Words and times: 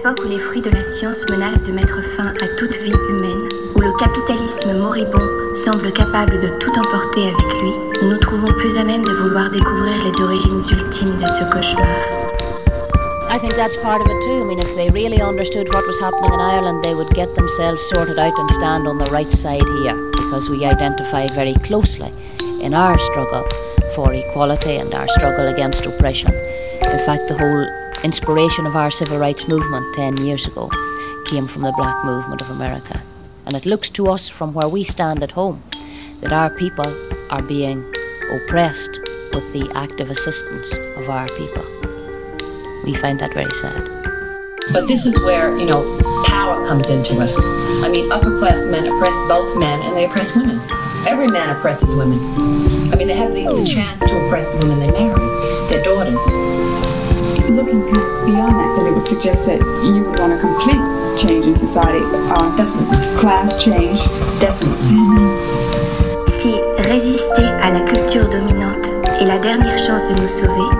l'époque 0.00 0.24
où 0.24 0.28
les 0.28 0.38
fruits 0.38 0.62
de 0.62 0.70
la 0.70 0.82
science 0.82 1.28
menacent 1.28 1.62
de 1.64 1.72
mettre 1.72 2.02
fin 2.16 2.28
à 2.28 2.48
toute 2.56 2.74
vie 2.78 2.94
humaine, 3.10 3.48
où 3.74 3.80
le 3.80 3.92
capitalisme 3.98 4.72
moribond 4.78 5.54
semble 5.54 5.92
capable 5.92 6.40
de 6.40 6.48
tout 6.58 6.70
emporter 6.70 7.24
avec 7.24 7.60
lui, 7.60 7.72
nous 8.00 8.08
nous 8.08 8.18
trouvons 8.18 8.48
plus 8.48 8.78
à 8.78 8.84
même 8.84 9.04
de 9.04 9.12
vouloir 9.12 9.50
découvrir 9.50 10.02
les 10.02 10.22
origines 10.22 10.62
ultimes 10.70 11.18
de 11.18 11.26
ce 11.26 11.44
cauchemar. 11.52 11.86
I 13.30 13.38
think 13.38 13.54
that's 13.56 13.76
part 13.76 14.00
of 14.00 14.08
it 14.08 14.22
too. 14.22 14.40
I 14.40 14.44
mean, 14.44 14.58
if 14.58 14.74
they 14.74 14.88
really 14.88 15.20
understood 15.20 15.68
what 15.68 15.86
was 15.86 16.00
happening 16.00 16.32
in 16.32 16.40
Ireland, 16.40 16.82
they 16.82 16.94
would 16.94 17.10
get 17.10 17.34
themselves 17.34 17.82
sorted 17.90 18.18
out 18.18 18.38
and 18.38 18.50
stand 18.52 18.88
on 18.88 18.96
the 18.96 19.10
right 19.10 19.32
side 19.34 19.68
here 19.82 20.10
because 20.12 20.48
we 20.48 20.64
identify 20.64 21.26
very 21.34 21.54
closely 21.62 22.10
in 22.62 22.72
our 22.72 22.98
struggle 22.98 23.44
for 23.94 24.14
equality 24.14 24.76
and 24.76 24.94
our 24.94 25.06
struggle 25.08 25.46
against 25.46 25.84
oppression. 25.84 26.32
In 26.82 26.98
fact, 27.04 27.28
the 27.28 27.36
whole 27.36 27.89
inspiration 28.04 28.66
of 28.66 28.76
our 28.76 28.90
civil 28.90 29.18
rights 29.18 29.46
movement 29.46 29.94
10 29.94 30.18
years 30.24 30.46
ago 30.46 30.70
came 31.26 31.46
from 31.46 31.62
the 31.62 31.72
black 31.72 32.04
movement 32.04 32.40
of 32.40 32.50
America. 32.50 33.02
And 33.46 33.54
it 33.54 33.66
looks 33.66 33.90
to 33.90 34.08
us 34.08 34.28
from 34.28 34.54
where 34.54 34.68
we 34.68 34.84
stand 34.84 35.22
at 35.22 35.32
home 35.32 35.62
that 36.20 36.32
our 36.32 36.50
people 36.50 36.86
are 37.30 37.42
being 37.42 37.84
oppressed 38.30 39.00
with 39.32 39.52
the 39.52 39.70
active 39.74 40.10
assistance 40.10 40.72
of 40.96 41.08
our 41.08 41.26
people. 41.28 41.64
We 42.84 42.94
find 42.94 43.18
that 43.20 43.34
very 43.34 43.52
sad. 43.52 43.84
But 44.72 44.86
this 44.86 45.04
is 45.04 45.18
where, 45.20 45.56
you 45.58 45.66
know, 45.66 45.98
power 46.26 46.66
comes 46.66 46.88
into 46.88 47.20
it. 47.20 47.34
I 47.84 47.88
mean, 47.88 48.10
upper 48.12 48.38
class 48.38 48.66
men 48.66 48.86
oppress 48.86 49.14
both 49.28 49.58
men 49.58 49.82
and 49.82 49.96
they 49.96 50.06
oppress 50.06 50.34
women. 50.34 50.60
Every 51.06 51.28
man 51.28 51.56
oppresses 51.56 51.94
women. 51.94 52.18
I 52.92 52.96
mean, 52.96 53.08
they 53.08 53.16
have 53.16 53.34
the, 53.34 53.46
the 53.46 53.66
chance 53.66 54.00
to 54.06 54.26
oppress 54.26 54.48
the 54.48 54.58
women 54.58 54.80
they 54.80 54.92
marry, 54.92 55.68
their 55.68 55.82
daughters. 55.82 56.99
Looking 57.50 57.80
beyond 57.82 58.54
that, 58.54 58.76
then 58.76 58.86
it 58.86 58.94
would 58.94 59.06
suggest 59.08 59.44
that 59.46 59.58
you 59.82 60.04
want 60.18 60.32
a 60.32 60.38
complete 60.38 60.78
change 61.18 61.46
in 61.46 61.54
society. 61.56 61.98
Uh, 61.98 62.54
Definitely. 62.56 63.18
class 63.18 63.62
change. 63.62 63.98
Definitely. 64.38 65.00
Si 66.28 66.54
résister 66.78 67.42
à 67.60 67.70
la 67.70 67.80
culture 67.80 68.28
dominante 68.30 68.86
est 69.20 69.26
la 69.26 69.38
dernière 69.38 69.78
chance 69.78 70.02
de 70.08 70.22
nous 70.22 70.28
sauver, 70.28 70.70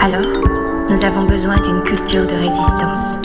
alors 0.00 0.40
nous 0.90 1.02
avons 1.04 1.26
besoin 1.26 1.56
d'une 1.62 1.82
culture 1.82 2.24
de 2.26 2.34
résistance. 2.34 3.16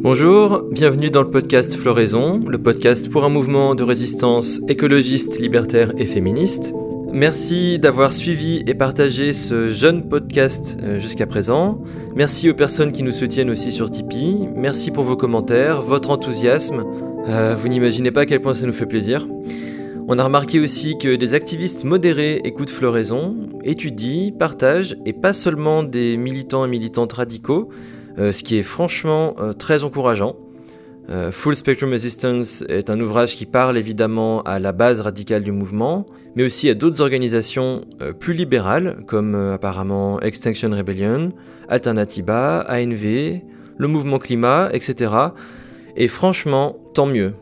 Bonjour, 0.00 0.62
bienvenue 0.70 1.10
dans 1.10 1.22
le 1.22 1.30
podcast 1.30 1.74
Floraison, 1.74 2.40
le 2.46 2.58
podcast 2.58 3.10
pour 3.10 3.24
un 3.24 3.28
mouvement 3.28 3.74
de 3.74 3.82
résistance 3.82 4.60
écologiste, 4.68 5.38
libertaire 5.40 5.92
et 5.98 6.06
féministe. 6.06 6.72
Merci 7.12 7.78
d'avoir 7.78 8.12
suivi 8.12 8.62
et 8.66 8.74
partagé 8.74 9.32
ce 9.32 9.68
jeune 9.68 10.06
podcast 10.06 10.78
euh, 10.82 11.00
jusqu'à 11.00 11.26
présent. 11.26 11.82
Merci 12.14 12.50
aux 12.50 12.54
personnes 12.54 12.92
qui 12.92 13.02
nous 13.02 13.12
soutiennent 13.12 13.48
aussi 13.48 13.72
sur 13.72 13.88
Tipeee. 13.88 14.46
Merci 14.54 14.90
pour 14.90 15.04
vos 15.04 15.16
commentaires, 15.16 15.80
votre 15.80 16.10
enthousiasme. 16.10 16.84
Euh, 17.26 17.54
vous 17.54 17.68
n'imaginez 17.68 18.10
pas 18.10 18.20
à 18.20 18.26
quel 18.26 18.42
point 18.42 18.52
ça 18.52 18.66
nous 18.66 18.74
fait 18.74 18.86
plaisir. 18.86 19.26
On 20.06 20.18
a 20.18 20.24
remarqué 20.24 20.60
aussi 20.60 20.98
que 20.98 21.16
des 21.16 21.32
activistes 21.32 21.84
modérés 21.84 22.42
écoutent 22.44 22.70
Floraison, 22.70 23.36
étudient, 23.64 24.30
partagent, 24.38 24.96
et 25.06 25.14
pas 25.14 25.32
seulement 25.32 25.82
des 25.82 26.18
militants 26.18 26.66
et 26.66 26.68
militantes 26.68 27.14
radicaux, 27.14 27.70
euh, 28.18 28.32
ce 28.32 28.42
qui 28.42 28.58
est 28.58 28.62
franchement 28.62 29.34
très 29.58 29.82
encourageant. 29.82 30.36
Full 31.30 31.56
Spectrum 31.56 31.90
Resistance 31.90 32.62
est 32.68 32.90
un 32.90 33.00
ouvrage 33.00 33.34
qui 33.34 33.46
parle 33.46 33.78
évidemment 33.78 34.42
à 34.42 34.58
la 34.58 34.72
base 34.72 35.00
radicale 35.00 35.42
du 35.42 35.52
mouvement, 35.52 36.04
mais 36.38 36.44
aussi 36.44 36.70
à 36.70 36.74
d'autres 36.74 37.00
organisations 37.00 37.84
euh, 38.00 38.12
plus 38.12 38.32
libérales, 38.32 39.02
comme 39.08 39.34
euh, 39.34 39.54
apparemment 39.54 40.20
Extinction 40.20 40.70
Rebellion, 40.70 41.32
Alternativa, 41.68 42.64
ANV, 42.68 43.40
le 43.76 43.88
mouvement 43.88 44.20
climat, 44.20 44.70
etc. 44.72 45.12
Et 45.96 46.06
franchement, 46.06 46.76
tant 46.94 47.06
mieux. 47.06 47.34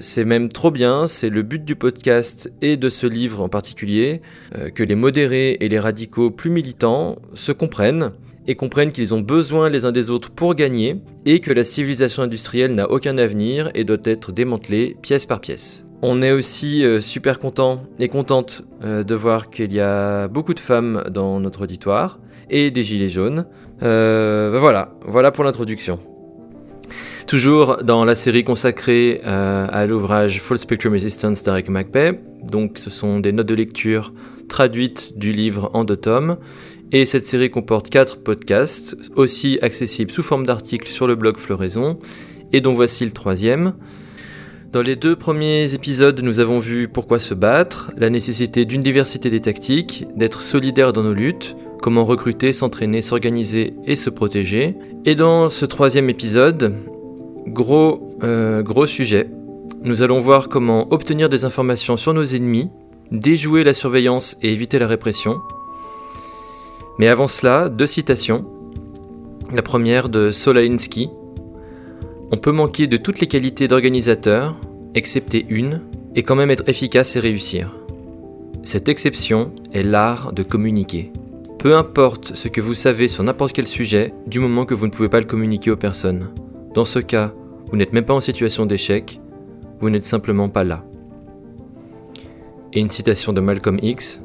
C'est 0.00 0.26
même 0.26 0.50
trop 0.50 0.70
bien, 0.70 1.06
c'est 1.06 1.30
le 1.30 1.40
but 1.40 1.64
du 1.64 1.76
podcast 1.76 2.52
et 2.60 2.76
de 2.76 2.90
ce 2.90 3.06
livre 3.06 3.40
en 3.40 3.48
particulier, 3.48 4.20
euh, 4.54 4.68
que 4.68 4.82
les 4.82 4.96
modérés 4.96 5.56
et 5.60 5.70
les 5.70 5.78
radicaux 5.78 6.30
plus 6.30 6.50
militants 6.50 7.16
se 7.32 7.52
comprennent 7.52 8.12
et 8.46 8.54
comprennent 8.54 8.92
qu'ils 8.92 9.14
ont 9.14 9.22
besoin 9.22 9.70
les 9.70 9.86
uns 9.86 9.92
des 9.92 10.10
autres 10.10 10.30
pour 10.30 10.54
gagner 10.54 10.96
et 11.24 11.40
que 11.40 11.54
la 11.54 11.64
civilisation 11.64 12.22
industrielle 12.22 12.74
n'a 12.74 12.90
aucun 12.90 13.16
avenir 13.16 13.70
et 13.74 13.84
doit 13.84 13.96
être 14.04 14.30
démantelée 14.30 14.94
pièce 15.00 15.24
par 15.24 15.40
pièce. 15.40 15.86
On 16.04 16.20
est 16.20 16.32
aussi 16.32 16.84
euh, 16.84 17.00
super 17.00 17.38
content 17.38 17.84
et 18.00 18.08
contente 18.08 18.64
euh, 18.82 19.04
de 19.04 19.14
voir 19.14 19.50
qu'il 19.50 19.72
y 19.72 19.78
a 19.78 20.26
beaucoup 20.26 20.52
de 20.52 20.58
femmes 20.58 21.04
dans 21.08 21.38
notre 21.38 21.62
auditoire 21.62 22.18
et 22.50 22.72
des 22.72 22.82
gilets 22.82 23.08
jaunes. 23.08 23.46
Euh, 23.84 24.50
ben 24.50 24.58
voilà, 24.58 24.94
voilà 25.02 25.30
pour 25.30 25.44
l'introduction. 25.44 26.00
Toujours 27.28 27.78
dans 27.84 28.04
la 28.04 28.16
série 28.16 28.42
consacrée 28.42 29.20
à 29.22 29.86
l'ouvrage 29.86 30.42
Full 30.42 30.58
Spectrum 30.58 30.92
Resistance 30.92 31.44
d'Eric 31.44 31.68
McBay. 31.70 32.20
Donc, 32.42 32.78
ce 32.78 32.90
sont 32.90 33.20
des 33.20 33.30
notes 33.30 33.46
de 33.46 33.54
lecture 33.54 34.12
traduites 34.48 35.16
du 35.16 35.32
livre 35.32 35.70
en 35.72 35.84
deux 35.84 35.96
tomes. 35.96 36.36
Et 36.90 37.06
cette 37.06 37.22
série 37.22 37.48
comporte 37.48 37.88
quatre 37.88 38.18
podcasts, 38.18 38.96
aussi 39.14 39.58
accessibles 39.62 40.10
sous 40.10 40.24
forme 40.24 40.44
d'articles 40.44 40.88
sur 40.88 41.06
le 41.06 41.14
blog 41.14 41.38
Floraison, 41.38 41.98
et 42.52 42.60
dont 42.60 42.74
voici 42.74 43.04
le 43.06 43.12
troisième. 43.12 43.74
Dans 44.72 44.80
les 44.80 44.96
deux 44.96 45.16
premiers 45.16 45.74
épisodes, 45.74 46.18
nous 46.22 46.40
avons 46.40 46.58
vu 46.58 46.88
pourquoi 46.88 47.18
se 47.18 47.34
battre, 47.34 47.92
la 47.94 48.08
nécessité 48.08 48.64
d'une 48.64 48.80
diversité 48.80 49.28
des 49.28 49.40
tactiques, 49.40 50.06
d'être 50.16 50.40
solidaire 50.40 50.94
dans 50.94 51.02
nos 51.02 51.12
luttes, 51.12 51.56
comment 51.82 52.06
recruter, 52.06 52.54
s'entraîner, 52.54 53.02
s'organiser 53.02 53.74
et 53.84 53.96
se 53.96 54.08
protéger. 54.08 54.74
Et 55.04 55.14
dans 55.14 55.50
ce 55.50 55.66
troisième 55.66 56.08
épisode, 56.08 56.74
gros, 57.48 58.16
euh, 58.22 58.62
gros 58.62 58.86
sujet, 58.86 59.28
nous 59.82 60.00
allons 60.00 60.22
voir 60.22 60.48
comment 60.48 60.90
obtenir 60.90 61.28
des 61.28 61.44
informations 61.44 61.98
sur 61.98 62.14
nos 62.14 62.24
ennemis, 62.24 62.70
déjouer 63.10 63.64
la 63.64 63.74
surveillance 63.74 64.38
et 64.40 64.54
éviter 64.54 64.78
la 64.78 64.86
répression. 64.86 65.42
Mais 66.98 67.08
avant 67.08 67.28
cela, 67.28 67.68
deux 67.68 67.86
citations. 67.86 68.46
La 69.52 69.60
première 69.60 70.08
de 70.08 70.30
Solalinsky. 70.30 71.10
On 72.34 72.38
peut 72.38 72.50
manquer 72.50 72.86
de 72.86 72.96
toutes 72.96 73.20
les 73.20 73.26
qualités 73.26 73.68
d'organisateur, 73.68 74.56
excepté 74.94 75.44
une, 75.50 75.82
et 76.14 76.22
quand 76.22 76.34
même 76.34 76.50
être 76.50 76.66
efficace 76.66 77.14
et 77.14 77.20
réussir. 77.20 77.76
Cette 78.62 78.88
exception 78.88 79.52
est 79.74 79.82
l'art 79.82 80.32
de 80.32 80.42
communiquer. 80.42 81.12
Peu 81.58 81.76
importe 81.76 82.34
ce 82.34 82.48
que 82.48 82.62
vous 82.62 82.72
savez 82.72 83.06
sur 83.08 83.22
n'importe 83.22 83.52
quel 83.52 83.66
sujet, 83.66 84.14
du 84.26 84.40
moment 84.40 84.64
que 84.64 84.72
vous 84.72 84.86
ne 84.86 84.90
pouvez 84.90 85.10
pas 85.10 85.20
le 85.20 85.26
communiquer 85.26 85.70
aux 85.70 85.76
personnes. 85.76 86.30
Dans 86.72 86.86
ce 86.86 87.00
cas, 87.00 87.34
vous 87.70 87.76
n'êtes 87.76 87.92
même 87.92 88.06
pas 88.06 88.14
en 88.14 88.20
situation 88.20 88.64
d'échec, 88.64 89.20
vous 89.80 89.90
n'êtes 89.90 90.02
simplement 90.02 90.48
pas 90.48 90.64
là. 90.64 90.86
Et 92.72 92.80
une 92.80 92.90
citation 92.90 93.34
de 93.34 93.42
Malcolm 93.42 93.78
X. 93.82 94.22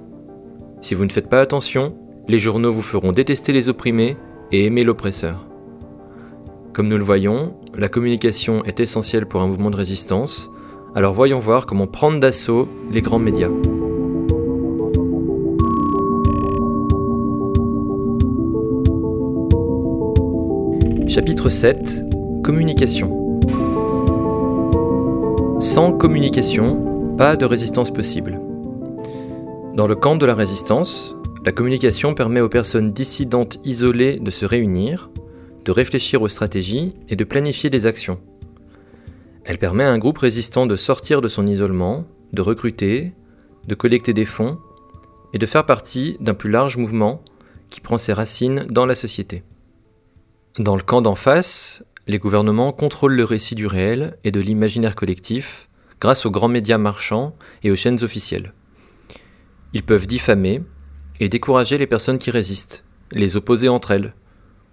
Si 0.80 0.96
vous 0.96 1.04
ne 1.04 1.12
faites 1.12 1.30
pas 1.30 1.42
attention, 1.42 1.94
les 2.30 2.40
journaux 2.40 2.72
vous 2.72 2.82
feront 2.82 3.12
détester 3.12 3.52
les 3.52 3.68
opprimés 3.68 4.16
et 4.54 4.64
aimer 4.64 4.86
l'oppresseur. 4.86 5.47
Comme 6.78 6.90
nous 6.90 6.98
le 7.00 7.04
voyons, 7.04 7.56
la 7.74 7.90
communication 7.90 8.64
est 8.64 8.80
essentielle 8.80 9.26
pour 9.26 9.42
un 9.42 9.48
mouvement 9.48 9.72
de 9.72 9.76
résistance, 9.76 10.52
alors 10.94 11.16
voyons 11.16 11.40
voir 11.40 11.66
comment 11.66 11.88
prendre 11.88 12.20
d'assaut 12.20 12.70
les 12.92 13.02
grands 13.02 13.18
médias. 13.18 13.50
Chapitre 21.08 21.50
7 21.50 21.96
Communication 22.44 23.40
Sans 25.60 25.94
communication, 25.94 27.16
pas 27.18 27.36
de 27.36 27.46
résistance 27.46 27.90
possible. 27.90 28.40
Dans 29.74 29.88
le 29.88 29.96
camp 29.96 30.16
de 30.16 30.28
la 30.28 30.36
résistance, 30.36 31.16
la 31.44 31.52
communication 31.52 32.14
permet 32.14 32.42
aux 32.42 32.50
personnes 32.50 32.92
dissidentes 32.92 33.58
isolées 33.66 34.20
de 34.20 34.30
se 34.30 34.46
réunir, 34.46 35.10
de 35.68 35.72
réfléchir 35.74 36.22
aux 36.22 36.30
stratégies 36.30 36.94
et 37.10 37.18
de 37.18 37.26
planifier 37.26 37.70
des 37.70 37.88
actions. 37.88 38.22
Elle 39.44 39.58
permet 39.58 39.84
à 39.84 39.92
un 39.92 39.98
groupe 39.98 40.18
résistant 40.18 40.66
de 40.66 40.78
sortir 40.78 41.20
de 41.20 41.28
son 41.28 41.46
isolement, 41.46 42.08
de 42.32 42.42
recruter, 42.42 43.12
de 43.68 43.76
collecter 43.76 44.14
des 44.14 44.24
fonds 44.24 44.60
et 45.34 45.38
de 45.38 45.46
faire 45.46 45.66
partie 45.66 46.16
d'un 46.22 46.36
plus 46.36 46.50
large 46.50 46.78
mouvement 46.78 47.22
qui 47.70 47.82
prend 47.82 47.98
ses 47.98 48.14
racines 48.14 48.66
dans 48.70 48.86
la 48.86 48.96
société. 48.96 49.44
Dans 50.58 50.78
le 50.78 50.82
camp 50.82 51.02
d'en 51.02 51.16
face, 51.16 51.84
les 52.08 52.18
gouvernements 52.18 52.72
contrôlent 52.72 53.16
le 53.16 53.26
récit 53.26 53.56
du 53.56 53.68
réel 53.68 54.18
et 54.24 54.32
de 54.32 54.40
l'imaginaire 54.40 54.96
collectif 54.96 55.68
grâce 56.00 56.26
aux 56.26 56.32
grands 56.32 56.48
médias 56.48 56.78
marchands 56.78 57.36
et 57.62 57.72
aux 57.72 57.76
chaînes 57.76 58.06
officielles. 58.06 58.54
Ils 59.74 59.84
peuvent 59.84 60.08
diffamer 60.08 60.62
et 61.20 61.28
décourager 61.28 61.78
les 61.78 61.88
personnes 61.88 62.20
qui 62.20 62.32
résistent, 62.32 62.86
les 63.12 63.36
opposer 63.36 63.68
entre 63.68 63.92
elles, 63.92 64.14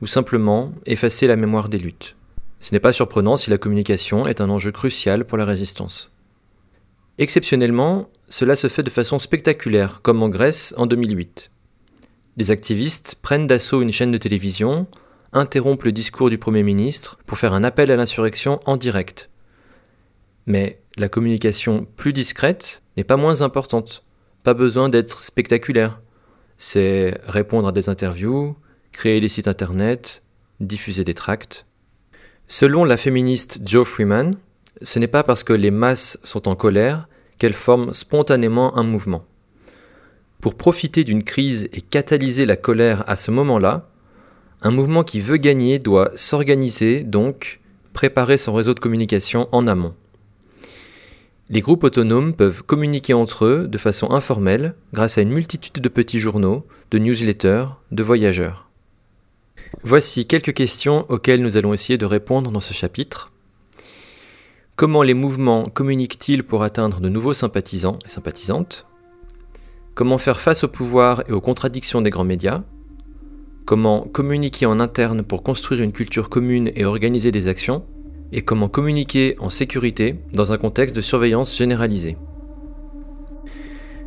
ou 0.05 0.07
simplement 0.07 0.75
effacer 0.85 1.27
la 1.27 1.35
mémoire 1.35 1.71
des 1.71 1.79
luttes. 1.79 2.15
Ce 2.61 2.75
n'est 2.75 2.81
pas 2.81 2.93
surprenant 2.93 3.39
si 3.39 3.49
la 3.49 3.57
communication 3.57 4.27
est 4.27 4.43
un 4.43 4.51
enjeu 4.51 4.71
crucial 4.71 5.25
pour 5.25 5.39
la 5.39 5.47
résistance. 5.47 6.13
Exceptionnellement, 7.17 8.11
cela 8.29 8.55
se 8.55 8.69
fait 8.69 8.83
de 8.83 8.91
façon 8.91 9.19
spectaculaire, 9.19 10.03
comme 10.03 10.23
en 10.23 10.29
Grèce 10.29 10.75
en 10.77 10.85
2008. 10.85 11.51
Des 12.37 12.51
activistes 12.51 13.17
prennent 13.23 13.47
d'assaut 13.47 13.81
une 13.81 13.93
chaîne 13.93 14.11
de 14.11 14.19
télévision, 14.19 14.87
interrompre 15.33 15.87
le 15.87 15.93
discours 15.93 16.29
du 16.29 16.37
Premier 16.37 16.63
ministre 16.63 17.17
pour 17.25 17.39
faire 17.39 17.55
un 17.55 17.65
appel 17.65 17.91
à 17.91 17.97
l'insurrection 17.97 18.61
en 18.67 18.77
direct. 18.77 19.31
Mais 20.45 20.83
la 20.99 21.09
communication 21.09 21.87
plus 21.97 22.13
discrète 22.13 22.83
n'est 22.99 23.05
pas 23.05 23.17
moins 23.17 23.41
importante. 23.41 24.05
Pas 24.43 24.53
besoin 24.53 24.91
d'être 24.91 25.23
spectaculaire. 25.23 26.03
C'est 26.59 27.19
répondre 27.27 27.69
à 27.69 27.73
des 27.73 27.89
interviews, 27.89 28.55
créer 28.97 29.21
des 29.21 29.29
sites 29.29 29.49
internet, 29.49 30.23
diffuser 30.61 31.05
des 31.05 31.15
tracts. 31.15 31.67
Selon 32.47 32.85
la 32.85 32.97
féministe 32.97 33.61
Jo 33.67 33.85
Freeman, 33.85 34.37
ce 34.83 34.99
n'est 34.99 35.09
pas 35.09 35.23
parce 35.23 35.45
que 35.45 35.53
les 35.53 35.71
masses 35.71 36.19
sont 36.25 36.49
en 36.49 36.57
colère 36.57 37.09
qu'elles 37.39 37.53
forment 37.53 37.93
spontanément 37.93 38.77
un 38.77 38.83
mouvement. 38.83 39.25
Pour 40.41 40.57
profiter 40.57 41.05
d'une 41.05 41.25
crise 41.25 41.69
et 41.73 41.81
catalyser 41.81 42.47
la 42.47 42.57
colère 42.57 43.03
à 43.09 43.17
ce 43.17 43.31
moment-là, 43.31 43.89
un 44.63 44.71
mouvement 44.71 45.05
qui 45.05 45.21
veut 45.21 45.37
gagner 45.37 45.79
doit 45.79 46.11
s'organiser, 46.17 47.03
donc 47.03 47.61
préparer 47.93 48.39
son 48.39 48.53
réseau 48.53 48.75
de 48.75 48.81
communication 48.81 49.49
en 49.53 49.67
amont. 49.67 49.95
Les 51.51 51.61
groupes 51.61 51.85
autonomes 51.85 52.35
peuvent 52.35 52.63
communiquer 52.63 53.13
entre 53.13 53.45
eux 53.45 53.69
de 53.69 53.79
façon 53.79 54.11
informelle 54.11 54.75
grâce 54.93 55.19
à 55.19 55.23
une 55.23 55.33
multitude 55.33 55.83
de 55.83 55.89
petits 55.89 56.19
journaux, 56.19 56.67
de 56.91 56.99
newsletters, 56.99 57.67
de 57.91 58.03
voyageurs. 58.03 58.69
Voici 59.83 60.27
quelques 60.27 60.55
questions 60.55 61.05
auxquelles 61.09 61.43
nous 61.43 61.57
allons 61.57 61.73
essayer 61.73 61.99
de 61.99 62.07
répondre 62.07 62.51
dans 62.51 62.61
ce 62.61 62.73
chapitre. 62.73 63.33
Comment 64.77 65.03
les 65.03 65.15
mouvements 65.15 65.67
communiquent-ils 65.67 66.43
pour 66.43 66.63
atteindre 66.63 67.01
de 67.01 67.09
nouveaux 67.09 67.35
sympathisants 67.35 67.99
et 68.05 68.09
sympathisantes? 68.09 68.87
Comment 69.95 70.19
faire 70.19 70.41
face 70.41 70.65
au 70.65 70.69
pouvoir 70.69 71.23
et 71.29 71.33
aux 71.33 71.41
contradictions 71.41 72.01
des 72.01 72.11
grands 72.11 72.25
médias? 72.25 72.63
Comment 73.65 74.03
communiquer 74.03 74.67
en 74.67 74.81
interne 74.81 75.23
pour 75.23 75.43
construire 75.43 75.83
une 75.83 75.93
culture 75.93 76.29
commune 76.29 76.71
et 76.75 76.85
organiser 76.85 77.31
des 77.31 77.49
actions? 77.49 77.85
Et 78.33 78.43
comment 78.43 78.69
communiquer 78.69 79.37
en 79.39 79.51
sécurité 79.51 80.17
dans 80.33 80.53
un 80.53 80.59
contexte 80.59 80.97
de 80.97 81.01
surveillance 81.01 81.57
généralisée? 81.57 82.17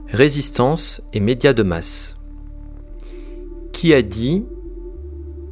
Résistance 0.07 1.01
et 1.13 1.19
médias 1.19 1.53
de 1.53 1.63
masse. 1.63 2.17
Qui 3.71 3.93
a 3.93 4.01
dit 4.01 4.43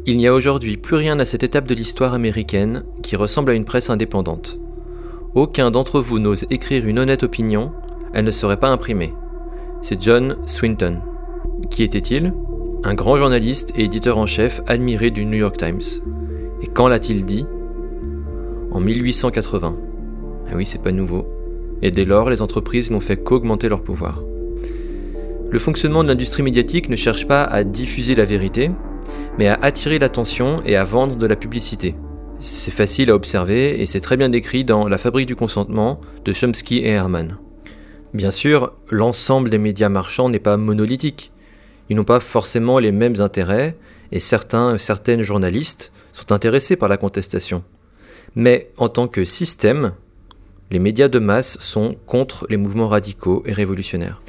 Il 0.07 0.17
n'y 0.17 0.27
a 0.27 0.33
aujourd'hui 0.35 0.77
plus 0.77 0.97
rien 0.97 1.19
à 1.19 1.25
cette 1.25 1.41
étape 1.41 1.65
de 1.65 1.73
l'histoire 1.73 2.13
américaine 2.13 2.83
qui 3.01 3.15
ressemble 3.15 3.49
à 3.49 3.55
une 3.55 3.65
presse 3.65 3.89
indépendante. 3.89 4.59
Aucun 5.33 5.71
d'entre 5.71 5.99
vous 5.99 6.19
n'ose 6.19 6.45
écrire 6.51 6.85
une 6.85 6.99
honnête 6.99 7.23
opinion, 7.23 7.71
elle 8.13 8.25
ne 8.25 8.29
serait 8.29 8.59
pas 8.59 8.69
imprimée. 8.69 9.13
C'est 9.81 9.99
John 9.99 10.37
Swinton. 10.45 10.99
Qui 11.71 11.81
était-il? 11.81 12.33
Un 12.83 12.93
grand 12.93 13.17
journaliste 13.17 13.73
et 13.75 13.85
éditeur 13.85 14.19
en 14.19 14.27
chef 14.27 14.61
admiré 14.67 15.09
du 15.09 15.25
New 15.25 15.39
York 15.39 15.57
Times. 15.57 16.03
Et 16.61 16.67
quand 16.67 16.87
l'a-t-il 16.87 17.25
dit? 17.25 17.47
En 18.69 18.79
1880. 18.79 19.75
Ah 20.47 20.55
oui, 20.55 20.67
c'est 20.67 20.83
pas 20.83 20.91
nouveau. 20.91 21.25
Et 21.81 21.89
dès 21.89 22.05
lors, 22.05 22.29
les 22.29 22.43
entreprises 22.43 22.91
n'ont 22.91 22.99
fait 22.99 23.17
qu'augmenter 23.17 23.69
leur 23.69 23.81
pouvoir. 23.81 24.21
Le 25.49 25.57
fonctionnement 25.57 26.03
de 26.03 26.09
l'industrie 26.09 26.43
médiatique 26.43 26.89
ne 26.89 26.95
cherche 26.95 27.27
pas 27.27 27.43
à 27.43 27.63
diffuser 27.63 28.13
la 28.13 28.25
vérité, 28.25 28.69
mais 29.37 29.47
à 29.47 29.59
attirer 29.61 29.99
l'attention 29.99 30.61
et 30.65 30.75
à 30.75 30.83
vendre 30.83 31.15
de 31.15 31.27
la 31.27 31.35
publicité. 31.35 31.95
C'est 32.39 32.71
facile 32.71 33.09
à 33.09 33.15
observer 33.15 33.81
et 33.81 33.85
c'est 33.85 34.01
très 34.01 34.17
bien 34.17 34.29
décrit 34.29 34.65
dans 34.65 34.87
La 34.87 34.97
fabrique 34.97 35.27
du 35.27 35.35
consentement 35.35 36.01
de 36.23 36.33
Chomsky 36.33 36.79
et 36.79 36.89
Herman. 36.89 37.37
Bien 38.13 38.31
sûr, 38.31 38.73
l'ensemble 38.89 39.49
des 39.49 39.57
médias 39.57 39.89
marchands 39.89 40.29
n'est 40.29 40.39
pas 40.39 40.57
monolithique. 40.57 41.31
Ils 41.89 41.95
n'ont 41.95 42.03
pas 42.03 42.19
forcément 42.19 42.79
les 42.79 42.91
mêmes 42.91 43.19
intérêts 43.19 43.75
et 44.11 44.19
certains, 44.19 44.77
certaines 44.77 45.21
journalistes 45.21 45.91
sont 46.13 46.31
intéressés 46.31 46.75
par 46.75 46.89
la 46.89 46.97
contestation. 46.97 47.63
Mais 48.35 48.71
en 48.77 48.89
tant 48.89 49.07
que 49.07 49.23
système, 49.23 49.93
les 50.71 50.79
médias 50.79 51.07
de 51.07 51.19
masse 51.19 51.57
sont 51.59 51.95
contre 52.05 52.47
les 52.49 52.57
mouvements 52.57 52.87
radicaux 52.87 53.43
et 53.45 53.53
révolutionnaires. 53.53 54.21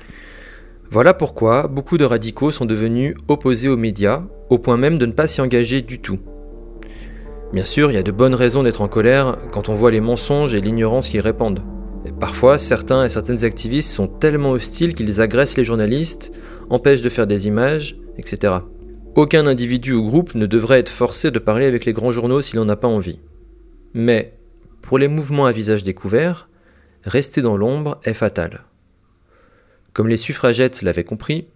Voilà 0.90 1.14
pourquoi 1.14 1.66
beaucoup 1.66 1.98
de 1.98 2.04
radicaux 2.04 2.50
sont 2.50 2.64
devenus 2.64 3.14
opposés 3.28 3.68
aux 3.68 3.76
médias, 3.76 4.22
au 4.50 4.58
point 4.58 4.76
même 4.76 4.98
de 4.98 5.06
ne 5.06 5.12
pas 5.12 5.26
s'y 5.26 5.40
engager 5.40 5.82
du 5.82 6.00
tout. 6.00 6.20
Bien 7.52 7.64
sûr, 7.64 7.90
il 7.90 7.94
y 7.94 7.98
a 7.98 8.02
de 8.02 8.12
bonnes 8.12 8.34
raisons 8.34 8.62
d'être 8.62 8.82
en 8.82 8.88
colère 8.88 9.36
quand 9.52 9.68
on 9.68 9.74
voit 9.74 9.90
les 9.90 10.00
mensonges 10.00 10.54
et 10.54 10.60
l'ignorance 10.60 11.08
qu'ils 11.08 11.20
répandent. 11.20 11.62
parfois, 12.20 12.56
certains 12.56 13.04
et 13.04 13.08
certaines 13.08 13.44
activistes 13.44 13.90
sont 13.90 14.06
tellement 14.06 14.52
hostiles 14.52 14.94
qu'ils 14.94 15.20
agressent 15.20 15.56
les 15.56 15.64
journalistes, 15.64 16.32
empêchent 16.70 17.02
de 17.02 17.08
faire 17.08 17.26
des 17.26 17.46
images, 17.48 17.98
etc. 18.16 18.54
Aucun 19.16 19.46
individu 19.46 19.92
ou 19.92 20.06
groupe 20.06 20.34
ne 20.34 20.46
devrait 20.46 20.78
être 20.78 20.88
forcé 20.88 21.30
de 21.30 21.38
parler 21.38 21.66
avec 21.66 21.84
les 21.84 21.92
grands 21.92 22.12
journaux 22.12 22.40
s'il 22.40 22.60
n'en 22.60 22.68
a 22.68 22.76
pas 22.76 22.88
envie. 22.88 23.18
Mais 23.92 24.34
pour 24.82 24.98
les 24.98 25.08
mouvements 25.08 25.46
à 25.46 25.52
visage 25.52 25.82
découvert, 25.82 26.48
rester 27.02 27.42
dans 27.42 27.56
l'ombre 27.56 27.98
est 28.04 28.14
fatal. 28.14 28.60
Comme 29.96 30.08
les 30.08 30.18
suffragettes 30.18 30.82
l'avaient 30.82 31.04
compris, 31.04 31.46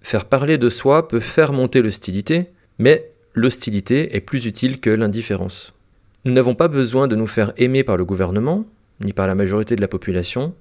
faire 0.00 0.26
parler 0.26 0.58
de 0.58 0.68
soi 0.68 1.08
peut 1.08 1.18
faire 1.18 1.52
monter 1.52 1.82
l'hostilité, 1.82 2.46
mais 2.78 3.10
l'hostilité 3.34 4.14
est 4.14 4.20
plus 4.20 4.46
utile 4.46 4.78
que 4.78 4.90
l'indifférence. 4.90 5.74
Nous 6.24 6.32
n'avons 6.32 6.54
pas 6.54 6.68
besoin 6.68 7.08
de 7.08 7.16
nous 7.16 7.26
faire 7.26 7.52
aimer 7.56 7.82
par 7.82 7.96
le 7.96 8.04
gouvernement, 8.04 8.64
ni 9.00 9.12
par 9.12 9.26
la 9.26 9.34
majorité 9.34 9.74
de 9.74 9.80
la 9.80 9.88
population, 9.88 10.54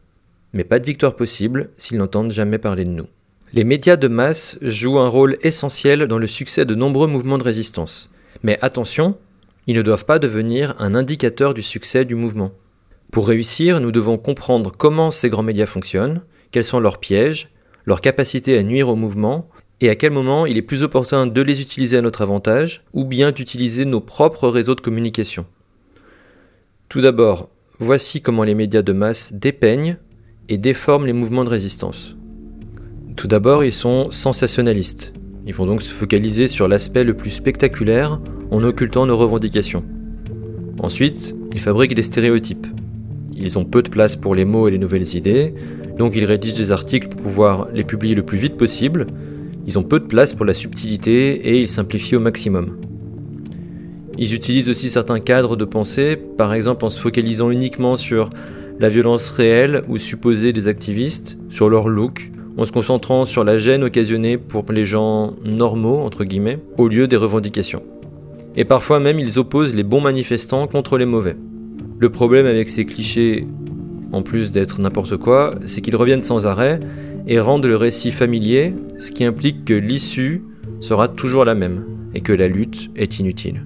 mais 0.54 0.64
pas 0.64 0.80
de 0.80 0.86
victoire 0.88 1.16
possible 1.16 1.70
s'ils 1.78 2.00
n'entendent 2.00 2.32
jamais 2.32 2.58
parler 2.58 2.86
de 2.86 2.90
nous. 2.90 3.08
Les 3.54 3.64
médias 3.64 3.96
de 3.96 4.08
masse 4.08 4.58
jouent 4.64 4.98
un 4.98 5.08
rôle 5.08 5.38
essentiel 5.44 6.08
dans 6.08 6.18
le 6.18 6.26
succès 6.26 6.66
de 6.66 6.74
nombreux 6.74 7.08
mouvements 7.08 7.38
de 7.38 7.44
résistance. 7.44 8.10
Mais 8.42 8.58
attention, 8.64 9.20
ils 9.68 9.76
ne 9.76 9.84
doivent 9.84 10.06
pas 10.06 10.18
devenir 10.18 10.74
un 10.80 10.96
indicateur 10.96 11.54
du 11.54 11.62
succès 11.62 12.06
du 12.06 12.16
mouvement. 12.16 12.54
Pour 13.12 13.28
réussir, 13.28 13.82
nous 13.82 13.92
devons 13.92 14.18
comprendre 14.18 14.72
comment 14.76 15.12
ces 15.12 15.30
grands 15.30 15.44
médias 15.44 15.68
fonctionnent, 15.68 16.22
quels 16.52 16.64
sont 16.64 16.80
leurs 16.80 17.00
pièges, 17.00 17.50
leur 17.86 18.02
capacité 18.02 18.58
à 18.58 18.64
nuire 18.64 18.90
au 18.90 18.96
mouvement, 18.96 19.50
et 19.80 19.90
à 19.90 19.96
quel 19.96 20.12
moment 20.12 20.46
il 20.46 20.58
est 20.58 20.62
plus 20.62 20.84
opportun 20.84 21.26
de 21.26 21.42
les 21.42 21.62
utiliser 21.62 21.98
à 21.98 22.02
notre 22.02 22.22
avantage, 22.22 22.84
ou 22.94 23.04
bien 23.04 23.32
d'utiliser 23.32 23.86
nos 23.86 24.02
propres 24.02 24.48
réseaux 24.48 24.76
de 24.76 24.82
communication. 24.82 25.46
Tout 26.88 27.02
d'abord, 27.02 27.50
voici 27.80 28.22
comment 28.22 28.44
les 28.44 28.54
médias 28.54 28.84
de 28.84 28.94
masse 28.94 29.34
dépeignent 29.34 29.98
et 30.50 30.58
déforment 30.58 31.08
les 31.08 31.14
mouvements 31.14 31.44
de 31.44 31.50
résistance. 31.50 32.16
Tout 33.16 33.28
d'abord, 33.28 33.64
ils 33.64 33.74
sont 33.74 34.12
sensationnalistes. 34.12 35.14
Ils 35.48 35.56
vont 35.56 35.66
donc 35.66 35.82
se 35.82 35.92
focaliser 35.92 36.48
sur 36.48 36.68
l'aspect 36.68 37.04
le 37.04 37.16
plus 37.16 37.32
spectaculaire 37.32 38.20
en 38.52 38.64
occultant 38.64 39.06
nos 39.06 39.18
revendications. 39.18 39.84
Ensuite, 40.80 41.36
ils 41.54 41.60
fabriquent 41.60 41.96
des 41.96 42.04
stéréotypes. 42.04 42.68
Ils 43.42 43.58
ont 43.58 43.66
peu 43.66 43.82
de 43.82 43.90
place 43.90 44.16
pour 44.16 44.36
les 44.36 44.46
mots 44.46 44.68
et 44.68 44.72
les 44.72 44.78
nouvelles 44.78 45.16
idées, 45.16 45.54
donc 45.98 46.16
ils 46.16 46.26
rédigent 46.26 46.58
des 46.58 46.72
articles 46.72 47.10
pour 47.10 47.22
pouvoir 47.22 47.68
les 47.74 47.84
publier 47.84 48.14
le 48.14 48.24
plus 48.24 48.38
vite 48.38 48.56
possible. 48.56 49.08
Ils 49.66 49.80
ont 49.80 49.84
peu 49.84 50.00
de 50.00 50.06
place 50.06 50.34
pour 50.34 50.46
la 50.46 50.54
subtilité 50.54 51.50
et 51.50 51.60
ils 51.60 51.70
simplifient 51.70 52.18
au 52.18 52.20
maximum. 52.20 52.78
Ils 54.18 54.36
utilisent 54.36 54.70
aussi 54.70 54.90
certains 54.90 55.20
cadres 55.20 55.56
de 55.56 55.66
pensée, 55.66 56.16
par 56.16 56.54
exemple 56.54 56.86
en 56.86 56.90
se 56.90 57.00
focalisant 57.00 57.50
uniquement 57.50 57.98
sur 57.98 58.30
la 58.80 58.90
violence 58.90 59.30
réelle 59.32 59.84
ou 59.88 59.98
supposée 59.98 60.54
des 60.54 60.68
activistes, 60.68 61.38
sur 61.50 61.70
leur 61.70 61.90
look, 61.90 62.32
en 62.58 62.66
se 62.66 62.72
concentrant 62.72 63.26
sur 63.26 63.44
la 63.44 63.58
gêne 63.58 63.84
occasionnée 63.84 64.38
pour 64.38 64.72
les 64.72 64.86
gens 64.86 65.34
normaux, 65.44 66.00
entre 66.00 66.24
guillemets, 66.26 66.60
au 66.78 66.88
lieu 66.88 67.08
des 67.08 67.16
revendications. 67.16 67.84
Et 68.56 68.66
parfois 68.66 69.00
même 69.00 69.20
ils 69.20 69.40
opposent 69.40 69.76
les 69.76 69.84
bons 69.84 70.02
manifestants 70.02 70.68
contre 70.68 70.98
les 70.98 71.06
mauvais. 71.06 71.38
Le 72.02 72.10
problème 72.10 72.48
avec 72.48 72.72
ces 72.72 72.84
clichés, 72.86 73.46
en 74.12 74.24
plus 74.24 74.52
d'être 74.52 74.82
n'importe 74.82 75.18
quoi, 75.18 75.54
c'est 75.68 75.82
qu'ils 75.82 75.96
reviennent 75.96 76.24
sans 76.24 76.48
arrêt 76.48 76.80
et 77.28 77.40
rendent 77.40 77.68
le 77.68 77.76
récit 77.76 78.12
familier, 78.12 78.74
ce 78.98 79.12
qui 79.12 79.24
implique 79.24 79.66
que 79.66 79.76
l'issue 79.76 80.44
sera 80.80 81.08
toujours 81.08 81.46
la 81.46 81.54
même 81.54 81.86
et 82.16 82.22
que 82.22 82.34
la 82.34 82.48
lutte 82.48 82.90
est 82.96 83.20
inutile. 83.20 83.64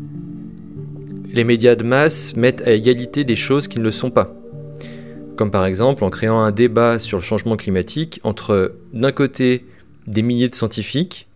Les 1.32 1.46
médias 1.46 1.76
de 1.76 1.86
masse 1.86 2.36
mettent 2.36 2.62
à 2.68 2.74
égalité 2.74 3.24
des 3.24 3.38
choses 3.38 3.70
qui 3.70 3.80
ne 3.80 3.86
le 3.86 3.92
sont 3.92 4.12
pas 4.12 4.36
comme 5.38 5.52
par 5.52 5.66
exemple 5.66 6.04
en 6.04 6.10
créant 6.10 6.40
un 6.40 6.52
débat 6.52 7.00
sur 7.00 7.18
le 7.18 7.24
changement 7.24 7.58
climatique 7.58 8.20
entre 8.24 8.74
d'un 8.94 9.12
côté 9.12 9.66
des 10.08 10.22
milliers 10.22 10.50
de 10.50 10.56
scientifiques 10.56 11.28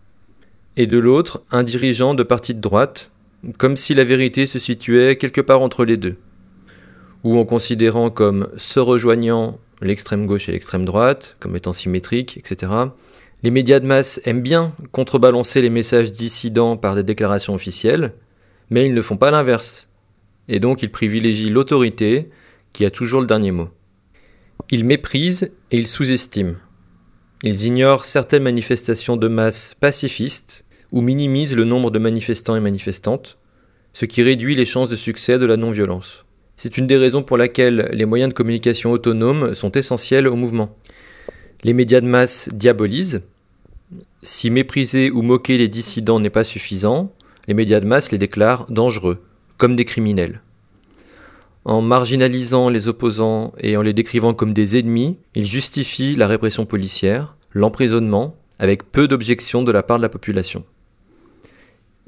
et 0.78 0.88
de 0.88 0.98
l'autre 0.98 1.44
un 1.52 1.64
dirigeant 1.64 2.14
de 2.14 2.24
parti 2.24 2.54
de 2.54 2.62
droite, 2.62 3.12
comme 3.58 3.78
si 3.78 3.94
la 3.94 4.04
vérité 4.04 4.46
se 4.46 4.60
situait 4.60 5.18
quelque 5.18 5.42
part 5.42 5.62
entre 5.62 5.84
les 5.84 5.98
deux, 5.98 6.16
ou 7.24 7.38
en 7.38 7.46
considérant 7.46 8.10
comme 8.10 8.50
se 8.58 8.80
rejoignant 8.80 9.60
l'extrême 9.82 10.26
gauche 10.26 10.50
et 10.50 10.52
l'extrême 10.52 10.86
droite, 10.86 11.38
comme 11.40 11.56
étant 11.56 11.74
symétriques, 11.74 12.38
etc. 12.38 12.72
Les 13.44 13.52
médias 13.52 13.80
de 13.80 13.86
masse 13.86 14.20
aiment 14.26 14.42
bien 14.42 14.74
contrebalancer 14.92 15.62
les 15.62 15.70
messages 15.70 16.12
dissidents 16.12 16.76
par 16.76 16.96
des 16.96 17.04
déclarations 17.04 17.54
officielles, 17.54 18.14
mais 18.70 18.86
ils 18.86 18.94
ne 18.94 19.02
font 19.02 19.18
pas 19.18 19.32
l'inverse. 19.32 19.88
Et 20.48 20.60
donc 20.60 20.84
ils 20.84 20.92
privilégient 20.92 21.50
l'autorité 21.50 22.30
qui 22.74 22.86
a 22.86 22.92
toujours 22.92 23.22
le 23.22 23.28
dernier 23.28 23.52
mot. 23.52 23.70
Ils 24.72 24.84
méprisent 24.84 25.52
et 25.72 25.78
ils 25.78 25.88
sous-estiment. 25.88 26.56
Ils 27.44 27.66
ignorent 27.66 28.06
certaines 28.06 28.44
manifestations 28.44 29.16
de 29.16 29.28
masse 29.28 29.76
pacifistes 29.80 30.66
ou 30.92 31.02
minimise 31.02 31.56
le 31.56 31.64
nombre 31.64 31.92
de 31.92 32.00
manifestants 32.00 32.56
et 32.56 32.60
manifestantes, 32.60 33.38
ce 33.94 34.06
qui 34.06 34.22
réduit 34.22 34.56
les 34.56 34.66
chances 34.66 34.90
de 34.90 34.96
succès 34.96 35.40
de 35.40 35.46
la 35.46 35.56
non-violence. 35.56 36.26
C'est 36.62 36.78
une 36.78 36.88
des 36.88 36.98
raisons 36.98 37.24
pour 37.24 37.38
laquelle 37.38 37.88
les 37.94 38.04
moyens 38.04 38.28
de 38.28 38.34
communication 38.34 38.92
autonomes 38.92 39.54
sont 39.54 39.72
essentiels 39.72 40.28
au 40.28 40.36
mouvement. 40.36 40.76
Les 41.64 41.72
médias 41.72 42.02
de 42.02 42.06
masse 42.06 42.50
diabolisent. 42.52 43.22
Si 44.24 44.50
mépriser 44.50 45.10
ou 45.10 45.22
moquer 45.22 45.58
les 45.58 45.70
dissidents 45.70 46.20
n'est 46.20 46.30
pas 46.30 46.44
suffisant, 46.44 47.14
les 47.48 47.54
médias 47.54 47.80
de 47.80 47.86
masse 47.86 48.12
les 48.12 48.18
déclarent 48.18 48.66
dangereux, 48.70 49.24
comme 49.56 49.78
des 49.78 49.86
criminels. 49.86 50.42
En 51.64 51.82
marginalisant 51.82 52.68
les 52.68 52.90
opposants 52.90 53.54
et 53.60 53.78
en 53.78 53.82
les 53.82 53.94
décrivant 53.94 54.34
comme 54.34 54.54
des 54.54 54.78
ennemis, 54.78 55.16
ils 55.36 55.48
justifient 55.48 56.18
la 56.18 56.28
répression 56.28 56.66
policière, 56.66 57.38
l'emprisonnement, 57.54 58.36
avec 58.60 58.92
peu 58.92 59.08
d'objections 59.08 59.64
de 59.64 59.72
la 59.72 59.82
part 59.82 59.96
de 59.96 60.04
la 60.04 60.10
population. 60.10 60.66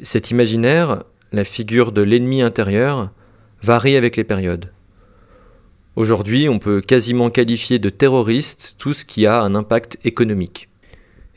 Cet 0.03 0.29
imaginaire, 0.29 1.05
la 1.31 1.45
figure 1.45 1.93
de 1.93 2.01
l'ennemi 2.01 2.41
intérieur, 2.41 3.11
varie 3.61 3.95
avec 3.95 4.17
les 4.17 4.23
périodes. 4.23 4.71
Aujourd'hui, 5.95 6.49
on 6.49 6.57
peut 6.57 6.81
quasiment 6.81 7.29
qualifier 7.29 7.77
de 7.77 7.89
terroriste 7.89 8.75
tout 8.77 8.93
ce 8.93 9.05
qui 9.05 9.27
a 9.27 9.41
un 9.41 9.55
impact 9.55 9.97
économique. 10.03 10.69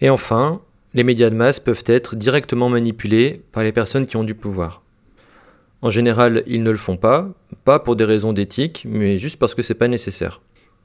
Et 0.00 0.08
enfin, 0.08 0.62
les 0.94 1.04
médias 1.04 1.28
de 1.28 1.34
masse 1.34 1.60
peuvent 1.60 1.84
être 1.86 2.16
directement 2.16 2.68
manipulés 2.68 3.42
par 3.52 3.62
les 3.62 3.72
personnes 3.72 4.06
qui 4.06 4.16
ont 4.16 4.24
du 4.24 4.34
pouvoir. 4.34 4.82
En 5.82 5.90
général, 5.90 6.44
ils 6.46 6.62
ne 6.62 6.70
le 6.70 6.78
font 6.78 6.96
pas, 6.96 7.28
pas 7.64 7.78
pour 7.78 7.94
des 7.96 8.04
raisons 8.04 8.32
d'éthique, 8.32 8.86
mais 8.88 9.18
juste 9.18 9.38
parce 9.38 9.54
que 9.54 9.62
c'est 9.62 9.74
pas 9.74 9.88
nécessaire. 9.88 10.40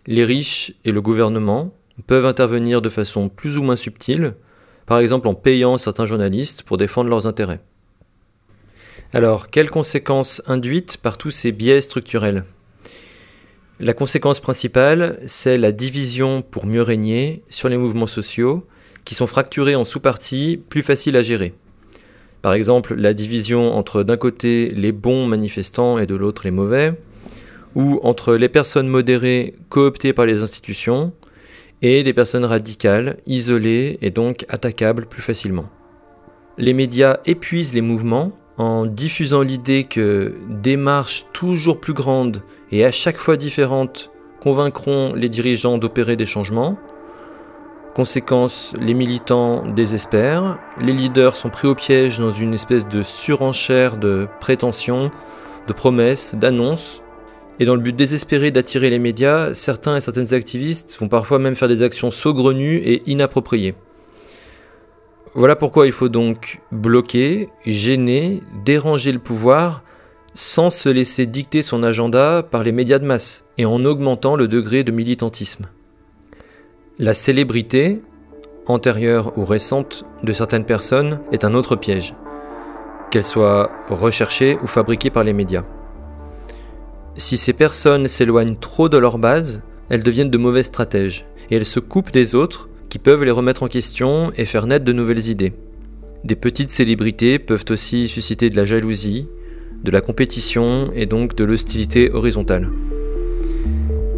Les 0.08 0.26
riches 0.26 0.74
et 0.84 0.92
le 0.92 1.02
gouvernement 1.02 1.74
peuvent 2.08 2.26
intervenir 2.26 2.82
de 2.82 2.90
façon 2.90 3.30
plus 3.30 3.58
ou 3.58 3.64
moins 3.64 3.76
subtile, 3.76 4.34
par 4.88 5.00
exemple 5.00 5.28
en 5.28 5.36
payant 5.36 5.78
certains 5.78 6.06
journalistes 6.06 6.64
pour 6.64 6.78
défendre 6.78 7.10
leurs 7.10 7.28
intérêts. 7.28 7.62
Alors, 9.12 9.50
quelles 9.50 9.72
conséquences 9.72 10.44
induites 10.46 10.98
par 10.98 11.18
tous 11.18 11.32
ces 11.32 11.52
biais 11.52 11.82
structurels? 11.82 12.46
La 13.80 13.94
conséquence 13.94 14.40
principale, 14.40 15.20
c'est 15.26 15.58
la 15.58 15.72
division 15.72 16.44
pour 16.44 16.68
mieux 16.68 16.84
régner 16.84 17.42
sur 17.50 17.70
les 17.70 17.78
mouvements 17.78 18.06
sociaux, 18.06 18.68
qui 19.06 19.16
sont 19.16 19.26
fracturés 19.26 19.76
en 19.76 19.84
sous-parties 19.84 20.62
plus 20.70 20.84
faciles 20.84 21.18
à 21.18 21.24
gérer. 21.24 21.56
Par 22.44 22.54
exemple, 22.54 22.94
la 22.94 23.16
division 23.16 23.76
entre 23.76 24.04
d'un 24.04 24.18
côté 24.18 24.70
les 24.70 24.92
bons 24.92 25.26
manifestants 25.26 25.98
et 25.98 26.06
de 26.06 26.14
l'autre 26.14 26.44
les 26.46 26.52
mauvais, 26.52 26.94
ou 27.74 28.00
entre 28.04 28.36
les 28.36 28.50
personnes 28.50 28.88
modérées 28.88 29.56
cooptées 29.70 30.14
par 30.14 30.28
les 30.28 30.44
institutions 30.44 31.14
et 31.82 32.04
des 32.04 32.14
personnes 32.14 32.46
radicales, 32.46 33.18
isolées 33.26 33.98
et 34.02 34.12
donc 34.12 34.46
attaquables 34.50 35.08
plus 35.08 35.24
facilement. 35.24 35.68
Les 36.60 36.74
médias 36.74 37.18
épuisent 37.26 37.74
les 37.74 37.82
mouvements 37.82 38.34
en 38.60 38.86
diffusant 38.86 39.42
l'idée 39.42 39.86
que 39.86 40.36
des 40.50 40.76
marches 40.76 41.26
toujours 41.32 41.80
plus 41.80 41.94
grandes 41.94 42.44
et 42.72 42.84
à 42.86 42.92
chaque 42.92 43.18
fois 43.18 43.38
différentes 43.38 44.12
convaincront 44.42 45.14
les 45.16 45.30
dirigeants 45.30 45.78
d'opérer 45.78 46.18
des 46.18 46.26
changements. 46.26 46.78
Conséquence, 47.96 48.74
les 48.80 48.94
militants 48.94 49.66
désespèrent, 49.66 50.60
les 50.80 50.94
leaders 50.94 51.36
sont 51.36 51.50
pris 51.50 51.70
au 51.70 51.76
piège 51.76 52.20
dans 52.20 52.32
une 52.32 52.54
espèce 52.54 52.88
de 52.88 53.02
surenchère 53.02 53.98
de 53.98 54.28
prétentions, 54.42 55.10
de 55.68 55.74
promesses, 55.74 56.36
d'annonces. 56.36 57.02
Et 57.60 57.66
dans 57.66 57.76
le 57.76 57.82
but 57.82 57.96
désespéré 57.96 58.52
d'attirer 58.52 58.90
les 58.90 59.00
médias, 59.00 59.54
certains 59.54 59.98
et 59.98 60.02
certaines 60.02 60.34
activistes 60.34 60.98
vont 61.00 61.08
parfois 61.08 61.40
même 61.40 61.56
faire 61.56 61.68
des 61.68 61.82
actions 61.82 62.12
saugrenues 62.12 62.78
et 62.78 63.10
inappropriées. 63.10 63.76
Voilà 65.36 65.56
pourquoi 65.56 65.86
il 65.86 65.92
faut 65.92 66.10
donc 66.10 66.60
bloquer, 66.72 67.50
gêner, 67.66 68.42
déranger 68.66 69.12
le 69.12 69.20
pouvoir 69.20 69.84
sans 70.34 70.70
se 70.70 70.90
laisser 70.90 71.26
dicter 71.26 71.62
son 71.62 71.84
agenda 71.84 72.44
par 72.44 72.64
les 72.64 72.72
médias 72.72 73.00
de 73.00 73.06
masse 73.06 73.46
et 73.58 73.66
en 73.66 73.84
augmentant 73.86 74.36
le 74.36 74.48
degré 74.48 74.84
de 74.84 74.92
militantisme. 74.92 75.68
La 76.98 77.14
célébrité, 77.14 78.02
antérieure 78.66 79.38
ou 79.38 79.46
récente, 79.46 80.06
de 80.24 80.34
certaines 80.34 80.66
personnes 80.66 81.20
est 81.32 81.46
un 81.46 81.54
autre 81.54 81.76
piège, 81.76 82.16
qu'elle 83.12 83.24
soit 83.24 83.70
recherchée 83.90 84.58
ou 84.64 84.68
fabriquée 84.68 85.10
par 85.10 85.24
les 85.24 85.34
médias. 85.34 85.64
Si 87.18 87.38
ces 87.38 87.54
personnes 87.54 88.08
s'éloignent 88.08 88.56
trop 88.56 88.90
de 88.90 88.98
leur 88.98 89.18
base, 89.18 89.62
elles 89.90 90.04
deviennent 90.04 90.30
de 90.30 90.38
mauvais 90.38 90.64
stratèges 90.64 91.26
et 91.52 91.56
elles 91.56 91.66
se 91.66 91.80
coupent 91.80 92.12
des 92.12 92.34
autres 92.34 92.70
qui 92.90 93.00
peuvent 93.00 93.24
les 93.24 93.32
remettre 93.32 93.64
en 93.64 93.68
question 93.68 94.32
et 94.36 94.46
faire 94.46 94.66
naître 94.66 94.86
de 94.86 94.94
nouvelles 94.94 95.30
idées. 95.30 95.54
Des 96.24 96.36
petites 96.36 96.70
célébrités 96.70 97.40
peuvent 97.40 97.66
aussi 97.70 98.08
susciter 98.08 98.50
de 98.50 98.58
la 98.58 98.66
jalousie, 98.66 99.28
de 99.84 99.92
la 99.92 100.02
compétition 100.02 100.92
et 100.94 101.06
donc 101.06 101.36
de 101.36 101.46
l'hostilité 101.46 102.12
horizontale. 102.12 102.70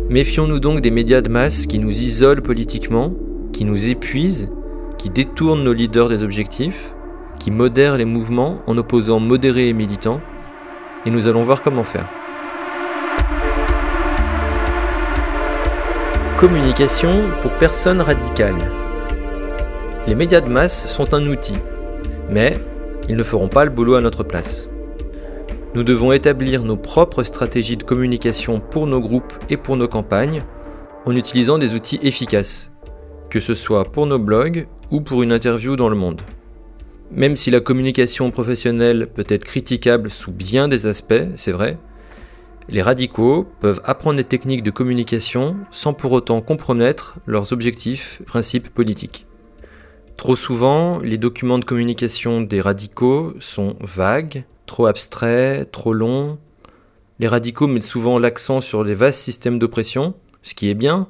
Méfions-nous 0.09 0.59
donc 0.59 0.81
des 0.81 0.91
médias 0.91 1.21
de 1.21 1.29
masse 1.29 1.67
qui 1.67 1.79
nous 1.79 2.01
isolent 2.01 2.41
politiquement, 2.41 3.13
qui 3.53 3.65
nous 3.65 3.87
épuisent, 3.87 4.49
qui 4.97 5.09
détournent 5.09 5.63
nos 5.63 5.73
leaders 5.73 6.09
des 6.09 6.23
objectifs, 6.23 6.93
qui 7.39 7.51
modèrent 7.51 7.97
les 7.97 8.05
mouvements 8.05 8.61
en 8.67 8.77
opposant 8.77 9.19
modérés 9.19 9.69
et 9.69 9.73
militants, 9.73 10.21
et 11.05 11.09
nous 11.09 11.27
allons 11.27 11.43
voir 11.43 11.61
comment 11.61 11.83
faire. 11.83 12.07
Communication 16.41 17.29
pour 17.43 17.51
personnes 17.51 18.01
radicales. 18.01 18.71
Les 20.07 20.15
médias 20.15 20.41
de 20.41 20.49
masse 20.49 20.87
sont 20.87 21.13
un 21.13 21.27
outil, 21.27 21.53
mais 22.31 22.57
ils 23.07 23.15
ne 23.15 23.21
feront 23.21 23.47
pas 23.47 23.63
le 23.63 23.69
boulot 23.69 23.93
à 23.93 24.01
notre 24.01 24.23
place. 24.23 24.67
Nous 25.75 25.83
devons 25.83 26.13
établir 26.13 26.63
nos 26.63 26.77
propres 26.77 27.21
stratégies 27.21 27.77
de 27.77 27.83
communication 27.83 28.59
pour 28.59 28.87
nos 28.87 28.99
groupes 28.99 29.33
et 29.51 29.57
pour 29.57 29.77
nos 29.77 29.87
campagnes 29.87 30.41
en 31.05 31.15
utilisant 31.15 31.59
des 31.59 31.75
outils 31.75 31.99
efficaces, 32.01 32.71
que 33.29 33.39
ce 33.39 33.53
soit 33.53 33.85
pour 33.85 34.07
nos 34.07 34.17
blogs 34.17 34.65
ou 34.89 34.99
pour 34.99 35.21
une 35.21 35.33
interview 35.33 35.75
dans 35.75 35.89
le 35.89 35.95
monde. 35.95 36.23
Même 37.11 37.35
si 37.35 37.51
la 37.51 37.59
communication 37.59 38.31
professionnelle 38.31 39.09
peut 39.13 39.27
être 39.29 39.43
critiquable 39.43 40.09
sous 40.09 40.31
bien 40.31 40.67
des 40.67 40.87
aspects, 40.87 41.23
c'est 41.35 41.51
vrai, 41.51 41.77
les 42.69 42.81
radicaux 42.81 43.47
peuvent 43.59 43.81
apprendre 43.83 44.17
des 44.17 44.23
techniques 44.23 44.63
de 44.63 44.71
communication 44.71 45.57
sans 45.71 45.93
pour 45.93 46.11
autant 46.11 46.41
compromettre 46.41 47.17
leurs 47.25 47.53
objectifs, 47.53 48.21
principes 48.25 48.69
politiques. 48.69 49.25
Trop 50.17 50.35
souvent, 50.35 50.99
les 50.99 51.17
documents 51.17 51.59
de 51.59 51.65
communication 51.65 52.41
des 52.41 52.61
radicaux 52.61 53.33
sont 53.39 53.75
vagues, 53.79 54.45
trop 54.67 54.85
abstraits, 54.85 55.71
trop 55.71 55.93
longs. 55.93 56.37
Les 57.19 57.27
radicaux 57.27 57.67
mettent 57.67 57.83
souvent 57.83 58.19
l'accent 58.19 58.61
sur 58.61 58.83
les 58.83 58.93
vastes 58.93 59.19
systèmes 59.19 59.59
d'oppression, 59.59 60.13
ce 60.43 60.53
qui 60.53 60.69
est 60.69 60.75
bien, 60.75 61.07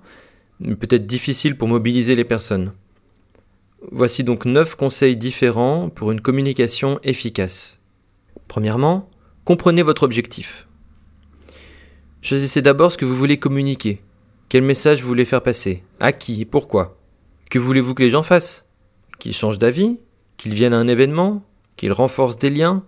mais 0.60 0.76
peut-être 0.76 1.06
difficile 1.06 1.58
pour 1.58 1.68
mobiliser 1.68 2.16
les 2.16 2.24
personnes. 2.24 2.72
Voici 3.92 4.24
donc 4.24 4.46
9 4.46 4.76
conseils 4.76 5.18
différents 5.18 5.90
pour 5.90 6.12
une 6.12 6.22
communication 6.22 7.00
efficace. 7.04 7.80
Premièrement, 8.48 9.10
comprenez 9.44 9.82
votre 9.82 10.04
objectif. 10.04 10.68
Choisissez 12.22 12.62
d'abord 12.62 12.92
ce 12.92 12.98
que 12.98 13.06
vous 13.06 13.16
voulez 13.16 13.40
communiquer. 13.40 14.02
Quel 14.48 14.62
message 14.62 15.02
vous 15.02 15.08
voulez 15.08 15.26
faire 15.26 15.42
passer? 15.42 15.82
À 16.00 16.12
qui? 16.12 16.42
Et 16.42 16.46
pourquoi? 16.46 17.00
Que 17.50 17.58
voulez-vous 17.58 17.96
que 17.96 18.04
les 18.04 18.12
gens 18.12 18.22
fassent? 18.22 18.70
Qu'ils 19.18 19.34
changent 19.34 19.58
d'avis? 19.58 19.98
Qu'ils 20.38 20.54
viennent 20.54 20.74
à 20.74 20.78
un 20.78 20.88
événement? 20.88 21.44
Qu'ils 21.78 21.94
renforcent 21.94 22.38
des 22.38 22.52
liens? 22.52 22.84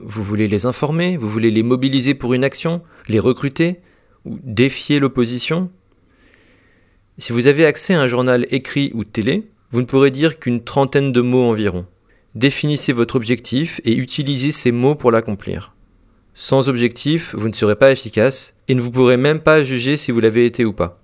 Vous 0.00 0.24
voulez 0.24 0.48
les 0.48 0.66
informer? 0.66 1.16
Vous 1.16 1.28
voulez 1.28 1.52
les 1.52 1.62
mobiliser 1.62 2.14
pour 2.14 2.34
une 2.34 2.42
action? 2.42 2.82
Les 3.06 3.20
recruter? 3.20 3.80
Ou 4.24 4.36
défier 4.42 4.98
l'opposition? 4.98 5.70
Si 7.18 7.32
vous 7.32 7.46
avez 7.46 7.66
accès 7.66 7.94
à 7.94 8.00
un 8.00 8.08
journal 8.08 8.48
écrit 8.50 8.90
ou 8.94 9.04
télé, 9.04 9.48
vous 9.70 9.80
ne 9.80 9.86
pourrez 9.86 10.10
dire 10.10 10.40
qu'une 10.40 10.64
trentaine 10.64 11.12
de 11.12 11.20
mots 11.20 11.48
environ. 11.48 11.86
Définissez 12.34 12.92
votre 12.92 13.14
objectif 13.14 13.80
et 13.84 13.94
utilisez 13.94 14.50
ces 14.50 14.72
mots 14.72 14.96
pour 14.96 15.12
l'accomplir. 15.12 15.75
Sans 16.38 16.68
objectif, 16.68 17.34
vous 17.34 17.48
ne 17.48 17.54
serez 17.54 17.76
pas 17.76 17.90
efficace 17.90 18.54
et 18.68 18.74
ne 18.74 18.82
vous 18.82 18.90
pourrez 18.90 19.16
même 19.16 19.40
pas 19.40 19.64
juger 19.64 19.96
si 19.96 20.12
vous 20.12 20.20
l'avez 20.20 20.44
été 20.44 20.66
ou 20.66 20.74
pas. 20.74 21.00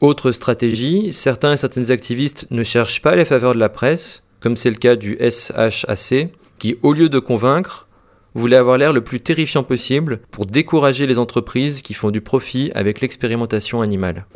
Autre 0.00 0.32
stratégie, 0.32 1.12
certains 1.12 1.52
et 1.52 1.56
certaines 1.56 1.92
activistes 1.92 2.48
ne 2.50 2.64
cherchent 2.64 3.02
pas 3.02 3.14
les 3.14 3.24
faveurs 3.24 3.54
de 3.54 3.60
la 3.60 3.68
presse, 3.68 4.24
comme 4.40 4.56
c'est 4.56 4.70
le 4.70 4.76
cas 4.78 4.96
du 4.96 5.16
SHAC, 5.16 6.30
qui, 6.58 6.76
au 6.82 6.92
lieu 6.92 7.08
de 7.08 7.20
convaincre, 7.20 7.86
voulait 8.34 8.56
avoir 8.56 8.78
l'air 8.78 8.92
le 8.92 9.04
plus 9.04 9.20
terrifiant 9.20 9.62
possible 9.62 10.18
pour 10.32 10.46
décourager 10.46 11.06
les 11.06 11.20
entreprises 11.20 11.80
qui 11.80 11.94
font 11.94 12.10
du 12.10 12.20
profit 12.20 12.72
avec 12.74 13.00
l'expérimentation 13.00 13.80
animale. 13.80 14.26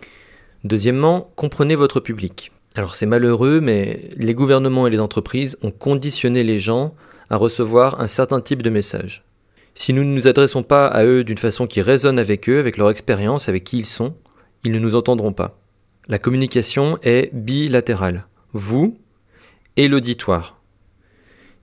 Deuxièmement, 0.63 1.33
comprenez 1.35 1.75
votre 1.75 1.99
public. 1.99 2.53
Alors 2.77 2.95
c'est 2.95 3.07
malheureux, 3.07 3.61
mais 3.61 4.11
les 4.17 4.35
gouvernements 4.35 4.87
et 4.87 4.91
les 4.91 5.01
entreprises 5.01 5.59
ont 5.63 5.73
conditionné 5.73 6.45
les 6.45 6.61
gens 6.61 6.95
à 7.29 7.37
recevoir 7.37 8.01
un 8.01 8.07
certain 8.07 8.41
type 8.41 8.63
de 8.63 8.71
message. 8.71 9.26
Si 9.79 9.93
nous 9.93 10.05
ne 10.05 10.15
nous 10.15 10.27
adressons 10.27 10.63
pas 10.63 10.87
à 10.87 11.05
eux 11.05 11.23
d'une 11.23 11.37
façon 11.37 11.67
qui 11.67 11.83
résonne 11.83 12.19
avec 12.19 12.49
eux, 12.49 12.59
avec 12.59 12.79
leur 12.79 12.91
expérience, 12.91 13.51
avec 13.51 13.63
qui 13.63 13.79
ils 13.79 13.87
sont, 13.87 14.17
ils 14.65 14.73
ne 14.73 14.79
nous 14.79 14.97
entendront 14.97 15.35
pas. 15.35 15.61
La 16.09 16.19
communication 16.19 16.99
est 17.03 17.31
bilatérale. 17.35 18.27
Vous 18.55 18.99
et 19.77 19.87
l'auditoire. 19.87 20.59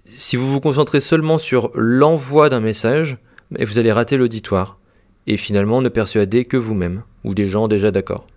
Si 0.06 0.36
vous 0.36 0.50
vous 0.50 0.60
concentrez 0.60 1.02
seulement 1.02 1.40
sur 1.40 1.72
l'envoi 1.74 2.50
d'un 2.50 2.60
message, 2.60 3.18
vous 3.50 3.80
allez 3.80 3.92
rater 3.92 4.16
l'auditoire 4.16 4.78
et 5.26 5.36
finalement 5.36 5.82
ne 5.82 5.90
persuader 5.90 6.46
que 6.46 6.58
vous-même 6.58 7.04
ou 7.24 7.34
des 7.34 7.48
gens 7.48 7.68
déjà 7.68 7.90
d'accord. 7.90 8.28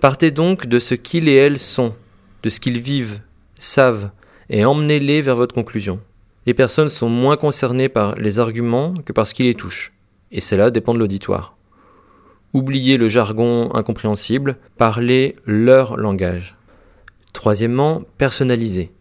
Partez 0.00 0.30
donc 0.30 0.66
de 0.66 0.78
ce 0.78 0.94
qu'ils 0.94 1.28
et 1.28 1.34
elles 1.34 1.58
sont, 1.58 1.94
de 2.42 2.48
ce 2.48 2.60
qu'ils 2.60 2.80
vivent, 2.80 3.20
savent, 3.58 4.10
et 4.48 4.64
emmenez-les 4.64 5.20
vers 5.20 5.36
votre 5.36 5.54
conclusion. 5.54 6.00
Les 6.46 6.54
personnes 6.54 6.88
sont 6.88 7.08
moins 7.08 7.36
concernées 7.36 7.88
par 7.88 8.16
les 8.16 8.38
arguments 8.38 8.94
que 8.94 9.12
par 9.12 9.26
ce 9.26 9.34
qui 9.34 9.44
les 9.44 9.54
touche, 9.54 9.92
et 10.32 10.40
cela 10.40 10.70
dépend 10.70 10.94
de 10.94 10.98
l'auditoire. 10.98 11.56
Oubliez 12.52 12.96
le 12.96 13.08
jargon 13.08 13.72
incompréhensible, 13.74 14.56
parlez 14.76 15.36
leur 15.46 15.96
langage. 15.96 16.56
Troisièmement, 17.32 18.02
personnalisez. 18.18 18.92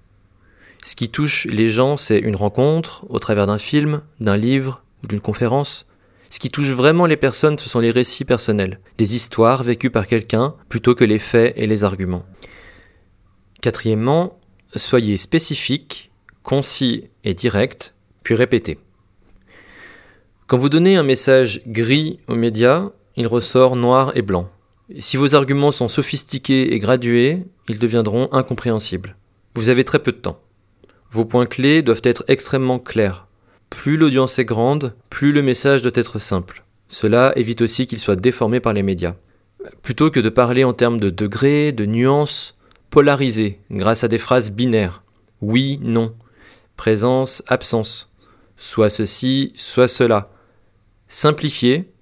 Ce 0.85 0.95
qui 0.95 1.09
touche 1.09 1.45
les 1.45 1.69
gens, 1.69 1.97
c'est 1.97 2.19
une 2.19 2.35
rencontre, 2.35 3.05
au 3.09 3.19
travers 3.19 3.47
d'un 3.47 3.57
film, 3.57 4.01
d'un 4.19 4.37
livre 4.37 4.83
ou 5.03 5.07
d'une 5.07 5.19
conférence. 5.19 5.85
Ce 6.29 6.39
qui 6.39 6.49
touche 6.49 6.69
vraiment 6.69 7.05
les 7.05 7.17
personnes, 7.17 7.57
ce 7.57 7.69
sont 7.69 7.79
les 7.79 7.91
récits 7.91 8.23
personnels, 8.23 8.79
des 8.97 9.15
histoires 9.15 9.63
vécues 9.63 9.91
par 9.91 10.07
quelqu'un, 10.07 10.55
plutôt 10.69 10.95
que 10.95 11.03
les 11.03 11.19
faits 11.19 11.53
et 11.57 11.67
les 11.67 11.83
arguments. 11.83 12.25
Quatrièmement, 13.61 14.39
soyez 14.75 15.17
spécifique, 15.17 16.10
concis 16.43 17.09
et 17.23 17.33
direct, 17.33 17.95
puis 18.23 18.35
répétez. 18.35 18.79
Quand 20.47 20.57
vous 20.57 20.69
donnez 20.69 20.97
un 20.97 21.03
message 21.03 21.61
gris 21.65 22.19
aux 22.27 22.35
médias, 22.35 22.89
il 23.15 23.27
ressort 23.27 23.75
noir 23.75 24.11
et 24.15 24.21
blanc. 24.21 24.49
si 24.99 25.15
vos 25.15 25.35
arguments 25.35 25.71
sont 25.71 25.87
sophistiqués 25.87 26.73
et 26.73 26.79
gradués, 26.79 27.45
ils 27.69 27.79
deviendront 27.79 28.27
incompréhensibles. 28.33 29.15
Vous 29.55 29.69
avez 29.69 29.83
très 29.83 29.99
peu 29.99 30.11
de 30.11 30.17
temps. 30.17 30.41
Vos 31.09 31.25
points 31.25 31.45
clés 31.45 31.81
doivent 31.81 32.01
être 32.03 32.23
extrêmement 32.27 32.79
clairs. 32.79 33.27
Plus 33.69 33.95
l'audience 33.95 34.39
est 34.39 34.45
grande, 34.45 34.93
plus 35.09 35.31
le 35.31 35.41
message 35.41 35.81
doit 35.81 35.91
être 35.95 36.19
simple. 36.19 36.65
Cela 36.89 37.31
évite 37.37 37.61
aussi 37.61 37.87
qu'il 37.87 37.99
soit 37.99 38.17
déformé 38.17 38.59
par 38.59 38.73
les 38.73 38.83
médias. 38.83 39.15
Plutôt 39.81 40.11
que 40.11 40.19
de 40.19 40.29
parler 40.29 40.63
en 40.65 40.73
termes 40.73 40.99
de 40.99 41.09
degrés, 41.09 41.71
de 41.71 41.85
nuances, 41.85 42.57
polarisez 42.89 43.59
grâce 43.71 44.03
à 44.03 44.09
des 44.09 44.17
phrases 44.17 44.51
binaires. 44.51 45.03
Oui, 45.41 45.79
non. 45.81 46.13
Présence, 46.81 47.43
absence. 47.45 48.11
Soit 48.57 48.89
ceci, 48.89 49.53
soit 49.55 49.87
cela. 49.87 50.31
Simplifiez, 51.07 51.93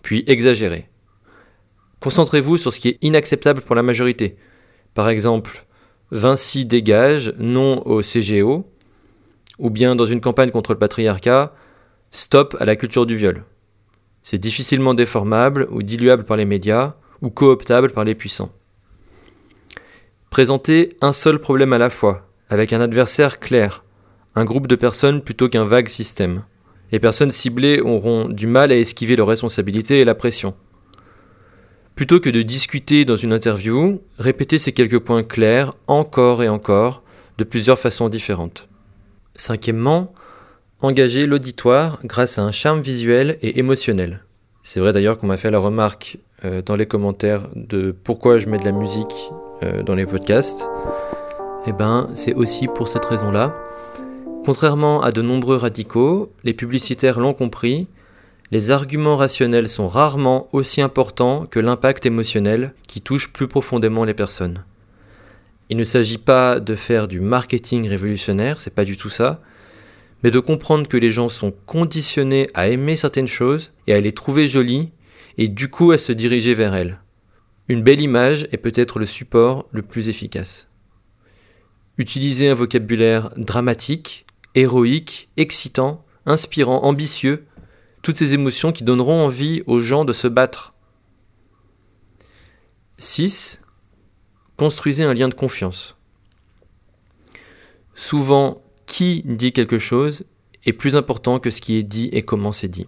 puis 0.00 0.24
exagérez. 0.26 0.88
Concentrez-vous 2.00 2.56
sur 2.56 2.72
ce 2.72 2.80
qui 2.80 2.88
est 2.88 2.98
inacceptable 3.02 3.60
pour 3.60 3.76
la 3.76 3.82
majorité. 3.82 4.38
Par 4.94 5.10
exemple, 5.10 5.66
Vinci 6.12 6.64
dégage, 6.64 7.34
non 7.36 7.86
au 7.86 8.00
CGO, 8.00 8.64
ou 9.58 9.68
bien 9.68 9.94
dans 9.96 10.06
une 10.06 10.22
campagne 10.22 10.50
contre 10.50 10.72
le 10.72 10.78
patriarcat, 10.78 11.54
stop 12.10 12.56
à 12.58 12.64
la 12.64 12.76
culture 12.76 13.04
du 13.04 13.18
viol. 13.18 13.44
C'est 14.22 14.38
difficilement 14.38 14.94
déformable 14.94 15.68
ou 15.70 15.82
diluable 15.82 16.24
par 16.24 16.38
les 16.38 16.46
médias, 16.46 16.94
ou 17.20 17.28
cooptable 17.28 17.90
par 17.90 18.04
les 18.04 18.14
puissants. 18.14 18.52
Présentez 20.30 20.96
un 21.02 21.12
seul 21.12 21.38
problème 21.38 21.74
à 21.74 21.78
la 21.78 21.90
fois, 21.90 22.26
avec 22.48 22.72
un 22.72 22.80
adversaire 22.80 23.38
clair, 23.38 23.84
un 24.34 24.44
groupe 24.44 24.66
de 24.66 24.76
personnes 24.76 25.20
plutôt 25.20 25.48
qu'un 25.48 25.64
vague 25.64 25.88
système. 25.88 26.44
Les 26.90 27.00
personnes 27.00 27.30
ciblées 27.30 27.80
auront 27.80 28.28
du 28.28 28.46
mal 28.46 28.72
à 28.72 28.76
esquiver 28.76 29.16
leurs 29.16 29.26
responsabilités 29.26 30.00
et 30.00 30.04
la 30.04 30.14
pression. 30.14 30.54
Plutôt 31.94 32.20
que 32.20 32.30
de 32.30 32.42
discuter 32.42 33.04
dans 33.04 33.16
une 33.16 33.32
interview, 33.32 34.00
répétez 34.18 34.58
ces 34.58 34.72
quelques 34.72 34.98
points 34.98 35.22
clairs 35.22 35.74
encore 35.86 36.42
et 36.42 36.48
encore, 36.48 37.02
de 37.38 37.44
plusieurs 37.44 37.78
façons 37.78 38.08
différentes. 38.08 38.68
Cinquièmement, 39.34 40.12
engagez 40.80 41.26
l'auditoire 41.26 41.98
grâce 42.04 42.38
à 42.38 42.42
un 42.42 42.52
charme 42.52 42.80
visuel 42.80 43.38
et 43.42 43.58
émotionnel. 43.58 44.24
C'est 44.62 44.80
vrai 44.80 44.92
d'ailleurs 44.92 45.18
qu'on 45.18 45.26
m'a 45.26 45.36
fait 45.36 45.50
la 45.50 45.58
remarque 45.58 46.18
euh, 46.44 46.62
dans 46.62 46.76
les 46.76 46.86
commentaires 46.86 47.48
de 47.54 47.92
pourquoi 47.92 48.38
je 48.38 48.48
mets 48.48 48.58
de 48.58 48.64
la 48.64 48.72
musique 48.72 49.30
euh, 49.62 49.82
dans 49.82 49.94
les 49.94 50.06
podcasts. 50.06 50.68
Eh 51.66 51.72
ben, 51.72 52.10
c'est 52.14 52.34
aussi 52.34 52.68
pour 52.68 52.88
cette 52.88 53.04
raison-là. 53.04 53.54
Contrairement 54.44 55.02
à 55.02 55.12
de 55.12 55.22
nombreux 55.22 55.56
radicaux, 55.56 56.32
les 56.42 56.52
publicitaires 56.52 57.20
l'ont 57.20 57.32
compris, 57.32 57.86
les 58.50 58.72
arguments 58.72 59.16
rationnels 59.16 59.68
sont 59.68 59.86
rarement 59.86 60.48
aussi 60.52 60.82
importants 60.82 61.46
que 61.46 61.60
l'impact 61.60 62.06
émotionnel 62.06 62.74
qui 62.88 63.00
touche 63.00 63.32
plus 63.32 63.46
profondément 63.46 64.04
les 64.04 64.14
personnes. 64.14 64.64
Il 65.70 65.76
ne 65.76 65.84
s'agit 65.84 66.18
pas 66.18 66.58
de 66.58 66.74
faire 66.74 67.06
du 67.06 67.20
marketing 67.20 67.88
révolutionnaire, 67.88 68.60
c'est 68.60 68.74
pas 68.74 68.84
du 68.84 68.96
tout 68.96 69.08
ça, 69.10 69.40
mais 70.24 70.32
de 70.32 70.40
comprendre 70.40 70.88
que 70.88 70.96
les 70.96 71.10
gens 71.10 71.28
sont 71.28 71.54
conditionnés 71.64 72.50
à 72.52 72.68
aimer 72.68 72.96
certaines 72.96 73.28
choses 73.28 73.70
et 73.86 73.94
à 73.94 74.00
les 74.00 74.12
trouver 74.12 74.48
jolies 74.48 74.90
et 75.38 75.46
du 75.46 75.68
coup 75.68 75.92
à 75.92 75.98
se 75.98 76.12
diriger 76.12 76.52
vers 76.52 76.74
elles. 76.74 77.00
Une 77.68 77.82
belle 77.82 78.00
image 78.00 78.48
est 78.50 78.58
peut-être 78.58 78.98
le 78.98 79.06
support 79.06 79.68
le 79.70 79.82
plus 79.82 80.08
efficace. 80.08 80.68
Utilisez 81.96 82.48
un 82.48 82.54
vocabulaire 82.54 83.30
dramatique, 83.36 84.26
héroïque, 84.54 85.28
excitant, 85.36 86.04
inspirant, 86.26 86.82
ambitieux, 86.84 87.46
toutes 88.02 88.16
ces 88.16 88.34
émotions 88.34 88.72
qui 88.72 88.84
donneront 88.84 89.24
envie 89.24 89.62
aux 89.66 89.80
gens 89.80 90.04
de 90.04 90.12
se 90.12 90.28
battre. 90.28 90.74
6. 92.98 93.62
Construisez 94.56 95.04
un 95.04 95.14
lien 95.14 95.28
de 95.28 95.34
confiance. 95.34 95.96
Souvent, 97.94 98.62
qui 98.86 99.22
dit 99.24 99.52
quelque 99.52 99.78
chose 99.78 100.24
est 100.64 100.72
plus 100.72 100.96
important 100.96 101.38
que 101.38 101.50
ce 101.50 101.60
qui 101.60 101.76
est 101.76 101.82
dit 101.82 102.08
et 102.12 102.22
comment 102.22 102.52
c'est 102.52 102.68
dit. 102.68 102.86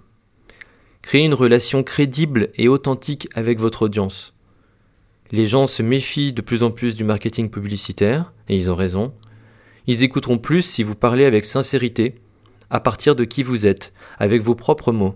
Créez 1.02 1.24
une 1.24 1.34
relation 1.34 1.82
crédible 1.82 2.50
et 2.54 2.68
authentique 2.68 3.28
avec 3.34 3.58
votre 3.58 3.82
audience. 3.82 4.34
Les 5.32 5.46
gens 5.46 5.66
se 5.66 5.82
méfient 5.82 6.32
de 6.32 6.42
plus 6.42 6.62
en 6.62 6.70
plus 6.70 6.96
du 6.96 7.04
marketing 7.04 7.50
publicitaire, 7.50 8.32
et 8.48 8.56
ils 8.56 8.70
ont 8.70 8.74
raison. 8.74 9.12
Ils 9.86 10.02
écouteront 10.02 10.38
plus 10.38 10.62
si 10.62 10.82
vous 10.82 10.94
parlez 10.94 11.24
avec 11.24 11.44
sincérité, 11.44 12.14
à 12.70 12.80
partir 12.80 13.14
de 13.14 13.24
qui 13.24 13.42
vous 13.42 13.66
êtes, 13.66 13.92
avec 14.18 14.42
vos 14.42 14.54
propres 14.54 14.92
mots. 14.92 15.14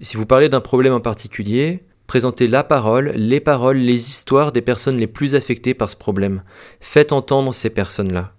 Si 0.00 0.16
vous 0.16 0.26
parlez 0.26 0.48
d'un 0.48 0.60
problème 0.60 0.92
en 0.92 1.00
particulier, 1.00 1.84
présentez 2.06 2.46
la 2.46 2.64
parole, 2.64 3.12
les 3.14 3.40
paroles, 3.40 3.78
les 3.78 4.08
histoires 4.08 4.52
des 4.52 4.62
personnes 4.62 4.96
les 4.96 5.06
plus 5.06 5.34
affectées 5.34 5.74
par 5.74 5.88
ce 5.88 5.96
problème. 5.96 6.42
Faites 6.80 7.12
entendre 7.12 7.54
ces 7.54 7.70
personnes-là. 7.70 8.34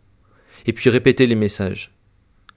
Et 0.65 0.73
puis 0.73 0.89
répétez 0.89 1.27
les 1.27 1.35
messages. 1.35 1.93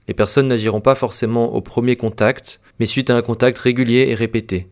Les 0.07 0.13
personnes 0.13 0.49
n'agiront 0.49 0.81
pas 0.81 0.95
forcément 0.95 1.53
au 1.53 1.61
premier 1.61 1.95
contact, 1.95 2.59
mais 2.79 2.85
suite 2.85 3.09
à 3.09 3.15
un 3.15 3.21
contact 3.21 3.57
régulier 3.57 4.07
et 4.09 4.15
répété. 4.15 4.67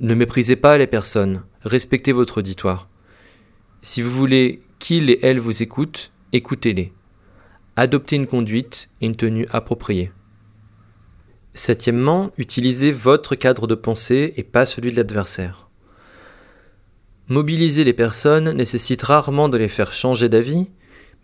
Ne 0.00 0.14
méprisez 0.14 0.56
pas 0.56 0.78
les 0.78 0.88
personnes, 0.88 1.44
respectez 1.62 2.10
votre 2.10 2.38
auditoire. 2.38 2.88
Si 3.82 4.02
vous 4.02 4.10
voulez 4.10 4.62
qu'ils 4.78 5.10
et 5.10 5.20
elles 5.22 5.38
vous 5.38 5.62
écoutent, 5.62 6.10
écoutez-les. 6.32 6.92
Adoptez 7.76 8.16
une 8.16 8.26
conduite 8.26 8.88
et 9.00 9.06
une 9.06 9.16
tenue 9.16 9.46
appropriée. 9.50 10.12
Septièmement, 11.54 12.30
utilisez 12.38 12.90
votre 12.90 13.34
cadre 13.34 13.66
de 13.66 13.74
pensée 13.74 14.32
et 14.36 14.42
pas 14.42 14.64
celui 14.64 14.90
de 14.90 14.96
l'adversaire. 14.96 15.68
Mobiliser 17.28 17.84
les 17.84 17.92
personnes 17.92 18.52
nécessite 18.52 19.02
rarement 19.02 19.48
de 19.48 19.58
les 19.58 19.68
faire 19.68 19.92
changer 19.92 20.28
d'avis, 20.28 20.68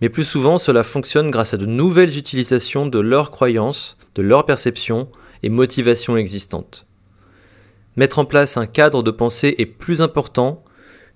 mais 0.01 0.11
plus 0.11 0.25
souvent 0.25 0.59
cela 0.59 0.85
fonctionne 0.85 1.31
grâce 1.31 1.55
à 1.55 1.57
de 1.57 1.67
nouvelles 1.67 2.19
utilisations 2.19 2.87
de 2.87 2.99
leurs 2.99 3.31
croyances, 3.31 3.97
de 4.15 4.23
leurs 4.23 4.45
perceptions 4.45 5.09
et 5.43 5.49
motivations 5.49 6.17
existantes. 6.17 6.87
Mettre 7.97 8.19
en 8.19 8.27
place 8.27 8.59
un 8.59 8.67
cadre 8.67 9.03
de 9.03 9.11
pensée 9.11 9.55
est 9.59 9.67
plus 9.67 10.03
important 10.03 10.63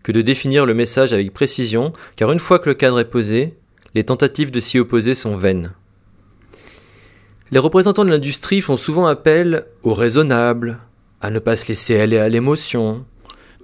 que 0.02 0.12
de 0.12 0.22
définir 0.22 0.66
le 0.66 0.74
message 0.74 1.12
avec 1.12 1.32
précision, 1.32 1.92
car 2.16 2.32
une 2.32 2.40
fois 2.40 2.58
que 2.58 2.70
le 2.70 2.74
cadre 2.74 2.98
est 2.98 3.08
posé, 3.08 3.56
les 3.94 4.04
tentatives 4.04 4.50
de 4.50 4.60
s'y 4.60 4.78
opposer 4.78 5.14
sont 5.14 5.36
vaines. 5.36 5.72
Les 7.50 7.58
représentants 7.58 8.04
de 8.04 8.10
l'industrie 8.10 8.62
font 8.62 8.76
souvent 8.76 9.06
appel 9.06 9.66
au 9.82 9.92
raisonnable, 9.92 10.78
à 11.20 11.30
ne 11.30 11.38
pas 11.38 11.56
se 11.56 11.68
laisser 11.68 11.98
aller 12.00 12.16
à 12.16 12.28
l'émotion, 12.28 13.04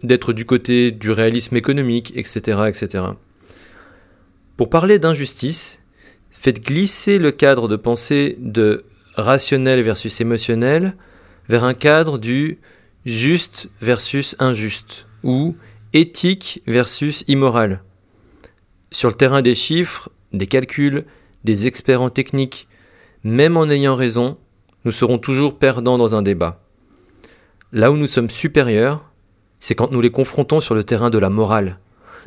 d'être 0.03 0.33
du 0.33 0.45
côté 0.45 0.91
du 0.91 1.11
réalisme 1.11 1.57
économique, 1.57 2.12
etc., 2.14 2.64
etc. 2.69 3.05
Pour 4.57 4.69
parler 4.71 4.99
d'injustice, 4.99 5.83
faites 6.31 6.62
glisser 6.62 7.19
le 7.19 7.33
cadre 7.33 7.69
de 7.69 7.77
pensée 7.77 8.37
de 8.41 8.85
rationnel 9.14 9.81
versus 9.81 10.21
émotionnel 10.21 10.95
vers 11.49 11.64
un 11.64 11.75
cadre 11.75 12.19
du 12.19 12.59
juste 13.07 13.71
versus 13.81 14.37
injuste 14.38 15.07
ou 15.25 15.57
éthique 15.93 16.62
versus 16.67 17.25
immoral. 17.27 17.83
Sur 18.91 19.09
le 19.09 19.14
terrain 19.14 19.43
des 19.43 19.55
chiffres, 19.55 20.11
des 20.33 20.47
calculs, 20.47 21.05
des 21.45 21.67
experts 21.67 22.03
en 22.03 22.11
technique, 22.11 22.69
même 23.25 23.57
en 23.57 23.69
ayant 23.69 23.97
raison, 23.97 24.37
nous 24.85 24.93
serons 24.93 25.19
toujours 25.19 25.59
perdants 25.59 25.99
dans 25.99 26.14
un 26.14 26.23
débat. 26.23 26.61
Là 27.73 27.91
où 27.91 27.97
nous 27.97 28.07
sommes 28.07 28.31
supérieurs, 28.31 29.05
c'est 29.61 29.75
quand 29.75 29.91
nous 29.91 30.01
les 30.01 30.11
confrontons 30.11 30.61
sur 30.61 30.75
le 30.75 30.85
terrain 30.85 31.11
de 31.11 31.19
la 31.19 31.31
morale, 31.31 31.79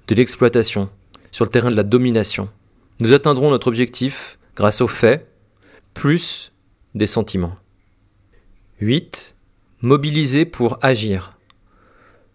de 0.07 0.15
l'exploitation, 0.15 0.89
sur 1.31 1.45
le 1.45 1.51
terrain 1.51 1.71
de 1.71 1.75
la 1.75 1.83
domination. 1.83 2.49
Nous 2.99 3.13
atteindrons 3.13 3.49
notre 3.49 3.67
objectif 3.67 4.37
grâce 4.55 4.81
aux 4.81 4.87
faits, 4.87 5.27
plus 5.93 6.51
des 6.93 7.07
sentiments. 7.07 7.55
8. 8.81 9.35
Mobiliser 9.81 10.45
pour 10.45 10.77
agir. 10.81 11.37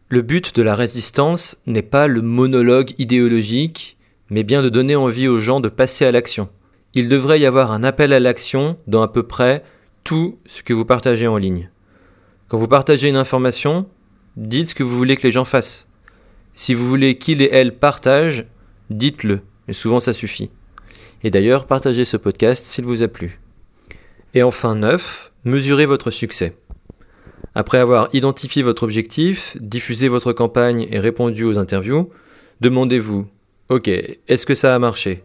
Le 0.09 0.23
but 0.23 0.55
de 0.57 0.63
la 0.63 0.75
résistance 0.75 1.59
n'est 1.67 1.83
pas 1.83 2.07
le 2.07 2.23
monologue 2.23 2.95
idéologique, 2.99 3.96
mais 4.31 4.43
bien 4.43 4.63
de 4.63 4.69
donner 4.69 4.97
envie 4.97 5.29
aux 5.29 5.39
gens 5.39 5.61
de 5.61 5.69
passer 5.69 6.05
à 6.05 6.13
l'action. 6.13 6.49
Il 6.95 7.09
devrait 7.09 7.41
y 7.41 7.47
avoir 7.47 7.73
un 7.73 7.85
appel 7.85 8.13
à 8.13 8.21
l'action 8.21 8.79
dans 8.87 9.03
à 9.03 9.09
peu 9.09 9.23
près 9.23 9.63
tout 10.05 10.39
ce 10.47 10.63
que 10.63 10.73
vous 10.73 10.85
partagez 10.85 11.27
en 11.27 11.37
ligne. 11.37 11.71
Quand 12.49 12.59
vous 12.59 12.69
partagez 12.69 13.09
une 13.09 13.17
information, 13.17 13.87
dites 14.37 14.71
ce 14.71 14.75
que 14.75 14.83
vous 14.83 14.97
voulez 14.97 15.17
que 15.17 15.27
les 15.27 15.33
gens 15.33 15.45
fassent. 15.45 15.89
Si 16.55 16.75
vous 16.75 16.89
voulez 16.89 17.19
qu'il 17.19 17.43
et 17.43 17.51
elle 17.53 17.77
partagent, 17.77 18.47
dites-le, 18.89 19.41
mais 19.67 19.75
souvent 19.75 20.01
ça 20.01 20.13
suffit. 20.13 20.51
Et 21.23 21.31
d'ailleurs, 21.31 21.67
partagez 21.67 22.05
ce 22.05 22.17
podcast 22.17 22.65
s'il 22.65 22.85
vous 22.85 23.03
a 23.03 23.09
plu. 23.09 23.41
Et 24.33 24.43
enfin 24.43 24.75
9, 24.75 25.33
mesurez 25.45 25.87
votre 25.87 26.11
succès. 26.11 26.57
Après 27.55 27.79
avoir 27.79 28.09
identifié 28.13 28.63
votre 28.63 28.83
objectif, 28.83 29.57
diffusé 29.61 30.09
votre 30.09 30.33
campagne 30.33 30.87
et 30.91 30.99
répondu 30.99 31.45
aux 31.45 31.59
interviews, 31.59 32.11
demandez-vous 32.61 33.27
Ok, 33.69 33.89
est-ce 33.89 34.47
que 34.47 34.55
ça 34.55 34.77
a 34.77 34.79
marché? 34.79 35.25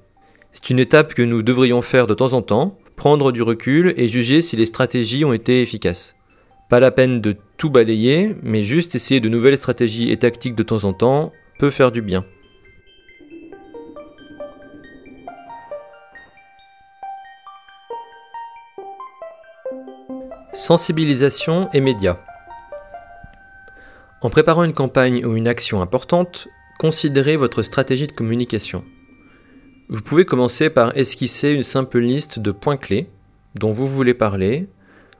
C'est 0.51 0.71
une 0.71 0.80
étape 0.80 1.13
que 1.13 1.21
nous 1.21 1.43
devrions 1.43 1.84
faire 1.84 2.08
de 2.08 2.15
temps 2.15 2.34
en 2.34 2.41
temps, 2.41 2.80
prendre 2.95 3.32
du 3.32 3.43
recul 3.43 3.93
et 3.97 4.08
juger 4.08 4.41
si 4.41 4.56
les 4.56 4.65
stratégies 4.65 5.23
ont 5.23 5.32
été 5.32 5.62
efficaces. 5.62 6.15
Pas 6.67 6.80
la 6.80 6.89
peine 6.89 7.21
de 7.21 7.36
tout 7.58 7.69
balayer, 7.69 8.36
mais 8.41 8.63
juste 8.63 8.95
essayer 8.95 9.19
de 9.19 9.30
nouvelles 9.30 9.60
stratégies 9.60 10.12
et 10.12 10.17
tactiques 10.17 10.56
de 10.56 10.63
temps 10.63 10.86
en 10.86 10.93
temps 10.93 11.32
peut 11.60 11.69
faire 11.69 11.91
du 11.91 12.01
bien. 12.01 12.25
Sensibilisation 20.54 21.69
et 21.73 21.80
médias. 21.80 22.17
En 24.21 24.32
préparant 24.32 24.63
une 24.63 24.73
campagne 24.73 25.23
ou 25.27 25.36
une 25.36 25.47
action 25.47 25.80
importante, 25.80 26.47
considérez 26.81 27.35
votre 27.35 27.61
stratégie 27.61 28.07
de 28.07 28.11
communication. 28.11 28.83
Vous 29.89 30.01
pouvez 30.01 30.25
commencer 30.25 30.71
par 30.71 30.97
esquisser 30.97 31.51
une 31.51 31.61
simple 31.61 31.99
liste 31.99 32.39
de 32.39 32.49
points 32.49 32.75
clés 32.75 33.07
dont 33.53 33.71
vous 33.71 33.85
voulez 33.85 34.15
parler, 34.15 34.67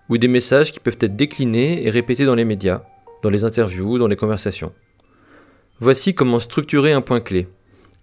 ou 0.10 0.18
des 0.18 0.28
messages 0.28 0.72
qui 0.72 0.80
peuvent 0.80 0.98
être 1.00 1.16
déclinés 1.16 1.86
et 1.86 1.92
répétés 1.92 2.26
dans 2.26 2.34
les 2.34 2.46
médias, 2.46 2.82
dans 3.22 3.30
les 3.30 3.44
interviews, 3.44 4.00
dans 4.00 4.08
les 4.08 4.16
conversations. 4.16 4.74
Voici 5.80 6.16
comment 6.16 6.40
structurer 6.40 6.94
un 6.94 7.02
point 7.02 7.22
clé. 7.22 7.48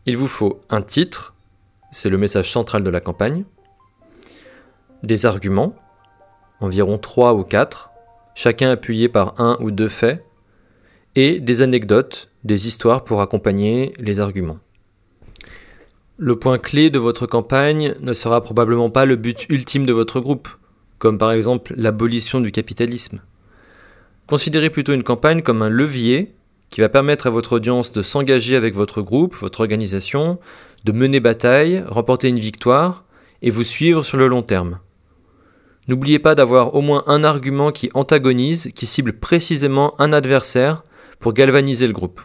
Il 0.07 0.17
vous 0.17 0.29
faut 0.29 0.61
un 0.71 0.81
titre, 0.81 1.35
c'est 1.91 2.11
le 2.11 2.17
message 2.17 2.53
central 2.53 2.85
de 2.85 2.91
la 2.91 3.01
campagne, 3.01 3.43
des 5.03 5.27
arguments, 5.27 5.75
environ 6.61 6.97
3 6.97 7.35
ou 7.35 7.43
4, 7.43 7.91
chacun 8.37 8.71
appuyé 8.71 9.09
par 9.09 9.35
un 9.41 9.57
ou 9.59 9.73
deux 9.73 9.89
faits, 9.89 10.25
et 11.17 11.41
des 11.41 11.61
anecdotes, 11.61 12.31
des 12.49 12.67
histoires 12.67 13.05
pour 13.05 13.21
accompagner 13.21 13.93
les 14.01 14.19
arguments. 14.19 14.59
Le 16.17 16.37
point 16.37 16.59
clé 16.59 16.91
de 16.91 16.99
votre 16.99 17.27
campagne 17.27 17.95
ne 18.01 18.13
sera 18.13 18.41
probablement 18.41 18.91
pas 18.91 19.07
le 19.07 19.15
but 19.15 19.47
ultime 19.49 19.87
de 19.87 19.93
votre 19.93 20.19
groupe 20.19 20.49
comme 20.99 21.19
par 21.19 21.33
exemple 21.33 21.75
l'abolition 21.77 22.41
du 22.41 22.53
capitalisme. 22.53 23.23
Considérez 24.27 24.71
plutôt 24.71 24.93
une 24.93 25.05
campagne 25.05 25.43
comme 25.43 25.63
un 25.63 25.69
levier 25.69 26.35
qui 26.71 26.81
va 26.81 26.89
permettre 26.89 27.27
à 27.27 27.31
votre 27.31 27.55
audience 27.55 27.93
de 27.93 28.03
s'engager 28.03 28.57
avec 28.57 28.75
votre 28.75 29.01
groupe, 29.01 29.35
votre 29.37 29.61
organisation, 29.61 30.39
de 30.85 30.93
mener 30.93 31.21
bataille, 31.21 31.83
remporter 31.87 32.29
une 32.29 32.39
victoire 32.39 33.05
et 33.41 33.51
vous 33.51 33.65
suivre 33.65 34.05
sur 34.05 34.19
le 34.19 34.29
long 34.29 34.43
terme. 34.43 34.81
N'oubliez 35.87 36.19
pas 36.19 36.35
d'avoir 36.35 36.75
au 36.75 36.83
moins 36.83 37.05
un 37.07 37.25
argument 37.25 37.73
qui 37.73 37.91
antagonise, 37.95 38.69
qui 38.75 38.85
cible 38.85 39.15
précisément 39.15 39.99
un 39.99 40.13
adversaire 40.13 40.85
pour 41.21 41.33
galvaniser 41.33 41.87
le 41.87 41.95
groupe. 41.95 42.21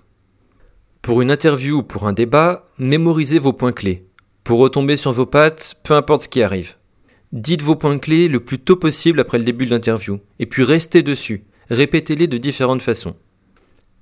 Pour 1.04 1.22
une 1.22 1.32
interview 1.32 1.80
ou 1.80 1.84
pour 1.84 2.08
un 2.08 2.14
débat, 2.14 2.70
mémorisez 2.80 3.38
vos 3.38 3.52
points 3.52 3.74
clés. 3.74 4.08
Pour 4.46 4.60
retomber 4.60 4.96
sur 4.96 5.12
vos 5.12 5.26
pattes, 5.26 5.76
peu 5.84 5.96
importe 5.96 6.24
ce 6.24 6.28
qui 6.30 6.42
arrive. 6.42 6.76
Dites 7.34 7.62
vos 7.62 7.76
points 7.76 8.00
clés 8.00 8.30
le 8.30 8.40
plus 8.40 8.58
tôt 8.58 8.78
possible 8.78 9.20
après 9.20 9.38
le 9.38 9.44
début 9.44 9.66
de 9.66 9.72
l'interview, 9.72 10.22
et 10.40 10.46
puis 10.46 10.64
restez 10.64 11.04
dessus. 11.04 11.44
Répétez-les 11.70 12.28
de 12.28 12.38
différentes 12.38 12.82
façons. 12.82 13.18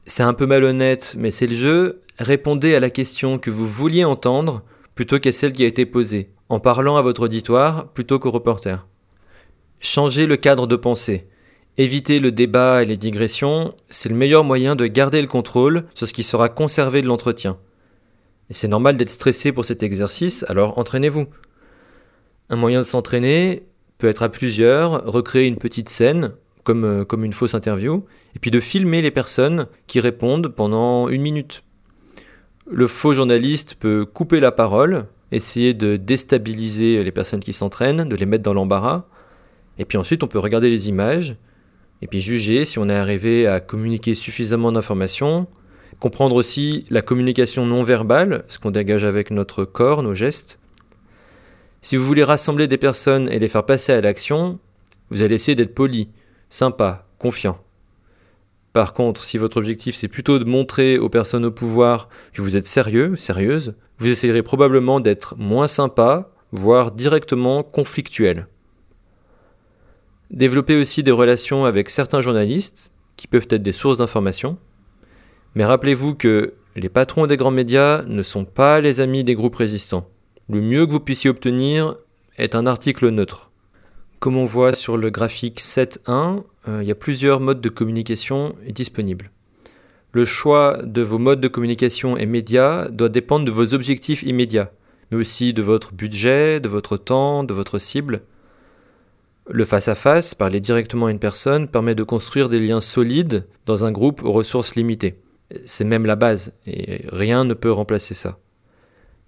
C'est 0.05 0.21
un 0.21 0.35
peu 0.35 0.45
malhonnête, 0.45 1.15
mais 1.17 1.31
c'est 1.31 1.47
le 1.47 1.55
jeu. 1.55 2.01
Répondez 2.19 2.75
à 2.75 2.79
la 2.79 2.91
question 2.91 3.39
que 3.39 3.49
vous 3.49 3.65
vouliez 3.65 4.05
entendre 4.05 4.61
plutôt 4.93 5.17
qu'à 5.17 5.31
celle 5.31 5.53
qui 5.53 5.63
a 5.63 5.67
été 5.67 5.87
posée, 5.87 6.29
en 6.49 6.59
parlant 6.59 6.97
à 6.97 7.01
votre 7.01 7.23
auditoire 7.23 7.87
plutôt 7.93 8.19
qu'au 8.19 8.29
reporter. 8.29 8.85
Changez 9.79 10.27
le 10.27 10.37
cadre 10.37 10.67
de 10.67 10.75
pensée. 10.75 11.27
Évitez 11.77 12.19
le 12.19 12.31
débat 12.31 12.83
et 12.83 12.85
les 12.85 12.97
digressions, 12.97 13.73
c'est 13.89 14.09
le 14.09 14.15
meilleur 14.15 14.43
moyen 14.43 14.75
de 14.75 14.87
garder 14.87 15.21
le 15.21 15.27
contrôle 15.27 15.85
sur 15.95 16.07
ce 16.07 16.13
qui 16.13 16.23
sera 16.23 16.49
conservé 16.49 17.01
de 17.01 17.07
l'entretien. 17.07 17.57
Et 18.49 18.53
c'est 18.53 18.67
normal 18.67 18.97
d'être 18.97 19.09
stressé 19.09 19.53
pour 19.53 19.63
cet 19.63 19.81
exercice, 19.81 20.43
alors 20.49 20.77
entraînez-vous. 20.77 21.27
Un 22.49 22.55
moyen 22.57 22.79
de 22.79 22.85
s'entraîner 22.85 23.63
peut 23.97 24.09
être 24.09 24.23
à 24.23 24.29
plusieurs, 24.29 25.05
recréer 25.05 25.47
une 25.47 25.55
petite 25.55 25.87
scène, 25.87 26.33
comme, 26.65 26.83
euh, 26.83 27.05
comme 27.05 27.23
une 27.23 27.31
fausse 27.31 27.53
interview, 27.53 28.03
et 28.35 28.39
puis 28.39 28.51
de 28.51 28.59
filmer 28.59 29.01
les 29.01 29.11
personnes 29.11 29.67
qui 29.87 30.01
répondent 30.01 30.49
pendant 30.49 31.07
une 31.07 31.21
minute. 31.21 31.63
Le 32.69 32.87
faux 32.87 33.13
journaliste 33.13 33.75
peut 33.75 34.05
couper 34.05 34.41
la 34.41 34.51
parole, 34.51 35.05
essayer 35.31 35.73
de 35.73 35.95
déstabiliser 35.95 37.01
les 37.03 37.11
personnes 37.11 37.39
qui 37.39 37.53
s'entraînent, 37.53 38.09
de 38.09 38.15
les 38.17 38.25
mettre 38.25 38.43
dans 38.43 38.53
l'embarras, 38.53 39.05
et 39.77 39.85
puis 39.85 39.97
ensuite 39.97 40.23
on 40.23 40.27
peut 40.27 40.39
regarder 40.39 40.69
les 40.69 40.89
images, 40.89 41.37
et 42.01 42.07
puis 42.07 42.21
juger 42.21 42.65
si 42.65 42.79
on 42.79 42.89
est 42.89 42.95
arrivé 42.95 43.47
à 43.47 43.59
communiquer 43.59 44.15
suffisamment 44.15 44.71
d'informations, 44.71 45.47
comprendre 45.99 46.35
aussi 46.35 46.85
la 46.89 47.01
communication 47.01 47.65
non 47.65 47.83
verbale, 47.83 48.43
ce 48.47 48.59
qu'on 48.59 48.71
dégage 48.71 49.05
avec 49.05 49.31
notre 49.31 49.65
corps, 49.65 50.03
nos 50.03 50.15
gestes, 50.15 50.59
si 51.83 51.97
vous 51.97 52.05
voulez 52.05 52.23
rassembler 52.23 52.67
des 52.67 52.77
personnes 52.77 53.27
et 53.29 53.39
les 53.39 53.47
faire 53.47 53.65
passer 53.65 53.91
à 53.91 54.01
l'action, 54.01 54.59
vous 55.09 55.23
allez 55.23 55.35
essayer 55.35 55.55
d'être 55.55 55.73
poli, 55.73 56.09
sympa, 56.49 57.07
confiant. 57.17 57.59
Par 58.71 58.93
contre, 58.93 59.23
si 59.23 59.37
votre 59.37 59.57
objectif 59.57 59.95
c'est 59.95 60.07
plutôt 60.07 60.39
de 60.39 60.45
montrer 60.45 60.97
aux 60.97 61.09
personnes 61.09 61.43
au 61.43 61.51
pouvoir 61.51 62.07
que 62.33 62.41
vous 62.41 62.55
êtes 62.55 62.67
sérieux, 62.67 63.15
sérieuse, 63.15 63.73
vous 63.97 64.07
essayerez 64.07 64.43
probablement 64.43 64.99
d'être 64.99 65.35
moins 65.37 65.67
sympa, 65.67 66.29
voire 66.51 66.91
directement 66.91 67.63
conflictuel. 67.63 68.47
Développez 70.31 70.79
aussi 70.79 71.03
des 71.03 71.11
relations 71.11 71.65
avec 71.65 71.89
certains 71.89 72.21
journalistes, 72.21 72.91
qui 73.17 73.27
peuvent 73.27 73.47
être 73.49 73.61
des 73.61 73.73
sources 73.73 73.97
d'information, 73.97 74.57
mais 75.55 75.65
rappelez-vous 75.65 76.15
que 76.15 76.53
les 76.77 76.89
patrons 76.89 77.27
des 77.27 77.35
grands 77.35 77.51
médias 77.51 78.03
ne 78.07 78.23
sont 78.23 78.45
pas 78.45 78.79
les 78.79 79.01
amis 79.01 79.25
des 79.25 79.35
groupes 79.35 79.57
résistants. 79.57 80.07
Le 80.49 80.61
mieux 80.61 80.85
que 80.85 80.91
vous 80.91 81.01
puissiez 81.01 81.29
obtenir 81.29 81.95
est 82.37 82.55
un 82.55 82.65
article 82.65 83.09
neutre. 83.09 83.51
Comme 84.19 84.37
on 84.37 84.45
voit 84.45 84.73
sur 84.73 84.95
le 84.95 85.09
graphique 85.09 85.59
7.1, 85.59 86.43
euh, 86.67 86.79
il 86.81 86.87
y 86.87 86.91
a 86.91 86.95
plusieurs 86.95 87.41
modes 87.41 87.59
de 87.59 87.69
communication 87.69 88.55
disponibles. 88.69 89.31
Le 90.13 90.25
choix 90.25 90.79
de 90.83 91.01
vos 91.01 91.17
modes 91.17 91.41
de 91.41 91.47
communication 91.47 92.15
et 92.15 92.25
médias 92.25 92.87
doit 92.89 93.09
dépendre 93.09 93.45
de 93.45 93.51
vos 93.51 93.73
objectifs 93.73 94.23
immédiats, 94.23 94.71
mais 95.11 95.17
aussi 95.17 95.53
de 95.53 95.61
votre 95.61 95.93
budget, 95.93 96.61
de 96.61 96.69
votre 96.69 96.95
temps, 96.95 97.43
de 97.43 97.53
votre 97.53 97.79
cible. 97.79 98.21
Le 99.49 99.65
face-à-face, 99.65 100.35
parler 100.35 100.59
directement 100.59 101.07
à 101.07 101.11
une 101.11 101.19
personne, 101.19 101.67
permet 101.67 101.95
de 101.95 102.03
construire 102.03 102.47
des 102.47 102.59
liens 102.59 102.79
solides 102.79 103.45
dans 103.65 103.85
un 103.85 103.91
groupe 103.91 104.23
aux 104.23 104.31
ressources 104.31 104.75
limitées. 104.75 105.15
C'est 105.65 105.83
même 105.83 106.05
la 106.05 106.15
base, 106.15 106.53
et 106.65 107.05
rien 107.09 107.43
ne 107.43 107.53
peut 107.53 107.71
remplacer 107.71 108.13
ça. 108.13 108.37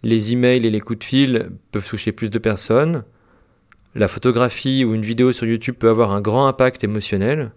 Les 0.04 0.34
emails 0.34 0.66
et 0.66 0.70
les 0.70 0.82
coups 0.82 1.00
de 1.00 1.04
fil 1.04 1.50
peuvent 1.72 1.88
toucher 1.88 2.12
plus 2.12 2.30
de 2.30 2.38
personnes. 2.38 3.04
La 3.96 4.08
photographie 4.08 4.86
ou 4.86 4.94
une 4.94 5.02
vidéo 5.02 5.32
sur 5.32 5.48
YouTube 5.48 5.76
peut 5.80 5.90
avoir 5.90 6.12
un 6.12 6.22
grand 6.22 6.48
impact 6.48 6.84
émotionnel. 6.84 7.52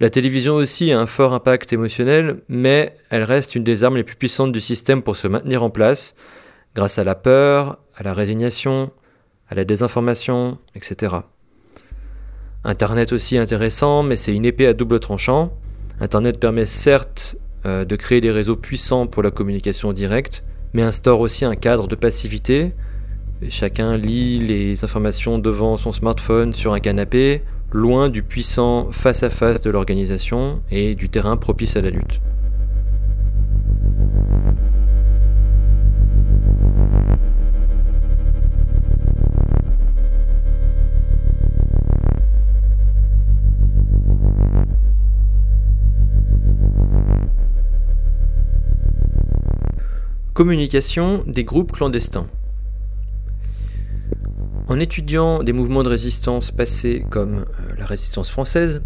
La 0.00 0.10
télévision 0.10 0.54
aussi 0.54 0.92
a 0.92 1.00
un 1.00 1.06
fort 1.06 1.34
impact 1.34 1.72
émotionnel, 1.72 2.42
mais 2.48 2.94
elle 3.10 3.24
reste 3.24 3.54
une 3.54 3.64
des 3.64 3.84
armes 3.84 3.96
les 3.96 4.04
plus 4.04 4.16
puissantes 4.16 4.52
du 4.52 4.60
système 4.60 5.02
pour 5.02 5.16
se 5.16 5.26
maintenir 5.26 5.62
en 5.62 5.70
place, 5.70 6.14
grâce 6.74 6.98
à 6.98 7.04
la 7.04 7.16
peur, 7.16 7.78
à 7.96 8.04
la 8.04 8.14
résignation, 8.14 8.92
à 9.48 9.54
la 9.54 9.64
désinformation, 9.64 10.58
etc. 10.74 11.16
Internet 12.64 13.12
aussi 13.12 13.38
intéressant, 13.38 14.02
mais 14.02 14.16
c'est 14.16 14.34
une 14.34 14.44
épée 14.44 14.66
à 14.66 14.74
double 14.74 15.00
tranchant. 15.00 15.52
Internet 16.00 16.38
permet 16.38 16.66
certes 16.66 17.36
euh, 17.66 17.84
de 17.84 17.96
créer 17.96 18.20
des 18.20 18.30
réseaux 18.30 18.56
puissants 18.56 19.06
pour 19.06 19.22
la 19.22 19.30
communication 19.30 19.92
directe, 19.92 20.44
mais 20.74 20.82
instaure 20.82 21.20
aussi 21.20 21.44
un 21.44 21.56
cadre 21.56 21.88
de 21.88 21.94
passivité. 21.94 22.72
Chacun 23.48 23.96
lit 23.96 24.38
les 24.38 24.84
informations 24.84 25.38
devant 25.38 25.76
son 25.76 25.92
smartphone 25.92 26.52
sur 26.52 26.72
un 26.72 26.80
canapé, 26.80 27.42
loin 27.72 28.08
du 28.08 28.22
puissant 28.22 28.90
face-à-face 28.90 29.62
de 29.62 29.70
l'organisation 29.70 30.60
et 30.70 30.94
du 30.94 31.08
terrain 31.08 31.36
propice 31.36 31.76
à 31.76 31.80
la 31.80 31.90
lutte. 31.90 32.20
Communication 50.38 51.24
des 51.26 51.42
groupes 51.42 51.72
clandestins. 51.72 52.28
En 54.68 54.78
étudiant 54.78 55.42
des 55.42 55.52
mouvements 55.52 55.82
de 55.82 55.88
résistance 55.88 56.52
passés 56.52 57.04
comme 57.10 57.38
euh, 57.38 57.44
la 57.76 57.84
résistance 57.84 58.30
française, 58.30 58.80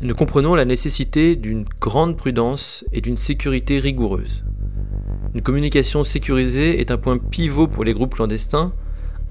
nous 0.00 0.14
comprenons 0.14 0.54
la 0.54 0.64
nécessité 0.64 1.34
d'une 1.34 1.64
grande 1.80 2.16
prudence 2.16 2.84
et 2.92 3.00
d'une 3.00 3.16
sécurité 3.16 3.80
rigoureuse. 3.80 4.44
Une 5.34 5.42
communication 5.42 6.04
sécurisée 6.04 6.80
est 6.80 6.92
un 6.92 6.98
point 6.98 7.18
pivot 7.18 7.66
pour 7.66 7.82
les 7.82 7.92
groupes 7.92 8.14
clandestins, 8.14 8.72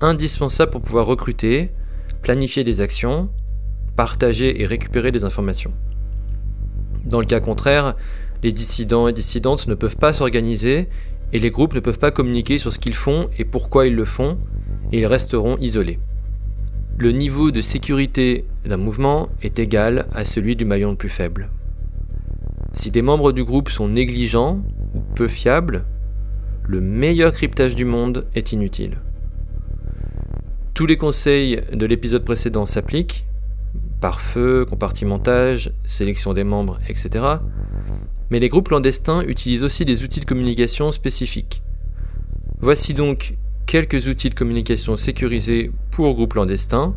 indispensable 0.01 0.71
pour 0.73 0.81
pouvoir 0.81 1.05
recruter, 1.05 1.71
planifier 2.21 2.65
des 2.65 2.81
actions, 2.81 3.29
partager 3.95 4.61
et 4.61 4.65
récupérer 4.65 5.13
des 5.13 5.23
informations. 5.23 5.71
Dans 7.05 7.21
le 7.21 7.25
cas 7.25 7.39
contraire, 7.39 7.95
les 8.43 8.51
dissidents 8.51 9.07
et 9.07 9.13
dissidentes 9.13 9.67
ne 9.67 9.73
peuvent 9.73 9.95
pas 9.95 10.11
s'organiser 10.11 10.89
et 11.33 11.39
les 11.39 11.51
groupes 11.51 11.73
ne 11.73 11.79
peuvent 11.79 11.99
pas 11.99 12.11
communiquer 12.11 12.57
sur 12.57 12.71
ce 12.71 12.79
qu'ils 12.79 12.95
font 12.95 13.29
et 13.37 13.45
pourquoi 13.45 13.87
ils 13.87 13.95
le 13.95 14.05
font, 14.05 14.37
et 14.91 14.99
ils 14.99 15.05
resteront 15.05 15.57
isolés. 15.57 15.99
Le 16.97 17.11
niveau 17.11 17.51
de 17.51 17.61
sécurité 17.61 18.45
d'un 18.65 18.77
mouvement 18.77 19.27
est 19.41 19.59
égal 19.59 20.07
à 20.13 20.23
celui 20.23 20.55
du 20.55 20.63
maillon 20.63 20.91
le 20.91 20.95
plus 20.95 21.09
faible. 21.09 21.49
Si 22.73 22.91
des 22.91 23.01
membres 23.01 23.31
du 23.31 23.43
groupe 23.43 23.69
sont 23.69 23.87
négligents 23.87 24.61
ou 24.93 25.01
peu 25.15 25.27
fiables, 25.27 25.83
le 26.67 26.81
meilleur 26.81 27.31
cryptage 27.31 27.75
du 27.75 27.85
monde 27.85 28.25
est 28.33 28.51
inutile. 28.51 28.97
Tous 30.73 30.85
les 30.85 30.97
conseils 30.97 31.61
de 31.71 31.85
l'épisode 31.85 32.25
précédent 32.25 32.65
s'appliquent, 32.65 33.25
pare-feu, 34.01 34.65
compartimentage, 34.65 35.71
sélection 35.85 36.33
des 36.33 36.43
membres, 36.43 36.79
etc. 36.89 37.25
Mais 38.29 38.39
les 38.39 38.49
groupes 38.49 38.69
clandestins 38.69 39.21
utilisent 39.21 39.63
aussi 39.63 39.85
des 39.85 40.03
outils 40.03 40.19
de 40.19 40.25
communication 40.25 40.91
spécifiques. 40.91 41.61
Voici 42.59 42.93
donc 42.93 43.35
quelques 43.65 44.07
outils 44.07 44.29
de 44.29 44.35
communication 44.35 44.97
sécurisés 44.97 45.71
pour 45.91 46.13
groupes 46.13 46.33
clandestins, 46.33 46.95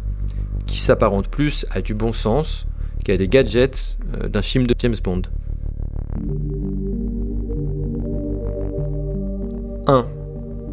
qui 0.67 0.81
s'apparentent 0.81 1.29
plus 1.29 1.67
à 1.71 1.81
du 1.81 1.95
bon 1.95 2.13
sens 2.13 2.67
qu'à 3.05 3.17
des 3.17 3.29
gadgets 3.29 3.97
euh, 4.15 4.29
d'un 4.29 4.43
film 4.43 4.67
de 4.67 4.75
James 4.79 4.95
Bond. 5.03 5.23
1. 9.87 10.07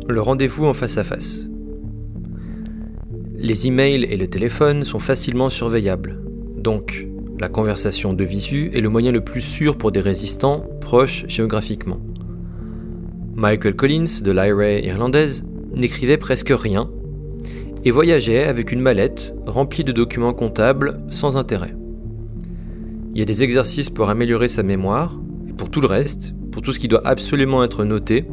Le 0.07 0.21
rendez-vous 0.21 0.65
en 0.65 0.73
face 0.73 0.97
à 0.97 1.03
face. 1.03 1.47
Les 3.37 3.67
emails 3.67 4.03
et 4.03 4.17
le 4.17 4.27
téléphone 4.27 4.83
sont 4.83 4.99
facilement 4.99 5.49
surveillables, 5.49 6.19
donc 6.57 7.07
la 7.39 7.49
conversation 7.49 8.13
de 8.13 8.23
visu 8.23 8.71
est 8.73 8.81
le 8.81 8.89
moyen 8.89 9.11
le 9.11 9.21
plus 9.21 9.41
sûr 9.41 9.77
pour 9.77 9.91
des 9.91 9.99
résistants 9.99 10.65
proches 10.79 11.25
géographiquement. 11.27 11.99
Michael 13.35 13.75
Collins 13.75 14.21
de 14.23 14.31
l'IRA 14.31 14.79
irlandaise 14.79 15.45
n'écrivait 15.73 16.17
presque 16.17 16.53
rien 16.55 16.89
et 17.83 17.91
voyageait 17.91 18.45
avec 18.45 18.71
une 18.71 18.79
mallette 18.79 19.33
remplie 19.45 19.83
de 19.83 19.91
documents 19.91 20.33
comptables 20.33 21.01
sans 21.09 21.35
intérêt. 21.35 21.75
Il 23.13 23.19
y 23.19 23.21
a 23.21 23.25
des 23.25 23.43
exercices 23.43 23.89
pour 23.89 24.09
améliorer 24.09 24.47
sa 24.47 24.63
mémoire, 24.63 25.19
et 25.47 25.53
pour 25.53 25.69
tout 25.69 25.81
le 25.81 25.87
reste, 25.87 26.33
pour 26.51 26.61
tout 26.61 26.73
ce 26.73 26.79
qui 26.79 26.87
doit 26.87 27.05
absolument 27.05 27.63
être 27.63 27.83
noté, 27.83 28.25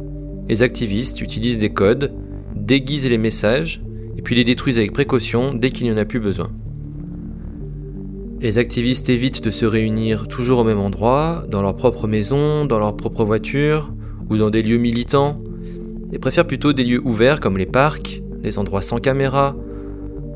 les 0.49 0.61
activistes 0.61 1.21
utilisent 1.21 1.59
des 1.59 1.71
codes, 1.73 2.13
déguisent 2.55 3.09
les 3.09 3.17
messages, 3.17 3.83
et 4.17 4.21
puis 4.21 4.35
les 4.35 4.43
détruisent 4.43 4.77
avec 4.77 4.93
précaution 4.93 5.53
dès 5.53 5.71
qu'il 5.71 5.85
n'y 5.85 5.91
en 5.91 5.97
a 5.97 6.05
plus 6.05 6.19
besoin. 6.19 6.49
Les 8.43 8.57
activistes 8.57 9.09
évitent 9.09 9.41
de 9.41 9.49
se 9.49 9.65
réunir 9.65 10.27
toujours 10.27 10.59
au 10.59 10.63
même 10.65 10.77
endroit, 10.77 11.45
dans 11.49 11.61
leur 11.61 11.77
propre 11.77 12.07
maison, 12.07 12.65
dans 12.65 12.77
leur 12.77 12.97
propre 12.97 13.23
voiture, 13.23 13.93
ou 14.29 14.35
dans 14.35 14.49
des 14.49 14.61
lieux 14.61 14.77
militants, 14.77 15.41
et 16.11 16.19
préfèrent 16.19 16.45
plutôt 16.45 16.73
des 16.73 16.83
lieux 16.83 17.01
ouverts 17.05 17.39
comme 17.39 17.57
les 17.57 17.65
parcs, 17.65 18.21
des 18.41 18.59
endroits 18.59 18.81
sans 18.81 18.99
caméra, 18.99 19.55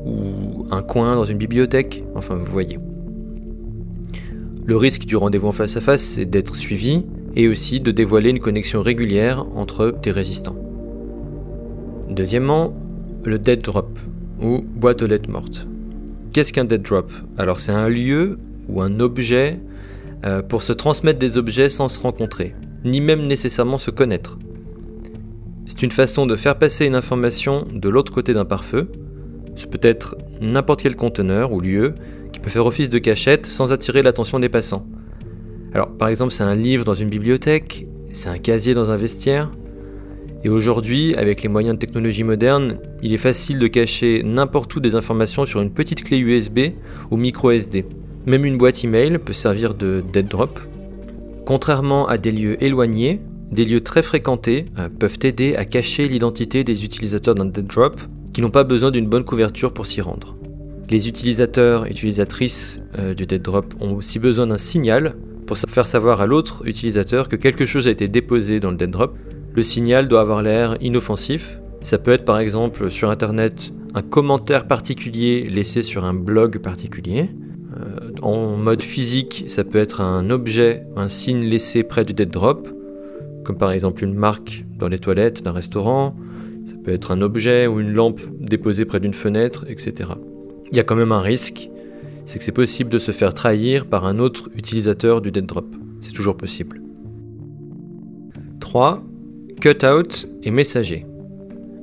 ou 0.06 0.64
un 0.70 0.80
coin 0.80 1.16
dans 1.16 1.26
une 1.26 1.36
bibliothèque, 1.36 2.02
enfin 2.14 2.34
vous 2.34 2.50
voyez. 2.50 2.78
Le 4.64 4.76
risque 4.78 5.04
du 5.04 5.16
rendez-vous 5.16 5.48
en 5.48 5.52
face 5.52 5.76
à 5.76 5.82
face, 5.82 6.00
c'est 6.00 6.24
d'être 6.24 6.56
suivi 6.56 7.04
et 7.36 7.46
aussi 7.46 7.78
de 7.78 7.90
dévoiler 7.90 8.30
une 8.30 8.40
connexion 8.40 8.80
régulière 8.80 9.44
entre 9.54 9.94
des 10.02 10.12
résistants. 10.12 10.56
Deuxièmement, 12.08 12.72
le 13.26 13.38
dead 13.38 13.60
drop, 13.60 13.98
ou 14.40 14.62
boîte 14.62 15.02
aux 15.02 15.06
lettres 15.06 15.28
mortes. 15.28 15.68
Qu'est-ce 16.38 16.52
qu'un 16.52 16.66
dead 16.66 16.82
drop? 16.82 17.10
Alors 17.36 17.58
c'est 17.58 17.72
un 17.72 17.88
lieu 17.88 18.38
ou 18.68 18.80
un 18.80 19.00
objet 19.00 19.58
euh, 20.24 20.40
pour 20.40 20.62
se 20.62 20.72
transmettre 20.72 21.18
des 21.18 21.36
objets 21.36 21.68
sans 21.68 21.88
se 21.88 21.98
rencontrer, 21.98 22.54
ni 22.84 23.00
même 23.00 23.26
nécessairement 23.26 23.76
se 23.76 23.90
connaître. 23.90 24.38
C'est 25.66 25.82
une 25.82 25.90
façon 25.90 26.26
de 26.26 26.36
faire 26.36 26.56
passer 26.56 26.86
une 26.86 26.94
information 26.94 27.66
de 27.74 27.88
l'autre 27.88 28.12
côté 28.12 28.34
d'un 28.34 28.44
pare-feu. 28.44 28.88
Ce 29.56 29.66
peut 29.66 29.80
être 29.82 30.16
n'importe 30.40 30.82
quel 30.82 30.94
conteneur 30.94 31.52
ou 31.52 31.60
lieu 31.60 31.96
qui 32.32 32.38
peut 32.38 32.50
faire 32.50 32.66
office 32.66 32.88
de 32.88 33.00
cachette 33.00 33.46
sans 33.46 33.72
attirer 33.72 34.02
l'attention 34.02 34.38
des 34.38 34.48
passants. 34.48 34.86
Alors, 35.74 35.90
par 35.98 36.06
exemple, 36.06 36.32
c'est 36.32 36.44
un 36.44 36.54
livre 36.54 36.84
dans 36.84 36.94
une 36.94 37.08
bibliothèque, 37.08 37.88
c'est 38.12 38.28
un 38.28 38.38
casier 38.38 38.74
dans 38.74 38.92
un 38.92 38.96
vestiaire. 38.96 39.50
Et 40.44 40.48
aujourd'hui, 40.48 41.14
avec 41.16 41.42
les 41.42 41.48
moyens 41.48 41.74
de 41.74 41.80
technologie 41.80 42.22
moderne, 42.22 42.78
il 43.02 43.12
est 43.12 43.18
facile 43.18 43.58
de 43.58 43.66
cacher 43.66 44.22
n'importe 44.24 44.74
où 44.76 44.80
des 44.80 44.94
informations 44.94 45.46
sur 45.46 45.60
une 45.60 45.70
petite 45.70 46.04
clé 46.04 46.18
USB 46.18 46.60
ou 47.10 47.16
micro 47.16 47.50
SD. 47.50 47.84
Même 48.26 48.44
une 48.44 48.58
boîte 48.58 48.84
email 48.84 49.18
peut 49.18 49.32
servir 49.32 49.74
de 49.74 50.02
dead 50.12 50.28
drop. 50.28 50.60
Contrairement 51.44 52.06
à 52.06 52.18
des 52.18 52.30
lieux 52.30 52.62
éloignés, 52.62 53.20
des 53.50 53.64
lieux 53.64 53.80
très 53.80 54.02
fréquentés 54.02 54.66
euh, 54.78 54.88
peuvent 54.88 55.18
aider 55.22 55.56
à 55.56 55.64
cacher 55.64 56.06
l'identité 56.06 56.62
des 56.62 56.84
utilisateurs 56.84 57.34
d'un 57.34 57.46
dead 57.46 57.66
drop 57.66 58.00
qui 58.32 58.42
n'ont 58.42 58.50
pas 58.50 58.64
besoin 58.64 58.90
d'une 58.90 59.08
bonne 59.08 59.24
couverture 59.24 59.72
pour 59.72 59.86
s'y 59.86 60.00
rendre. 60.00 60.36
Les 60.90 61.08
utilisateurs 61.08 61.86
et 61.86 61.90
utilisatrices 61.90 62.80
euh, 62.98 63.14
du 63.14 63.26
dead 63.26 63.42
drop 63.42 63.74
ont 63.80 63.94
aussi 63.94 64.18
besoin 64.18 64.46
d'un 64.46 64.58
signal 64.58 65.16
pour 65.46 65.56
faire 65.56 65.86
savoir 65.86 66.20
à 66.20 66.26
l'autre 66.26 66.62
utilisateur 66.66 67.28
que 67.28 67.36
quelque 67.36 67.64
chose 67.64 67.88
a 67.88 67.90
été 67.90 68.06
déposé 68.06 68.60
dans 68.60 68.70
le 68.70 68.76
dead 68.76 68.90
drop. 68.90 69.16
Le 69.54 69.62
signal 69.62 70.08
doit 70.08 70.20
avoir 70.20 70.42
l'air 70.42 70.76
inoffensif. 70.80 71.58
Ça 71.82 71.98
peut 71.98 72.12
être 72.12 72.24
par 72.24 72.38
exemple 72.38 72.90
sur 72.90 73.10
internet 73.10 73.72
un 73.94 74.02
commentaire 74.02 74.66
particulier 74.66 75.48
laissé 75.48 75.82
sur 75.82 76.04
un 76.04 76.14
blog 76.14 76.58
particulier. 76.58 77.30
Euh, 77.76 78.10
en 78.22 78.56
mode 78.56 78.82
physique, 78.82 79.44
ça 79.48 79.64
peut 79.64 79.78
être 79.78 80.00
un 80.00 80.30
objet, 80.30 80.84
un 80.96 81.08
signe 81.08 81.44
laissé 81.44 81.82
près 81.82 82.04
du 82.04 82.14
dead 82.14 82.30
drop 82.30 82.68
comme 83.48 83.56
par 83.56 83.72
exemple 83.72 84.04
une 84.04 84.12
marque 84.12 84.66
dans 84.76 84.88
les 84.88 84.98
toilettes 84.98 85.42
d'un 85.42 85.52
restaurant, 85.52 86.14
ça 86.66 86.74
peut 86.84 86.92
être 86.92 87.12
un 87.12 87.22
objet 87.22 87.66
ou 87.66 87.80
une 87.80 87.94
lampe 87.94 88.20
déposée 88.38 88.84
près 88.84 89.00
d'une 89.00 89.14
fenêtre, 89.14 89.64
etc. 89.70 90.10
Il 90.70 90.76
y 90.76 90.80
a 90.80 90.84
quand 90.84 90.96
même 90.96 91.12
un 91.12 91.22
risque, 91.22 91.70
c'est 92.26 92.38
que 92.38 92.44
c'est 92.44 92.52
possible 92.52 92.90
de 92.90 92.98
se 92.98 93.10
faire 93.10 93.32
trahir 93.32 93.86
par 93.86 94.04
un 94.04 94.18
autre 94.18 94.50
utilisateur 94.54 95.22
du 95.22 95.32
dead 95.32 95.46
drop. 95.46 95.64
C'est 96.00 96.12
toujours 96.12 96.36
possible. 96.36 96.82
3. 98.60 99.02
Cutout 99.60 100.26
et 100.44 100.52
messager. 100.52 101.04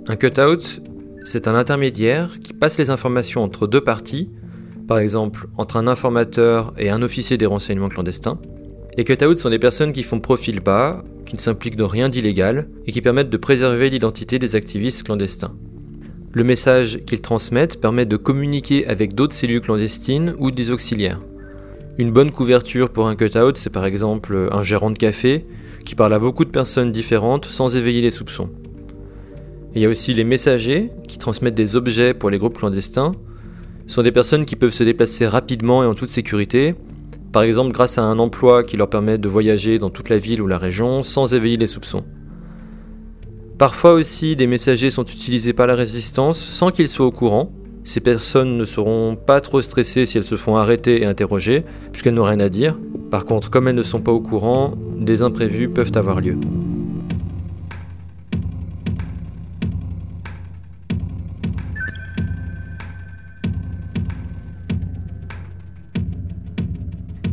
Un 0.08 0.16
cutout, 0.16 0.82
c'est 1.24 1.48
un 1.48 1.56
intermédiaire 1.56 2.40
qui 2.42 2.54
passe 2.54 2.78
les 2.78 2.90
informations 2.90 3.44
entre 3.44 3.68
deux 3.68 3.82
parties, 3.82 4.30
par 4.88 5.00
exemple 5.00 5.48
entre 5.58 5.76
un 5.76 5.88
informateur 5.88 6.74
et 6.78 6.90
un 6.90 7.02
officier 7.02 7.38
des 7.38 7.46
renseignements 7.46 7.90
clandestins. 7.90 8.40
Les 8.98 9.04
cutouts 9.04 9.36
sont 9.36 9.50
des 9.50 9.60
personnes 9.60 9.92
qui 9.92 10.04
font 10.04 10.22
profil 10.22 10.62
bas 10.62 11.04
qui 11.26 11.36
ne 11.36 11.42
s'impliquent 11.42 11.76
dans 11.76 11.88
rien 11.88 12.08
d'illégal 12.08 12.70
et 12.86 12.94
qui 12.94 13.02
permettent 13.02 13.30
de 13.30 13.38
préserver 13.38 13.90
l'identité 13.90 14.40
des 14.40 14.56
activistes 14.56 15.04
clandestins. 15.04 15.56
Le 16.32 16.44
message 16.46 17.04
qu'ils 17.06 17.22
transmettent 17.22 17.82
permet 17.82 18.06
de 18.06 18.16
communiquer 18.16 18.88
avec 18.88 19.16
d'autres 19.16 19.34
cellules 19.34 19.60
clandestines 19.60 20.34
ou 20.38 20.52
des 20.52 20.70
auxiliaires. 20.70 21.22
Une 21.98 22.12
bonne 22.12 22.32
couverture 22.32 22.90
pour 22.90 23.08
un 23.08 23.16
cutout, 23.16 23.52
c'est 23.56 23.70
par 23.70 23.86
exemple 23.86 24.50
un 24.52 24.64
gérant 24.64 24.92
de 24.92 24.98
café 24.98 25.46
qui 25.86 25.96
parle 25.96 26.14
à 26.14 26.20
beaucoup 26.20 26.44
de 26.44 26.50
personnes 26.50 26.92
différentes 26.92 27.46
sans 27.46 27.78
éveiller 27.78 28.02
les 28.02 28.12
soupçons. 28.12 28.50
Il 29.74 29.82
y 29.82 29.86
a 29.86 29.90
aussi 29.90 30.14
les 30.14 30.24
messagers 30.24 30.92
qui 31.08 31.18
transmettent 31.18 31.56
des 31.56 31.76
objets 31.76 32.14
pour 32.14 32.30
les 32.30 32.38
groupes 32.38 32.58
clandestins. 32.58 33.14
Ce 33.88 33.96
sont 33.96 34.02
des 34.02 34.12
personnes 34.12 34.46
qui 34.46 34.56
peuvent 34.56 34.72
se 34.72 34.84
déplacer 34.84 35.28
rapidement 35.28 35.84
et 35.84 35.86
en 35.86 35.94
toute 35.94 36.10
sécurité 36.10 36.76
par 37.36 37.44
exemple 37.44 37.74
grâce 37.74 37.98
à 37.98 38.02
un 38.02 38.18
emploi 38.18 38.64
qui 38.64 38.78
leur 38.78 38.90
permet 38.90 39.18
de 39.18 39.28
voyager 39.28 39.78
dans 39.78 39.90
toute 39.90 40.08
la 40.08 40.16
ville 40.16 40.42
ou 40.42 40.48
la 40.48 40.58
région 40.58 41.04
sans 41.04 41.34
éveiller 41.34 41.58
les 41.58 41.68
soupçons. 41.68 42.06
Parfois 43.58 43.92
aussi, 43.92 44.38
des 44.38 44.48
messagers 44.48 44.90
sont 44.90 45.04
utilisés 45.04 45.52
par 45.52 45.68
la 45.68 45.76
résistance 45.76 46.40
sans 46.40 46.72
qu'ils 46.72 46.88
soient 46.88 47.06
au 47.06 47.12
courant. 47.12 47.52
Ces 47.86 48.00
personnes 48.00 48.58
ne 48.58 48.66
seront 48.66 49.16
pas 49.16 49.42
trop 49.42 49.62
stressées 49.62 50.08
si 50.08 50.18
elles 50.18 50.24
se 50.24 50.38
font 50.38 50.58
arrêter 50.58 51.04
et 51.04 51.06
interroger, 51.06 51.64
puisqu'elles 51.92 52.16
n'ont 52.16 52.24
rien 52.24 52.40
à 52.40 52.50
dire. 52.50 52.78
Par 53.12 53.26
contre, 53.26 53.52
comme 53.52 53.68
elles 53.68 53.76
ne 53.76 53.84
sont 53.84 54.02
pas 54.02 54.12
au 54.12 54.20
courant, 54.20 54.74
des 54.98 55.22
imprévus 55.22 55.70
peuvent 55.70 55.92
avoir 55.94 56.20
lieu. 56.20 56.36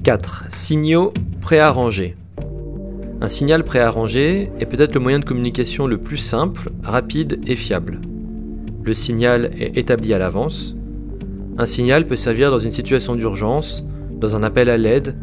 4. 0.05 0.45
Signaux 0.51 1.15
préarrangés. 1.41 2.17
Un 3.23 3.29
signal 3.29 3.65
préarrangé 3.65 4.51
est 4.59 4.67
peut-être 4.67 4.95
le 4.95 5.01
moyen 5.01 5.21
de 5.21 5.25
communication 5.25 5.87
le 5.87 5.97
plus 5.97 6.19
simple, 6.19 6.71
rapide 6.83 7.41
et 7.47 7.57
fiable. 7.57 8.01
Le 8.85 8.95
signal 8.95 9.51
est 9.59 9.77
établi 9.77 10.13
à 10.13 10.19
l'avance. 10.19 10.75
Un 11.57 11.67
signal 11.67 12.07
peut 12.07 12.17
servir 12.17 12.51
dans 12.51 12.59
une 12.59 12.71
situation 12.71 13.15
d'urgence, 13.15 13.85
dans 14.11 14.35
un 14.35 14.43
appel 14.43 14.69
à 14.69 14.77
l'aide, 14.77 15.17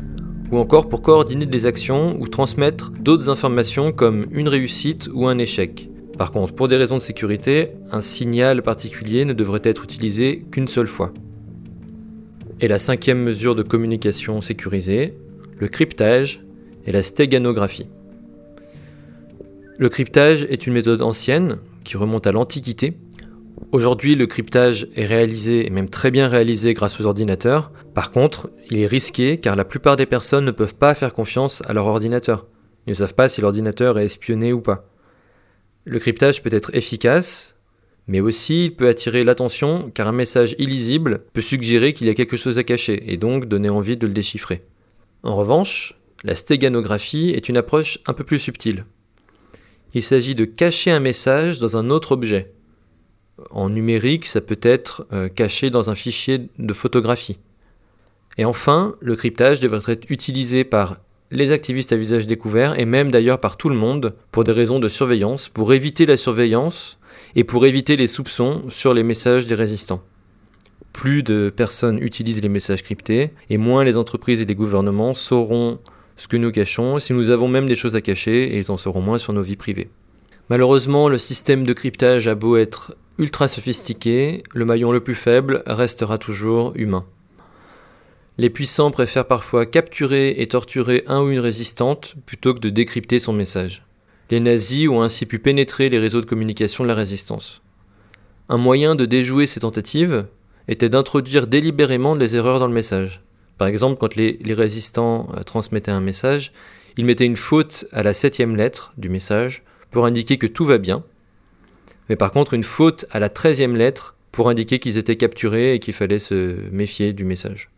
ou 0.51 0.57
encore 0.57 0.87
pour 0.87 1.01
coordonner 1.01 1.45
des 1.45 1.65
actions 1.65 2.17
ou 2.19 2.27
transmettre 2.27 2.91
d'autres 2.91 3.29
informations 3.29 3.91
comme 3.91 4.25
une 4.31 4.47
réussite 4.47 5.09
ou 5.13 5.27
un 5.27 5.37
échec. 5.37 5.89
Par 6.17 6.31
contre, 6.31 6.53
pour 6.53 6.67
des 6.67 6.75
raisons 6.75 6.97
de 6.97 7.01
sécurité, 7.01 7.71
un 7.91 8.01
signal 8.01 8.61
particulier 8.61 9.25
ne 9.25 9.33
devrait 9.33 9.61
être 9.63 9.83
utilisé 9.83 10.45
qu'une 10.51 10.67
seule 10.67 10.87
fois. 10.87 11.13
Et 12.61 12.67
la 12.67 12.79
cinquième 12.79 13.21
mesure 13.23 13.55
de 13.55 13.63
communication 13.63 14.41
sécurisée, 14.41 15.15
le 15.57 15.67
cryptage 15.67 16.43
et 16.85 16.91
la 16.91 17.03
stéganographie. 17.03 17.87
Le 19.77 19.87
cryptage 19.87 20.43
est 20.49 20.67
une 20.67 20.73
méthode 20.73 21.01
ancienne 21.01 21.59
qui 21.85 21.95
remonte 21.95 22.27
à 22.27 22.33
l'Antiquité. 22.33 22.97
Aujourd'hui, 23.71 24.15
le 24.15 24.25
cryptage 24.25 24.87
est 24.95 25.05
réalisé, 25.05 25.67
et 25.67 25.69
même 25.69 25.89
très 25.89 26.09
bien 26.09 26.27
réalisé 26.27 26.73
grâce 26.73 26.99
aux 26.99 27.05
ordinateurs. 27.05 27.71
Par 27.93 28.11
contre, 28.11 28.49
il 28.69 28.79
est 28.79 28.87
risqué 28.87 29.37
car 29.37 29.55
la 29.55 29.65
plupart 29.65 29.95
des 29.95 30.07
personnes 30.07 30.45
ne 30.45 30.51
peuvent 30.51 30.75
pas 30.75 30.95
faire 30.95 31.13
confiance 31.13 31.61
à 31.67 31.73
leur 31.73 31.85
ordinateur. 31.85 32.47
Ils 32.87 32.91
ne 32.91 32.95
savent 32.95 33.13
pas 33.13 33.29
si 33.29 33.41
l'ordinateur 33.41 33.99
est 33.99 34.05
espionné 34.05 34.53
ou 34.53 34.61
pas. 34.61 34.89
Le 35.85 35.99
cryptage 35.99 36.41
peut 36.41 36.53
être 36.53 36.75
efficace, 36.75 37.57
mais 38.07 38.19
aussi 38.19 38.65
il 38.65 38.75
peut 38.75 38.87
attirer 38.87 39.23
l'attention 39.23 39.91
car 39.93 40.07
un 40.07 40.13
message 40.13 40.55
illisible 40.57 41.21
peut 41.33 41.41
suggérer 41.41 41.93
qu'il 41.93 42.07
y 42.07 42.09
a 42.09 42.15
quelque 42.15 42.37
chose 42.37 42.57
à 42.57 42.63
cacher 42.63 43.11
et 43.11 43.17
donc 43.17 43.45
donner 43.45 43.69
envie 43.69 43.97
de 43.97 44.07
le 44.07 44.13
déchiffrer. 44.13 44.63
En 45.21 45.35
revanche, 45.35 45.99
la 46.23 46.33
stéganographie 46.33 47.31
est 47.35 47.49
une 47.49 47.57
approche 47.57 47.99
un 48.07 48.13
peu 48.13 48.23
plus 48.23 48.39
subtile. 48.39 48.85
Il 49.93 50.03
s'agit 50.03 50.35
de 50.35 50.45
cacher 50.45 50.91
un 50.91 50.99
message 50.99 51.59
dans 51.59 51.77
un 51.77 51.89
autre 51.89 52.11
objet. 52.11 52.51
En 53.51 53.69
numérique, 53.69 54.27
ça 54.27 54.41
peut 54.41 54.59
être 54.61 55.05
euh, 55.13 55.29
caché 55.29 55.69
dans 55.69 55.89
un 55.89 55.95
fichier 55.95 56.49
de 56.57 56.73
photographie. 56.73 57.37
Et 58.37 58.45
enfin, 58.45 58.95
le 58.99 59.15
cryptage 59.15 59.59
devrait 59.59 59.93
être 59.93 60.09
utilisé 60.09 60.63
par 60.63 60.97
les 61.31 61.51
activistes 61.51 61.91
à 61.93 61.97
visage 61.97 62.27
découvert 62.27 62.79
et 62.79 62.85
même 62.85 63.11
d'ailleurs 63.11 63.39
par 63.39 63.57
tout 63.57 63.69
le 63.69 63.75
monde 63.75 64.15
pour 64.31 64.43
des 64.43 64.51
raisons 64.51 64.79
de 64.79 64.87
surveillance, 64.87 65.49
pour 65.49 65.73
éviter 65.73 66.05
la 66.05 66.17
surveillance 66.17 66.97
et 67.35 67.43
pour 67.43 67.65
éviter 67.65 67.97
les 67.97 68.07
soupçons 68.07 68.63
sur 68.69 68.93
les 68.93 69.03
messages 69.03 69.45
des 69.45 69.55
résistants 69.55 70.03
plus 70.93 71.23
de 71.23 71.51
personnes 71.55 72.01
utilisent 72.01 72.41
les 72.41 72.49
messages 72.49 72.83
cryptés, 72.83 73.31
et 73.49 73.57
moins 73.57 73.83
les 73.83 73.97
entreprises 73.97 74.41
et 74.41 74.45
les 74.45 74.55
gouvernements 74.55 75.13
sauront 75.13 75.79
ce 76.17 76.27
que 76.27 76.37
nous 76.37 76.51
cachons, 76.51 76.99
si 76.99 77.13
nous 77.13 77.29
avons 77.29 77.47
même 77.47 77.67
des 77.67 77.75
choses 77.75 77.95
à 77.95 78.01
cacher, 78.01 78.53
et 78.53 78.57
ils 78.57 78.71
en 78.71 78.77
sauront 78.77 79.01
moins 79.01 79.17
sur 79.17 79.33
nos 79.33 79.41
vies 79.41 79.55
privées. 79.55 79.89
Malheureusement, 80.49 81.07
le 81.07 81.17
système 81.17 81.63
de 81.63 81.73
cryptage 81.73 82.27
a 82.27 82.35
beau 82.35 82.57
être 82.57 82.95
ultra 83.19 83.47
sophistiqué, 83.47 84.41
le 84.51 84.65
maillon 84.65 84.91
le 84.91 85.01
plus 85.01 85.15
faible 85.15 85.61
restera 85.67 86.17
toujours 86.17 86.73
humain. 86.75 87.05
Les 88.39 88.49
puissants 88.49 88.89
préfèrent 88.89 89.27
parfois 89.27 89.65
capturer 89.65 90.35
et 90.37 90.47
torturer 90.47 91.03
un 91.05 91.21
ou 91.21 91.29
une 91.29 91.39
résistante 91.39 92.15
plutôt 92.25 92.53
que 92.53 92.59
de 92.59 92.69
décrypter 92.69 93.19
son 93.19 93.33
message. 93.33 93.85
Les 94.31 94.39
nazis 94.39 94.87
ont 94.87 95.01
ainsi 95.01 95.25
pu 95.25 95.37
pénétrer 95.37 95.89
les 95.89 95.99
réseaux 95.99 96.21
de 96.21 96.25
communication 96.25 96.83
de 96.83 96.89
la 96.89 96.95
résistance. 96.95 97.61
Un 98.47 98.57
moyen 98.57 98.95
de 98.95 99.05
déjouer 99.05 99.45
ces 99.45 99.59
tentatives, 99.59 100.25
était 100.69 100.89
d'introduire 100.89 101.47
délibérément 101.47 102.15
des 102.15 102.35
erreurs 102.35 102.59
dans 102.59 102.67
le 102.67 102.73
message. 102.73 103.21
Par 103.57 103.67
exemple, 103.67 103.97
quand 103.99 104.15
les, 104.15 104.39
résistants 104.53 105.27
euh, 105.35 105.41
transmettaient 105.41 105.91
un 105.91 105.99
message, 105.99 106.53
ils 106.95 107.05
mettaient 107.05 107.25
une 107.25 107.37
faute 107.37 107.85
à 107.91 108.03
la 108.03 108.13
septième 108.13 108.55
lettre 108.55 108.93
du 108.97 109.09
message 109.09 109.63
pour 109.89 110.05
indiquer 110.05 110.37
que 110.37 110.45
tout 110.45 110.65
va 110.65 110.77
bien, 110.77 111.03
mais 112.09 112.15
par 112.15 112.31
contre 112.31 112.53
une 112.53 112.63
faute 112.63 113.05
à 113.11 113.19
la 113.19 113.29
treizième 113.29 113.75
lettre 113.75 114.15
pour 114.31 114.49
indiquer 114.49 114.79
qu'ils 114.79 114.97
étaient 114.97 115.17
capturés 115.17 115.75
et 115.75 115.79
qu'il 115.79 115.93
fallait 115.93 116.19
se 116.19 116.55
méfier 116.71 117.13
du 117.13 117.23
message. 117.23 117.69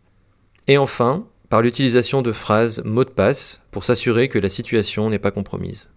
Et 0.68 0.78
enfin, 0.78 1.26
par 1.48 1.62
l'utilisation 1.62 2.22
de 2.22 2.32
phrases 2.32 2.82
mot 2.84 3.04
de 3.04 3.10
passe 3.10 3.62
pour 3.70 3.84
s'assurer 3.84 4.28
que 4.28 4.38
la 4.38 4.48
situation 4.48 5.10
n'est 5.10 5.18
pas 5.18 5.30
compromise. 5.30 5.88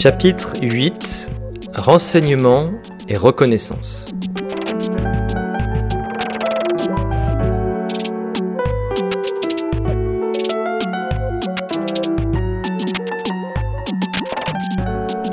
Chapitre 0.00 0.52
8 0.62 1.28
Renseignement 1.74 2.70
et 3.08 3.16
reconnaissance. 3.16 4.14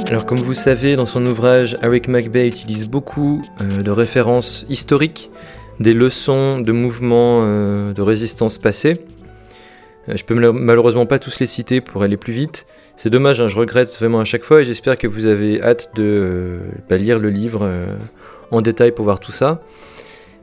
Alors 0.08 0.26
comme 0.26 0.40
vous 0.40 0.56
savez, 0.56 0.96
dans 0.96 1.06
son 1.06 1.24
ouvrage, 1.28 1.78
Eric 1.84 2.08
McBay 2.08 2.48
utilise 2.48 2.90
beaucoup 2.90 3.44
euh, 3.62 3.84
de 3.84 3.92
références 3.92 4.66
historiques, 4.68 5.30
des 5.80 5.94
leçons 5.94 6.60
de 6.60 6.72
mouvements 6.72 7.42
euh, 7.44 7.94
de 7.94 8.02
résistance 8.02 8.58
passés. 8.58 8.94
Euh, 10.10 10.18
je 10.18 10.26
peux 10.26 10.34
malheureusement 10.34 11.06
pas 11.06 11.20
tous 11.20 11.40
les 11.40 11.46
citer 11.46 11.82
pour 11.82 12.02
aller 12.02 12.18
plus 12.18 12.34
vite, 12.34 12.66
c'est 12.98 13.10
dommage, 13.10 13.42
hein, 13.42 13.50
je 13.50 13.58
regrette 13.58 13.94
vraiment 13.98 14.22
à 14.22 14.26
chaque 14.26 14.46
fois 14.46 14.62
et 14.62 14.64
j'espère 14.64 14.98
que 14.98 15.06
vous 15.06 15.26
avez 15.26 15.62
hâte 15.62 15.92
de 15.96 16.04
euh, 16.04 16.60
bah, 16.90 16.96
lire 16.96 17.20
le 17.20 17.30
livre 17.30 17.62
euh, 17.64 17.98
en 18.52 18.62
détail 18.62 18.94
pour 18.94 19.04
voir 19.04 19.20
tout 19.20 19.34
ça. 19.34 19.62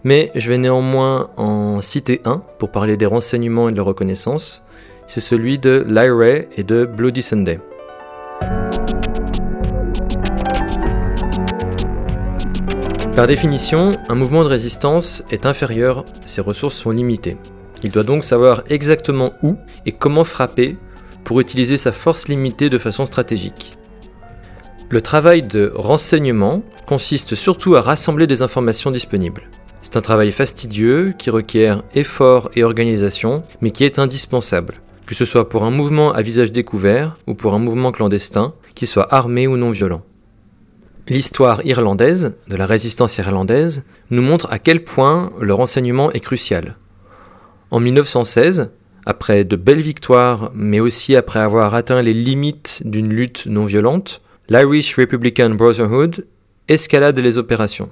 Mais 0.05 0.31
je 0.35 0.49
vais 0.51 0.59
néanmoins 0.59 1.31
en 1.39 1.81
citer 1.81 2.21
un 2.27 2.43
pour 2.59 2.71
parler 2.71 2.99
des 2.99 3.07
renseignements 3.07 3.71
et 3.71 3.73
de 3.73 3.77
la 3.79 3.83
reconnaissance. 3.83 4.65
C'est 5.07 5.21
celui 5.21 5.59
de 5.59 5.85
Lyra 5.89 6.45
et 6.57 6.63
de 6.63 6.85
Bloody 6.85 7.23
Sunday. 7.23 7.59
Par 13.17 13.27
définition, 13.27 13.93
un 14.09 14.15
mouvement 14.15 14.43
de 14.43 14.49
résistance 14.49 15.25
est 15.31 15.47
inférieur, 15.47 16.05
ses 16.27 16.41
ressources 16.43 16.77
sont 16.77 16.91
limitées. 16.91 17.37
Il 17.83 17.91
doit 17.91 18.05
donc 18.05 18.25
savoir 18.25 18.63
exactement 18.69 19.33
où 19.43 19.57
et 19.87 19.93
comment 19.93 20.25
frapper 20.25 20.77
pour 21.25 21.41
utiliser 21.41 21.79
sa 21.79 21.93
force 21.93 22.29
limitée 22.29 22.71
de 22.71 22.79
façon 22.79 23.07
stratégique. 23.07 23.73
Le 24.89 25.01
travail 25.01 25.43
de 25.43 25.73
renseignement 25.75 26.63
consiste 26.87 27.35
surtout 27.35 27.77
à 27.77 27.81
rassembler 27.81 28.27
des 28.27 28.43
informations 28.43 28.91
disponibles. 28.91 29.49
C'est 29.81 29.97
un 29.97 30.03
travail 30.03 30.33
fastidieux 30.33 31.15
qui 31.17 31.31
requiert 31.31 31.83
effort 31.95 32.51
et 32.55 32.63
organisation, 32.63 33.43
mais 33.61 33.71
qui 33.71 33.85
est 33.85 33.99
indispensable, 33.99 34.75
que 35.07 35.15
ce 35.15 35.25
soit 35.25 35.49
pour 35.49 35.65
un 35.65 35.71
mouvement 35.71 36.13
à 36.13 36.23
visage 36.23 36.53
découvert 36.53 37.17
ou 37.27 37.35
pour 37.35 37.55
un 37.55 37.59
mouvement 37.59 37.91
clandestin, 37.91 38.55
qu'il 38.75 38.87
soit 38.87 39.13
armé 39.13 39.47
ou 39.47 39.57
non 39.57 39.71
violent. 39.71 40.03
L'histoire 41.09 41.65
irlandaise, 41.67 42.35
de 42.49 42.57
la 42.57 42.67
résistance 42.67 43.19
irlandaise, 43.19 43.85
nous 44.11 44.23
montre 44.23 44.47
à 44.53 44.59
quel 44.59 44.85
point 44.85 45.33
le 45.41 45.53
renseignement 45.53 46.13
est 46.13 46.21
crucial. 46.21 46.77
En 47.71 47.81
1916, 47.81 48.71
après 49.07 49.45
de 49.45 49.57
belles 49.57 49.81
victoires, 49.81 50.51
mais 50.55 50.81
aussi 50.81 51.17
après 51.17 51.41
avoir 51.41 51.75
atteint 51.75 52.03
les 52.03 52.15
limites 52.15 52.83
d'une 52.85 53.09
lutte 53.09 53.47
non 53.47 53.65
violente, 53.65 54.21
l'Irish 54.49 54.97
Republican 54.97 55.51
Brotherhood 55.51 56.27
escalade 56.69 57.19
les 57.19 57.39
opérations. 57.39 57.91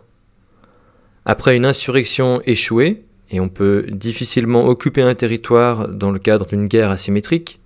Après 1.25 1.57
une 1.57 1.67
insurrection 1.67 2.41
échouée, 2.45 3.05
et 3.31 3.41
on 3.41 3.49
peut 3.49 3.87
difficilement 3.89 4.67
occuper 4.67 5.03
un 5.03 5.15
territoire 5.15 5.89
dans 5.89 6.11
le 6.11 6.19
cadre 6.19 6.47
d'une 6.47 6.67
guerre 6.67 6.91
asymétrique, 6.91 7.61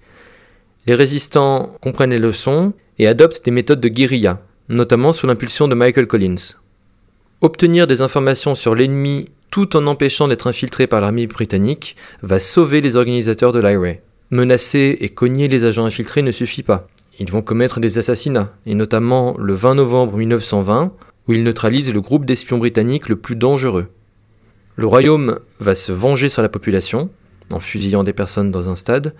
les 0.87 0.95
résistants 0.95 1.73
comprennent 1.81 2.11
les 2.11 2.19
leçons 2.19 2.75
et 2.99 3.07
adoptent 3.07 3.45
des 3.45 3.51
méthodes 3.51 3.81
de 3.81 3.89
guérilla, 3.89 4.41
notamment 4.69 5.13
sous 5.13 5.27
l'impulsion 5.27 5.69
de 5.69 5.75
Michael 5.75 6.07
Collins. 6.07 6.57
Obtenir 7.41 7.87
des 7.87 8.03
informations 8.03 8.55
sur 8.55 8.75
l'ennemi 8.75 9.31
tout 9.55 9.77
en 9.77 9.87
empêchant 9.87 10.27
d'être 10.27 10.49
infiltré 10.49 10.89
par 10.89 11.01
l'armée 11.01 11.29
britannique, 11.29 11.95
va 12.23 12.41
sauver 12.41 12.81
les 12.81 12.97
organisateurs 12.97 13.53
de 13.53 13.61
l'IRA. 13.61 14.01
Menacer 14.33 14.99
et 15.01 15.11
cogner 15.11 15.47
les 15.47 15.63
agents 15.63 15.85
infiltrés 15.85 16.23
ne 16.23 16.33
suffit 16.33 16.65
pas. 16.65 16.89
Ils 17.21 17.31
vont 17.31 17.41
commettre 17.41 17.79
des 17.79 17.97
assassinats, 17.99 18.53
et 18.67 18.75
notamment 18.75 19.37
le 19.39 19.55
20 19.55 19.77
novembre 19.77 20.17
1920, 20.17 20.93
où 21.29 21.33
ils 21.33 21.45
neutralisent 21.45 21.95
le 21.95 22.01
groupe 22.01 22.25
d'espions 22.25 22.59
britanniques 22.59 23.09
le 23.09 23.15
plus 23.15 23.37
dangereux. 23.37 23.87
Le 24.75 24.89
royaume 24.89 25.39
va 25.61 25.77
se 25.77 25.93
venger 25.93 26.29
sur 26.29 26.43
la 26.43 26.49
population, 26.49 27.09
en 27.53 27.61
fusillant 27.61 28.03
des 28.03 28.13
personnes 28.13 28.51
dans 28.51 28.69
un 28.69 28.75
stade, 28.75 29.15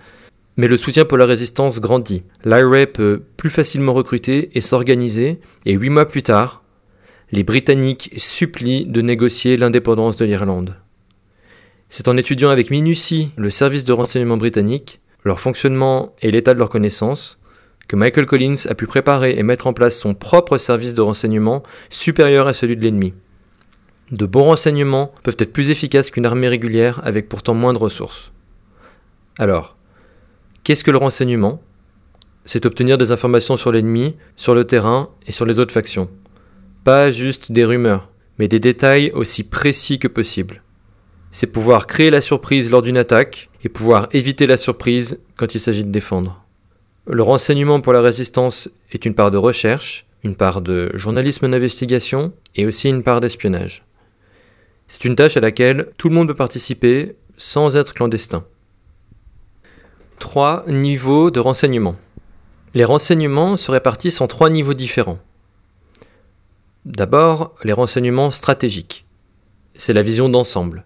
mais 0.57 0.67
le 0.67 0.75
soutien 0.75 1.05
pour 1.05 1.17
la 1.17 1.25
résistance 1.25 1.79
grandit. 1.79 2.23
L'IRA 2.43 2.87
peut 2.87 3.21
plus 3.37 3.51
facilement 3.51 3.93
recruter 3.93 4.49
et 4.53 4.59
s'organiser, 4.59 5.39
et 5.65 5.71
huit 5.71 5.89
mois 5.89 6.09
plus 6.09 6.23
tard, 6.23 6.64
les 7.35 7.43
Britanniques 7.43 8.13
supplient 8.15 8.85
de 8.85 9.01
négocier 9.01 9.57
l'indépendance 9.57 10.15
de 10.15 10.23
l'Irlande. 10.23 10.77
C'est 11.89 12.07
en 12.07 12.15
étudiant 12.15 12.49
avec 12.49 12.71
minutie 12.71 13.29
le 13.35 13.49
service 13.49 13.83
de 13.83 13.91
renseignement 13.91 14.37
britannique, 14.37 15.01
leur 15.25 15.41
fonctionnement 15.41 16.15
et 16.21 16.31
l'état 16.31 16.53
de 16.53 16.59
leurs 16.59 16.69
connaissances, 16.69 17.41
que 17.89 17.97
Michael 17.97 18.25
Collins 18.25 18.67
a 18.69 18.73
pu 18.73 18.87
préparer 18.87 19.37
et 19.37 19.43
mettre 19.43 19.67
en 19.67 19.73
place 19.73 19.99
son 19.99 20.13
propre 20.13 20.57
service 20.57 20.93
de 20.93 21.01
renseignement 21.01 21.61
supérieur 21.89 22.47
à 22.47 22.53
celui 22.53 22.77
de 22.77 22.83
l'ennemi. 22.83 23.13
De 24.11 24.25
bons 24.25 24.45
renseignements 24.45 25.11
peuvent 25.21 25.35
être 25.37 25.51
plus 25.51 25.71
efficaces 25.71 26.11
qu'une 26.11 26.25
armée 26.25 26.47
régulière 26.47 27.01
avec 27.03 27.27
pourtant 27.27 27.53
moins 27.53 27.73
de 27.73 27.79
ressources. 27.79 28.31
Alors, 29.37 29.75
qu'est-ce 30.63 30.85
que 30.85 30.91
le 30.91 30.97
renseignement? 30.97 31.61
C'est 32.45 32.65
obtenir 32.65 32.97
des 32.97 33.11
informations 33.11 33.57
sur 33.57 33.73
l'ennemi, 33.73 34.15
sur 34.37 34.55
le 34.55 34.63
terrain 34.63 35.09
et 35.27 35.33
sur 35.33 35.45
les 35.45 35.59
autres 35.59 35.73
factions. 35.73 36.09
Pas 36.85 37.09
juste 37.09 37.51
des 37.51 37.65
rumeurs, 37.65 38.09
mais 38.37 38.47
des 38.47 38.59
détails 38.59 39.09
aussi 39.15 39.43
précis 39.43 39.97
que 39.97 40.07
possible. 40.07 40.61
C'est 41.31 41.51
pouvoir 41.51 41.87
créer 41.87 42.11
la 42.11 42.21
surprise 42.21 42.69
lors 42.69 42.83
d'une 42.83 42.95
attaque 42.95 43.49
et 43.63 43.69
pouvoir 43.69 44.07
éviter 44.11 44.45
la 44.45 44.55
surprise 44.55 45.19
quand 45.35 45.55
il 45.55 45.59
s'agit 45.59 45.83
de 45.83 45.89
défendre. 45.89 46.43
Le 47.07 47.23
renseignement 47.23 47.81
pour 47.81 47.91
la 47.91 48.01
résistance 48.01 48.69
est 48.91 49.03
une 49.03 49.15
part 49.15 49.31
de 49.31 49.37
recherche, 49.39 50.05
une 50.23 50.35
part 50.35 50.61
de 50.61 50.91
journalisme 50.93 51.49
d'investigation 51.49 52.33
et 52.55 52.67
aussi 52.67 52.87
une 52.87 53.01
part 53.01 53.19
d'espionnage. 53.19 53.83
C'est 54.85 55.05
une 55.05 55.15
tâche 55.15 55.37
à 55.37 55.41
laquelle 55.41 55.87
tout 55.97 56.09
le 56.09 56.13
monde 56.13 56.27
peut 56.27 56.35
participer 56.35 57.15
sans 57.35 57.77
être 57.77 57.95
clandestin. 57.95 58.45
Trois 60.19 60.63
niveaux 60.67 61.31
de 61.31 61.39
renseignement. 61.39 61.95
Les 62.75 62.83
renseignements 62.83 63.57
se 63.57 63.71
répartissent 63.71 64.21
en 64.21 64.27
trois 64.27 64.51
niveaux 64.51 64.75
différents. 64.75 65.17
D'abord, 66.85 67.55
les 67.63 67.73
renseignements 67.73 68.29
stratégiques. 68.29 69.07
C'est 69.73 69.91
la 69.91 70.03
vision 70.03 70.29
d'ensemble. 70.29 70.85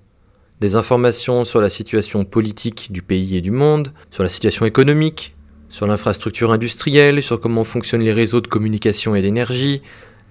Des 0.61 0.77
informations 0.77 1.43
sur 1.43 1.59
la 1.59 1.69
situation 1.69 2.23
politique 2.23 2.89
du 2.89 3.01
pays 3.01 3.35
et 3.35 3.41
du 3.41 3.51
monde, 3.51 3.91
sur 4.09 4.23
la 4.23 4.29
situation 4.29 4.65
économique, 4.65 5.35
sur 5.67 5.87
l'infrastructure 5.87 6.53
industrielle, 6.53 7.21
sur 7.21 7.41
comment 7.41 7.65
fonctionnent 7.65 8.03
les 8.03 8.13
réseaux 8.13 8.39
de 8.39 8.47
communication 8.47 9.13
et 9.13 9.21
d'énergie, 9.21 9.81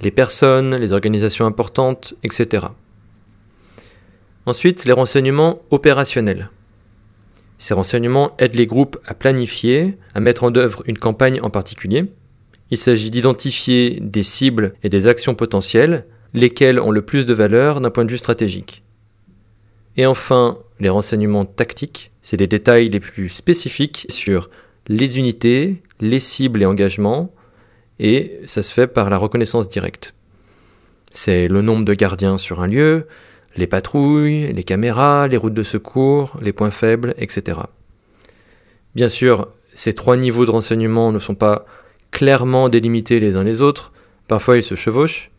les 0.00 0.10
personnes, 0.10 0.74
les 0.74 0.94
organisations 0.94 1.44
importantes, 1.44 2.14
etc. 2.22 2.68
Ensuite, 4.46 4.86
les 4.86 4.92
renseignements 4.92 5.60
opérationnels. 5.70 6.48
Ces 7.58 7.74
renseignements 7.74 8.34
aident 8.38 8.56
les 8.56 8.66
groupes 8.66 8.96
à 9.04 9.12
planifier, 9.12 9.98
à 10.14 10.20
mettre 10.20 10.44
en 10.44 10.54
œuvre 10.56 10.82
une 10.86 10.96
campagne 10.96 11.42
en 11.42 11.50
particulier. 11.50 12.06
Il 12.70 12.78
s'agit 12.78 13.10
d'identifier 13.10 13.98
des 14.00 14.22
cibles 14.22 14.74
et 14.82 14.88
des 14.88 15.06
actions 15.06 15.34
potentielles, 15.34 16.06
lesquelles 16.34 16.80
ont 16.80 16.90
le 16.90 17.02
plus 17.02 17.26
de 17.26 17.34
valeur 17.34 17.80
d'un 17.80 17.90
point 17.90 18.04
de 18.04 18.10
vue 18.10 18.18
stratégique. 18.18 18.82
Et 19.96 20.06
enfin, 20.06 20.58
les 20.78 20.88
renseignements 20.88 21.44
tactiques, 21.44 22.12
c'est 22.22 22.36
les 22.36 22.46
détails 22.46 22.90
les 22.90 23.00
plus 23.00 23.28
spécifiques 23.28 24.06
sur 24.10 24.50
les 24.86 25.18
unités, 25.18 25.82
les 26.00 26.20
cibles 26.20 26.62
et 26.62 26.66
engagements, 26.66 27.32
et 27.98 28.40
ça 28.46 28.62
se 28.62 28.72
fait 28.72 28.86
par 28.86 29.10
la 29.10 29.16
reconnaissance 29.16 29.68
directe. 29.68 30.14
C'est 31.10 31.48
le 31.48 31.62
nombre 31.62 31.84
de 31.84 31.94
gardiens 31.94 32.38
sur 32.38 32.60
un 32.60 32.68
lieu, 32.68 33.06
les 33.56 33.66
patrouilles, 33.66 34.52
les 34.52 34.62
caméras, 34.62 35.26
les 35.26 35.36
routes 35.36 35.54
de 35.54 35.62
secours, 35.62 36.36
les 36.40 36.52
points 36.52 36.70
faibles, 36.70 37.14
etc. 37.18 37.60
Bien 38.94 39.08
sûr, 39.08 39.48
ces 39.74 39.94
trois 39.94 40.16
niveaux 40.16 40.44
de 40.44 40.50
renseignement 40.50 41.12
ne 41.12 41.18
sont 41.18 41.34
pas 41.34 41.66
clairement 42.10 42.68
délimités 42.68 43.20
les 43.20 43.36
uns 43.36 43.44
les 43.44 43.62
autres, 43.62 43.92
parfois 44.26 44.56
ils 44.56 44.62
se 44.62 44.74
chevauchent. 44.74 45.30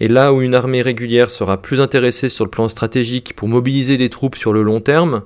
Et 0.00 0.08
là 0.08 0.32
où 0.32 0.42
une 0.42 0.54
armée 0.54 0.82
régulière 0.82 1.30
sera 1.30 1.60
plus 1.62 1.80
intéressée 1.80 2.28
sur 2.28 2.44
le 2.44 2.50
plan 2.50 2.68
stratégique 2.68 3.34
pour 3.36 3.48
mobiliser 3.48 3.96
des 3.96 4.08
troupes 4.08 4.36
sur 4.36 4.52
le 4.52 4.62
long 4.62 4.80
terme, 4.80 5.22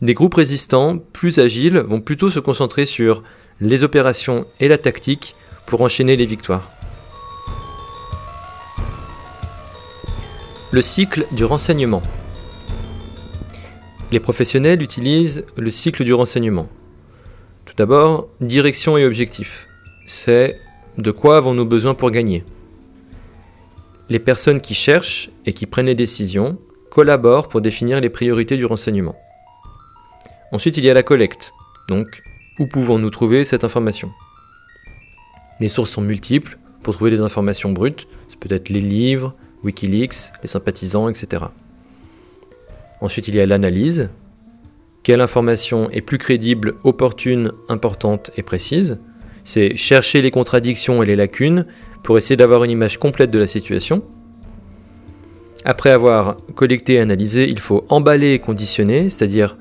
des 0.00 0.14
groupes 0.14 0.34
résistants, 0.34 0.98
plus 0.98 1.38
agiles, 1.38 1.78
vont 1.78 2.00
plutôt 2.00 2.30
se 2.30 2.40
concentrer 2.40 2.86
sur 2.86 3.22
les 3.60 3.82
opérations 3.82 4.46
et 4.60 4.68
la 4.68 4.78
tactique 4.78 5.34
pour 5.66 5.82
enchaîner 5.82 6.16
les 6.16 6.24
victoires. 6.24 6.66
Le 10.70 10.82
cycle 10.82 11.26
du 11.32 11.44
renseignement. 11.44 12.02
Les 14.10 14.20
professionnels 14.20 14.82
utilisent 14.82 15.44
le 15.56 15.70
cycle 15.70 16.04
du 16.04 16.14
renseignement. 16.14 16.68
Tout 17.64 17.74
d'abord, 17.76 18.28
direction 18.40 18.96
et 18.96 19.04
objectif. 19.04 19.67
C'est 20.10 20.58
de 20.96 21.10
quoi 21.10 21.36
avons-nous 21.36 21.66
besoin 21.66 21.92
pour 21.92 22.10
gagner 22.10 22.42
Les 24.08 24.18
personnes 24.18 24.62
qui 24.62 24.72
cherchent 24.72 25.28
et 25.44 25.52
qui 25.52 25.66
prennent 25.66 25.84
les 25.84 25.94
décisions 25.94 26.56
collaborent 26.90 27.50
pour 27.50 27.60
définir 27.60 28.00
les 28.00 28.08
priorités 28.08 28.56
du 28.56 28.64
renseignement. 28.64 29.16
Ensuite, 30.50 30.78
il 30.78 30.84
y 30.86 30.88
a 30.88 30.94
la 30.94 31.02
collecte. 31.02 31.52
Donc, 31.90 32.22
où 32.58 32.66
pouvons-nous 32.66 33.10
trouver 33.10 33.44
cette 33.44 33.64
information? 33.64 34.10
Les 35.60 35.68
sources 35.68 35.90
sont 35.90 36.00
multiples 36.00 36.56
pour 36.82 36.94
trouver 36.94 37.10
des 37.10 37.20
informations 37.20 37.70
brutes. 37.70 38.08
C'est 38.30 38.40
peut-être 38.40 38.70
les 38.70 38.80
livres, 38.80 39.34
Wikileaks, 39.62 40.32
les 40.40 40.48
sympathisants, 40.48 41.10
etc. 41.10 41.44
Ensuite, 43.02 43.28
il 43.28 43.34
y 43.34 43.40
a 43.40 43.46
l'analyse. 43.46 44.08
Quelle 45.02 45.20
information 45.20 45.90
est 45.90 46.00
plus 46.00 46.16
crédible, 46.16 46.76
opportune, 46.82 47.52
importante 47.68 48.30
et 48.38 48.42
précise? 48.42 48.98
C'est 49.48 49.78
chercher 49.78 50.20
les 50.20 50.30
contradictions 50.30 51.02
et 51.02 51.06
les 51.06 51.16
lacunes 51.16 51.64
pour 52.04 52.18
essayer 52.18 52.36
d'avoir 52.36 52.64
une 52.64 52.70
image 52.70 52.98
complète 52.98 53.30
de 53.30 53.38
la 53.38 53.46
situation. 53.46 54.02
Après 55.64 55.88
avoir 55.88 56.36
collecté 56.54 56.92
et 56.94 56.98
analysé, 56.98 57.48
il 57.48 57.58
faut 57.58 57.86
emballer 57.88 58.34
et 58.34 58.40
conditionner, 58.40 59.08
c'est-à-dire 59.08 59.56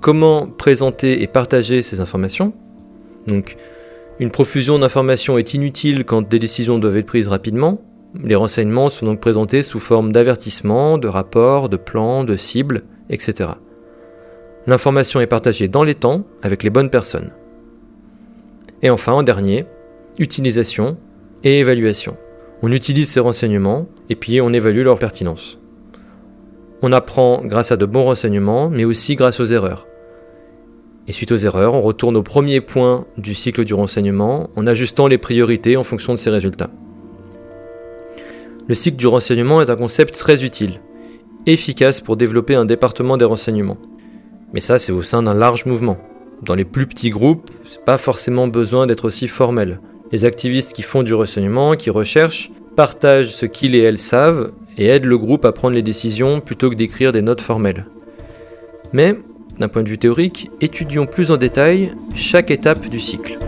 comment 0.00 0.46
présenter 0.46 1.22
et 1.22 1.26
partager 1.26 1.82
ces 1.82 2.00
informations. 2.00 2.54
Donc, 3.26 3.58
une 4.20 4.30
profusion 4.30 4.78
d'informations 4.78 5.36
est 5.36 5.52
inutile 5.52 6.06
quand 6.06 6.26
des 6.26 6.38
décisions 6.38 6.78
doivent 6.78 6.96
être 6.96 7.04
prises 7.04 7.28
rapidement. 7.28 7.82
Les 8.18 8.36
renseignements 8.36 8.88
sont 8.88 9.04
donc 9.04 9.20
présentés 9.20 9.62
sous 9.62 9.80
forme 9.80 10.12
d'avertissements, 10.12 10.96
de 10.96 11.08
rapports, 11.08 11.68
de 11.68 11.76
plans, 11.76 12.24
de 12.24 12.36
cibles, 12.36 12.84
etc. 13.10 13.50
L'information 14.66 15.20
est 15.20 15.26
partagée 15.26 15.68
dans 15.68 15.84
les 15.84 15.94
temps 15.94 16.24
avec 16.40 16.62
les 16.62 16.70
bonnes 16.70 16.88
personnes. 16.88 17.32
Et 18.82 18.90
enfin, 18.90 19.12
en 19.12 19.22
dernier, 19.22 19.66
utilisation 20.18 20.96
et 21.44 21.60
évaluation. 21.60 22.16
On 22.62 22.72
utilise 22.72 23.10
ces 23.10 23.20
renseignements 23.20 23.86
et 24.08 24.16
puis 24.16 24.40
on 24.40 24.52
évalue 24.52 24.82
leur 24.82 24.98
pertinence. 24.98 25.58
On 26.82 26.92
apprend 26.92 27.42
grâce 27.44 27.72
à 27.72 27.76
de 27.76 27.86
bons 27.86 28.04
renseignements, 28.04 28.68
mais 28.68 28.84
aussi 28.84 29.16
grâce 29.16 29.40
aux 29.40 29.46
erreurs. 29.46 29.86
Et 31.08 31.12
suite 31.12 31.32
aux 31.32 31.36
erreurs, 31.36 31.74
on 31.74 31.80
retourne 31.80 32.16
au 32.16 32.22
premier 32.22 32.60
point 32.60 33.06
du 33.16 33.34
cycle 33.34 33.64
du 33.64 33.74
renseignement 33.74 34.50
en 34.56 34.66
ajustant 34.66 35.06
les 35.06 35.18
priorités 35.18 35.76
en 35.76 35.84
fonction 35.84 36.12
de 36.12 36.18
ces 36.18 36.30
résultats. 36.30 36.70
Le 38.68 38.74
cycle 38.74 38.96
du 38.96 39.06
renseignement 39.06 39.62
est 39.62 39.70
un 39.70 39.76
concept 39.76 40.16
très 40.16 40.44
utile, 40.44 40.80
efficace 41.46 42.00
pour 42.00 42.16
développer 42.16 42.56
un 42.56 42.64
département 42.64 43.16
des 43.16 43.24
renseignements. 43.24 43.78
Mais 44.52 44.60
ça, 44.60 44.78
c'est 44.78 44.92
au 44.92 45.02
sein 45.02 45.22
d'un 45.22 45.34
large 45.34 45.66
mouvement. 45.66 45.98
Dans 46.42 46.54
les 46.54 46.64
plus 46.64 46.86
petits 46.86 47.10
groupes, 47.10 47.50
c'est 47.68 47.84
pas 47.84 47.98
forcément 47.98 48.46
besoin 48.46 48.86
d'être 48.86 49.06
aussi 49.06 49.26
formel. 49.26 49.80
Les 50.12 50.24
activistes 50.24 50.74
qui 50.74 50.82
font 50.82 51.02
du 51.02 51.14
renseignement, 51.14 51.76
qui 51.76 51.90
recherchent, 51.90 52.50
partagent 52.76 53.30
ce 53.30 53.46
qu'ils 53.46 53.74
et 53.74 53.80
elles 53.80 53.98
savent 53.98 54.52
et 54.76 54.86
aident 54.86 55.06
le 55.06 55.18
groupe 55.18 55.46
à 55.46 55.52
prendre 55.52 55.74
les 55.74 55.82
décisions 55.82 56.40
plutôt 56.40 56.68
que 56.68 56.74
d'écrire 56.74 57.12
des 57.12 57.22
notes 57.22 57.40
formelles. 57.40 57.86
Mais, 58.92 59.14
d'un 59.58 59.68
point 59.68 59.82
de 59.82 59.88
vue 59.88 59.98
théorique, 59.98 60.50
étudions 60.60 61.06
plus 61.06 61.30
en 61.30 61.38
détail 61.38 61.92
chaque 62.14 62.50
étape 62.50 62.86
du 62.88 63.00
cycle. 63.00 63.38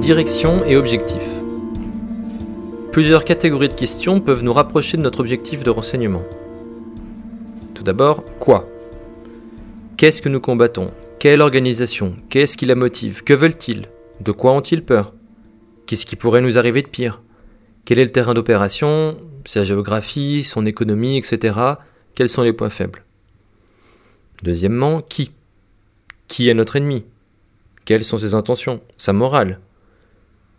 Direction 0.00 0.64
et 0.64 0.76
objectif. 0.76 1.25
Plusieurs 2.96 3.26
catégories 3.26 3.68
de 3.68 3.74
questions 3.74 4.20
peuvent 4.20 4.42
nous 4.42 4.54
rapprocher 4.54 4.96
de 4.96 5.02
notre 5.02 5.20
objectif 5.20 5.62
de 5.62 5.68
renseignement. 5.68 6.22
Tout 7.74 7.82
d'abord, 7.82 8.24
quoi? 8.38 8.66
Qu'est-ce 9.98 10.22
que 10.22 10.30
nous 10.30 10.40
combattons? 10.40 10.90
Quelle 11.18 11.42
organisation? 11.42 12.16
Qu'est-ce 12.30 12.56
qui 12.56 12.64
la 12.64 12.74
motive? 12.74 13.22
Que 13.22 13.34
veulent-ils? 13.34 13.90
De 14.22 14.32
quoi 14.32 14.52
ont-ils 14.52 14.82
peur? 14.82 15.12
Qu'est-ce 15.84 16.06
qui 16.06 16.16
pourrait 16.16 16.40
nous 16.40 16.56
arriver 16.56 16.80
de 16.80 16.88
pire? 16.88 17.20
Quel 17.84 17.98
est 17.98 18.04
le 18.04 18.10
terrain 18.10 18.32
d'opération? 18.32 19.18
Sa 19.44 19.62
géographie, 19.62 20.42
son 20.42 20.64
économie, 20.64 21.18
etc. 21.18 21.58
Quels 22.14 22.30
sont 22.30 22.44
les 22.44 22.54
points 22.54 22.70
faibles? 22.70 23.04
Deuxièmement, 24.42 25.02
qui? 25.02 25.32
Qui 26.28 26.48
est 26.48 26.54
notre 26.54 26.76
ennemi? 26.76 27.04
Quelles 27.84 28.06
sont 28.06 28.16
ses 28.16 28.34
intentions? 28.34 28.80
Sa 28.96 29.12
morale? 29.12 29.60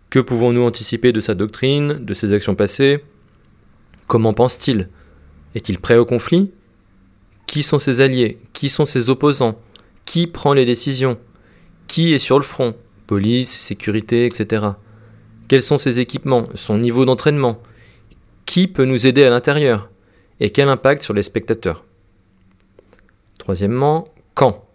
Que 0.10 0.20
pouvons-nous 0.20 0.64
anticiper 0.64 1.12
de 1.12 1.20
sa 1.20 1.36
doctrine, 1.36 2.04
de 2.04 2.14
ses 2.14 2.34
actions 2.34 2.56
passées? 2.56 3.04
Comment 4.08 4.34
pense-t-il? 4.34 4.90
Est-il 5.54 5.80
prêt 5.80 5.98
au 5.98 6.06
conflit? 6.06 6.52
Qui 7.46 7.64
sont 7.64 7.80
ses 7.80 8.02
alliés? 8.02 8.40
Qui 8.54 8.70
sont 8.70 8.86
ses 8.86 9.10
opposants? 9.10 9.60
Qui 10.06 10.28
prend 10.28 10.54
les 10.54 10.66
décisions? 10.66 11.18
Qui 11.88 12.14
est 12.14 12.20
sur 12.20 12.38
le 12.38 12.44
front? 12.44 12.76
Police, 13.06 13.60
sécurité, 13.60 14.26
etc. 14.26 14.68
Quels 15.48 15.64
sont 15.64 15.78
ses 15.78 16.00
équipements, 16.00 16.48
son 16.56 16.78
niveau 16.78 17.06
d'entraînement? 17.06 17.62
Qui 18.46 18.68
peut 18.68 18.86
nous 18.86 19.08
aider 19.08 19.24
à 19.24 19.30
l'intérieur? 19.30 19.90
Et 20.40 20.52
quel 20.52 20.70
impact 20.70 21.02
sur 21.02 21.14
les 21.14 21.24
spectateurs? 21.24 21.84
Troisièmement, 23.40 24.08
quand? 24.36 24.66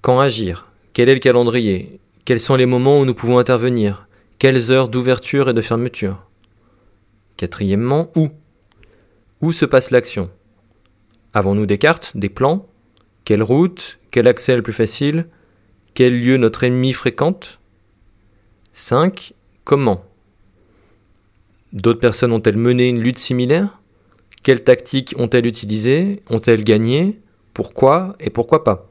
Quand 0.00 0.20
agir? 0.20 0.72
Quel 0.92 1.08
est 1.08 1.14
le 1.14 1.20
calendrier? 1.20 2.00
Quels 2.26 2.40
sont 2.40 2.56
les 2.56 2.66
moments 2.66 2.98
où 2.98 3.04
nous 3.04 3.14
pouvons 3.14 3.38
intervenir? 3.38 4.08
Quelles 4.40 4.72
heures 4.72 4.88
d'ouverture 4.88 5.48
et 5.48 5.54
de 5.54 5.62
fermeture? 5.62 6.26
Quatrièmement, 7.36 8.10
où? 8.16 8.30
Où 9.40 9.52
se 9.52 9.64
passe 9.64 9.92
l'action? 9.92 10.28
Avons-nous 11.34 11.66
des 11.66 11.78
cartes, 11.78 12.16
des 12.16 12.28
plans? 12.28 12.66
Quelle 13.24 13.44
route? 13.44 14.00
Quel 14.10 14.26
accès 14.26 14.54
est 14.54 14.56
le 14.56 14.62
plus 14.62 14.72
facile? 14.72 15.28
Quel 15.94 16.20
lieu 16.20 16.36
notre 16.36 16.64
ennemi 16.64 16.92
fréquente? 16.92 17.60
5. 18.72 19.32
Comment? 19.62 20.04
D'autres 21.72 22.00
personnes 22.00 22.32
ont-elles 22.32 22.56
mené 22.56 22.88
une 22.88 23.02
lutte 23.02 23.20
similaire? 23.20 23.80
Quelles 24.42 24.64
tactiques 24.64 25.14
ont-elles 25.16 25.46
utilisées? 25.46 26.24
Ont-elles 26.28 26.64
gagné? 26.64 27.20
Pourquoi 27.54 28.16
et 28.18 28.30
pourquoi 28.30 28.64
pas? 28.64 28.90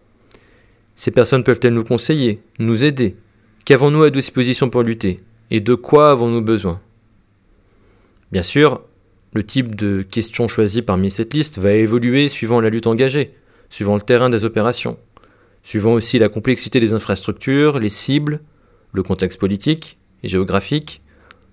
Ces 0.95 1.11
personnes 1.11 1.43
peuvent-elles 1.43 1.73
nous 1.73 1.83
conseiller, 1.83 2.41
nous 2.59 2.85
aider? 2.85 3.17
Qu'avons-nous 3.65 4.03
à 4.03 4.11
disposition 4.11 4.69
pour 4.69 4.83
lutter? 4.83 5.23
Et 5.49 5.59
de 5.59 5.73
quoi 5.73 6.11
avons-nous 6.11 6.43
besoin? 6.43 6.79
Bien 8.31 8.43
sûr, 8.43 8.83
le 9.33 9.43
type 9.43 9.73
de 9.73 10.03
question 10.03 10.47
choisi 10.47 10.83
parmi 10.83 11.09
cette 11.09 11.33
liste 11.33 11.57
va 11.57 11.71
évoluer 11.71 12.29
suivant 12.29 12.61
la 12.61 12.69
lutte 12.69 12.85
engagée, 12.85 13.33
suivant 13.71 13.95
le 13.95 14.01
terrain 14.01 14.29
des 14.29 14.45
opérations, 14.45 14.99
suivant 15.63 15.93
aussi 15.93 16.19
la 16.19 16.29
complexité 16.29 16.79
des 16.79 16.93
infrastructures, 16.93 17.79
les 17.79 17.89
cibles, 17.89 18.41
le 18.93 19.01
contexte 19.01 19.39
politique 19.39 19.97
et 20.21 20.27
géographique, 20.27 21.01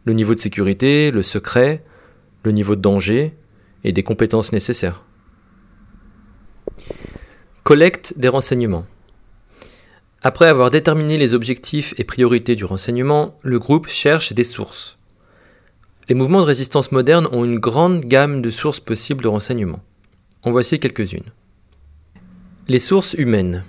le 0.05 0.13
niveau 0.13 0.35
de 0.35 0.41
sécurité, 0.41 1.11
le 1.13 1.23
secret, 1.23 1.83
le 2.45 2.53
niveau 2.53 2.77
de 2.77 2.83
danger 2.83 3.33
et 3.85 3.93
des 3.93 4.03
compétences 4.03 4.53
nécessaires. 4.53 5.03
Collecte 7.63 8.19
des 8.19 8.29
renseignements. 8.29 8.85
Après 10.25 10.47
avoir 10.47 10.71
déterminé 10.71 11.19
les 11.19 11.35
objectifs 11.35 11.95
et 11.99 12.05
priorités 12.05 12.55
du 12.55 12.65
renseignement, 12.65 13.37
le 13.43 13.59
groupe 13.59 13.89
cherche 13.89 14.33
des 14.33 14.45
sources. 14.45 14.97
Les 16.09 16.15
mouvements 16.15 16.41
de 16.41 16.47
résistance 16.47 16.93
modernes 16.93 17.27
ont 17.33 17.45
une 17.45 17.59
grande 17.59 18.05
gamme 18.05 18.41
de 18.41 18.51
sources 18.51 18.79
possibles 18.79 19.25
de 19.25 19.29
renseignements. 19.29 19.83
En 20.45 20.53
voici 20.53 20.79
quelques-unes. 20.79 21.33
Les 22.69 22.79
sources 22.79 23.15
humaines. 23.15 23.65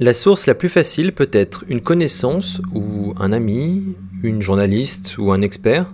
La 0.00 0.14
source 0.14 0.46
la 0.46 0.54
plus 0.54 0.70
facile 0.70 1.12
peut 1.12 1.28
être 1.32 1.64
une 1.68 1.82
connaissance 1.82 2.62
ou 2.72 3.12
un 3.18 3.30
ami, 3.30 3.94
une 4.22 4.40
journaliste 4.40 5.18
ou 5.18 5.32
un 5.32 5.42
expert. 5.42 5.92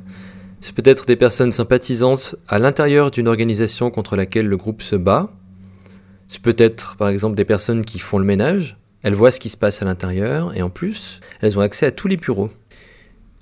Ce 0.60 0.72
peut 0.72 0.82
être 0.84 1.04
des 1.06 1.16
personnes 1.16 1.50
sympathisantes 1.50 2.36
à 2.46 2.60
l'intérieur 2.60 3.10
d'une 3.10 3.26
organisation 3.26 3.90
contre 3.90 4.14
laquelle 4.14 4.46
le 4.46 4.56
groupe 4.56 4.82
se 4.82 4.94
bat. 4.94 5.32
Ce 6.28 6.38
peut 6.38 6.54
être 6.58 6.94
par 6.96 7.08
exemple 7.08 7.34
des 7.34 7.44
personnes 7.44 7.84
qui 7.84 7.98
font 7.98 8.18
le 8.18 8.24
ménage. 8.24 8.76
Elles 9.02 9.14
voient 9.14 9.32
ce 9.32 9.40
qui 9.40 9.48
se 9.48 9.56
passe 9.56 9.82
à 9.82 9.84
l'intérieur 9.84 10.56
et 10.56 10.62
en 10.62 10.70
plus, 10.70 11.20
elles 11.40 11.58
ont 11.58 11.62
accès 11.62 11.86
à 11.86 11.90
tous 11.90 12.08
les 12.08 12.16
bureaux. 12.16 12.50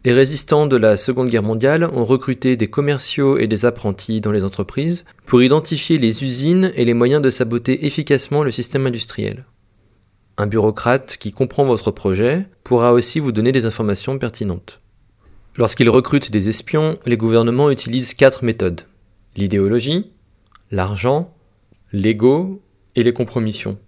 Les 0.04 0.14
résistants 0.14 0.66
de 0.66 0.78
la 0.78 0.96
Seconde 0.96 1.28
Guerre 1.28 1.42
mondiale 1.42 1.84
ont 1.84 2.04
recruté 2.04 2.56
des 2.56 2.68
commerciaux 2.68 3.36
et 3.36 3.46
des 3.46 3.66
apprentis 3.66 4.22
dans 4.22 4.32
les 4.32 4.44
entreprises 4.44 5.04
pour 5.26 5.42
identifier 5.42 5.98
les 5.98 6.24
usines 6.24 6.72
et 6.74 6.86
les 6.86 6.94
moyens 6.94 7.20
de 7.20 7.28
saboter 7.28 7.84
efficacement 7.84 8.42
le 8.42 8.50
système 8.50 8.86
industriel. 8.86 9.44
Un 10.38 10.46
bureaucrate 10.46 11.18
qui 11.18 11.32
comprend 11.32 11.66
votre 11.66 11.90
projet 11.90 12.46
pourra 12.64 12.94
aussi 12.94 13.20
vous 13.20 13.30
donner 13.30 13.52
des 13.52 13.66
informations 13.66 14.18
pertinentes. 14.18 14.80
Lorsqu'ils 15.56 15.90
recrutent 15.90 16.30
des 16.30 16.48
espions, 16.48 16.98
les 17.04 17.18
gouvernements 17.18 17.70
utilisent 17.70 18.14
quatre 18.14 18.42
méthodes. 18.42 18.82
L'idéologie, 19.36 20.10
l'argent, 20.70 21.34
l'ego 21.92 22.62
et 22.96 23.02
les 23.02 23.12
compromissions. 23.12 23.78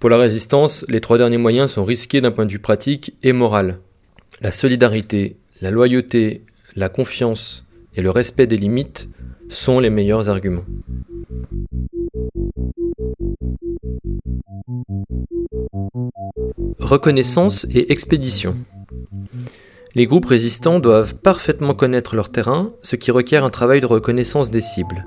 Pour 0.00 0.08
la 0.08 0.16
résistance, 0.16 0.86
les 0.88 1.00
trois 1.00 1.18
derniers 1.18 1.36
moyens 1.36 1.72
sont 1.72 1.84
risqués 1.84 2.22
d'un 2.22 2.30
point 2.30 2.46
de 2.46 2.52
vue 2.52 2.58
pratique 2.58 3.12
et 3.22 3.34
moral. 3.34 3.80
La 4.40 4.50
solidarité, 4.50 5.36
la 5.60 5.70
loyauté, 5.70 6.42
la 6.74 6.88
confiance 6.88 7.66
et 7.94 8.00
le 8.00 8.08
respect 8.08 8.46
des 8.46 8.56
limites 8.56 9.10
sont 9.50 9.78
les 9.78 9.90
meilleurs 9.90 10.30
arguments. 10.30 10.64
Reconnaissance 16.78 17.66
et 17.70 17.92
expédition. 17.92 18.56
Les 19.94 20.06
groupes 20.06 20.24
résistants 20.24 20.80
doivent 20.80 21.14
parfaitement 21.14 21.74
connaître 21.74 22.14
leur 22.14 22.32
terrain, 22.32 22.72
ce 22.80 22.96
qui 22.96 23.10
requiert 23.10 23.44
un 23.44 23.50
travail 23.50 23.82
de 23.82 23.86
reconnaissance 23.86 24.50
des 24.50 24.62
cibles. 24.62 25.06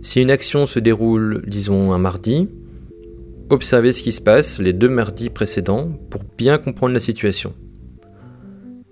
Si 0.00 0.22
une 0.22 0.30
action 0.30 0.64
se 0.64 0.78
déroule, 0.78 1.44
disons, 1.46 1.92
un 1.92 1.98
mardi, 1.98 2.48
observez 3.50 3.92
ce 3.92 4.02
qui 4.02 4.12
se 4.12 4.20
passe 4.20 4.58
les 4.58 4.72
deux 4.72 4.88
mardis 4.88 5.30
précédents 5.30 5.90
pour 6.10 6.22
bien 6.36 6.58
comprendre 6.58 6.94
la 6.94 7.00
situation. 7.00 7.54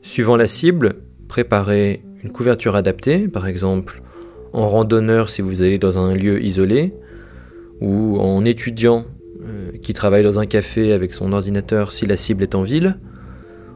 Suivant 0.02 0.36
la 0.36 0.48
cible, 0.48 0.96
préparez 1.28 2.02
une 2.22 2.30
couverture 2.30 2.76
adaptée, 2.76 3.28
par 3.28 3.46
exemple 3.46 4.02
en 4.52 4.68
randonneur 4.68 5.28
si 5.28 5.42
vous 5.42 5.62
allez 5.62 5.78
dans 5.78 5.98
un 5.98 6.14
lieu 6.14 6.42
isolé, 6.42 6.94
ou 7.80 8.18
en 8.18 8.44
étudiant 8.44 9.04
euh, 9.44 9.72
qui 9.82 9.92
travaille 9.92 10.22
dans 10.22 10.38
un 10.38 10.46
café 10.46 10.92
avec 10.92 11.12
son 11.12 11.32
ordinateur 11.32 11.92
si 11.92 12.06
la 12.06 12.16
cible 12.16 12.42
est 12.42 12.54
en 12.54 12.62
ville, 12.62 12.98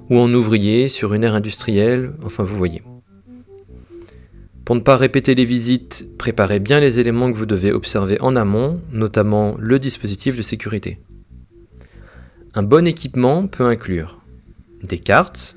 ou 0.08 0.16
en 0.16 0.32
ouvrier 0.32 0.88
sur 0.88 1.12
une 1.14 1.24
aire 1.24 1.34
industrielle, 1.34 2.12
enfin 2.24 2.44
vous 2.44 2.56
voyez. 2.56 2.82
Pour 4.70 4.76
ne 4.76 4.82
pas 4.82 4.96
répéter 4.96 5.34
les 5.34 5.44
visites, 5.44 6.06
préparez 6.16 6.60
bien 6.60 6.78
les 6.78 7.00
éléments 7.00 7.32
que 7.32 7.36
vous 7.36 7.44
devez 7.44 7.72
observer 7.72 8.20
en 8.20 8.36
amont, 8.36 8.80
notamment 8.92 9.56
le 9.58 9.80
dispositif 9.80 10.36
de 10.36 10.42
sécurité. 10.42 11.00
Un 12.54 12.62
bon 12.62 12.86
équipement 12.86 13.48
peut 13.48 13.66
inclure 13.66 14.20
des 14.84 15.00
cartes, 15.00 15.56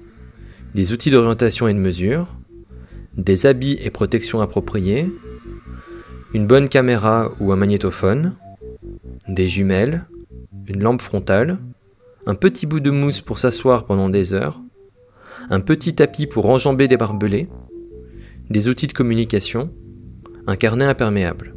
des 0.74 0.93
outils 0.93 1.11
d'orientation 1.11 1.68
et 1.68 1.76
de 1.76 1.78
mesure, 1.78 2.26
des 3.16 3.45
habits 3.45 3.78
et 3.84 3.91
protections 3.91 4.41
appropriés, 4.41 5.11
une 6.34 6.47
bonne 6.47 6.68
caméra 6.68 7.34
ou 7.39 7.51
un 7.51 7.55
magnétophone, 7.55 8.34
des 9.28 9.47
jumelles, 9.47 10.05
une 10.66 10.82
lampe 10.82 11.03
frontale, 11.03 11.59
un 12.26 12.34
petit 12.34 12.66
bout 12.66 12.80
de 12.80 12.89
mousse 12.89 13.22
pour 13.22 13.38
s'asseoir 13.38 13.86
pendant 13.86 14.09
des 14.09 14.34
heures, 14.34 14.59
un 15.51 15.59
petit 15.59 15.93
tapis 15.93 16.26
pour 16.26 16.49
enjamber 16.49 16.88
des 16.88 16.97
barbelés, 16.97 17.47
des 18.49 18.67
outils 18.67 18.87
de 18.87 18.93
communication, 18.93 19.71
un 20.47 20.55
carnet 20.55 20.85
imperméable. 20.85 21.55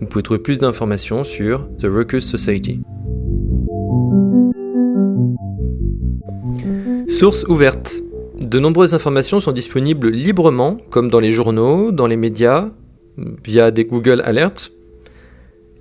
Vous 0.00 0.06
pouvez 0.06 0.22
trouver 0.22 0.40
plus 0.40 0.58
d'informations 0.58 1.24
sur 1.24 1.68
The 1.78 1.86
Ruckus 1.86 2.26
Society. 2.26 2.80
Sources 7.08 7.44
ouvertes. 7.48 8.02
De 8.40 8.58
nombreuses 8.58 8.92
informations 8.92 9.40
sont 9.40 9.52
disponibles 9.52 10.10
librement, 10.10 10.76
comme 10.90 11.08
dans 11.08 11.20
les 11.20 11.32
journaux, 11.32 11.90
dans 11.90 12.06
les 12.06 12.16
médias, 12.16 12.70
via 13.44 13.70
des 13.70 13.86
Google 13.86 14.20
Alerts. 14.24 14.70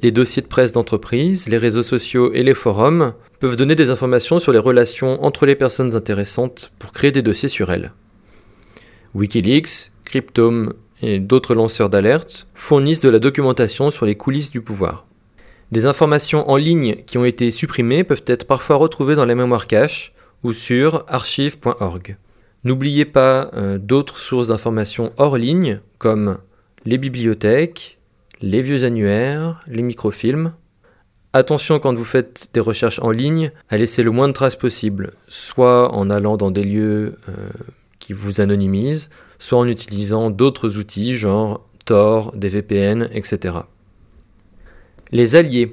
Les 0.01 0.11
dossiers 0.11 0.41
de 0.41 0.47
presse 0.47 0.72
d'entreprise, 0.72 1.47
les 1.47 1.57
réseaux 1.57 1.84
sociaux 1.84 2.32
et 2.34 2.43
les 2.43 2.53
forums 2.53 3.13
peuvent 3.39 3.57
donner 3.57 3.76
des 3.76 3.89
informations 3.89 4.39
sur 4.39 4.53
les 4.53 4.59
relations 4.59 5.24
entre 5.26 5.45
les 5.45 5.55
personnes 5.55 5.95
intéressantes 5.95 6.72
pour 6.80 6.93
créer 6.93 7.11
des 7.11 7.22
dossiers 7.22 7.49
sur 7.49 7.72
elles. 7.72 7.91
Wikileaks, 9.13 9.91
Cryptome 10.06 10.74
et 11.01 11.20
d'autres 11.20 11.56
lanceurs 11.56 11.89
d'alerte 11.89 12.47
fournissent 12.53 13.01
de 13.01 13.10
la 13.10 13.20
documentation 13.20 13.91
sur 13.91 14.06
les 14.06 14.16
coulisses 14.16 14.51
du 14.51 14.62
pouvoir. 14.62 15.06
Des 15.72 15.86
informations 15.86 16.49
en 16.49 16.56
ligne 16.56 16.95
qui 17.06 17.18
ont 17.18 17.26
été 17.26 17.51
supprimées 17.51 18.03
peuvent 18.03 18.24
être 18.28 18.45
parfois 18.45 18.78
retrouvées 18.78 19.16
dans 19.16 19.26
la 19.26 19.36
mémoire 19.36 19.68
cache 19.68 20.14
ou 20.43 20.53
sur 20.53 21.03
archive.org. 21.08 22.18
N'oubliez 22.64 23.06
pas 23.06 23.51
euh, 23.56 23.78
d'autres 23.78 24.18
sources 24.18 24.47
d'informations 24.47 25.12
hors 25.18 25.38
ligne 25.38 25.82
comme 25.97 26.38
les 26.86 26.97
bibliothèques, 26.97 27.97
les 28.41 28.62
vieux 28.62 28.84
annuaires, 28.84 29.64
les 29.68 29.82
microfilms. 29.82 30.53
Attention 31.34 31.80
quand 31.80 31.93
vous 31.95 32.06
faites 32.06 32.49
des 32.53 32.60
recherches 32.60 32.99
en 32.99 33.12
ligne 33.12 33.51
à 33.70 33.78
laisser 33.78 34.03
le 34.03 34.12
moins 34.12 34.28
de 34.28 34.34
traces 34.34 34.56
possible, 34.56 35.12
soit 35.28 35.93
en 35.93 36.10
allant 36.10 36.38
dans 36.38 36.51
des 36.51 36.64
lieux 36.64 37.18
euh, 37.28 37.49
qui 37.99 38.14
vous 38.14 38.39
anonymisent, 38.39 39.10
soit 39.40 39.60
en 39.60 39.68
utilisant 39.68 40.30
d'autres 40.30 40.78
outils 40.78 41.16
genre 41.16 41.66
Tor, 41.86 42.36
des 42.36 42.50
VPN, 42.50 43.10
etc. 43.12 43.60
Les 45.12 45.36
alliés. 45.36 45.72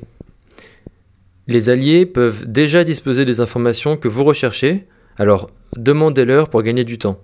Les 1.48 1.70
alliés 1.70 2.04
peuvent 2.04 2.46
déjà 2.46 2.84
disposer 2.84 3.24
des 3.24 3.40
informations 3.40 3.96
que 3.96 4.08
vous 4.08 4.22
recherchez, 4.22 4.86
alors 5.16 5.50
demandez-leur 5.76 6.50
pour 6.50 6.62
gagner 6.62 6.84
du 6.84 6.98
temps. 6.98 7.18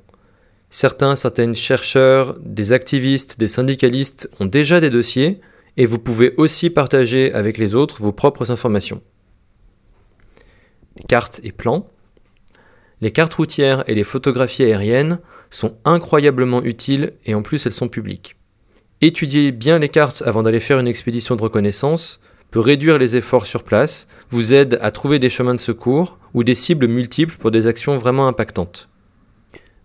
Certains, 0.71 1.17
certaines 1.17 1.55
chercheurs, 1.55 2.39
des 2.41 2.73
activistes, 2.73 3.39
des 3.39 3.49
syndicalistes 3.49 4.29
ont 4.41 4.47
déjà 4.47 4.81
des 4.81 4.91
dossiers 4.91 5.41
et 5.77 5.87
vous 5.87 5.99
pouvez 5.99 6.35
aussi 6.37 6.71
partager 6.71 7.33
avec 7.33 7.57
les 7.57 7.75
autres 7.75 8.03
vos 8.03 8.13
propres 8.13 8.51
informations. 8.51 9.01
cartes 11.09 11.41
et 11.45 11.53
plans. 11.53 11.89
Les 13.01 13.13
cartes 13.13 13.35
routières 13.35 13.85
et 13.89 13.95
les 13.95 14.03
photographies 14.03 14.65
aériennes 14.65 15.21
sont 15.51 15.77
incroyablement 15.85 16.63
utiles 16.63 17.13
et 17.25 17.35
en 17.35 17.43
plus 17.43 17.67
elles 17.67 17.73
sont 17.73 17.89
publiques. 17.89 18.37
Étudier 19.01 19.53
bien 19.53 19.79
les 19.79 19.89
cartes 19.89 20.23
avant 20.27 20.43
d'aller 20.43 20.61
faire 20.61 20.79
une 20.79 20.89
expédition 20.89 21.37
de 21.37 21.43
reconnaissance 21.43 22.21
peut 22.51 22.61
réduire 22.61 22.99
les 22.99 23.17
efforts 23.17 23.47
sur 23.47 23.63
place, 23.63 24.09
vous 24.31 24.53
aide 24.53 24.79
à 24.81 24.91
trouver 24.91 25.19
des 25.19 25.31
chemins 25.31 25.55
de 25.55 25.61
secours 25.61 26.19
ou 26.35 26.45
des 26.45 26.55
cibles 26.55 26.89
multiples 26.89 27.37
pour 27.37 27.51
des 27.51 27.67
actions 27.67 27.99
vraiment 27.99 28.27
impactantes. 28.27 28.89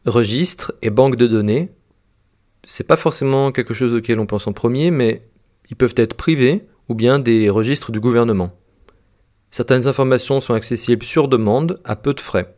Registres 0.05 0.74
et 0.82 0.89
banques 0.89 1.16
de 1.16 1.28
données, 1.28 1.70
c'est 2.66 2.88
pas 2.88 2.95
forcément 2.95 3.51
quelque 3.51 3.74
chose 3.74 3.93
auquel 3.93 4.20
on 4.20 4.26
pense 4.26 4.47
en 4.47 4.53
premier, 4.53 4.91
mais 4.91 5.28
ils 5.70 5.76
peuvent 5.76 5.95
être 5.97 6.16
privés 6.16 6.66
ou 6.89 6.95
bien 6.95 7.20
des 7.20 7.49
registres 7.49 7.91
du 7.91 7.99
gouvernement. 7.99 8.57
Certaines 9.51 9.88
informations 9.88 10.41
sont 10.41 10.53
accessibles 10.53 11.05
sur 11.05 11.28
demande 11.28 11.80
à 11.84 11.95
peu 11.95 12.14
de 12.14 12.20
frais. 12.20 12.55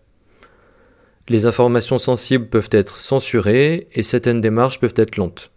Les 1.28 1.46
informations 1.46 1.98
sensibles 1.98 2.48
peuvent 2.48 2.70
être 2.72 2.98
censurées 2.98 3.88
et 3.94 4.04
certaines 4.04 4.42
démarches 4.42 4.80
peuvent 4.80 4.94
être 4.96 5.18
lentes. 5.18 5.52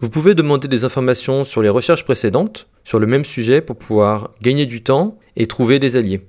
Vous 0.00 0.10
pouvez 0.10 0.34
demander 0.34 0.68
des 0.68 0.84
informations 0.84 1.44
sur 1.44 1.62
les 1.62 1.68
recherches 1.68 2.04
précédentes 2.04 2.68
sur 2.84 2.98
le 2.98 3.06
même 3.06 3.24
sujet 3.24 3.60
pour 3.60 3.76
pouvoir 3.76 4.32
gagner 4.42 4.66
du 4.66 4.82
temps 4.82 5.18
et 5.36 5.46
trouver 5.46 5.78
des 5.78 5.96
alliés. 5.96 6.26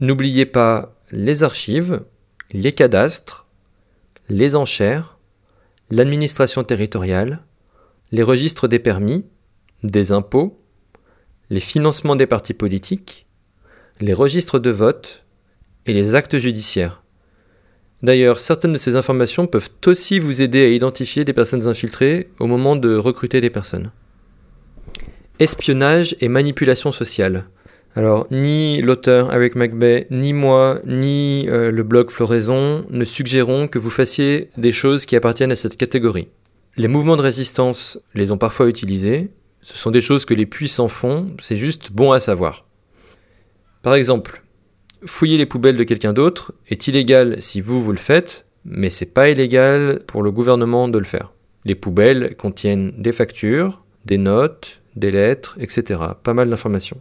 N'oubliez 0.00 0.46
pas 0.46 0.96
les 1.10 1.42
archives, 1.42 2.02
les 2.50 2.72
cadastres, 2.72 3.46
les 4.28 4.56
enchères, 4.56 5.18
l'administration 5.90 6.64
territoriale, 6.64 7.42
les 8.10 8.22
registres 8.22 8.66
des 8.66 8.78
permis, 8.78 9.24
des 9.82 10.10
impôts, 10.10 10.58
les 11.50 11.60
financements 11.60 12.16
des 12.16 12.26
partis 12.26 12.54
politiques, 12.54 13.26
les 14.00 14.14
registres 14.14 14.58
de 14.58 14.70
vote 14.70 15.21
et 15.86 15.92
les 15.92 16.14
actes 16.14 16.38
judiciaires. 16.38 17.02
D'ailleurs, 18.02 18.40
certaines 18.40 18.72
de 18.72 18.78
ces 18.78 18.96
informations 18.96 19.46
peuvent 19.46 19.70
aussi 19.86 20.18
vous 20.18 20.42
aider 20.42 20.64
à 20.64 20.68
identifier 20.68 21.24
des 21.24 21.32
personnes 21.32 21.68
infiltrées 21.68 22.28
au 22.40 22.46
moment 22.46 22.74
de 22.74 22.96
recruter 22.96 23.40
des 23.40 23.50
personnes. 23.50 23.92
Espionnage 25.38 26.16
et 26.20 26.28
manipulation 26.28 26.90
sociale. 26.90 27.44
Alors, 27.94 28.26
ni 28.30 28.80
l'auteur 28.80 29.32
Eric 29.32 29.54
McBay, 29.54 30.06
ni 30.10 30.32
moi, 30.32 30.80
ni 30.86 31.46
euh, 31.48 31.70
le 31.70 31.82
blog 31.82 32.10
Floraison 32.10 32.86
ne 32.88 33.04
suggérons 33.04 33.68
que 33.68 33.78
vous 33.78 33.90
fassiez 33.90 34.48
des 34.56 34.72
choses 34.72 35.04
qui 35.04 35.14
appartiennent 35.14 35.52
à 35.52 35.56
cette 35.56 35.76
catégorie. 35.76 36.28
Les 36.76 36.88
mouvements 36.88 37.16
de 37.16 37.22
résistance 37.22 38.00
les 38.14 38.32
ont 38.32 38.38
parfois 38.38 38.68
utilisés, 38.68 39.30
ce 39.60 39.76
sont 39.76 39.90
des 39.90 40.00
choses 40.00 40.24
que 40.24 40.34
les 40.34 40.46
puissants 40.46 40.88
font, 40.88 41.26
c'est 41.40 41.56
juste 41.56 41.92
bon 41.92 42.12
à 42.12 42.18
savoir. 42.18 42.66
Par 43.82 43.94
exemple, 43.94 44.42
fouiller 45.06 45.38
les 45.38 45.46
poubelles 45.46 45.76
de 45.76 45.84
quelqu'un 45.84 46.12
d'autre 46.12 46.52
est 46.68 46.86
illégal 46.86 47.40
si 47.40 47.60
vous, 47.60 47.80
vous 47.80 47.92
le 47.92 47.98
faites, 47.98 48.44
mais 48.64 48.90
c'est 48.90 49.12
pas 49.12 49.30
illégal 49.30 50.00
pour 50.06 50.22
le 50.22 50.30
gouvernement 50.30 50.88
de 50.88 50.98
le 50.98 51.04
faire. 51.04 51.32
Les 51.64 51.74
poubelles 51.74 52.36
contiennent 52.36 52.92
des 52.98 53.12
factures, 53.12 53.82
des 54.04 54.18
notes, 54.18 54.80
des 54.96 55.10
lettres, 55.10 55.56
etc. 55.60 56.00
Pas 56.22 56.34
mal 56.34 56.50
d'informations. 56.50 57.00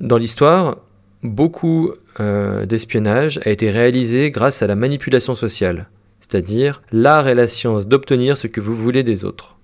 Dans 0.00 0.16
l'histoire, 0.16 0.78
beaucoup 1.22 1.92
euh, 2.20 2.66
d'espionnage 2.66 3.40
a 3.44 3.50
été 3.50 3.70
réalisé 3.70 4.30
grâce 4.30 4.62
à 4.62 4.66
la 4.66 4.76
manipulation 4.76 5.34
sociale, 5.34 5.88
c'est-à-dire 6.20 6.82
l'art 6.92 7.28
et 7.28 7.34
la 7.34 7.48
science 7.48 7.88
d'obtenir 7.88 8.36
ce 8.36 8.46
que 8.46 8.60
vous 8.60 8.74
voulez 8.74 9.02
des 9.02 9.24
autres. 9.24 9.56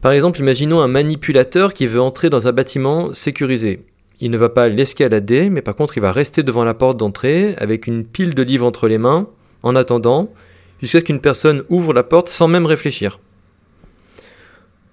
Par 0.00 0.12
exemple, 0.12 0.38
imaginons 0.38 0.80
un 0.80 0.88
manipulateur 0.88 1.74
qui 1.74 1.86
veut 1.86 2.00
entrer 2.00 2.30
dans 2.30 2.46
un 2.46 2.52
bâtiment 2.52 3.12
sécurisé. 3.12 3.84
Il 4.20 4.30
ne 4.30 4.36
va 4.36 4.48
pas 4.48 4.68
l'escalader, 4.68 5.48
mais 5.48 5.62
par 5.62 5.76
contre 5.76 5.96
il 5.96 6.00
va 6.00 6.12
rester 6.12 6.42
devant 6.42 6.64
la 6.64 6.74
porte 6.74 6.96
d'entrée 6.96 7.54
avec 7.58 7.86
une 7.86 8.04
pile 8.04 8.34
de 8.34 8.42
livres 8.42 8.66
entre 8.66 8.88
les 8.88 8.98
mains, 8.98 9.28
en 9.62 9.76
attendant, 9.76 10.32
jusqu'à 10.80 11.00
ce 11.00 11.04
qu'une 11.04 11.20
personne 11.20 11.64
ouvre 11.68 11.92
la 11.92 12.02
porte 12.02 12.28
sans 12.28 12.48
même 12.48 12.66
réfléchir. 12.66 13.20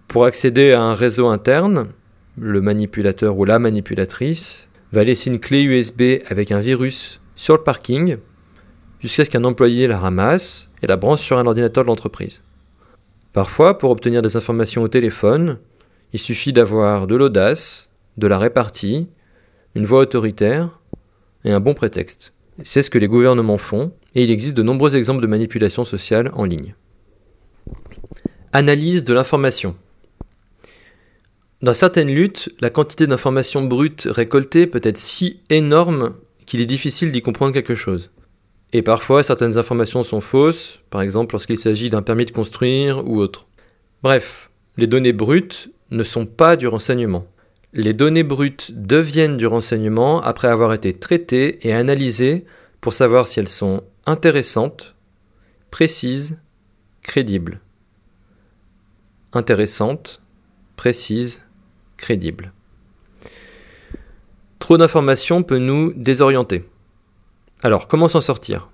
Pour 0.07 0.25
accéder 0.25 0.71
à 0.71 0.81
un 0.81 0.93
réseau 0.93 1.27
interne, 1.27 1.87
le 2.37 2.61
manipulateur 2.61 3.37
ou 3.37 3.45
la 3.45 3.59
manipulatrice 3.59 4.67
va 4.91 5.03
laisser 5.03 5.29
une 5.29 5.39
clé 5.39 5.63
USB 5.63 6.21
avec 6.27 6.51
un 6.51 6.59
virus 6.59 7.19
sur 7.35 7.55
le 7.55 7.63
parking 7.63 8.17
jusqu'à 8.99 9.25
ce 9.25 9.29
qu'un 9.29 9.43
employé 9.43 9.87
la 9.87 9.99
ramasse 9.99 10.69
et 10.81 10.87
la 10.87 10.97
branche 10.97 11.21
sur 11.21 11.37
un 11.37 11.45
ordinateur 11.45 11.83
de 11.83 11.87
l'entreprise. 11.87 12.41
Parfois, 13.33 13.77
pour 13.77 13.91
obtenir 13.91 14.21
des 14.21 14.37
informations 14.37 14.83
au 14.83 14.87
téléphone, 14.87 15.57
il 16.13 16.19
suffit 16.19 16.53
d'avoir 16.53 17.07
de 17.07 17.15
l'audace, 17.15 17.89
de 18.17 18.27
la 18.27 18.37
répartie, 18.37 19.07
une 19.75 19.85
voix 19.85 19.99
autoritaire 19.99 20.79
et 21.43 21.51
un 21.51 21.59
bon 21.59 21.73
prétexte. 21.73 22.33
C'est 22.63 22.81
ce 22.81 22.89
que 22.89 22.97
les 22.97 23.07
gouvernements 23.07 23.57
font, 23.57 23.91
et 24.15 24.23
il 24.23 24.31
existe 24.31 24.55
de 24.55 24.63
nombreux 24.63 24.95
exemples 24.95 25.21
de 25.21 25.27
manipulation 25.27 25.83
sociale 25.83 26.31
en 26.33 26.45
ligne. 26.45 26.73
Analyse 28.53 29.03
de 29.03 29.13
l'information. 29.13 29.75
Dans 31.61 31.73
certaines 31.73 32.13
luttes, 32.13 32.49
la 32.61 32.69
quantité 32.69 33.07
d'informations 33.07 33.65
brutes 33.65 34.07
récoltées 34.09 34.67
peut 34.67 34.81
être 34.83 34.97
si 34.97 35.41
énorme 35.49 36.15
qu'il 36.45 36.61
est 36.61 36.65
difficile 36.65 37.11
d'y 37.11 37.21
comprendre 37.21 37.53
quelque 37.53 37.75
chose. 37.75 38.11
Et 38.71 38.81
parfois, 38.81 39.23
certaines 39.23 39.57
informations 39.57 40.03
sont 40.03 40.21
fausses, 40.21 40.79
par 40.89 41.01
exemple 41.01 41.33
lorsqu'il 41.33 41.57
s'agit 41.57 41.89
d'un 41.89 42.01
permis 42.01 42.25
de 42.25 42.31
construire 42.31 43.05
ou 43.07 43.19
autre. 43.19 43.47
Bref, 44.03 44.49
les 44.77 44.87
données 44.87 45.13
brutes 45.13 45.69
ne 45.91 46.03
sont 46.03 46.25
pas 46.25 46.55
du 46.55 46.67
renseignement. 46.67 47.25
Les 47.77 47.91
données 47.91 48.23
brutes 48.23 48.71
deviennent 48.73 49.35
du 49.35 49.47
renseignement 49.47 50.21
après 50.21 50.47
avoir 50.47 50.71
été 50.71 50.93
traitées 50.93 51.67
et 51.67 51.73
analysées 51.73 52.45
pour 52.79 52.93
savoir 52.93 53.27
si 53.27 53.41
elles 53.41 53.49
sont 53.49 53.83
intéressantes, 54.05 54.95
précises, 55.71 56.39
crédibles. 57.01 57.59
Intéressantes, 59.33 60.21
précises, 60.77 61.43
crédible. 61.97 62.53
Trop 64.59 64.77
d'informations 64.77 65.43
peut 65.43 65.57
nous 65.57 65.91
désorienter. 65.97 66.63
Alors, 67.61 67.89
comment 67.89 68.07
s'en 68.07 68.21
sortir? 68.21 68.69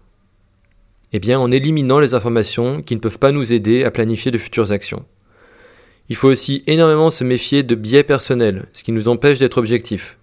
Eh 1.11 1.17
bien, 1.17 1.39
en 1.39 1.49
éliminant 1.49 1.99
les 1.99 2.13
informations 2.13 2.83
qui 2.83 2.93
ne 2.93 2.99
peuvent 2.99 3.17
pas 3.17 3.31
nous 3.31 3.51
aider 3.51 3.83
à 3.83 3.89
planifier 3.89 4.29
de 4.29 4.37
futures 4.37 4.71
actions. 4.71 5.07
Il 6.11 6.17
faut 6.17 6.27
aussi 6.27 6.61
énormément 6.67 7.09
se 7.09 7.23
méfier 7.23 7.63
de 7.63 7.73
biais 7.73 8.03
personnels, 8.03 8.65
ce 8.73 8.83
qui 8.83 8.91
nous 8.91 9.07
empêche 9.07 9.39
d'être 9.39 9.57
objectifs. 9.57 10.17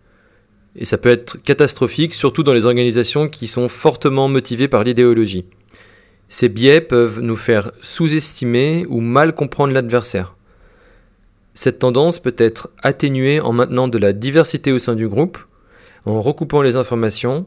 Et 0.77 0.85
ça 0.85 0.99
peut 0.99 1.09
être 1.09 1.43
catastrophique, 1.43 2.13
surtout 2.13 2.43
dans 2.43 2.53
les 2.53 2.67
organisations 2.67 3.27
qui 3.27 3.47
sont 3.47 3.71
fortement 3.71 4.29
motivées 4.29 4.69
par 4.69 4.85
l'idéologie. 4.85 5.47
Ces 6.29 6.51
biais 6.51 6.83
peuvent 6.83 7.21
nous 7.21 7.37
faire 7.37 7.73
sous-estimer 7.81 8.85
ou 8.91 9.01
mal 9.01 9.35
comprendre 9.35 9.73
l'adversaire. 9.73 10.37
Cette 11.55 11.79
tendance 11.79 12.19
peut 12.19 12.37
être 12.37 12.69
atténuée 12.83 13.41
en 13.41 13.55
maintenant 13.55 13.89
de 13.89 13.97
la 13.97 14.13
diversité 14.13 14.73
au 14.73 14.79
sein 14.79 14.95
du 14.95 15.09
groupe, 15.09 15.39
en 16.05 16.21
recoupant 16.21 16.61
les 16.61 16.77
informations 16.77 17.47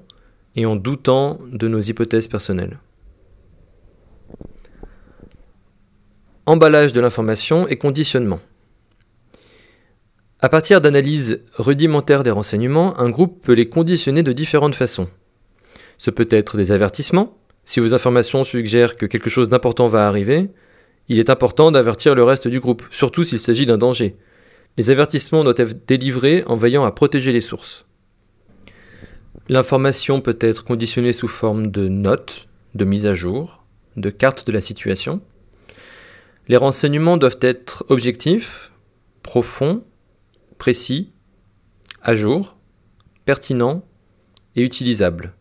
et 0.55 0.65
en 0.65 0.75
doutant 0.75 1.39
de 1.51 1.67
nos 1.67 1.79
hypothèses 1.79 2.27
personnelles. 2.27 2.79
Emballage 6.51 6.91
de 6.91 6.99
l'information 6.99 7.65
et 7.69 7.77
conditionnement. 7.77 8.41
À 10.41 10.49
partir 10.49 10.81
d'analyses 10.81 11.43
rudimentaires 11.53 12.23
des 12.23 12.29
renseignements, 12.29 12.99
un 12.99 13.09
groupe 13.09 13.41
peut 13.41 13.53
les 13.53 13.69
conditionner 13.69 14.21
de 14.21 14.33
différentes 14.33 14.75
façons. 14.75 15.07
Ce 15.97 16.11
peut 16.11 16.27
être 16.29 16.57
des 16.57 16.73
avertissements, 16.73 17.37
si 17.63 17.79
vos 17.79 17.93
informations 17.93 18.43
suggèrent 18.43 18.97
que 18.97 19.05
quelque 19.05 19.29
chose 19.29 19.47
d'important 19.47 19.87
va 19.87 20.09
arriver, 20.09 20.49
il 21.07 21.19
est 21.19 21.29
important 21.29 21.71
d'avertir 21.71 22.15
le 22.15 22.25
reste 22.25 22.49
du 22.49 22.59
groupe, 22.59 22.83
surtout 22.91 23.23
s'il 23.23 23.39
s'agit 23.39 23.65
d'un 23.65 23.77
danger. 23.77 24.17
Les 24.75 24.89
avertissements 24.89 25.45
doivent 25.45 25.57
être 25.57 25.87
délivrés 25.87 26.43
en 26.47 26.57
veillant 26.57 26.83
à 26.83 26.91
protéger 26.91 27.31
les 27.31 27.39
sources. 27.39 27.85
L'information 29.47 30.19
peut 30.19 30.37
être 30.41 30.65
conditionnée 30.65 31.13
sous 31.13 31.29
forme 31.29 31.71
de 31.71 31.87
notes, 31.87 32.49
de 32.75 32.83
mise 32.83 33.05
à 33.05 33.13
jour, 33.13 33.63
de 33.95 34.09
cartes 34.09 34.45
de 34.45 34.51
la 34.51 34.59
situation. 34.59 35.21
Les 36.51 36.57
renseignements 36.57 37.15
doivent 37.15 37.39
être 37.39 37.85
objectifs, 37.87 38.73
profonds, 39.23 39.85
précis, 40.57 41.13
à 42.01 42.13
jour, 42.13 42.57
pertinents 43.23 43.85
et 44.57 44.61
utilisables. 44.61 45.33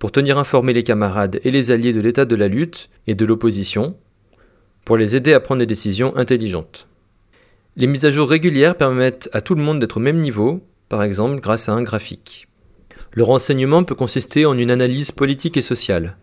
Pour 0.00 0.10
tenir 0.10 0.36
informés 0.36 0.72
les 0.72 0.82
camarades 0.82 1.38
et 1.44 1.52
les 1.52 1.70
alliés 1.70 1.92
de 1.92 2.00
l'état 2.00 2.24
de 2.24 2.34
la 2.34 2.48
lutte 2.48 2.90
et 3.06 3.14
de 3.14 3.24
l'opposition, 3.24 3.96
pour 4.84 4.96
les 4.96 5.14
aider 5.14 5.32
à 5.32 5.38
prendre 5.38 5.60
des 5.60 5.64
décisions 5.66 6.16
intelligentes. 6.16 6.88
Les 7.76 7.86
mises 7.86 8.04
à 8.04 8.10
jour 8.10 8.28
régulières 8.28 8.76
permettent 8.76 9.30
à 9.32 9.40
tout 9.40 9.54
le 9.54 9.62
monde 9.62 9.78
d'être 9.78 9.98
au 9.98 10.00
même 10.00 10.18
niveau, 10.18 10.60
par 10.88 11.04
exemple 11.04 11.40
grâce 11.40 11.68
à 11.68 11.72
un 11.72 11.84
graphique. 11.84 12.48
Le 13.12 13.22
renseignement 13.22 13.84
peut 13.84 13.94
consister 13.94 14.44
en 14.44 14.58
une 14.58 14.72
analyse 14.72 15.12
politique 15.12 15.56
et 15.56 15.62
sociale. 15.62 16.16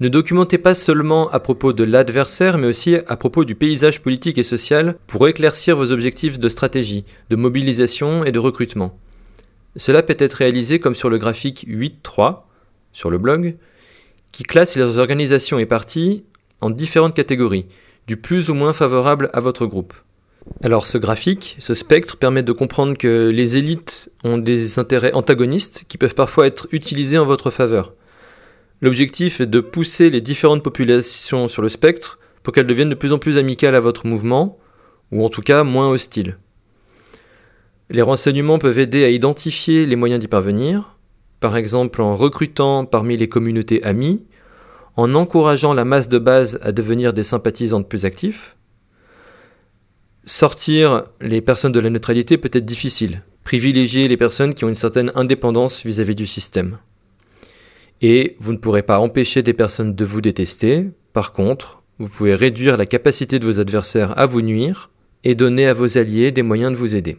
Ne 0.00 0.08
documentez 0.08 0.58
pas 0.58 0.74
seulement 0.74 1.30
à 1.30 1.38
propos 1.38 1.72
de 1.72 1.84
l'adversaire, 1.84 2.58
mais 2.58 2.66
aussi 2.66 2.96
à 3.06 3.16
propos 3.16 3.44
du 3.44 3.54
paysage 3.54 4.02
politique 4.02 4.38
et 4.38 4.42
social 4.42 4.96
pour 5.06 5.28
éclaircir 5.28 5.76
vos 5.76 5.92
objectifs 5.92 6.38
de 6.38 6.48
stratégie, 6.48 7.04
de 7.30 7.36
mobilisation 7.36 8.24
et 8.24 8.32
de 8.32 8.38
recrutement. 8.38 8.98
Cela 9.76 10.02
peut 10.02 10.16
être 10.18 10.34
réalisé 10.34 10.80
comme 10.80 10.94
sur 10.94 11.08
le 11.08 11.18
graphique 11.18 11.66
8.3 11.68 12.42
sur 12.92 13.10
le 13.10 13.18
blog, 13.18 13.56
qui 14.32 14.42
classe 14.42 14.76
les 14.76 14.98
organisations 14.98 15.58
et 15.58 15.66
partis 15.66 16.24
en 16.60 16.70
différentes 16.70 17.14
catégories, 17.14 17.66
du 18.06 18.16
plus 18.16 18.50
ou 18.50 18.54
moins 18.54 18.72
favorable 18.72 19.30
à 19.32 19.40
votre 19.40 19.66
groupe. 19.66 19.94
Alors 20.62 20.86
ce 20.86 20.98
graphique, 20.98 21.56
ce 21.60 21.74
spectre 21.74 22.16
permet 22.16 22.42
de 22.42 22.52
comprendre 22.52 22.96
que 22.96 23.30
les 23.32 23.56
élites 23.56 24.10
ont 24.24 24.38
des 24.38 24.78
intérêts 24.78 25.12
antagonistes 25.12 25.84
qui 25.88 25.98
peuvent 25.98 26.14
parfois 26.14 26.46
être 26.46 26.66
utilisés 26.72 27.18
en 27.18 27.26
votre 27.26 27.50
faveur. 27.50 27.94
L'objectif 28.82 29.40
est 29.40 29.46
de 29.46 29.60
pousser 29.60 30.10
les 30.10 30.20
différentes 30.20 30.64
populations 30.64 31.46
sur 31.46 31.62
le 31.62 31.68
spectre 31.68 32.18
pour 32.42 32.52
qu'elles 32.52 32.66
deviennent 32.66 32.90
de 32.90 32.96
plus 32.96 33.12
en 33.12 33.18
plus 33.20 33.38
amicales 33.38 33.76
à 33.76 33.80
votre 33.80 34.08
mouvement, 34.08 34.58
ou 35.12 35.24
en 35.24 35.28
tout 35.28 35.40
cas 35.40 35.62
moins 35.62 35.88
hostiles. 35.88 36.36
Les 37.90 38.02
renseignements 38.02 38.58
peuvent 38.58 38.80
aider 38.80 39.04
à 39.04 39.10
identifier 39.10 39.86
les 39.86 39.94
moyens 39.94 40.20
d'y 40.20 40.26
parvenir, 40.26 40.98
par 41.38 41.56
exemple 41.56 42.02
en 42.02 42.16
recrutant 42.16 42.84
parmi 42.84 43.16
les 43.16 43.28
communautés 43.28 43.84
amies, 43.84 44.24
en 44.96 45.14
encourageant 45.14 45.74
la 45.74 45.84
masse 45.84 46.08
de 46.08 46.18
base 46.18 46.58
à 46.62 46.72
devenir 46.72 47.12
des 47.12 47.22
sympathisantes 47.22 47.88
plus 47.88 48.04
actifs. 48.04 48.56
Sortir 50.24 51.04
les 51.20 51.40
personnes 51.40 51.72
de 51.72 51.80
la 51.80 51.90
neutralité 51.90 52.36
peut 52.36 52.50
être 52.52 52.64
difficile, 52.64 53.22
privilégier 53.44 54.08
les 54.08 54.16
personnes 54.16 54.54
qui 54.54 54.64
ont 54.64 54.68
une 54.68 54.74
certaine 54.74 55.12
indépendance 55.14 55.84
vis-à-vis 55.84 56.16
du 56.16 56.26
système. 56.26 56.78
Et 58.02 58.36
vous 58.40 58.52
ne 58.52 58.58
pourrez 58.58 58.82
pas 58.82 58.98
empêcher 58.98 59.42
des 59.42 59.52
personnes 59.52 59.94
de 59.94 60.04
vous 60.04 60.20
détester, 60.20 60.90
par 61.12 61.32
contre, 61.32 61.82
vous 61.98 62.08
pouvez 62.08 62.34
réduire 62.34 62.76
la 62.76 62.86
capacité 62.86 63.38
de 63.38 63.46
vos 63.46 63.60
adversaires 63.60 64.18
à 64.18 64.26
vous 64.26 64.42
nuire 64.42 64.90
et 65.22 65.36
donner 65.36 65.66
à 65.66 65.72
vos 65.72 65.96
alliés 65.96 66.32
des 66.32 66.42
moyens 66.42 66.72
de 66.72 66.76
vous 66.76 66.96
aider. 66.96 67.18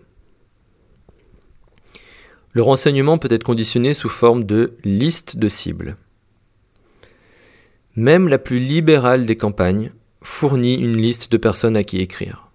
Le 2.52 2.62
renseignement 2.62 3.18
peut 3.18 3.32
être 3.32 3.46
conditionné 3.46 3.94
sous 3.94 4.10
forme 4.10 4.44
de 4.44 4.74
liste 4.84 5.38
de 5.38 5.48
cibles. 5.48 5.96
Même 7.96 8.28
la 8.28 8.38
plus 8.38 8.60
libérale 8.60 9.26
des 9.26 9.38
campagnes 9.38 9.94
fournit 10.22 10.76
une 10.76 10.98
liste 10.98 11.32
de 11.32 11.38
personnes 11.38 11.78
à 11.78 11.84
qui 11.84 12.00
écrire. 12.00 12.50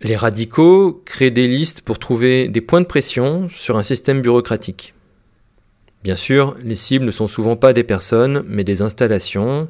Les 0.00 0.16
radicaux 0.16 1.02
créent 1.04 1.30
des 1.30 1.48
listes 1.48 1.80
pour 1.80 1.98
trouver 1.98 2.48
des 2.48 2.60
points 2.60 2.82
de 2.82 2.86
pression 2.86 3.48
sur 3.48 3.76
un 3.76 3.82
système 3.82 4.22
bureaucratique. 4.22 4.94
Bien 6.04 6.16
sûr, 6.16 6.54
les 6.62 6.76
cibles 6.76 7.06
ne 7.06 7.10
sont 7.10 7.28
souvent 7.28 7.56
pas 7.56 7.72
des 7.72 7.82
personnes, 7.82 8.44
mais 8.46 8.62
des 8.62 8.82
installations, 8.82 9.68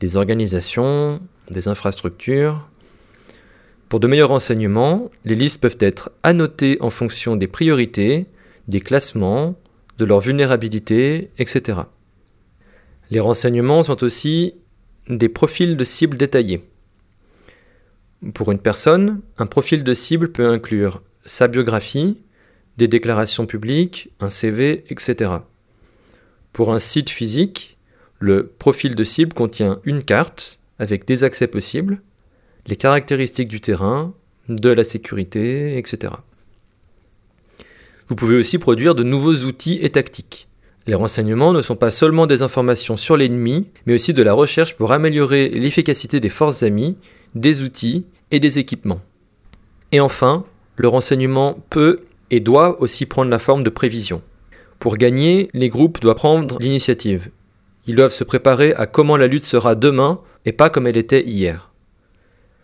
des 0.00 0.16
organisations, 0.16 1.20
des 1.52 1.68
infrastructures. 1.68 2.68
Pour 3.88 4.00
de 4.00 4.08
meilleurs 4.08 4.30
renseignements, 4.30 5.08
les 5.24 5.36
listes 5.36 5.62
peuvent 5.62 5.78
être 5.78 6.10
annotées 6.24 6.78
en 6.80 6.90
fonction 6.90 7.36
des 7.36 7.46
priorités 7.46 8.26
des 8.66 8.80
classements, 8.80 9.54
de 9.98 10.04
leur 10.04 10.20
vulnérabilité, 10.20 11.30
etc. 11.38 11.80
Les 13.10 13.20
renseignements 13.20 13.82
sont 13.84 14.04
aussi 14.04 14.54
des 15.08 15.28
profils 15.28 15.76
de 15.76 15.84
cible 15.84 16.16
détaillés. 16.16 16.60
Pour 18.34 18.52
une 18.52 18.58
personne, 18.58 19.20
un 19.38 19.46
profil 19.46 19.84
de 19.84 19.94
cible 19.94 20.32
peut 20.32 20.48
inclure 20.48 21.02
sa 21.24 21.48
biographie, 21.48 22.18
des 22.76 22.88
déclarations 22.88 23.46
publiques, 23.46 24.10
un 24.20 24.28
CV, 24.28 24.84
etc. 24.90 25.38
Pour 26.52 26.72
un 26.72 26.78
site 26.78 27.10
physique, 27.10 27.76
le 28.18 28.46
profil 28.46 28.94
de 28.94 29.04
cible 29.04 29.32
contient 29.32 29.80
une 29.84 30.02
carte 30.02 30.58
avec 30.78 31.06
des 31.06 31.24
accès 31.24 31.46
possibles, 31.46 32.00
les 32.66 32.76
caractéristiques 32.76 33.48
du 33.48 33.60
terrain, 33.60 34.14
de 34.48 34.70
la 34.70 34.84
sécurité, 34.84 35.76
etc. 35.78 36.12
Vous 38.08 38.14
pouvez 38.14 38.36
aussi 38.36 38.58
produire 38.58 38.94
de 38.94 39.02
nouveaux 39.02 39.44
outils 39.44 39.78
et 39.82 39.90
tactiques. 39.90 40.48
Les 40.86 40.94
renseignements 40.94 41.52
ne 41.52 41.60
sont 41.60 41.76
pas 41.76 41.90
seulement 41.90 42.26
des 42.26 42.40
informations 42.40 42.96
sur 42.96 43.18
l'ennemi, 43.18 43.66
mais 43.84 43.94
aussi 43.94 44.14
de 44.14 44.22
la 44.22 44.32
recherche 44.32 44.74
pour 44.76 44.92
améliorer 44.92 45.50
l'efficacité 45.50 46.18
des 46.18 46.30
forces 46.30 46.62
amies, 46.62 46.96
des 47.34 47.62
outils 47.62 48.06
et 48.30 48.40
des 48.40 48.58
équipements. 48.58 49.02
Et 49.92 50.00
enfin, 50.00 50.44
le 50.76 50.88
renseignement 50.88 51.58
peut 51.68 52.00
et 52.30 52.40
doit 52.40 52.80
aussi 52.80 53.04
prendre 53.04 53.30
la 53.30 53.38
forme 53.38 53.62
de 53.62 53.70
prévision. 53.70 54.22
Pour 54.78 54.96
gagner, 54.96 55.48
les 55.54 55.68
groupes 55.68 56.00
doivent 56.00 56.16
prendre 56.16 56.58
l'initiative. 56.60 57.30
Ils 57.86 57.96
doivent 57.96 58.12
se 58.12 58.24
préparer 58.24 58.74
à 58.74 58.86
comment 58.86 59.16
la 59.16 59.26
lutte 59.26 59.44
sera 59.44 59.74
demain 59.74 60.20
et 60.44 60.52
pas 60.52 60.70
comme 60.70 60.86
elle 60.86 60.96
était 60.96 61.26
hier. 61.26 61.72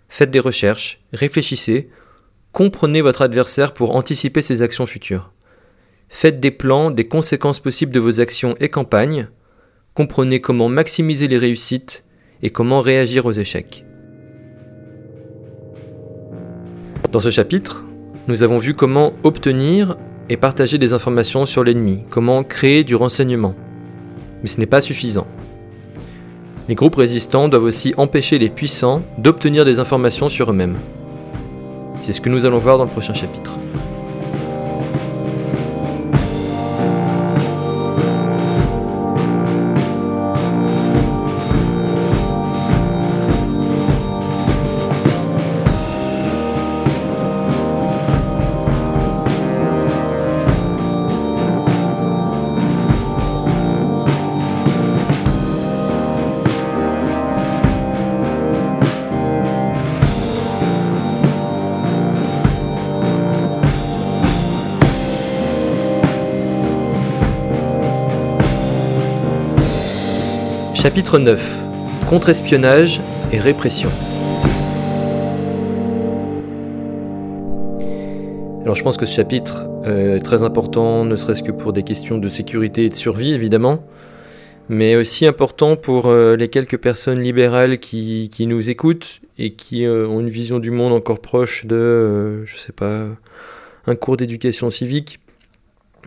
Faites 0.08 0.30
des 0.30 0.40
recherches, 0.40 1.00
réfléchissez, 1.12 1.90
comprenez 2.52 3.00
votre 3.00 3.22
adversaire 3.22 3.74
pour 3.74 3.96
anticiper 3.96 4.42
ses 4.42 4.62
actions 4.62 4.86
futures. 4.86 5.32
Faites 6.08 6.38
des 6.38 6.52
plans 6.52 6.92
des 6.92 7.08
conséquences 7.08 7.58
possibles 7.58 7.92
de 7.92 7.98
vos 7.98 8.20
actions 8.20 8.54
et 8.60 8.68
campagnes. 8.68 9.28
Comprenez 9.94 10.40
comment 10.40 10.68
maximiser 10.68 11.26
les 11.26 11.38
réussites 11.38 12.04
et 12.42 12.50
comment 12.50 12.80
réagir 12.80 13.26
aux 13.26 13.32
échecs. 13.32 13.84
Dans 17.10 17.20
ce 17.20 17.30
chapitre, 17.30 17.84
nous 18.28 18.42
avons 18.42 18.58
vu 18.58 18.74
comment 18.74 19.14
obtenir 19.24 19.96
et 20.28 20.36
partager 20.36 20.78
des 20.78 20.92
informations 20.92 21.46
sur 21.46 21.64
l'ennemi, 21.64 22.00
comment 22.10 22.42
créer 22.44 22.84
du 22.84 22.94
renseignement. 22.94 23.54
Mais 24.42 24.48
ce 24.48 24.60
n'est 24.60 24.66
pas 24.66 24.80
suffisant. 24.80 25.26
Les 26.68 26.74
groupes 26.74 26.96
résistants 26.96 27.48
doivent 27.48 27.64
aussi 27.64 27.94
empêcher 27.96 28.38
les 28.38 28.48
puissants 28.48 29.02
d'obtenir 29.18 29.64
des 29.64 29.80
informations 29.80 30.28
sur 30.28 30.50
eux-mêmes. 30.50 30.76
C'est 32.00 32.12
ce 32.12 32.20
que 32.20 32.30
nous 32.30 32.46
allons 32.46 32.58
voir 32.58 32.78
dans 32.78 32.84
le 32.84 32.90
prochain 32.90 33.14
chapitre. 33.14 33.52
Chapitre 70.94 71.18
9 71.18 72.06
Contre-espionnage 72.08 73.00
et 73.32 73.40
répression. 73.40 73.88
Alors 78.62 78.76
je 78.76 78.84
pense 78.84 78.96
que 78.96 79.04
ce 79.04 79.16
chapitre 79.16 79.64
euh, 79.86 80.14
est 80.14 80.20
très 80.20 80.44
important, 80.44 81.04
ne 81.04 81.16
serait-ce 81.16 81.42
que 81.42 81.50
pour 81.50 81.72
des 81.72 81.82
questions 81.82 82.18
de 82.18 82.28
sécurité 82.28 82.84
et 82.84 82.90
de 82.90 82.94
survie 82.94 83.32
évidemment, 83.32 83.84
mais 84.68 84.94
aussi 84.94 85.26
important 85.26 85.74
pour 85.74 86.06
euh, 86.06 86.36
les 86.36 86.46
quelques 86.48 86.78
personnes 86.78 87.20
libérales 87.20 87.80
qui, 87.80 88.30
nous 88.46 88.70
écoutent 88.70 89.20
et 89.36 89.54
qui 89.54 89.84
euh, 89.86 90.06
ont 90.06 90.20
une 90.20 90.30
vision 90.30 90.60
du 90.60 90.70
monde 90.70 90.92
encore 90.92 91.18
proche 91.18 91.66
de, 91.66 92.44
je 92.44 92.56
sais 92.56 92.72
pas, 92.72 93.08
un 93.88 93.96
cours 93.96 94.16
d'éducation 94.16 94.70
civique 94.70 95.18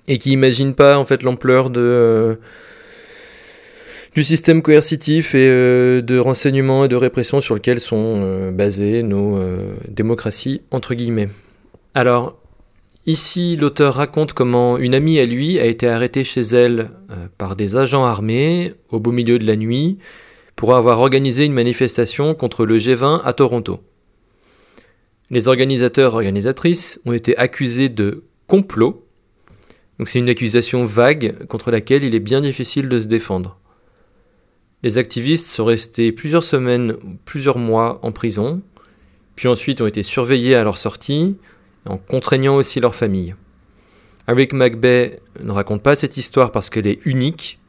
et 0.08 0.18
qui 0.18 0.30
n'imaginent 0.30 0.76
pas 0.76 0.98
en 0.98 1.04
fait 1.04 1.24
l'ampleur 1.24 1.72
de 1.72 2.40
du 4.18 4.24
système 4.24 4.64
coercitif 4.64 5.36
et 5.36 5.48
euh, 5.48 6.02
de 6.02 6.18
renseignement 6.18 6.86
et 6.86 6.88
de 6.88 6.96
répression 6.96 7.40
sur 7.40 7.54
lequel 7.54 7.80
sont 7.80 8.22
euh, 8.24 8.50
basées 8.50 9.04
nos 9.04 9.38
euh, 9.38 9.76
démocraties, 9.90 10.64
entre 10.72 10.96
guillemets. 10.96 11.30
Alors, 11.94 12.36
ici, 13.06 13.58
l'auteur 13.58 13.94
raconte 13.94 14.34
comment 14.34 14.80
une 14.80 14.96
amie 14.96 15.20
à 15.20 15.26
lui 15.28 15.60
a 15.60 15.66
été 15.66 15.88
arrêtée 15.88 16.24
chez 16.24 16.42
elle 16.42 16.90
par 17.38 17.56
des 17.56 17.78
agents 17.78 18.06
armés 18.06 18.74
au 18.90 19.00
beau 19.00 19.12
milieu 19.12 19.38
de 19.38 19.46
la 19.46 19.56
nuit 19.56 20.00
pour 20.56 20.76
avoir 20.76 21.00
organisé 21.00 21.46
une 21.46 21.54
manifestation 21.54 22.34
contre 22.34 22.66
le 22.66 22.80
G20 22.80 23.22
à 23.24 23.34
Toronto. 23.34 23.82
Les 25.30 25.48
organisateurs 25.48 26.16
organisatrices 26.16 27.00
ont 27.06 27.14
été 27.14 27.38
accusés 27.38 27.90
de 27.90 28.24
complot. 28.48 29.06
Donc 30.00 30.10
c'est 30.10 30.18
une 30.18 30.30
accusation 30.30 30.86
vague 30.86 31.46
contre 31.46 31.70
laquelle 31.70 32.04
il 32.04 32.16
est 32.16 32.20
bien 32.20 32.42
difficile 32.42 32.90
de 32.90 32.98
se 32.98 33.06
défendre. 33.06 33.60
Les 34.84 35.00
activistes 35.00 35.48
sont 35.48 35.66
restés 35.66 36.12
plusieurs 36.12 36.44
semaines, 36.44 36.96
plusieurs 37.26 37.58
mois 37.58 38.00
en 38.04 38.12
prison, 38.12 38.62
puis 39.36 39.48
ensuite 39.48 39.82
ont 39.82 39.88
été 39.88 40.04
surveillés 40.04 40.56
à 40.56 40.64
leur 40.64 40.78
sortie, 40.78 41.36
en 41.86 41.98
contraignant 41.98 42.56
aussi 42.56 42.80
leur 42.80 42.94
famille. 42.94 43.36
Eric 44.28 44.54
McBay 44.54 45.20
ne 45.42 45.52
raconte 45.52 45.82
pas 45.82 45.96
cette 45.96 46.18
histoire 46.18 46.52
parce 46.52 46.70
qu'elle 46.70 46.86
est 46.86 47.00
unique, 47.06 47.60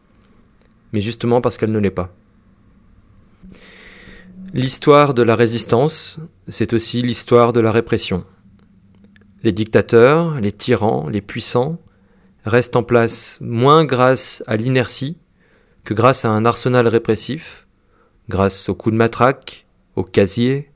mais 0.93 1.01
justement 1.01 1.41
parce 1.41 1.57
qu'elle 1.57 1.73
ne 1.73 1.79
l'est 1.79 1.91
pas. 1.91 2.13
L'histoire 4.53 5.15
de 5.15 5.23
la 5.23 5.35
résistance, 5.35 6.21
c'est 6.49 6.73
aussi 6.73 7.01
l'histoire 7.01 7.53
de 7.53 7.61
la 7.61 7.71
répression. 7.71 8.25
Les 9.43 9.53
dictateurs, 9.53 10.41
les 10.41 10.53
tyrans, 10.53 11.09
les 11.09 11.21
puissants 11.21 11.79
reste 12.45 12.75
en 12.77 12.83
place 12.83 13.39
moins 13.41 13.85
grâce 13.85 14.43
à 14.47 14.57
l'inertie 14.57 15.17
que 15.85 15.95
grâce 15.95 16.25
à 16.25 16.31
un 16.31 16.45
arsenal 16.45 16.87
répressif, 16.89 17.67
grâce 18.29 18.69
aux 18.69 18.75
coups 18.75 18.93
de 18.93 18.99
matraque, 18.99 19.67
aux 19.97 20.05
casiers, 20.05 20.71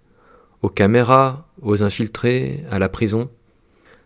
aux 0.62 0.68
caméras, 0.68 1.46
aux 1.60 1.82
infiltrés, 1.82 2.64
à 2.70 2.78
la 2.78 2.88
prison. 2.88 3.30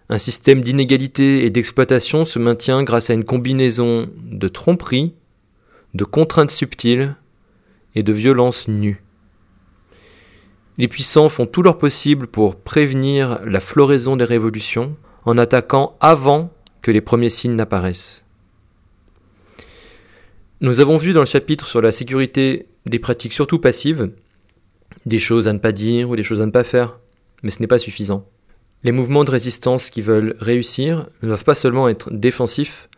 Un 0.09 0.19
système 0.19 0.61
d'inégalité 0.61 1.45
et 1.45 1.51
d'exploitation 1.51 2.25
se 2.25 2.39
maintient 2.39 2.83
grâce 2.83 3.11
à 3.11 3.15
une 3.15 3.25
combinaison 3.25 4.09
de 4.17 4.49
tromperies, 4.49 5.15
de 5.95 6.05
contraintes 6.05 6.51
subtiles 6.51 7.17
et 7.95 8.03
de 8.03 8.13
violences 8.13 8.69
nues. 8.69 9.03
Les 10.79 10.89
puissants 10.89 11.31
font 11.31 11.47
tout 11.47 11.63
leur 11.63 11.79
possible 11.79 12.27
pour 12.27 12.57
prévenir 12.57 13.41
la 13.47 13.61
floraison 13.61 14.17
des 14.17 14.25
révolutions 14.25 14.95
en 15.25 15.39
attaquant 15.39 15.97
avant 16.01 16.53
que 16.83 16.91
les 16.91 17.01
premiers 17.01 17.31
signes 17.31 17.57
n'apparaissent. 17.57 18.26
Nous 20.63 20.81
avons 20.81 20.97
vu 20.97 21.13
dans 21.13 21.21
le 21.21 21.27
chapitre 21.27 21.67
sur 21.67 21.83
la 21.83 21.93
sécurité 21.93 22.67
des 22.87 22.99
pratiques 22.99 23.35
surtout 23.35 23.59
passives, 23.59 24.11
des 25.05 25.19
choses 25.19 25.49
à 25.49 25.53
ne 25.53 25.59
pas 25.59 25.73
dire 25.73 26.09
ou 26.09 26.17
des 26.17 26.23
choses 26.23 26.41
à 26.41 26.47
ne 26.47 26.51
pas 26.51 26.65
faire, 26.65 26.99
mais 27.43 27.51
ce 27.51 27.61
n'est 27.61 27.67
pas 27.67 27.79
suffisant. 27.79 28.27
Les 28.83 28.93
mouvements 28.93 29.25
de 29.25 29.31
résistance 29.31 29.91
qui 29.91 30.01
veulent 30.01 30.35
réussir 30.39 31.09
ne 31.21 31.29
doivent 31.29 31.45
pas 31.45 31.55
seulement 31.55 31.91
être 31.91 32.11
défensifs, 32.11 32.89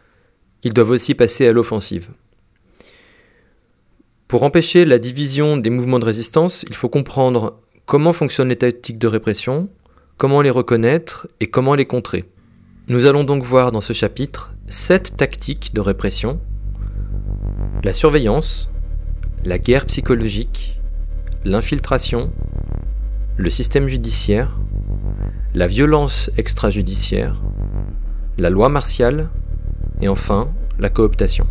ils 0.63 0.73
doivent 0.73 0.91
aussi 0.91 1.15
passer 1.15 1.49
à 1.49 1.53
l'offensive. 1.53 2.11
Pour 4.29 4.45
empêcher 4.45 4.85
la 4.85 5.01
division 5.01 5.57
des 5.57 5.71
mouvements 5.71 5.99
de 5.99 6.05
résistance, 6.05 6.65
il 6.69 6.77
faut 6.77 6.89
comprendre 6.89 7.61
comment 7.87 8.13
fonctionnent 8.13 8.51
les 8.51 8.57
tactiques 8.57 8.99
de 8.99 9.09
répression, 9.09 9.69
comment 10.17 10.43
les 10.43 10.51
reconnaître 10.51 11.27
et 11.41 11.49
comment 11.49 11.75
les 11.75 11.87
contrer. 11.87 12.25
Nous 12.87 13.07
allons 13.07 13.25
donc 13.25 13.43
voir 13.43 13.73
dans 13.73 13.81
ce 13.81 13.95
chapitre 13.95 14.53
sept 14.69 15.17
tactiques 15.17 15.75
de 15.75 15.81
répression 15.81 16.39
la 17.85 17.93
surveillance, 17.93 18.71
la 19.45 19.59
guerre 19.59 19.87
psychologique, 19.87 20.81
l'infiltration, 21.45 22.33
le 23.37 23.51
système 23.51 23.87
judiciaire, 23.87 24.57
la 25.55 25.69
violence 25.69 26.31
extrajudiciaire, 26.37 27.41
la 28.37 28.51
loi 28.51 28.69
martiale 28.69 29.29
et 30.01 30.09
enfin 30.09 30.49
la 30.79 30.91
cooptation. 30.91 31.47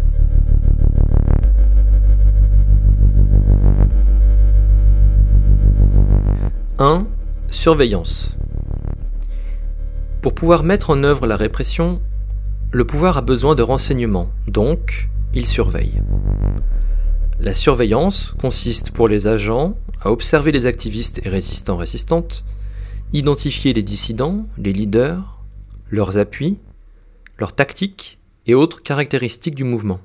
«1. 6.80 7.08
Surveillance. 7.48 8.38
Pour 10.22 10.36
pouvoir 10.36 10.64
mettre 10.64 10.90
en 10.90 11.04
œuvre 11.04 11.26
la 11.26 11.36
répression, 11.38 12.02
le 12.72 12.86
pouvoir 12.86 13.18
a 13.18 13.22
besoin 13.22 13.56
de 13.56 13.64
renseignements, 13.64 14.30
donc 14.48 15.10
il 15.38 15.46
surveille. 15.46 16.02
La 17.40 17.54
surveillance 17.54 18.34
consiste 18.40 18.90
pour 18.90 19.08
les 19.08 19.28
agents 19.28 19.78
à 20.02 20.12
observer 20.12 20.52
les 20.52 20.66
activistes 20.66 21.22
et 21.24 21.30
résistants-résistantes, 21.30 22.44
identifier 23.14 23.72
les 23.74 23.84
dissidents, 23.84 24.48
les 24.58 24.74
leaders, 24.74 25.40
leurs 25.92 26.18
appuis, 26.18 26.58
leurs 27.38 27.54
tactiques 27.54 28.18
et 28.48 28.56
autres 28.56 28.82
caractéristiques 28.82 29.54
du 29.54 29.64
mouvement. 29.64 30.00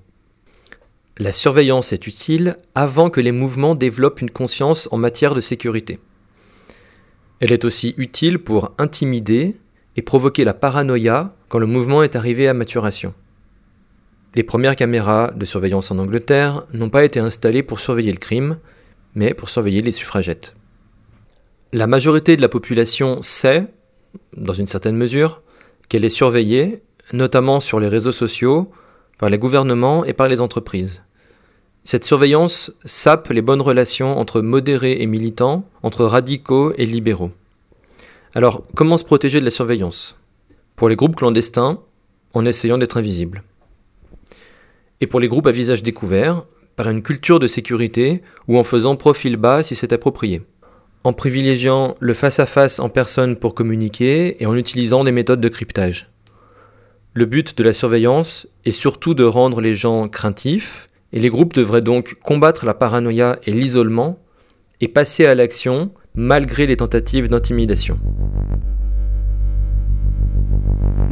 La 1.17 1.33
surveillance 1.33 1.95
est 1.95 2.07
utile 2.07 2.59
avant 2.75 3.09
que 3.09 3.21
les 3.21 3.33
mouvements 3.33 3.75
développent 3.75 4.21
une 4.21 4.31
conscience 4.31 4.87
en 4.93 4.99
matière 4.99 5.35
de 5.35 5.41
sécurité. 5.41 5.99
Elle 7.41 7.53
est 7.53 7.65
aussi 7.65 7.95
utile 7.97 8.39
pour 8.39 8.73
intimider 8.77 9.57
et 9.97 10.03
provoquer 10.03 10.45
la 10.45 10.55
paranoïa 10.55 11.35
quand 11.49 11.59
le 11.59 11.67
mouvement 11.67 12.03
est 12.03 12.17
arrivé 12.17 12.49
à 12.49 12.55
maturation. 12.55 13.15
Les 14.35 14.43
premières 14.43 14.77
caméras 14.77 15.31
de 15.35 15.45
surveillance 15.45 15.91
en 15.91 15.99
Angleterre 15.99 16.65
n'ont 16.73 16.89
pas 16.89 17.05
été 17.05 17.21
installées 17.21 17.63
pour 17.63 17.81
surveiller 17.81 18.13
le 18.13 18.19
crime, 18.19 18.59
mais 19.15 19.35
pour 19.35 19.51
surveiller 19.51 19.83
les 19.83 19.93
suffragettes. 19.93 20.57
La 21.75 21.87
majorité 21.87 22.37
de 22.37 22.43
la 22.43 22.49
population 22.49 23.21
sait, 23.21 23.67
dans 24.35 24.55
une 24.55 24.67
certaine 24.67 24.97
mesure, 24.97 25.43
qu'elle 25.89 26.05
est 26.05 26.09
surveillée, 26.09 26.83
notamment 27.13 27.61
sur 27.61 27.79
les 27.79 27.89
réseaux 27.89 28.13
sociaux, 28.13 28.71
par 29.19 29.29
les 29.29 29.39
gouvernements 29.39 30.05
et 30.05 30.15
par 30.15 30.29
les 30.29 30.41
entreprises. 30.41 31.03
Cette 31.85 32.05
surveillance 32.05 32.73
sape 32.85 33.29
les 33.29 33.43
bonnes 33.43 33.61
relations 33.61 34.19
entre 34.19 34.41
modérés 34.41 35.03
et 35.03 35.07
militants, 35.07 35.69
entre 35.83 36.05
radicaux 36.07 36.73
et 36.79 36.87
libéraux. 36.87 37.33
Alors, 38.35 38.65
comment 38.75 38.97
se 38.97 39.05
protéger 39.05 39.41
de 39.41 39.45
la 39.45 39.51
surveillance? 39.51 40.17
Pour 40.75 40.89
les 40.89 40.97
groupes 40.97 41.17
clandestins, 41.17 41.81
en 42.33 42.47
essayant 42.47 42.79
d'être 42.79 42.97
invisibles. 42.97 43.43
Et 45.03 45.09
pour 45.09 45.19
les 45.19 45.27
groupes 45.27 45.49
à 45.49 45.51
visage 45.51 45.83
découvert, 45.83 46.45
par 46.77 46.89
une 46.89 47.03
culture 47.03 47.41
de 47.41 47.49
sécurité 47.49 48.23
ou 48.47 48.57
en 48.57 48.63
faisant 48.63 48.95
profil 48.95 49.37
bas 49.37 49.65
si 49.65 49.75
c'est 49.75 49.93
approprié. 49.93 50.43
En 51.03 51.13
privilégiant 51.13 51.97
le 51.99 52.15
face-à-face 52.15 52.79
-face 52.79 52.81
en 52.81 52.89
personne 52.89 53.35
pour 53.35 53.57
communiquer 53.57 54.41
et 54.41 54.47
en 54.47 54.57
utilisant 54.57 55.03
des 55.03 55.11
méthodes 55.11 55.41
de 55.41 55.49
cryptage. 55.49 56.09
Le 57.15 57.27
but 57.27 57.59
de 57.59 57.65
la 57.65 57.73
surveillance 57.73 58.47
est 58.65 58.71
surtout 58.71 59.15
de 59.15 59.25
rendre 59.25 59.61
les 59.61 59.75
gens 59.75 60.09
craintifs 60.09 60.89
et 61.13 61.19
les 61.19 61.31
groupes 61.31 61.53
devraient 61.53 61.83
donc 61.83 62.15
combattre 62.23 62.65
la 62.65 62.73
paranoïa 62.73 63.41
et 63.45 63.53
l'isolement 63.53 64.21
et 64.81 64.87
passer 64.87 65.27
à 65.27 65.35
l'action 65.35 65.91
malgré 66.15 66.69
les 66.69 66.77
tentatives 66.77 67.29
d'intimidation. 67.29 67.99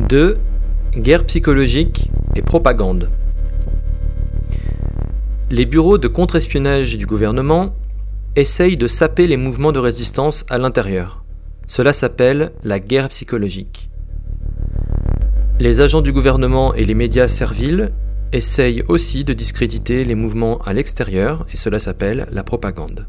2. 0.08 0.36
Guerre 0.96 1.26
psychologique 1.26 2.08
et 2.36 2.42
propagande. 2.42 3.10
Les 5.52 5.66
bureaux 5.66 5.98
de 5.98 6.06
contre-espionnage 6.06 6.96
du 6.96 7.06
gouvernement 7.06 7.74
essayent 8.36 8.76
de 8.76 8.86
saper 8.86 9.26
les 9.26 9.36
mouvements 9.36 9.72
de 9.72 9.80
résistance 9.80 10.46
à 10.48 10.58
l'intérieur. 10.58 11.24
Cela 11.66 11.92
s'appelle 11.92 12.52
la 12.62 12.78
guerre 12.78 13.08
psychologique. 13.08 13.90
Les 15.58 15.80
agents 15.80 16.02
du 16.02 16.12
gouvernement 16.12 16.72
et 16.74 16.84
les 16.84 16.94
médias 16.94 17.26
serviles 17.26 17.90
essaye 18.30 18.84
aussi 18.86 19.24
de 19.24 19.32
discréditer 19.32 20.04
les 20.04 20.14
mouvements 20.14 20.58
à 20.58 20.72
l'extérieur, 20.72 21.44
et 21.52 21.56
cela 21.56 21.80
s'appelle 21.80 22.28
la 22.30 22.44
propagande. 22.44 23.08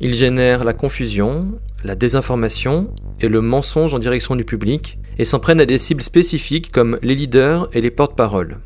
Il 0.00 0.14
génère 0.14 0.64
la 0.64 0.72
confusion, 0.72 1.48
la 1.84 1.96
désinformation 1.96 2.94
et 3.20 3.28
le 3.28 3.42
mensonge 3.42 3.92
en 3.92 3.98
direction 3.98 4.36
du 4.36 4.44
public, 4.46 4.98
et 5.18 5.26
s'en 5.26 5.38
prennent 5.38 5.60
à 5.60 5.66
des 5.66 5.76
cibles 5.76 6.02
spécifiques 6.02 6.72
comme 6.72 6.98
les 7.02 7.14
leaders 7.14 7.68
et 7.74 7.82
les 7.82 7.90
porte-paroles. 7.90 8.56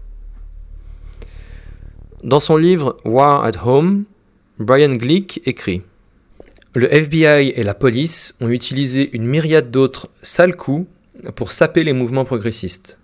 Dans 2.24 2.40
son 2.40 2.56
livre 2.56 2.96
War 3.04 3.44
at 3.44 3.64
Home, 3.64 4.04
Brian 4.58 4.96
Glick 4.96 5.40
écrit 5.46 5.82
Le 6.74 6.92
FBI 6.92 7.50
et 7.50 7.62
la 7.62 7.74
police 7.74 8.34
ont 8.40 8.48
utilisé 8.48 9.14
une 9.16 9.24
myriade 9.24 9.70
d'autres 9.70 10.08
sales 10.22 10.56
coups 10.56 10.88
pour 11.36 11.52
saper 11.52 11.84
les 11.84 11.92
mouvements 11.92 12.24
progressistes. 12.24 12.98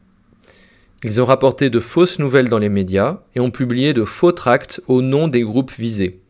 Ils 1.04 1.20
ont 1.20 1.26
rapporté 1.26 1.70
de 1.70 1.78
fausses 1.78 2.18
nouvelles 2.18 2.48
dans 2.48 2.58
les 2.58 2.68
médias 2.68 3.20
et 3.36 3.40
ont 3.40 3.52
publié 3.52 3.92
de 3.92 4.04
faux 4.04 4.32
tracts 4.32 4.80
au 4.88 5.00
nom 5.00 5.28
des 5.28 5.42
groupes 5.42 5.72
visés. 5.78 6.20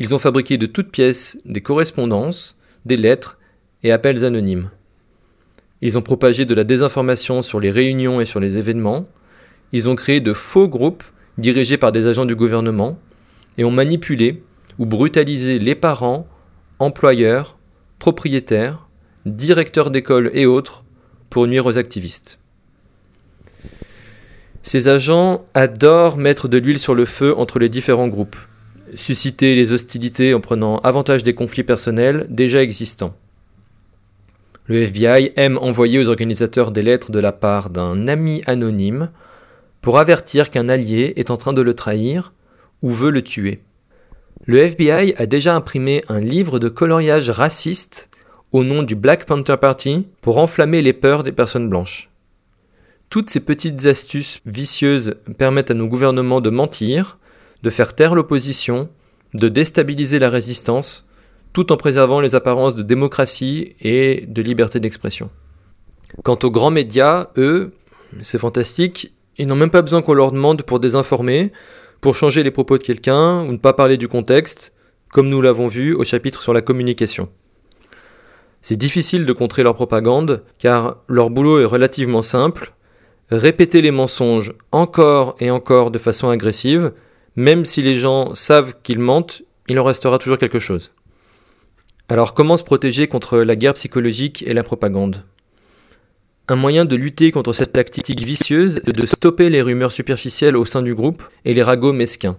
Ils 0.00 0.12
ont 0.12 0.18
fabriqué 0.18 0.58
de 0.58 0.66
toutes 0.66 0.90
pièces 0.90 1.38
des 1.44 1.60
correspondances, 1.60 2.56
des 2.84 2.96
lettres 2.96 3.38
et 3.84 3.92
appels 3.92 4.24
anonymes. 4.24 4.70
Ils 5.82 5.96
ont 5.96 6.02
propagé 6.02 6.46
de 6.46 6.54
la 6.54 6.64
désinformation 6.64 7.42
sur 7.42 7.60
les 7.60 7.70
réunions 7.70 8.20
et 8.20 8.24
sur 8.24 8.40
les 8.40 8.56
événements. 8.56 9.06
Ils 9.70 9.88
ont 9.88 9.94
créé 9.94 10.20
de 10.20 10.32
faux 10.32 10.66
groupes 10.66 11.04
dirigés 11.38 11.76
par 11.76 11.92
des 11.92 12.06
agents 12.06 12.24
du 12.24 12.36
gouvernement 12.36 12.98
et 13.58 13.64
ont 13.64 13.70
manipulé 13.70 14.42
ou 14.78 14.86
brutalisé 14.86 15.58
les 15.58 15.74
parents, 15.74 16.26
employeurs, 16.78 17.56
propriétaires, 17.98 18.88
directeurs 19.24 19.90
d'école 19.90 20.30
et 20.34 20.46
autres 20.46 20.84
pour 21.30 21.46
nuire 21.46 21.66
aux 21.66 21.78
activistes. 21.78 22.38
Ces 24.62 24.88
agents 24.88 25.44
adorent 25.54 26.18
mettre 26.18 26.48
de 26.48 26.58
l'huile 26.58 26.78
sur 26.78 26.94
le 26.94 27.04
feu 27.04 27.36
entre 27.36 27.58
les 27.58 27.68
différents 27.68 28.08
groupes, 28.08 28.36
susciter 28.94 29.54
les 29.54 29.72
hostilités 29.72 30.34
en 30.34 30.40
prenant 30.40 30.78
avantage 30.78 31.22
des 31.22 31.34
conflits 31.34 31.62
personnels 31.62 32.26
déjà 32.30 32.62
existants. 32.62 33.14
Le 34.66 34.82
FBI 34.82 35.32
aime 35.36 35.58
envoyer 35.58 36.00
aux 36.00 36.08
organisateurs 36.08 36.72
des 36.72 36.82
lettres 36.82 37.12
de 37.12 37.20
la 37.20 37.30
part 37.30 37.70
d'un 37.70 38.08
ami 38.08 38.42
anonyme 38.46 39.10
pour 39.86 40.00
avertir 40.00 40.50
qu'un 40.50 40.68
allié 40.68 41.12
est 41.14 41.30
en 41.30 41.36
train 41.36 41.52
de 41.52 41.62
le 41.62 41.72
trahir 41.72 42.32
ou 42.82 42.90
veut 42.90 43.12
le 43.12 43.22
tuer. 43.22 43.62
Le 44.44 44.58
FBI 44.58 45.14
a 45.16 45.26
déjà 45.26 45.54
imprimé 45.54 46.02
un 46.08 46.18
livre 46.18 46.58
de 46.58 46.68
coloriage 46.68 47.30
raciste 47.30 48.10
au 48.50 48.64
nom 48.64 48.82
du 48.82 48.96
Black 48.96 49.26
Panther 49.26 49.56
Party 49.60 50.08
pour 50.22 50.38
enflammer 50.38 50.82
les 50.82 50.92
peurs 50.92 51.22
des 51.22 51.30
personnes 51.30 51.68
blanches. 51.68 52.10
Toutes 53.10 53.30
ces 53.30 53.38
petites 53.38 53.86
astuces 53.86 54.40
vicieuses 54.44 55.14
permettent 55.38 55.70
à 55.70 55.74
nos 55.74 55.86
gouvernements 55.86 56.40
de 56.40 56.50
mentir, 56.50 57.18
de 57.62 57.70
faire 57.70 57.94
taire 57.94 58.16
l'opposition, 58.16 58.88
de 59.34 59.48
déstabiliser 59.48 60.18
la 60.18 60.30
résistance, 60.30 61.06
tout 61.52 61.70
en 61.70 61.76
préservant 61.76 62.18
les 62.18 62.34
apparences 62.34 62.74
de 62.74 62.82
démocratie 62.82 63.76
et 63.80 64.24
de 64.26 64.42
liberté 64.42 64.80
d'expression. 64.80 65.30
Quant 66.24 66.38
aux 66.42 66.50
grands 66.50 66.72
médias, 66.72 67.28
eux, 67.36 67.72
C'est 68.22 68.38
fantastique. 68.38 69.12
Ils 69.38 69.46
n'ont 69.46 69.56
même 69.56 69.70
pas 69.70 69.82
besoin 69.82 70.02
qu'on 70.02 70.14
leur 70.14 70.32
demande 70.32 70.62
pour 70.62 70.80
désinformer, 70.80 71.52
pour 72.00 72.16
changer 72.16 72.42
les 72.42 72.50
propos 72.50 72.78
de 72.78 72.82
quelqu'un 72.82 73.42
ou 73.42 73.52
ne 73.52 73.56
pas 73.56 73.72
parler 73.72 73.96
du 73.96 74.08
contexte, 74.08 74.72
comme 75.10 75.28
nous 75.28 75.42
l'avons 75.42 75.68
vu 75.68 75.94
au 75.94 76.04
chapitre 76.04 76.42
sur 76.42 76.52
la 76.52 76.62
communication. 76.62 77.28
C'est 78.62 78.76
difficile 78.76 79.26
de 79.26 79.32
contrer 79.32 79.62
leur 79.62 79.74
propagande, 79.74 80.42
car 80.58 80.96
leur 81.08 81.30
boulot 81.30 81.60
est 81.60 81.66
relativement 81.66 82.22
simple. 82.22 82.72
Répéter 83.30 83.82
les 83.82 83.90
mensonges 83.90 84.54
encore 84.72 85.36
et 85.40 85.50
encore 85.50 85.90
de 85.90 85.98
façon 85.98 86.30
agressive, 86.30 86.92
même 87.36 87.64
si 87.64 87.82
les 87.82 87.96
gens 87.96 88.34
savent 88.34 88.74
qu'ils 88.82 88.98
mentent, 88.98 89.42
il 89.68 89.78
en 89.78 89.84
restera 89.84 90.18
toujours 90.18 90.38
quelque 90.38 90.58
chose. 90.58 90.92
Alors 92.08 92.34
comment 92.34 92.56
se 92.56 92.64
protéger 92.64 93.08
contre 93.08 93.38
la 93.38 93.56
guerre 93.56 93.74
psychologique 93.74 94.42
et 94.46 94.54
la 94.54 94.62
propagande? 94.62 95.24
Un 96.48 96.54
moyen 96.54 96.84
de 96.84 96.94
lutter 96.94 97.32
contre 97.32 97.52
cette 97.52 97.72
tactique 97.72 98.20
vicieuse 98.20 98.80
est 98.86 98.92
de 98.92 99.04
stopper 99.04 99.50
les 99.50 99.62
rumeurs 99.62 99.90
superficielles 99.90 100.56
au 100.56 100.64
sein 100.64 100.80
du 100.80 100.94
groupe 100.94 101.24
et 101.44 101.54
les 101.54 101.62
ragots 101.64 101.92
mesquins. 101.92 102.36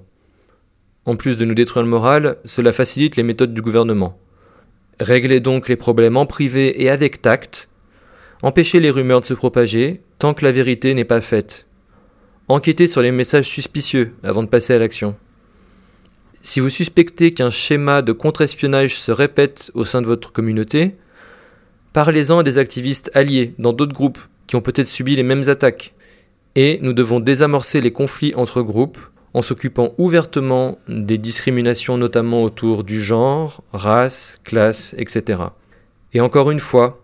En 1.04 1.18
plus 1.18 1.36
de 1.36 1.44
nous 1.44 1.54
détruire 1.54 1.84
le 1.84 1.90
moral, 1.90 2.38
cela 2.46 2.72
facilite 2.72 3.18
les 3.18 3.24
méthodes 3.24 3.54
du 3.54 3.62
gouvernement. 3.62 4.18
Réglez 5.02 5.42
donc 5.42 5.68
les 5.68 5.76
problèmes 5.76 6.16
en 6.16 6.26
privé 6.26 6.82
et 6.82 6.90
avec 6.90 7.22
tact. 7.22 7.68
Empêchez 8.44 8.80
les 8.80 8.92
rumeurs 8.92 9.20
de 9.20 9.26
se 9.26 9.34
propager 9.34 10.02
tant 10.20 10.34
que 10.34 10.46
la 10.46 10.54
vérité 10.54 10.94
n'est 10.94 11.04
pas 11.04 11.22
faite. 11.22 11.68
Enquêtez 12.48 12.88
sur 12.88 13.02
les 13.02 13.12
messages 13.12 13.48
suspicieux 13.48 14.14
avant 14.24 14.42
de 14.42 14.48
passer 14.48 14.74
à 14.74 14.80
l'action. 14.80 15.18
Si 16.42 16.62
vous 16.62 16.70
suspectez 16.70 17.34
qu'un 17.34 17.50
schéma 17.50 18.02
de 18.02 18.14
contre-espionnage 18.14 18.98
se 18.98 19.12
répète 19.12 19.70
au 19.74 19.84
sein 19.84 20.02
de 20.02 20.08
votre 20.08 20.32
communauté, 20.32 20.96
parlez-en 21.98 22.38
à 22.38 22.44
des 22.44 22.60
activistes 22.60 23.10
alliés 23.16 23.56
dans 23.58 23.74
d'autres 23.74 23.96
groupes 23.96 24.20
qui 24.46 24.56
ont 24.56 24.62
peut-être 24.62 24.88
subi 24.88 25.16
les 25.16 25.24
mêmes 25.24 25.50
attaques. 25.50 25.96
Et 26.56 26.78
nous 26.84 26.94
devons 26.94 27.20
désamorcer 27.20 27.82
les 27.82 27.90
conflits 27.90 28.36
entre 28.36 28.62
groupes 28.62 29.00
en 29.34 29.42
s'occupant 29.42 29.96
ouvertement 29.98 30.78
des 30.88 31.18
discriminations 31.18 31.98
notamment 31.98 32.44
autour 32.44 32.84
du 32.84 33.02
genre, 33.02 33.64
race, 33.74 34.38
classe, 34.44 34.94
etc. 35.00 35.42
Et 36.14 36.22
encore 36.22 36.52
une 36.52 36.60
fois, 36.60 37.02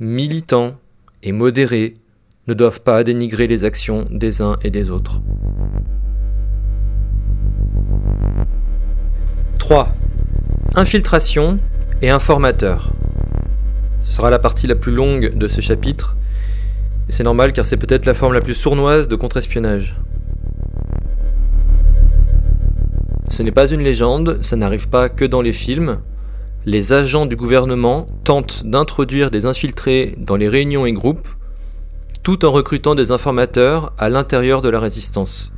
militants 0.00 0.76
et 1.22 1.32
modérés 1.32 1.94
ne 2.46 2.52
doivent 2.52 2.82
pas 2.82 3.04
dénigrer 3.04 3.46
les 3.46 3.64
actions 3.64 4.06
des 4.10 4.42
uns 4.42 4.58
et 4.62 4.70
des 4.70 4.90
autres. 4.90 5.22
3. 9.58 9.88
Infiltration 10.74 11.58
et 12.02 12.10
informateur. 12.10 12.92
Ce 14.06 14.12
sera 14.12 14.30
la 14.30 14.38
partie 14.38 14.68
la 14.68 14.76
plus 14.76 14.92
longue 14.94 15.34
de 15.34 15.48
ce 15.48 15.60
chapitre, 15.60 16.16
c'est 17.08 17.24
normal 17.24 17.52
car 17.52 17.66
c'est 17.66 17.76
peut-être 17.76 18.06
la 18.06 18.14
forme 18.14 18.34
la 18.34 18.40
plus 18.40 18.54
sournoise 18.54 19.08
de 19.08 19.16
contre-espionnage. 19.16 19.96
Ce 23.28 23.42
n'est 23.42 23.50
pas 23.50 23.68
une 23.68 23.80
légende, 23.80 24.38
ça 24.42 24.54
n'arrive 24.54 24.88
pas 24.88 25.08
que 25.08 25.24
dans 25.24 25.42
les 25.42 25.52
films. 25.52 25.98
Les 26.64 26.92
agents 26.92 27.26
du 27.26 27.34
gouvernement 27.34 28.06
tentent 28.22 28.64
d'introduire 28.64 29.32
des 29.32 29.44
infiltrés 29.44 30.14
dans 30.18 30.36
les 30.36 30.48
réunions 30.48 30.86
et 30.86 30.92
groupes, 30.92 31.28
tout 32.22 32.44
en 32.44 32.52
recrutant 32.52 32.94
des 32.94 33.10
informateurs 33.10 33.92
à 33.98 34.08
l'intérieur 34.08 34.62
de 34.62 34.68
la 34.68 34.78
résistance. 34.78 35.52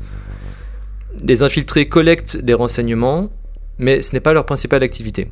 Les 1.22 1.42
infiltrés 1.42 1.88
collectent 1.88 2.38
des 2.38 2.54
renseignements, 2.54 3.30
mais 3.78 4.00
ce 4.00 4.14
n'est 4.14 4.20
pas 4.20 4.32
leur 4.32 4.46
principale 4.46 4.82
activité. 4.82 5.30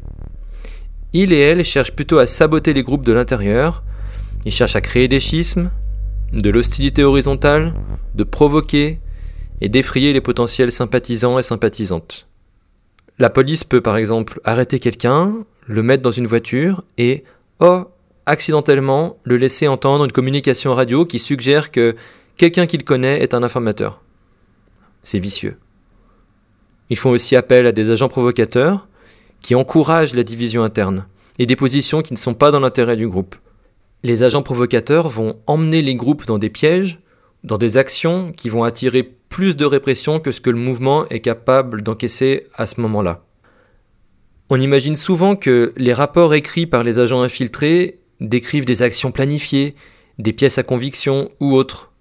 Ils 1.18 1.32
et 1.32 1.38
elles 1.38 1.64
cherchent 1.64 1.92
plutôt 1.92 2.18
à 2.18 2.26
saboter 2.26 2.74
les 2.74 2.82
groupes 2.82 3.06
de 3.06 3.12
l'intérieur, 3.14 3.82
ils 4.44 4.52
cherchent 4.52 4.76
à 4.76 4.82
créer 4.82 5.08
des 5.08 5.18
schismes, 5.18 5.70
de 6.34 6.50
l'hostilité 6.50 7.04
horizontale, 7.04 7.72
de 8.14 8.22
provoquer 8.22 9.00
et 9.62 9.70
d'effrayer 9.70 10.12
les 10.12 10.20
potentiels 10.20 10.70
sympathisants 10.70 11.38
et 11.38 11.42
sympathisantes. 11.42 12.26
La 13.18 13.30
police 13.30 13.64
peut 13.64 13.80
par 13.80 13.96
exemple 13.96 14.42
arrêter 14.44 14.78
quelqu'un, 14.78 15.32
le 15.66 15.82
mettre 15.82 16.02
dans 16.02 16.10
une 16.10 16.26
voiture 16.26 16.84
et, 16.98 17.24
oh, 17.60 17.84
accidentellement, 18.26 19.16
le 19.24 19.38
laisser 19.38 19.68
entendre 19.68 20.04
une 20.04 20.12
communication 20.12 20.74
radio 20.74 21.06
qui 21.06 21.18
suggère 21.18 21.70
que 21.70 21.96
quelqu'un 22.36 22.66
qu'il 22.66 22.84
connaît 22.84 23.22
est 23.22 23.32
un 23.32 23.42
informateur. 23.42 24.02
C'est 25.02 25.18
vicieux. 25.18 25.56
Ils 26.90 26.98
font 26.98 27.08
aussi 27.08 27.36
appel 27.36 27.66
à 27.66 27.72
des 27.72 27.90
agents 27.90 28.10
provocateurs 28.10 28.86
qui 29.46 29.54
encouragent 29.54 30.12
la 30.12 30.24
division 30.24 30.64
interne 30.64 31.06
et 31.38 31.46
des 31.46 31.54
positions 31.54 32.02
qui 32.02 32.12
ne 32.12 32.18
sont 32.18 32.34
pas 32.34 32.50
dans 32.50 32.58
l'intérêt 32.58 32.96
du 32.96 33.06
groupe. 33.06 33.36
Les 34.02 34.24
agents 34.24 34.42
provocateurs 34.42 35.08
vont 35.08 35.38
emmener 35.46 35.82
les 35.82 35.94
groupes 35.94 36.26
dans 36.26 36.38
des 36.38 36.50
pièges, 36.50 36.98
dans 37.44 37.56
des 37.56 37.76
actions 37.76 38.32
qui 38.32 38.48
vont 38.48 38.64
attirer 38.64 39.04
plus 39.04 39.56
de 39.56 39.64
répression 39.64 40.18
que 40.18 40.32
ce 40.32 40.40
que 40.40 40.50
le 40.50 40.58
mouvement 40.58 41.06
est 41.10 41.20
capable 41.20 41.82
d'encaisser 41.82 42.48
à 42.56 42.66
ce 42.66 42.80
moment-là. 42.80 43.22
On 44.50 44.60
imagine 44.60 44.96
souvent 44.96 45.36
que 45.36 45.72
les 45.76 45.92
rapports 45.92 46.34
écrits 46.34 46.66
par 46.66 46.82
les 46.82 46.98
agents 46.98 47.22
infiltrés 47.22 48.00
décrivent 48.18 48.64
des 48.64 48.82
actions 48.82 49.12
planifiées, 49.12 49.76
des 50.18 50.32
pièces 50.32 50.58
à 50.58 50.64
conviction 50.64 51.30
ou 51.38 51.54
autres. 51.54 51.92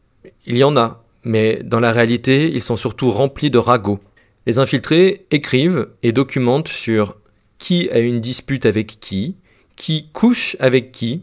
Il 0.47 0.57
y 0.57 0.63
en 0.63 0.75
a, 0.77 1.03
mais 1.23 1.61
dans 1.63 1.79
la 1.79 1.91
réalité, 1.91 2.49
ils 2.51 2.63
sont 2.63 2.75
surtout 2.75 3.11
remplis 3.11 3.51
de 3.51 3.59
ragots. 3.59 3.99
Les 4.47 4.57
infiltrés 4.57 5.27
écrivent 5.29 5.89
et 6.01 6.11
documentent 6.11 6.69
sur 6.69 7.17
qui 7.57 7.89
a 7.89 7.99
une 7.99 8.21
dispute 8.21 8.65
avec 8.65 8.99
qui, 8.99 9.35
qui 9.75 10.09
couche 10.13 10.55
avec 10.59 10.91
qui, 10.91 11.21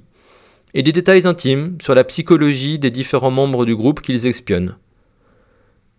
et 0.75 0.83
des 0.83 0.93
détails 0.93 1.27
intimes 1.27 1.77
sur 1.81 1.95
la 1.95 2.05
psychologie 2.05 2.79
des 2.79 2.91
différents 2.91 3.31
membres 3.31 3.67
du 3.67 3.77
groupe 3.77 4.01
qu'ils 4.01 4.27
espionnent. 4.27 4.77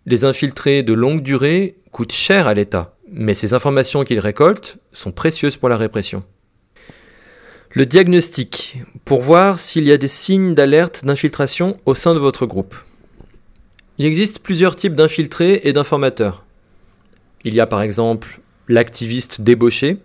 Les 0.05 0.23
infiltrés 0.23 0.83
de 0.83 0.93
longue 0.93 1.21
durée 1.21 1.75
coûtent 1.91 2.11
cher 2.11 2.47
à 2.47 2.53
l'État, 2.53 2.95
mais 3.09 3.33
ces 3.33 3.53
informations 3.53 4.03
qu'ils 4.03 4.19
récoltent 4.19 4.77
sont 4.91 5.11
précieuses 5.11 5.57
pour 5.57 5.69
la 5.69 5.77
répression. 5.77 6.23
Le 7.71 7.85
diagnostic, 7.85 8.83
pour 9.05 9.21
voir 9.21 9.59
s'il 9.59 9.83
y 9.83 9.91
a 9.91 9.97
des 9.97 10.07
signes 10.07 10.53
d'alerte 10.53 11.05
d'infiltration 11.05 11.79
au 11.85 11.95
sein 11.95 12.13
de 12.13 12.19
votre 12.19 12.45
groupe. 12.45 12.75
Il 13.97 14.05
existe 14.05 14.39
plusieurs 14.39 14.75
types 14.75 14.95
d'infiltrés 14.95 15.61
et 15.63 15.73
d'informateurs. 15.73 16.45
Il 17.43 17.53
y 17.53 17.59
a 17.59 17.67
par 17.67 17.81
exemple 17.81 18.41
l'activiste 18.67 19.41
débauché. 19.41 19.97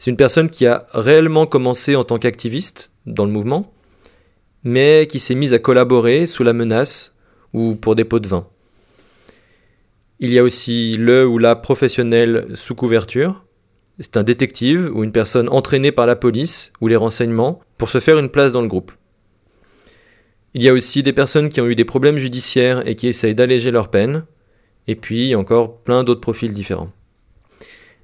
C'est 0.00 0.10
une 0.10 0.16
personne 0.16 0.48
qui 0.48 0.66
a 0.66 0.86
réellement 0.94 1.44
commencé 1.44 1.94
en 1.94 2.04
tant 2.04 2.18
qu'activiste 2.18 2.90
dans 3.04 3.26
le 3.26 3.30
mouvement, 3.30 3.70
mais 4.64 5.06
qui 5.06 5.18
s'est 5.18 5.34
mise 5.34 5.52
à 5.52 5.58
collaborer 5.58 6.24
sous 6.24 6.42
la 6.42 6.54
menace 6.54 7.14
ou 7.52 7.74
pour 7.74 7.94
des 7.96 8.06
pots 8.06 8.18
de 8.18 8.26
vin. 8.26 8.48
Il 10.18 10.32
y 10.32 10.38
a 10.38 10.42
aussi 10.42 10.96
le 10.96 11.26
ou 11.26 11.36
la 11.36 11.54
professionnel 11.54 12.46
sous 12.54 12.74
couverture. 12.74 13.44
C'est 13.98 14.16
un 14.16 14.22
détective 14.22 14.90
ou 14.94 15.04
une 15.04 15.12
personne 15.12 15.50
entraînée 15.50 15.92
par 15.92 16.06
la 16.06 16.16
police 16.16 16.72
ou 16.80 16.88
les 16.88 16.96
renseignements 16.96 17.60
pour 17.76 17.90
se 17.90 18.00
faire 18.00 18.18
une 18.18 18.30
place 18.30 18.52
dans 18.52 18.62
le 18.62 18.68
groupe. 18.68 18.92
Il 20.54 20.62
y 20.62 20.70
a 20.70 20.72
aussi 20.72 21.02
des 21.02 21.12
personnes 21.12 21.50
qui 21.50 21.60
ont 21.60 21.66
eu 21.66 21.74
des 21.74 21.84
problèmes 21.84 22.16
judiciaires 22.16 22.88
et 22.88 22.96
qui 22.96 23.06
essayent 23.06 23.34
d'alléger 23.34 23.70
leur 23.70 23.88
peine, 23.88 24.24
et 24.88 24.94
puis 24.94 25.34
encore 25.34 25.76
plein 25.76 26.04
d'autres 26.04 26.22
profils 26.22 26.54
différents. 26.54 26.90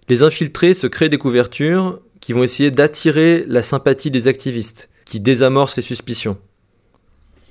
Les 0.08 0.22
infiltrés 0.22 0.74
se 0.74 0.86
créent 0.86 1.08
des 1.08 1.18
couvertures 1.18 2.00
qui 2.20 2.32
vont 2.32 2.42
essayer 2.42 2.70
d'attirer 2.70 3.44
la 3.46 3.62
sympathie 3.62 4.10
des 4.10 4.28
activistes, 4.28 4.88
qui 5.04 5.20
désamorcent 5.20 5.76
les 5.76 5.82
suspicions. 5.82 6.38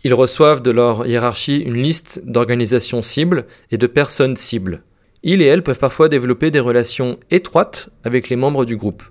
Ils 0.03 0.13
reçoivent 0.13 0.61
de 0.61 0.71
leur 0.71 1.05
hiérarchie 1.07 1.59
une 1.59 1.81
liste 1.81 2.21
d'organisations 2.25 3.01
cibles 3.01 3.45
et 3.71 3.77
de 3.77 3.87
personnes 3.87 4.35
cibles. 4.35 4.83
Ils 5.23 5.41
et 5.41 5.45
elles 5.45 5.63
peuvent 5.63 5.79
parfois 5.79 6.09
développer 6.09 6.51
des 6.51 6.59
relations 6.59 7.19
étroites 7.31 7.89
avec 8.03 8.29
les 8.29 8.35
membres 8.35 8.65
du 8.65 8.77
groupe. 8.77 9.03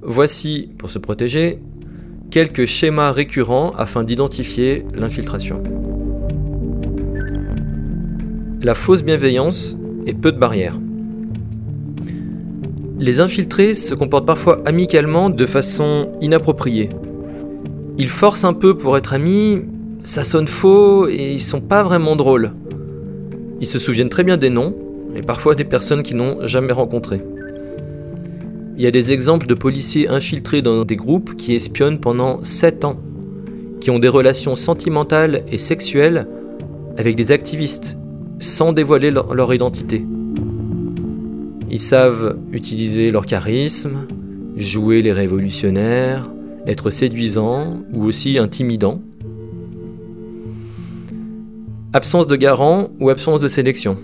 Voici, 0.00 0.70
pour 0.78 0.90
se 0.90 0.98
protéger, 0.98 1.58
quelques 2.30 2.66
schémas 2.66 3.12
récurrents 3.12 3.72
afin 3.76 4.04
d'identifier 4.04 4.84
l'infiltration 4.94 5.62
la 8.62 8.74
fausse 8.76 9.02
bienveillance 9.02 9.76
et 10.06 10.14
peu 10.14 10.30
de 10.30 10.38
barrières. 10.38 10.78
Les 12.98 13.20
infiltrés 13.20 13.74
se 13.74 13.94
comportent 13.94 14.26
parfois 14.26 14.60
amicalement 14.64 15.30
de 15.30 15.46
façon 15.46 16.12
inappropriée. 16.20 16.88
Ils 17.98 18.08
forcent 18.08 18.44
un 18.44 18.52
peu 18.52 18.76
pour 18.76 18.96
être 18.96 19.12
amis, 19.12 19.62
ça 20.02 20.24
sonne 20.24 20.48
faux 20.48 21.08
et 21.08 21.32
ils 21.32 21.40
sont 21.40 21.60
pas 21.60 21.82
vraiment 21.82 22.16
drôles. 22.16 22.52
Ils 23.60 23.66
se 23.66 23.78
souviennent 23.78 24.08
très 24.08 24.24
bien 24.24 24.36
des 24.36 24.50
noms 24.50 24.74
et 25.14 25.20
parfois 25.20 25.54
des 25.54 25.64
personnes 25.64 26.02
qu'ils 26.02 26.16
n'ont 26.16 26.46
jamais 26.46 26.72
rencontrées. 26.72 27.22
Il 28.76 28.82
y 28.82 28.86
a 28.86 28.90
des 28.90 29.12
exemples 29.12 29.46
de 29.46 29.54
policiers 29.54 30.08
infiltrés 30.08 30.62
dans 30.62 30.84
des 30.84 30.96
groupes 30.96 31.36
qui 31.36 31.54
espionnent 31.54 32.00
pendant 32.00 32.42
7 32.42 32.84
ans, 32.84 32.98
qui 33.80 33.90
ont 33.90 33.98
des 33.98 34.08
relations 34.08 34.56
sentimentales 34.56 35.44
et 35.48 35.58
sexuelles 35.58 36.26
avec 36.96 37.14
des 37.14 37.32
activistes 37.32 37.96
sans 38.38 38.72
dévoiler 38.72 39.10
leur, 39.10 39.54
identité. 39.54 40.04
Ils 41.72 41.80
savent 41.80 42.38
utiliser 42.52 43.10
leur 43.10 43.24
charisme, 43.24 44.06
jouer 44.58 45.00
les 45.00 45.12
révolutionnaires, 45.12 46.30
être 46.66 46.90
séduisants 46.90 47.82
ou 47.94 48.04
aussi 48.04 48.36
intimidants. 48.36 49.00
Absence 51.94 52.26
de 52.26 52.36
garant 52.36 52.90
ou 53.00 53.08
absence 53.08 53.40
de 53.40 53.48
sélection. 53.48 53.98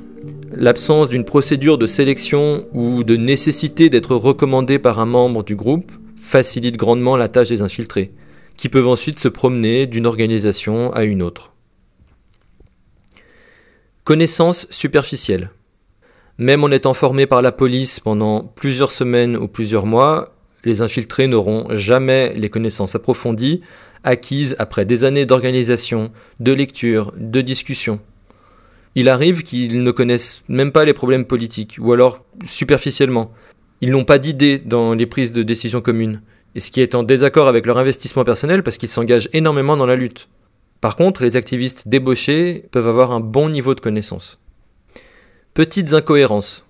L'absence 0.50 1.10
d'une 1.10 1.26
procédure 1.26 1.76
de 1.76 1.86
sélection 1.86 2.66
ou 2.72 3.04
de 3.04 3.16
nécessité 3.16 3.90
d'être 3.90 4.16
recommandé 4.16 4.78
par 4.78 4.98
un 4.98 5.06
membre 5.06 5.44
du 5.44 5.54
groupe 5.54 5.92
facilite 6.16 6.78
grandement 6.78 7.16
la 7.16 7.28
tâche 7.28 7.50
des 7.50 7.60
infiltrés, 7.60 8.12
qui 8.56 8.70
peuvent 8.70 8.88
ensuite 8.88 9.18
se 9.18 9.28
promener 9.28 9.86
d'une 9.86 10.06
organisation 10.06 10.90
à 10.94 11.04
une 11.04 11.20
autre. 11.20 11.52
Connaissance 14.04 14.66
superficielle. 14.70 15.50
Même 16.38 16.62
en 16.62 16.70
étant 16.70 16.94
formés 16.94 17.26
par 17.26 17.42
la 17.42 17.50
police 17.50 17.98
pendant 17.98 18.44
plusieurs 18.44 18.92
semaines 18.92 19.36
ou 19.36 19.48
plusieurs 19.48 19.86
mois, 19.86 20.34
les 20.64 20.82
infiltrés 20.82 21.26
n'auront 21.26 21.66
jamais 21.70 22.32
les 22.36 22.48
connaissances 22.48 22.94
approfondies 22.94 23.60
acquises 24.04 24.54
après 24.60 24.84
des 24.84 25.02
années 25.02 25.26
d'organisation, 25.26 26.12
de 26.38 26.52
lecture, 26.52 27.12
de 27.16 27.40
discussion. 27.40 27.98
Il 28.94 29.08
arrive 29.08 29.42
qu'ils 29.42 29.82
ne 29.82 29.90
connaissent 29.90 30.44
même 30.48 30.70
pas 30.70 30.84
les 30.84 30.92
problèmes 30.92 31.24
politiques, 31.24 31.76
ou 31.80 31.92
alors 31.92 32.24
superficiellement. 32.44 33.32
Ils 33.80 33.90
n'ont 33.90 34.04
pas 34.04 34.18
d'idées 34.18 34.58
dans 34.58 34.94
les 34.94 35.06
prises 35.06 35.32
de 35.32 35.42
décision 35.42 35.80
communes, 35.80 36.20
et 36.54 36.60
ce 36.60 36.70
qui 36.70 36.80
est 36.80 36.94
en 36.94 37.02
désaccord 37.02 37.48
avec 37.48 37.66
leur 37.66 37.78
investissement 37.78 38.24
personnel 38.24 38.62
parce 38.62 38.78
qu'ils 38.78 38.88
s'engagent 38.88 39.28
énormément 39.32 39.76
dans 39.76 39.86
la 39.86 39.96
lutte. 39.96 40.28
Par 40.80 40.94
contre, 40.94 41.24
les 41.24 41.36
activistes 41.36 41.88
débauchés 41.88 42.64
peuvent 42.70 42.88
avoir 42.88 43.10
un 43.10 43.20
bon 43.20 43.48
niveau 43.48 43.74
de 43.74 43.80
connaissance. 43.80 44.38
Petites 45.58 45.92
incohérences. 45.92 46.64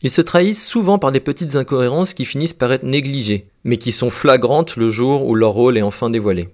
Ils 0.00 0.10
se 0.10 0.22
trahissent 0.22 0.66
souvent 0.66 0.98
par 0.98 1.12
des 1.12 1.20
petites 1.20 1.56
incohérences 1.56 2.14
qui 2.14 2.24
finissent 2.24 2.54
par 2.54 2.72
être 2.72 2.84
négligées, 2.84 3.50
mais 3.64 3.76
qui 3.76 3.92
sont 3.92 4.08
flagrantes 4.08 4.76
le 4.76 4.88
jour 4.88 5.28
où 5.28 5.34
leur 5.34 5.50
rôle 5.50 5.76
est 5.76 5.82
enfin 5.82 6.08
dévoilé. 6.08 6.48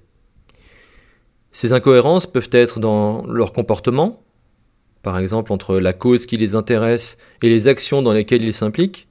Ces 1.52 1.72
incohérences 1.72 2.26
peuvent 2.26 2.48
être 2.50 2.80
dans 2.80 3.24
leur 3.28 3.52
comportement, 3.52 4.24
par 5.04 5.16
exemple 5.16 5.52
entre 5.52 5.78
la 5.78 5.92
cause 5.92 6.26
qui 6.26 6.36
les 6.36 6.56
intéresse 6.56 7.18
et 7.40 7.48
les 7.48 7.68
actions 7.68 8.02
dans 8.02 8.12
lesquelles 8.12 8.42
ils 8.42 8.52
s'impliquent, 8.52 9.06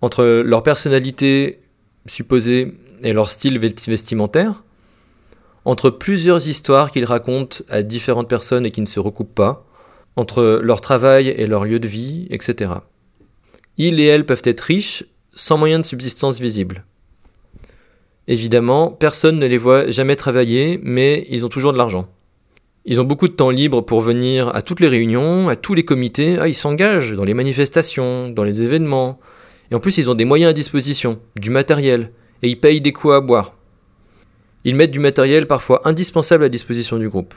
entre 0.00 0.24
leur 0.24 0.62
personnalité 0.62 1.62
supposée 2.06 2.78
et 3.02 3.12
leur 3.12 3.32
style 3.32 3.58
vestimentaire, 3.58 4.62
entre 5.64 5.90
plusieurs 5.90 6.46
histoires 6.46 6.92
qu'ils 6.92 7.06
racontent 7.06 7.64
à 7.68 7.82
différentes 7.82 8.28
personnes 8.28 8.66
et 8.66 8.70
qui 8.70 8.82
ne 8.82 8.86
se 8.86 9.00
recoupent 9.00 9.34
pas, 9.34 9.67
entre 10.18 10.60
leur 10.62 10.80
travail 10.80 11.28
et 11.28 11.46
leur 11.46 11.64
lieu 11.64 11.78
de 11.78 11.86
vie, 11.86 12.26
etc. 12.30 12.72
Ils 13.76 14.00
et 14.00 14.06
elles 14.06 14.26
peuvent 14.26 14.42
être 14.42 14.62
riches 14.62 15.04
sans 15.32 15.56
moyen 15.56 15.78
de 15.78 15.84
subsistance 15.84 16.40
visible. 16.40 16.84
Évidemment, 18.26 18.90
personne 18.90 19.38
ne 19.38 19.46
les 19.46 19.58
voit 19.58 19.90
jamais 19.90 20.16
travailler, 20.16 20.80
mais 20.82 21.24
ils 21.30 21.46
ont 21.46 21.48
toujours 21.48 21.72
de 21.72 21.78
l'argent. 21.78 22.08
Ils 22.84 23.00
ont 23.00 23.04
beaucoup 23.04 23.28
de 23.28 23.32
temps 23.32 23.50
libre 23.50 23.80
pour 23.80 24.00
venir 24.00 24.54
à 24.56 24.60
toutes 24.60 24.80
les 24.80 24.88
réunions, 24.88 25.48
à 25.48 25.54
tous 25.54 25.74
les 25.74 25.84
comités. 25.84 26.36
Ah, 26.40 26.48
ils 26.48 26.54
s'engagent 26.54 27.12
dans 27.12 27.24
les 27.24 27.34
manifestations, 27.34 28.28
dans 28.28 28.44
les 28.44 28.60
événements. 28.60 29.20
Et 29.70 29.76
en 29.76 29.80
plus, 29.80 29.98
ils 29.98 30.10
ont 30.10 30.14
des 30.14 30.24
moyens 30.24 30.50
à 30.50 30.54
disposition, 30.54 31.20
du 31.36 31.50
matériel, 31.50 32.10
et 32.42 32.48
ils 32.48 32.58
payent 32.58 32.80
des 32.80 32.92
coups 32.92 33.14
à 33.14 33.20
boire. 33.20 33.54
Ils 34.64 34.74
mettent 34.74 34.90
du 34.90 34.98
matériel 34.98 35.46
parfois 35.46 35.80
indispensable 35.84 36.42
à 36.42 36.48
disposition 36.48 36.98
du 36.98 37.08
groupe. 37.08 37.34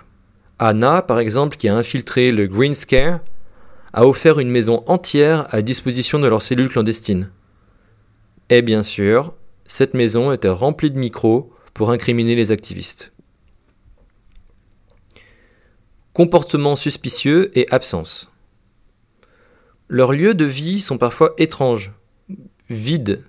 Anna, 0.63 1.01
par 1.01 1.17
exemple, 1.17 1.57
qui 1.57 1.67
a 1.67 1.75
infiltré 1.75 2.31
le 2.31 2.45
Green 2.45 2.75
Scare, 2.75 3.21
a 3.93 4.05
offert 4.05 4.37
une 4.37 4.51
maison 4.51 4.83
entière 4.85 5.47
à 5.49 5.63
disposition 5.63 6.19
de 6.19 6.27
leurs 6.27 6.43
cellules 6.43 6.69
clandestines. 6.69 7.31
Et 8.49 8.61
bien 8.61 8.83
sûr, 8.83 9.33
cette 9.65 9.95
maison 9.95 10.31
était 10.31 10.49
remplie 10.49 10.91
de 10.91 10.99
micros 10.99 11.51
pour 11.73 11.89
incriminer 11.89 12.35
les 12.35 12.51
activistes. 12.51 13.11
Comportement 16.13 16.75
suspicieux 16.75 17.57
et 17.57 17.65
absence. 17.71 18.31
Leurs 19.87 20.13
lieux 20.13 20.35
de 20.35 20.45
vie 20.45 20.79
sont 20.79 20.99
parfois 20.99 21.33
étranges, 21.39 21.91
vides. 22.69 23.23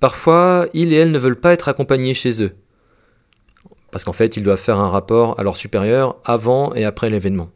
Parfois, 0.00 0.68
ils 0.72 0.94
et 0.94 0.96
elles 0.96 1.12
ne 1.12 1.18
veulent 1.18 1.38
pas 1.38 1.52
être 1.52 1.68
accompagnés 1.68 2.14
chez 2.14 2.42
eux. 2.42 2.56
Parce 3.96 4.04
qu'en 4.04 4.12
fait, 4.12 4.36
ils 4.36 4.42
doivent 4.42 4.60
faire 4.60 4.78
un 4.78 4.90
rapport 4.90 5.40
à 5.40 5.42
leur 5.42 5.56
supérieur 5.56 6.16
avant 6.26 6.74
et 6.74 6.84
après 6.84 7.08
l'événement. 7.08 7.48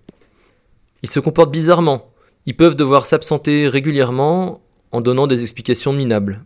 Ils 1.03 1.11
se 1.11 1.21
comportent 1.21 1.53
bizarrement, 1.53 2.15
ils 2.47 2.57
peuvent 2.57 2.77
devoir 2.77 3.05
s'absenter 3.05 3.69
régulièrement 3.69 4.63
en 4.91 5.03
donnant 5.03 5.27
des 5.27 5.43
explications 5.43 5.93
minables. 5.93 6.43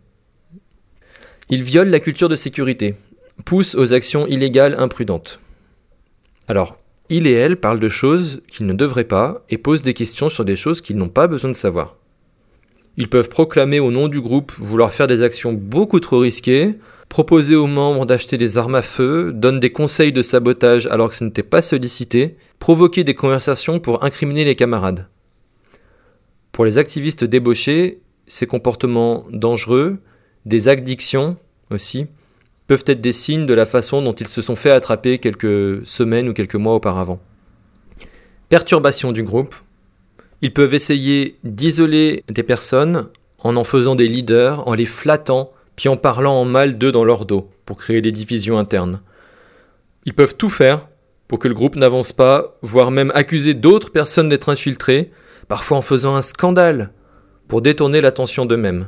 Ils 1.47 1.63
violent 1.63 1.91
la 1.91 2.01
culture 2.01 2.27
de 2.27 2.35
sécurité, 2.35 2.95
poussent 3.45 3.73
aux 3.73 3.93
actions 3.93 4.27
illégales 4.27 4.75
imprudentes. 4.77 5.39
Alors, 6.49 6.75
il 7.07 7.25
et 7.25 7.31
elle 7.31 7.55
parlent 7.55 7.79
de 7.79 7.87
choses 7.87 8.41
qu'ils 8.49 8.65
ne 8.65 8.73
devraient 8.73 9.05
pas 9.05 9.45
et 9.47 9.57
posent 9.57 9.81
des 9.81 9.93
questions 9.93 10.27
sur 10.27 10.43
des 10.43 10.57
choses 10.57 10.81
qu'ils 10.81 10.97
n'ont 10.97 11.07
pas 11.07 11.27
besoin 11.27 11.51
de 11.51 11.55
savoir. 11.55 11.95
Ils 12.97 13.09
peuvent 13.09 13.29
proclamer 13.29 13.79
au 13.79 13.91
nom 13.91 14.09
du 14.09 14.19
groupe 14.19 14.51
vouloir 14.57 14.93
faire 14.93 15.07
des 15.07 15.21
actions 15.21 15.53
beaucoup 15.53 16.01
trop 16.01 16.19
risquées, 16.19 16.75
proposer 17.09 17.55
aux 17.55 17.67
membres 17.67 18.05
d'acheter 18.05 18.37
des 18.37 18.57
armes 18.57 18.75
à 18.75 18.81
feu, 18.81 19.31
donnent 19.33 19.59
des 19.59 19.71
conseils 19.71 20.11
de 20.11 20.21
sabotage 20.21 20.87
alors 20.87 21.09
que 21.09 21.15
ce 21.15 21.23
n'était 21.23 21.43
pas 21.43 21.61
sollicité, 21.61 22.35
provoquer 22.59 23.03
des 23.03 23.15
conversations 23.15 23.79
pour 23.79 24.03
incriminer 24.03 24.43
les 24.43 24.55
camarades. 24.55 25.07
Pour 26.51 26.65
les 26.65 26.77
activistes 26.77 27.23
débauchés, 27.23 27.99
ces 28.27 28.47
comportements 28.47 29.25
dangereux, 29.29 29.99
des 30.45 30.67
addictions 30.67 31.37
aussi, 31.69 32.07
peuvent 32.67 32.83
être 32.87 33.01
des 33.01 33.11
signes 33.11 33.45
de 33.45 33.53
la 33.53 33.65
façon 33.65 34.01
dont 34.01 34.13
ils 34.13 34.27
se 34.27 34.41
sont 34.41 34.55
fait 34.55 34.71
attraper 34.71 35.19
quelques 35.19 35.85
semaines 35.85 36.29
ou 36.29 36.33
quelques 36.33 36.55
mois 36.55 36.73
auparavant. 36.73 37.19
Perturbation 38.49 39.11
du 39.11 39.23
groupe. 39.23 39.55
Ils 40.41 40.53
peuvent 40.53 40.73
essayer 40.73 41.37
d'isoler 41.43 42.23
des 42.29 42.43
personnes 42.43 43.07
en 43.39 43.55
en 43.55 43.63
faisant 43.63 43.95
des 43.95 44.07
leaders, 44.07 44.67
en 44.67 44.73
les 44.73 44.85
flattant, 44.85 45.51
puis 45.75 45.89
en 45.89 45.97
parlant 45.97 46.35
en 46.35 46.45
mal 46.45 46.77
d'eux 46.77 46.91
dans 46.91 47.03
leur 47.03 47.25
dos, 47.25 47.49
pour 47.65 47.77
créer 47.77 48.01
des 48.01 48.11
divisions 48.11 48.57
internes. 48.57 49.01
Ils 50.05 50.13
peuvent 50.13 50.35
tout 50.35 50.49
faire 50.49 50.87
pour 51.27 51.39
que 51.39 51.47
le 51.47 51.53
groupe 51.53 51.75
n'avance 51.75 52.11
pas, 52.11 52.57
voire 52.61 52.91
même 52.91 53.11
accuser 53.15 53.53
d'autres 53.53 53.91
personnes 53.91 54.29
d'être 54.29 54.49
infiltrées, 54.49 55.11
parfois 55.47 55.77
en 55.77 55.81
faisant 55.81 56.15
un 56.15 56.21
scandale 56.21 56.91
pour 57.47 57.61
détourner 57.61 58.01
l'attention 58.01 58.45
d'eux-mêmes. 58.45 58.87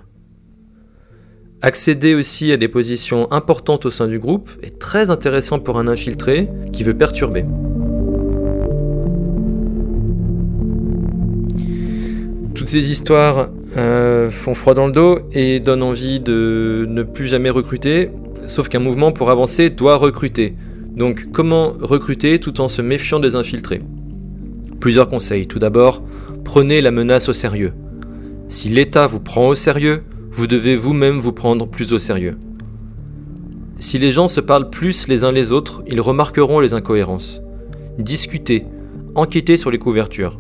Accéder 1.64 2.14
aussi 2.14 2.52
à 2.52 2.58
des 2.58 2.68
positions 2.68 3.32
importantes 3.32 3.88
au 3.88 3.90
sein 3.90 4.08
du 4.08 4.20
groupe 4.20 4.52
est 4.62 4.78
très 4.78 5.10
intéressant 5.10 5.60
pour 5.60 5.80
un 5.80 5.88
infiltré 5.88 6.50
qui 6.72 6.84
veut 6.84 6.96
perturber. 6.96 7.46
Toutes 12.54 12.68
ces 12.68 12.92
histoires 12.92 13.50
euh, 13.76 14.30
font 14.32 14.54
froid 14.54 14.74
dans 14.74 14.88
le 14.88 14.94
dos 14.94 15.20
et 15.34 15.60
donnent 15.60 15.84
envie 15.84 16.20
de 16.20 16.86
ne 16.90 17.04
plus 17.04 17.28
jamais 17.28 17.50
recruter, 17.50 18.12
sauf 18.46 18.70
qu'un 18.70 18.80
mouvement 18.80 19.12
pour 19.12 19.30
avancer 19.30 19.70
doit 19.70 19.98
recruter. 19.98 20.56
Donc 20.96 21.28
comment 21.32 21.74
recruter 21.80 22.40
tout 22.40 22.62
en 22.62 22.68
se 22.68 22.82
méfiant 22.82 23.20
des 23.20 23.36
infiltrés? 23.36 23.82
Plusieurs 24.80 25.10
conseils. 25.10 25.48
Tout 25.48 25.60
d'abord, 25.60 26.02
prenez 26.44 26.82
la 26.82 26.92
menace 26.92 27.30
au 27.30 27.34
sérieux. 27.34 27.74
Si 28.48 28.70
l'État 28.70 29.06
vous 29.06 29.20
prend 29.20 29.50
au 29.50 29.56
sérieux, 29.56 30.04
vous 30.32 30.48
devez 30.48 30.76
vous-même 30.76 31.20
vous 31.20 31.34
prendre 31.34 31.68
plus 31.68 31.94
au 31.94 32.00
sérieux. 32.00 32.38
Si 33.80 34.00
les 34.00 34.12
gens 34.12 34.28
se 34.28 34.40
parlent 34.40 34.70
plus 34.70 35.08
les 35.08 35.24
uns 35.24 35.32
les 35.32 35.52
autres, 35.52 35.84
ils 35.88 36.02
remarqueront 36.02 36.60
les 36.60 36.74
incohérences. 36.74 37.42
Discutez, 38.00 38.66
enquêtez 39.14 39.58
sur 39.58 39.70
les 39.70 39.78
couvertures. 39.78 40.40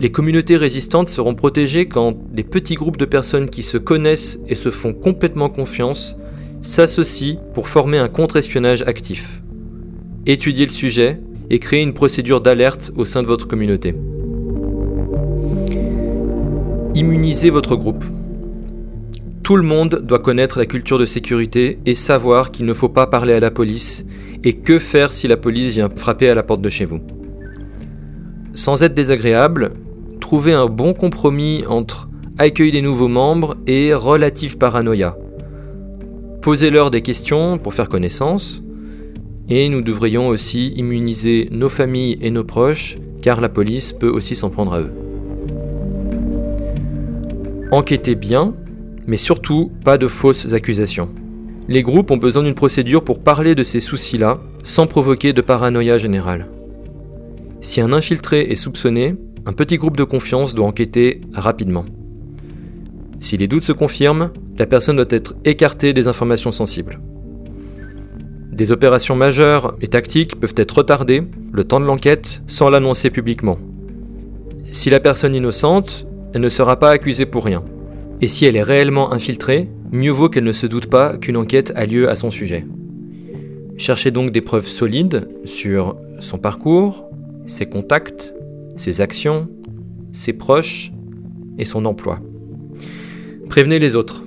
Les 0.00 0.10
communautés 0.10 0.56
résistantes 0.56 1.10
seront 1.10 1.34
protégées 1.34 1.86
quand 1.86 2.16
des 2.32 2.42
petits 2.42 2.74
groupes 2.74 2.96
de 2.96 3.04
personnes 3.04 3.50
qui 3.50 3.62
se 3.62 3.76
connaissent 3.76 4.40
et 4.48 4.54
se 4.54 4.70
font 4.70 4.94
complètement 4.94 5.50
confiance 5.50 6.16
s'associent 6.62 7.38
pour 7.52 7.68
former 7.68 7.98
un 7.98 8.08
contre-espionnage 8.08 8.80
actif. 8.82 9.42
Étudiez 10.24 10.64
le 10.64 10.72
sujet 10.72 11.20
et 11.50 11.58
créez 11.58 11.82
une 11.82 11.92
procédure 11.92 12.40
d'alerte 12.40 12.92
au 12.96 13.04
sein 13.04 13.22
de 13.22 13.26
votre 13.26 13.46
communauté. 13.46 13.94
Immunisez 16.94 17.50
votre 17.50 17.76
groupe. 17.76 18.04
Tout 19.42 19.56
le 19.56 19.62
monde 19.62 20.02
doit 20.02 20.18
connaître 20.18 20.58
la 20.58 20.66
culture 20.66 20.98
de 20.98 21.04
sécurité 21.06 21.78
et 21.84 21.94
savoir 21.94 22.52
qu'il 22.52 22.64
ne 22.64 22.74
faut 22.74 22.88
pas 22.88 23.06
parler 23.06 23.34
à 23.34 23.40
la 23.40 23.50
police 23.50 24.06
et 24.44 24.54
que 24.54 24.78
faire 24.78 25.12
si 25.12 25.28
la 25.28 25.36
police 25.36 25.74
vient 25.74 25.90
frapper 25.94 26.30
à 26.30 26.34
la 26.34 26.42
porte 26.42 26.62
de 26.62 26.70
chez 26.70 26.86
vous. 26.86 27.00
Sans 28.54 28.82
être 28.82 28.94
désagréable, 28.94 29.72
trouvez 30.30 30.52
un 30.52 30.66
bon 30.66 30.94
compromis 30.94 31.64
entre 31.66 32.08
accueil 32.38 32.70
des 32.70 32.82
nouveaux 32.82 33.08
membres 33.08 33.56
et 33.66 33.92
relative 33.92 34.58
paranoïa. 34.58 35.18
Posez-leur 36.40 36.92
des 36.92 37.02
questions 37.02 37.58
pour 37.58 37.74
faire 37.74 37.88
connaissance 37.88 38.62
et 39.48 39.68
nous 39.68 39.82
devrions 39.82 40.28
aussi 40.28 40.68
immuniser 40.76 41.48
nos 41.50 41.68
familles 41.68 42.16
et 42.20 42.30
nos 42.30 42.44
proches 42.44 42.94
car 43.22 43.40
la 43.40 43.48
police 43.48 43.92
peut 43.92 44.08
aussi 44.08 44.36
s'en 44.36 44.50
prendre 44.50 44.74
à 44.74 44.80
eux. 44.82 44.92
Enquêtez 47.72 48.14
bien, 48.14 48.54
mais 49.08 49.16
surtout 49.16 49.72
pas 49.84 49.98
de 49.98 50.06
fausses 50.06 50.54
accusations. 50.54 51.08
Les 51.66 51.82
groupes 51.82 52.12
ont 52.12 52.18
besoin 52.18 52.44
d'une 52.44 52.54
procédure 52.54 53.02
pour 53.02 53.18
parler 53.18 53.56
de 53.56 53.64
ces 53.64 53.80
soucis-là 53.80 54.38
sans 54.62 54.86
provoquer 54.86 55.32
de 55.32 55.40
paranoïa 55.40 55.98
générale. 55.98 56.46
Si 57.60 57.80
un 57.80 57.92
infiltré 57.92 58.42
est 58.42 58.54
soupçonné, 58.54 59.16
un 59.46 59.52
petit 59.52 59.76
groupe 59.76 59.96
de 59.96 60.04
confiance 60.04 60.54
doit 60.54 60.66
enquêter 60.66 61.20
rapidement. 61.32 61.84
Si 63.20 63.36
les 63.36 63.48
doutes 63.48 63.62
se 63.62 63.72
confirment, 63.72 64.30
la 64.58 64.66
personne 64.66 64.96
doit 64.96 65.06
être 65.10 65.34
écartée 65.44 65.92
des 65.92 66.08
informations 66.08 66.52
sensibles. 66.52 67.00
Des 68.52 68.72
opérations 68.72 69.16
majeures 69.16 69.76
et 69.80 69.88
tactiques 69.88 70.38
peuvent 70.38 70.54
être 70.56 70.78
retardées 70.78 71.22
le 71.52 71.64
temps 71.64 71.80
de 71.80 71.86
l'enquête 71.86 72.42
sans 72.46 72.68
l'annoncer 72.68 73.10
publiquement. 73.10 73.58
Si 74.70 74.90
la 74.90 75.00
personne 75.00 75.34
est 75.34 75.38
innocente, 75.38 76.06
elle 76.34 76.40
ne 76.42 76.48
sera 76.48 76.78
pas 76.78 76.90
accusée 76.90 77.26
pour 77.26 77.44
rien. 77.44 77.64
Et 78.20 78.28
si 78.28 78.44
elle 78.44 78.56
est 78.56 78.62
réellement 78.62 79.12
infiltrée, 79.12 79.68
mieux 79.92 80.10
vaut 80.10 80.28
qu'elle 80.28 80.44
ne 80.44 80.52
se 80.52 80.66
doute 80.66 80.86
pas 80.86 81.16
qu'une 81.16 81.36
enquête 81.36 81.72
a 81.74 81.86
lieu 81.86 82.08
à 82.08 82.16
son 82.16 82.30
sujet. 82.30 82.66
Cherchez 83.78 84.10
donc 84.10 84.30
des 84.30 84.42
preuves 84.42 84.66
solides 84.66 85.28
sur 85.44 85.96
son 86.18 86.36
parcours, 86.36 87.06
ses 87.46 87.66
contacts, 87.66 88.34
ses 88.80 89.02
actions, 89.02 89.48
ses 90.10 90.32
proches 90.32 90.90
et 91.58 91.66
son 91.66 91.84
emploi. 91.84 92.20
Prévenez 93.50 93.78
les 93.78 93.94
autres. 93.94 94.24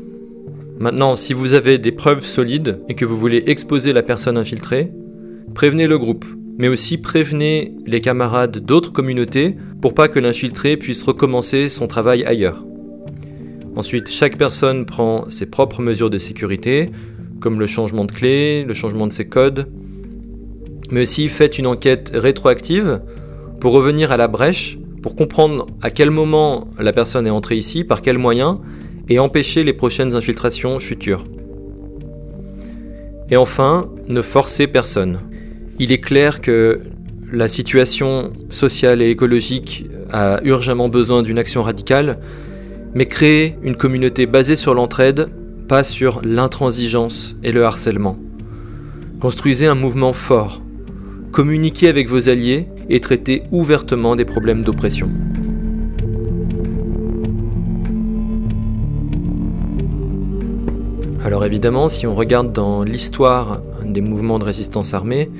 Maintenant, 0.79 1.15
si 1.15 1.33
vous 1.33 1.53
avez 1.53 1.79
des 1.79 1.91
preuves 1.91 2.23
solides 2.23 2.79
et 2.87 2.93
que 2.93 3.05
vous 3.05 3.17
voulez 3.17 3.43
exposer 3.47 3.93
la 3.93 4.03
personne 4.03 4.37
infiltrée, 4.37 4.91
prévenez 5.55 5.87
le 5.87 5.97
groupe, 5.97 6.25
mais 6.59 6.67
aussi 6.67 6.99
prévenez 6.99 7.73
les 7.87 7.99
camarades 7.99 8.59
d'autres 8.59 8.93
communautés 8.93 9.55
pour 9.81 9.95
pas 9.95 10.07
que 10.07 10.19
l'infiltré 10.19 10.77
puisse 10.77 11.01
recommencer 11.01 11.67
son 11.67 11.87
travail 11.87 12.23
ailleurs. 12.23 12.63
Ensuite, 13.75 14.07
chaque 14.07 14.37
personne 14.37 14.85
prend 14.85 15.27
ses 15.29 15.47
propres 15.47 15.81
mesures 15.81 16.11
de 16.11 16.19
sécurité, 16.19 16.89
comme 17.39 17.59
le 17.59 17.65
changement 17.65 18.05
de 18.05 18.11
clé, 18.11 18.65
le 18.65 18.73
changement 18.75 19.07
de 19.07 19.13
ses 19.13 19.25
codes, 19.25 19.67
mais 20.91 21.01
aussi 21.01 21.27
faites 21.29 21.57
une 21.57 21.65
enquête 21.65 22.11
rétroactive 22.13 23.01
pour 23.63 23.71
revenir 23.71 24.11
à 24.11 24.17
la 24.17 24.27
brèche, 24.27 24.77
pour 25.01 25.15
comprendre 25.15 25.67
à 25.81 25.89
quel 25.89 26.11
moment 26.11 26.67
la 26.77 26.91
personne 26.91 27.25
est 27.25 27.29
entrée 27.29 27.55
ici, 27.55 27.85
par 27.85 28.01
quels 28.01 28.17
moyens, 28.17 28.57
et 29.07 29.19
empêcher 29.19 29.63
les 29.63 29.71
prochaines 29.71 30.17
infiltrations 30.17 30.81
futures. 30.81 31.23
Et 33.29 33.37
enfin, 33.37 33.85
ne 34.09 34.21
forcez 34.21 34.67
personne. 34.67 35.21
Il 35.79 35.93
est 35.93 36.01
clair 36.01 36.41
que 36.41 36.81
la 37.31 37.47
situation 37.47 38.33
sociale 38.49 39.01
et 39.01 39.09
écologique 39.09 39.85
a 40.11 40.41
urgemment 40.43 40.89
besoin 40.89 41.23
d'une 41.23 41.39
action 41.39 41.61
radicale, 41.61 42.19
mais 42.93 43.05
créez 43.05 43.55
une 43.63 43.77
communauté 43.77 44.25
basée 44.25 44.57
sur 44.57 44.73
l'entraide, 44.73 45.29
pas 45.69 45.85
sur 45.85 46.19
l'intransigeance 46.21 47.37
et 47.43 47.53
le 47.53 47.63
harcèlement. 47.63 48.17
Construisez 49.21 49.67
un 49.67 49.75
mouvement 49.75 50.11
fort. 50.11 50.62
Communiquez 51.33 51.87
avec 51.87 52.09
vos 52.09 52.29
alliés 52.29 52.67
et 52.89 52.99
traitez 52.99 53.41
ouvertement 53.49 54.15
des 54.15 54.23
problèmes 54.23 54.63
d'oppression. 54.63 55.09
Alors 61.23 61.43
évidemment, 61.43 61.87
si 61.87 62.05
on 62.05 62.13
regarde 62.13 62.53
dans 62.53 62.83
l'histoire 62.83 63.63
des 63.83 64.01
mouvements 64.01 64.37
de 64.37 64.43
résistance 64.43 64.93
armée, 64.93 65.31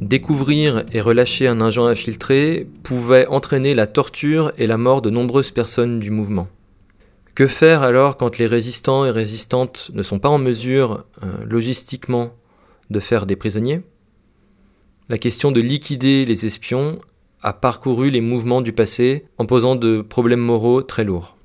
découvrir 0.00 0.84
et 0.90 1.00
relâcher 1.00 1.46
un 1.46 1.60
agent 1.60 1.86
infiltré 1.86 2.66
pouvait 2.82 3.28
entraîner 3.28 3.76
la 3.76 3.86
torture 3.86 4.50
et 4.58 4.66
la 4.66 4.76
mort 4.76 5.02
de 5.02 5.10
nombreuses 5.10 5.52
personnes 5.52 6.00
du 6.00 6.10
mouvement. 6.10 6.48
Que 7.36 7.46
faire 7.46 7.84
alors 7.84 8.16
quand 8.16 8.38
les 8.38 8.46
résistants 8.46 9.06
et 9.06 9.12
résistantes 9.12 9.92
ne 9.94 10.02
sont 10.02 10.18
pas 10.18 10.28
en 10.28 10.38
mesure 10.38 11.04
euh, 11.22 11.28
logistiquement 11.48 12.30
de 12.90 12.98
faire 12.98 13.24
des 13.24 13.36
prisonniers? 13.36 13.82
La 15.10 15.18
question 15.18 15.50
de 15.50 15.60
liquider 15.60 16.24
les 16.24 16.46
espions 16.46 17.00
a 17.42 17.52
parcouru 17.52 18.10
les 18.10 18.20
mouvements 18.20 18.60
du 18.60 18.72
passé 18.72 19.24
en 19.38 19.44
posant 19.44 19.74
de 19.74 20.02
problèmes 20.02 20.38
moraux 20.38 20.82
très 20.82 21.02
lourds. 21.02 21.36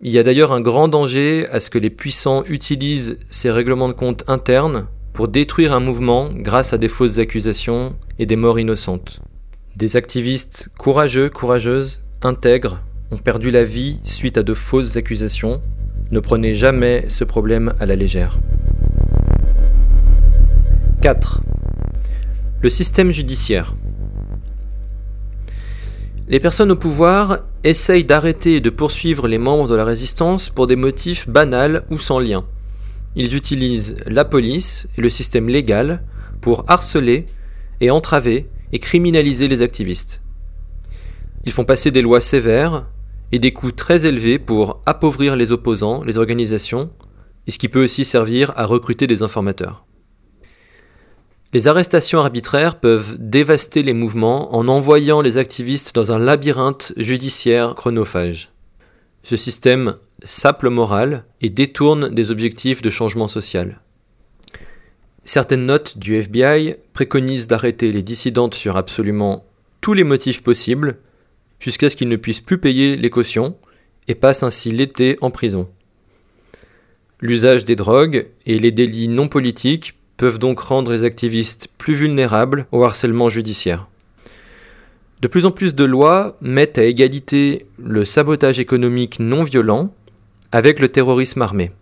Il 0.00 0.12
y 0.12 0.18
a 0.18 0.22
d'ailleurs 0.22 0.52
un 0.52 0.60
grand 0.60 0.86
danger 0.86 1.48
à 1.50 1.58
ce 1.58 1.70
que 1.70 1.78
les 1.78 1.90
puissants 1.90 2.44
utilisent 2.44 3.18
ces 3.30 3.50
règlements 3.50 3.88
de 3.88 3.94
compte 3.94 4.22
internes 4.28 4.86
pour 5.12 5.26
détruire 5.26 5.72
un 5.72 5.80
mouvement 5.80 6.30
grâce 6.32 6.72
à 6.72 6.78
des 6.78 6.86
fausses 6.86 7.18
accusations 7.18 7.96
et 8.20 8.26
des 8.26 8.36
morts 8.36 8.60
innocentes. 8.60 9.22
Des 9.74 9.96
activistes 9.96 10.70
courageux, 10.78 11.30
courageuses, 11.30 12.04
intègres, 12.22 12.80
ont 13.10 13.18
perdu 13.18 13.50
la 13.50 13.64
vie 13.64 13.98
suite 14.04 14.38
à 14.38 14.44
de 14.44 14.54
fausses 14.54 14.96
accusations. 14.96 15.60
Ne 16.12 16.20
prenez 16.20 16.54
jamais 16.54 17.06
ce 17.08 17.24
problème 17.24 17.74
à 17.80 17.86
la 17.86 17.96
légère. 17.96 18.38
4. 21.02 21.42
Le 22.60 22.70
système 22.70 23.12
judiciaire. 23.12 23.76
Les 26.28 26.40
personnes 26.40 26.72
au 26.72 26.76
pouvoir 26.76 27.38
essayent 27.62 28.04
d'arrêter 28.04 28.56
et 28.56 28.60
de 28.60 28.70
poursuivre 28.70 29.28
les 29.28 29.38
membres 29.38 29.68
de 29.68 29.76
la 29.76 29.84
résistance 29.84 30.50
pour 30.50 30.66
des 30.66 30.74
motifs 30.74 31.28
banals 31.28 31.84
ou 31.90 32.00
sans 32.00 32.18
lien. 32.18 32.44
Ils 33.14 33.36
utilisent 33.36 33.94
la 34.06 34.24
police 34.24 34.88
et 34.98 35.02
le 35.02 35.08
système 35.08 35.48
légal 35.48 36.02
pour 36.40 36.64
harceler 36.66 37.26
et 37.80 37.92
entraver 37.92 38.48
et 38.72 38.80
criminaliser 38.80 39.46
les 39.46 39.62
activistes. 39.62 40.20
Ils 41.44 41.52
font 41.52 41.64
passer 41.64 41.92
des 41.92 42.02
lois 42.02 42.20
sévères 42.20 42.86
et 43.30 43.38
des 43.38 43.52
coûts 43.52 43.70
très 43.70 44.04
élevés 44.04 44.40
pour 44.40 44.82
appauvrir 44.84 45.36
les 45.36 45.52
opposants, 45.52 46.02
les 46.02 46.18
organisations, 46.18 46.90
et 47.46 47.52
ce 47.52 47.58
qui 47.58 47.68
peut 47.68 47.84
aussi 47.84 48.04
servir 48.04 48.52
à 48.56 48.66
recruter 48.66 49.06
des 49.06 49.22
informateurs. 49.22 49.84
Les 51.54 51.66
arrestations 51.66 52.20
arbitraires 52.20 52.78
peuvent 52.78 53.16
dévaster 53.18 53.82
les 53.82 53.94
mouvements 53.94 54.54
en 54.54 54.68
envoyant 54.68 55.22
les 55.22 55.38
activistes 55.38 55.94
dans 55.94 56.12
un 56.12 56.18
labyrinthe 56.18 56.92
judiciaire 56.98 57.74
chronophage. 57.74 58.52
Ce 59.22 59.36
système 59.36 59.96
sape 60.22 60.62
le 60.62 60.68
moral 60.68 61.24
et 61.40 61.48
détourne 61.48 62.10
des 62.10 62.30
objectifs 62.30 62.82
de 62.82 62.90
changement 62.90 63.28
social. 63.28 63.80
Certaines 65.24 65.64
notes 65.64 65.96
du 65.96 66.16
FBI 66.16 66.76
préconisent 66.92 67.46
d'arrêter 67.46 67.92
les 67.92 68.02
dissidentes 68.02 68.54
sur 68.54 68.76
absolument 68.76 69.46
tous 69.80 69.94
les 69.94 70.04
motifs 70.04 70.42
possibles 70.42 70.98
jusqu'à 71.60 71.88
ce 71.88 71.96
qu'ils 71.96 72.08
ne 72.08 72.16
puissent 72.16 72.40
plus 72.40 72.58
payer 72.58 72.96
les 72.96 73.10
cautions 73.10 73.56
et 74.06 74.14
passent 74.14 74.42
ainsi 74.42 74.70
l'été 74.70 75.16
en 75.22 75.30
prison. 75.30 75.68
L'usage 77.20 77.64
des 77.64 77.74
drogues 77.74 78.28
et 78.44 78.58
les 78.58 78.70
délits 78.70 79.08
non 79.08 79.28
politiques 79.28 79.97
peuvent 80.18 80.38
donc 80.38 80.60
rendre 80.60 80.92
les 80.92 81.04
activistes 81.04 81.68
plus 81.78 81.94
vulnérables 81.94 82.66
au 82.72 82.84
harcèlement 82.84 83.30
judiciaire. 83.30 83.86
De 85.22 85.28
plus 85.28 85.46
en 85.46 85.50
plus 85.50 85.74
de 85.74 85.84
lois 85.84 86.36
mettent 86.42 86.76
à 86.76 86.84
égalité 86.84 87.66
le 87.78 88.04
sabotage 88.04 88.60
économique 88.60 89.18
non 89.18 89.44
violent 89.44 89.92
avec 90.52 90.80
le 90.80 90.88
terrorisme 90.88 91.40
armé. 91.42 91.72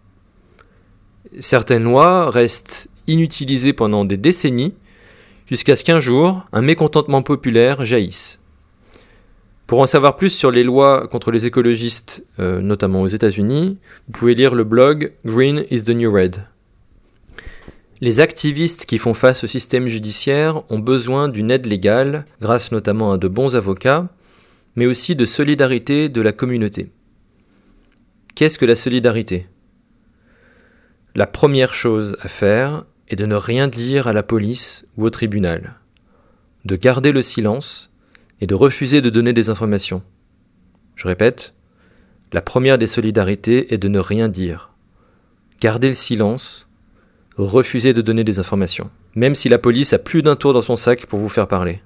Certaines 1.40 1.84
lois 1.84 2.30
restent 2.30 2.88
inutilisées 3.06 3.72
pendant 3.72 4.04
des 4.04 4.16
décennies 4.16 4.74
jusqu'à 5.46 5.76
ce 5.76 5.84
qu'un 5.84 6.00
jour 6.00 6.46
un 6.52 6.62
mécontentement 6.62 7.22
populaire 7.22 7.84
jaillisse. 7.84 8.40
Pour 9.66 9.80
en 9.80 9.86
savoir 9.86 10.16
plus 10.16 10.30
sur 10.30 10.50
les 10.50 10.62
lois 10.62 11.08
contre 11.08 11.30
les 11.30 11.46
écologistes, 11.46 12.24
euh, 12.38 12.60
notamment 12.60 13.02
aux 13.02 13.08
États-Unis, 13.08 13.78
vous 14.06 14.12
pouvez 14.12 14.34
lire 14.34 14.54
le 14.54 14.64
blog 14.64 15.12
Green 15.24 15.64
is 15.70 15.82
the 15.82 15.90
New 15.90 16.12
Red. 16.12 16.42
Les 18.02 18.20
activistes 18.20 18.84
qui 18.84 18.98
font 18.98 19.14
face 19.14 19.44
au 19.44 19.46
système 19.46 19.88
judiciaire 19.88 20.70
ont 20.70 20.78
besoin 20.78 21.28
d'une 21.28 21.50
aide 21.50 21.64
légale, 21.64 22.26
grâce 22.42 22.70
notamment 22.70 23.12
à 23.12 23.18
de 23.18 23.28
bons 23.28 23.56
avocats, 23.56 24.08
mais 24.74 24.84
aussi 24.84 25.16
de 25.16 25.24
solidarité 25.24 26.10
de 26.10 26.20
la 26.20 26.32
communauté. 26.32 26.90
Qu'est-ce 28.34 28.58
que 28.58 28.66
la 28.66 28.74
solidarité? 28.74 29.46
La 31.14 31.26
première 31.26 31.72
chose 31.72 32.18
à 32.20 32.28
faire 32.28 32.84
est 33.08 33.16
de 33.16 33.24
ne 33.24 33.36
rien 33.36 33.66
dire 33.66 34.06
à 34.06 34.12
la 34.12 34.22
police 34.22 34.86
ou 34.98 35.04
au 35.06 35.10
tribunal, 35.10 35.76
de 36.66 36.76
garder 36.76 37.12
le 37.12 37.22
silence 37.22 37.90
et 38.42 38.46
de 38.46 38.54
refuser 38.54 39.00
de 39.00 39.08
donner 39.08 39.32
des 39.32 39.48
informations. 39.48 40.02
Je 40.96 41.08
répète, 41.08 41.54
la 42.34 42.42
première 42.42 42.76
des 42.76 42.86
solidarités 42.86 43.72
est 43.72 43.78
de 43.78 43.88
ne 43.88 44.00
rien 44.00 44.28
dire. 44.28 44.74
Garder 45.60 45.88
le 45.88 45.94
silence 45.94 46.65
refusez 47.44 47.92
de 47.92 48.02
donner 48.02 48.24
des 48.24 48.38
informations, 48.38 48.90
même 49.14 49.34
si 49.34 49.48
la 49.48 49.58
police 49.58 49.92
a 49.92 49.98
plus 49.98 50.22
d'un 50.22 50.36
tour 50.36 50.52
dans 50.52 50.62
son 50.62 50.76
sac 50.76 51.06
pour 51.06 51.18
vous 51.18 51.28
faire 51.28 51.48
parler. 51.48 51.80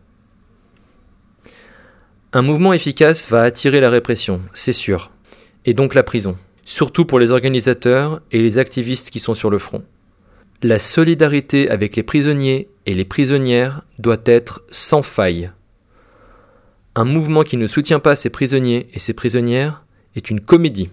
Un 2.33 2.43
mouvement 2.43 2.73
efficace 2.73 3.29
va 3.29 3.43
attirer 3.43 3.81
la 3.81 3.91
répression, 3.91 4.41
c'est 4.53 4.73
sûr, 4.73 5.11
et 5.65 5.75
donc 5.75 5.95
la 5.95 6.05
prison, 6.05 6.37
surtout 6.65 7.05
pour 7.05 7.19
les 7.19 7.33
organisateurs 7.33 8.21
et 8.31 8.41
les 8.41 8.59
activistes 8.59 9.11
qui 9.11 9.19
sont 9.19 9.35
sur 9.35 9.51
le 9.51 9.59
front. 9.59 9.83
La 10.63 10.79
solidarité 10.79 11.69
avec 11.71 11.97
les 11.97 12.03
prisonniers 12.03 12.69
et 12.87 12.95
les 12.95 13.05
prisonnières 13.05 13.83
doit 13.99 14.21
être 14.27 14.63
sans 14.71 15.03
faille. 15.03 15.51
Un 16.95 17.05
mouvement 17.05 17.43
qui 17.43 17.57
ne 17.57 17.67
soutient 17.67 17.99
pas 17.99 18.15
ses 18.15 18.31
prisonniers 18.31 18.87
et 18.93 18.99
ses 18.99 19.15
prisonnières 19.15 19.85
est 20.15 20.31
une 20.31 20.41
comédie. 20.41 20.91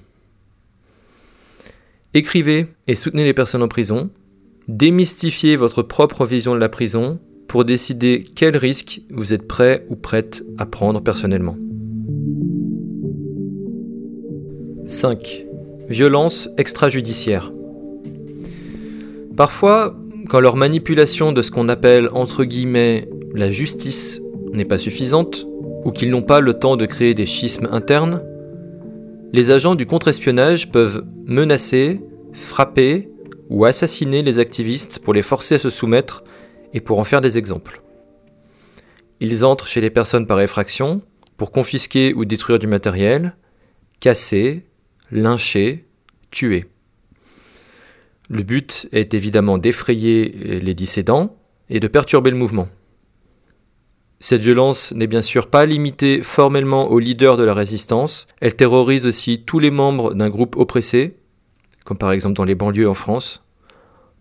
Écrivez 2.13 2.67
et 2.87 2.95
soutenez 2.95 3.25
les 3.25 3.33
personnes 3.33 3.61
en 3.61 3.67
prison, 3.67 4.09
démystifiez 4.67 5.55
votre 5.55 5.81
propre 5.81 6.25
vision 6.25 6.53
de 6.53 6.59
la 6.59 6.69
prison 6.69 7.19
pour 7.47 7.63
décider 7.63 8.25
quel 8.35 8.57
risque 8.57 9.01
vous 9.09 9.33
êtes 9.33 9.47
prêt 9.47 9.85
ou 9.89 9.95
prête 9.95 10.43
à 10.57 10.65
prendre 10.65 11.01
personnellement. 11.01 11.57
5. 14.87 15.45
Violence 15.89 16.49
extrajudiciaire. 16.57 17.51
Parfois, 19.37 19.95
quand 20.29 20.39
leur 20.39 20.57
manipulation 20.57 21.31
de 21.31 21.41
ce 21.41 21.51
qu'on 21.51 21.69
appelle 21.69 22.09
entre 22.11 22.43
guillemets 22.43 23.07
la 23.33 23.51
justice 23.51 24.21
n'est 24.51 24.65
pas 24.65 24.77
suffisante, 24.77 25.47
ou 25.85 25.91
qu'ils 25.91 26.09
n'ont 26.09 26.23
pas 26.23 26.41
le 26.41 26.53
temps 26.53 26.75
de 26.75 26.85
créer 26.85 27.13
des 27.13 27.25
schismes 27.25 27.67
internes, 27.71 28.21
les 29.31 29.51
agents 29.51 29.75
du 29.75 29.85
contre-espionnage 29.85 30.71
peuvent 30.71 31.03
menacer, 31.25 32.01
frapper 32.33 33.09
ou 33.49 33.65
assassiner 33.65 34.23
les 34.23 34.39
activistes 34.39 34.99
pour 34.99 35.13
les 35.13 35.21
forcer 35.21 35.55
à 35.55 35.59
se 35.59 35.69
soumettre 35.69 36.23
et 36.73 36.81
pour 36.81 36.99
en 36.99 37.03
faire 37.03 37.21
des 37.21 37.37
exemples. 37.37 37.81
Ils 39.19 39.45
entrent 39.45 39.67
chez 39.67 39.81
les 39.81 39.89
personnes 39.89 40.27
par 40.27 40.39
effraction 40.41 41.01
pour 41.37 41.51
confisquer 41.51 42.13
ou 42.13 42.25
détruire 42.25 42.59
du 42.59 42.67
matériel, 42.67 43.35
casser, 43.99 44.65
lyncher, 45.11 45.85
tuer. 46.31 46.65
Le 48.29 48.43
but 48.43 48.89
est 48.91 49.13
évidemment 49.13 49.57
d'effrayer 49.57 50.59
les 50.59 50.73
dissédants 50.73 51.37
et 51.69 51.79
de 51.79 51.87
perturber 51.87 52.31
le 52.31 52.37
mouvement. 52.37 52.67
Cette 54.19 54.41
violence 54.41 54.93
n'est 54.93 55.07
bien 55.07 55.21
sûr 55.21 55.47
pas 55.47 55.65
limitée 55.65 56.23
formellement 56.23 56.89
aux 56.89 56.99
leaders 56.99 57.37
de 57.37 57.43
la 57.43 57.53
résistance, 57.53 58.27
elle 58.41 58.55
terrorise 58.55 59.05
aussi 59.05 59.43
tous 59.45 59.59
les 59.59 59.69
membres 59.69 60.15
d'un 60.15 60.29
groupe 60.29 60.57
oppressé, 60.57 61.17
comme 61.87 61.97
par 61.97 62.11
exemple 62.11 62.35
dans 62.35 62.43
les 62.43 62.53
banlieues 62.53 62.89
en 62.89 62.93
France, 62.93 63.41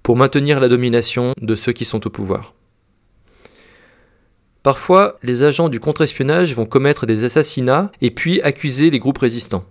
pour 0.04 0.16
maintenir 0.16 0.60
la 0.60 0.68
domination 0.68 1.32
de 1.40 1.56
ceux 1.56 1.72
qui 1.72 1.84
sont 1.84 2.06
au 2.06 2.10
pouvoir. 2.10 2.54
Parfois, 4.62 5.18
les 5.24 5.42
agents 5.42 5.68
du 5.68 5.80
contre-espionnage 5.80 6.54
vont 6.54 6.64
commettre 6.64 7.06
des 7.06 7.24
assassinats 7.24 7.90
et 8.00 8.12
puis 8.12 8.40
accuser 8.42 8.90
les 8.90 9.00
groupes 9.00 9.18
résistants. 9.18 9.64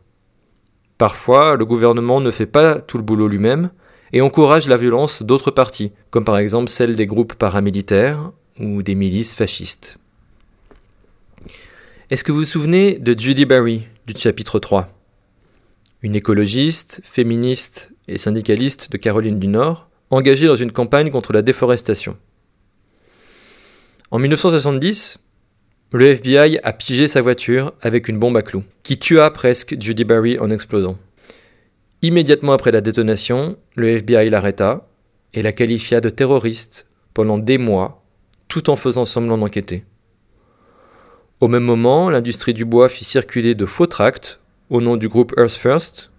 Parfois, 0.98 1.56
le 1.56 1.66
gouvernement 1.66 2.20
ne 2.20 2.32
fait 2.32 2.46
pas 2.46 2.82
tout 2.82 2.98
le 2.98 3.04
boulot 3.04 3.30
lui-même 3.30 3.70
et 4.12 4.20
encourage 4.20 4.68
la 4.68 4.76
violence 4.76 5.24
d'autres 5.24 5.52
partis, 5.52 5.94
comme 6.10 6.26
par 6.26 6.38
exemple 6.38 6.70
celle 6.70 6.98
des 6.98 7.06
groupes 7.06 7.36
paramilitaires 7.36 8.34
ou 8.60 8.84
des 8.84 8.96
milices 8.96 9.34
fascistes. 9.34 9.98
Est-ce 12.10 12.26
que 12.26 12.34
vous 12.34 12.40
vous 12.40 12.46
souvenez 12.46 13.00
de 13.00 13.18
Judy 13.18 13.46
Barry 13.46 13.88
du 14.06 14.14
chapitre 14.20 14.60
3 14.60 14.95
Une 16.06 16.16
écologiste, 16.16 17.02
féministe 17.04 17.92
et 18.08 18.20
syndicaliste 18.20 18.92
de 18.92 18.98
Caroline 18.98 19.40
du 19.40 19.48
Nord, 19.48 19.90
engagée 20.12 20.46
dans 20.46 20.56
une 20.56 20.72
campagne 20.72 21.10
contre 21.10 21.34
la 21.34 21.42
déforestation. 21.42 22.16
En 24.12 24.20
1970, 24.20 25.18
le 25.94 26.06
FBI 26.06 26.60
a 26.62 26.74
pigé 26.74 27.08
sa 27.08 27.22
voiture 27.22 27.74
avec 27.82 28.08
une 28.08 28.20
bombe 28.20 28.38
à 28.38 28.44
clous, 28.44 28.64
qui 28.84 29.00
tua 29.00 29.32
presque 29.32 29.78
Judy 29.80 30.04
Barry 30.04 30.38
en 30.38 30.52
explosant. 30.52 31.00
Immédiatement 32.04 32.54
après 32.54 32.70
la 32.70 32.82
détonation, 32.82 33.58
le 33.76 33.88
FBI 33.88 34.30
l'arrêta 34.30 34.88
et 35.34 35.42
la 35.42 35.54
qualifia 35.54 36.02
de 36.02 36.12
terroriste 36.12 36.88
pendant 37.16 37.40
des 37.40 37.58
mois, 37.58 38.06
tout 38.48 38.70
en 38.70 38.76
faisant 38.76 39.06
semblant 39.06 39.40
d'enquêter. 39.40 39.86
Au 41.40 41.48
même 41.48 41.64
moment, 41.64 42.12
l'industrie 42.12 42.54
du 42.54 42.64
bois 42.64 42.90
fit 42.90 43.06
circuler 43.06 43.56
de 43.56 43.66
faux 43.66 43.88
tracts 43.88 44.40
au 44.70 44.82
nom 44.82 44.98
du 44.98 45.08
groupe 45.08 45.34
Earth 45.38 45.54
First, 45.54 46.12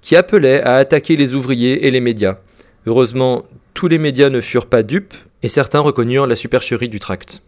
qui 0.00 0.16
appelait 0.16 0.62
à 0.62 0.76
attaquer 0.76 1.16
les 1.16 1.34
ouvriers 1.34 1.86
et 1.86 1.90
les 1.90 2.00
médias. 2.00 2.38
Heureusement, 2.86 3.44
tous 3.74 3.88
les 3.88 3.98
médias 3.98 4.30
ne 4.30 4.40
furent 4.40 4.66
pas 4.66 4.82
dupes 4.82 5.14
et 5.42 5.48
certains 5.48 5.80
reconnurent 5.80 6.26
la 6.26 6.36
supercherie 6.36 6.88
du 6.88 6.98
tract. 6.98 7.42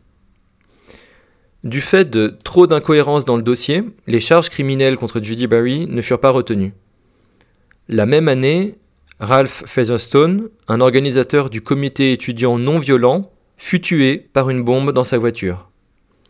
Du 1.64 1.80
fait 1.80 2.08
de 2.08 2.36
trop 2.44 2.66
d'incohérences 2.66 3.24
dans 3.24 3.36
le 3.36 3.42
dossier, 3.42 3.84
les 4.06 4.20
charges 4.20 4.50
criminelles 4.50 4.98
contre 4.98 5.20
Judy 5.20 5.46
Barry 5.46 5.86
ne 5.88 6.02
furent 6.02 6.20
pas 6.20 6.30
retenues. 6.30 6.74
La 7.88 8.06
même 8.06 8.28
année, 8.28 8.74
Ralph 9.18 9.64
Featherstone, 9.66 10.50
un 10.68 10.80
organisateur 10.80 11.48
du 11.48 11.62
comité 11.62 12.12
étudiant 12.12 12.58
non 12.58 12.78
violent, 12.78 13.30
fut 13.56 13.80
tué 13.80 14.18
par 14.18 14.50
une 14.50 14.62
bombe 14.62 14.92
dans 14.92 15.04
sa 15.04 15.18
voiture. 15.18 15.70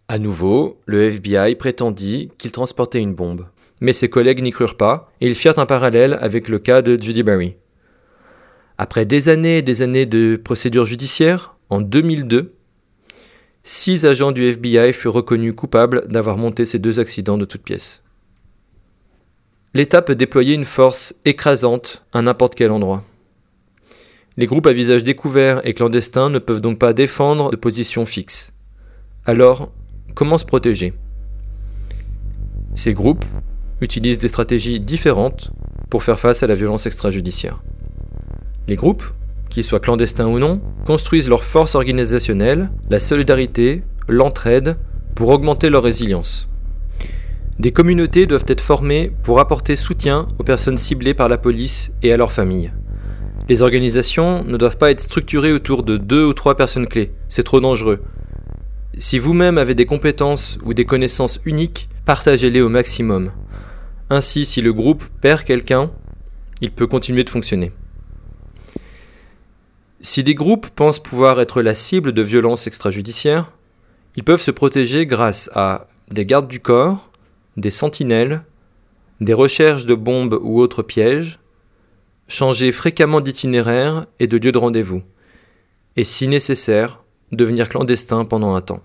À 0.07 0.19
nouveau, 0.19 0.79
le 0.87 1.03
FBI 1.03 1.57
prétendit 1.57 2.31
qu'il 2.39 2.53
transportait 2.53 3.01
une 3.01 3.15
bombe. 3.15 3.47
Mais 3.81 3.93
ses 3.93 4.09
collègues 4.09 4.43
n'y 4.43 4.51
crurent 4.51 4.77
pas, 4.77 5.13
et 5.21 5.27
ils 5.27 5.35
firent 5.35 5.59
un 5.59 5.67
parallèle 5.67 6.19
avec 6.21 6.49
le 6.49 6.59
cas 6.59 6.83
de 6.83 7.01
Judy 7.01 7.23
Barry. 7.23 7.57
Après 8.79 9.05
des 9.05 9.29
années 9.29 9.59
et 9.59 9.63
des 9.63 9.83
années 9.83 10.07
de 10.07 10.41
procédures 10.43 10.85
judiciaires, 10.85 11.57
en 11.71 11.81
2002, 11.81 12.55
six 13.63 14.05
agents 14.05 14.33
du 14.33 14.45
FBI 14.45 14.93
furent 14.93 15.15
reconnus 15.15 15.55
coupables 15.57 16.07
d'avoir 16.09 16.37
monté 16.37 16.65
ces 16.65 16.79
deux 16.79 17.01
accidents 17.01 17.39
de 17.39 17.45
toutes 17.45 17.63
pièces. 17.63 18.03
L'État 19.75 20.03
peut 20.03 20.15
déployer 20.15 20.55
une 20.55 20.65
force 20.65 21.15
écrasante 21.25 22.05
à 22.13 22.23
n'importe 22.23 22.55
quel 22.55 22.71
endroit. 22.71 23.03
Les 24.37 24.47
groupes 24.47 24.67
à 24.67 24.73
visage 24.73 25.05
découvert 25.05 25.67
et 25.67 25.75
clandestins 25.75 26.31
ne 26.31 26.39
peuvent 26.39 26.61
donc 26.61 26.79
pas 26.79 26.93
défendre 26.93 27.51
de 27.51 27.57
position 27.57 28.07
fixe. 28.07 28.53
Alors, 29.25 29.73
comment 30.15 30.39
se 30.39 30.45
protéger? 30.45 30.93
Ces 32.75 32.93
groupes 32.93 33.25
utilisent 33.85 34.19
des 34.19 34.29
stratégies 34.29 34.81
différentes 34.81 35.53
pour 35.91 36.03
faire 36.03 36.19
face 36.19 36.43
à 36.43 36.49
la 36.49 36.57
violence 36.57 36.87
extrajudiciaire. 36.87 37.63
Les 38.67 38.77
groupes 38.77 39.05
qu'ils 39.55 39.63
soient 39.63 39.79
clandestins 39.79 40.27
ou 40.27 40.41
non, 40.41 40.61
construisent 40.85 41.29
leur 41.29 41.45
force 41.45 41.77
organisationnelle, 41.77 42.71
la 42.91 42.99
solidarité, 42.99 43.85
l'entraide, 44.09 44.77
pour 45.15 45.29
augmenter 45.29 45.71
leur 45.71 45.85
résilience. 45.85 46.49
Des 47.61 47.71
communautés 47.71 48.27
doivent 48.27 48.47
être 48.49 48.61
formées 48.61 49.13
pour 49.23 49.39
apporter 49.39 49.77
soutien 49.77 50.27
aux 50.41 50.43
personnes 50.43 50.77
ciblées 50.77 51.15
par 51.15 51.29
la 51.29 51.39
police 51.39 51.93
et 52.03 52.13
à 52.13 52.17
leurs 52.17 52.33
familles. 52.33 52.73
Les 53.49 53.63
organisations 53.63 54.43
ne 54.43 54.57
doivent 54.57 54.77
pas 54.77 54.91
être 54.91 55.01
structurées 55.01 55.53
autour 55.53 55.85
de 55.85 55.99
deux 55.99 56.25
ou 56.25 56.33
trois 56.33 56.57
personnes 56.57 56.89
clés, 56.89 57.13
c'est 57.29 57.45
trop 57.45 57.61
dangereux. 57.61 58.01
Si 58.99 59.21
vous-même 59.21 59.57
avez 59.57 59.77
des 59.77 59.87
compétences 59.87 60.59
ou 60.65 60.75
des 60.75 60.85
connaissances 60.85 61.41
uniques, 61.45 61.89
partagez-les 62.07 62.61
au 62.61 62.69
maximum. 62.69 63.31
Ainsi, 64.15 64.45
si 64.45 64.61
le 64.61 64.73
groupe 64.73 65.03
perd 65.21 65.43
quelqu'un, 65.43 65.91
il 66.61 66.71
peut 66.71 66.87
continuer 66.87 67.25
de 67.25 67.31
fonctionner. 67.31 67.73
Si 70.03 70.23
des 70.23 70.37
groupes 70.37 70.69
pensent 70.69 71.03
pouvoir 71.03 71.41
être 71.41 71.63
la 71.63 71.75
cible 71.75 72.13
de 72.13 72.23
violences 72.23 72.69
extrajudiciaires, 72.69 73.51
ils 74.15 74.23
peuvent 74.23 74.41
se 74.41 74.53
protéger 74.53 75.05
grâce 75.05 75.51
à 75.57 75.89
des 76.13 76.25
gardes 76.25 76.47
du 76.47 76.61
corps, 76.61 77.11
des 77.57 77.73
sentinelles, 77.73 78.45
des 79.21 79.35
recherches 79.35 79.85
de 79.85 79.97
bombes 79.97 80.39
ou 80.41 80.61
autres 80.61 80.85
pièges, 80.85 81.41
changer 82.29 82.71
fréquemment 82.71 83.21
d'itinéraire 83.21 84.07
et 84.21 84.29
de 84.29 84.37
lieu 84.37 84.53
de 84.53 84.59
rendez-vous, 84.59 85.03
et 85.97 86.05
si 86.05 86.29
nécessaire, 86.29 87.03
devenir 87.33 87.69
clandestin 87.69 88.25
pendant 88.25 88.55
un 88.55 88.61
temps. 88.61 88.85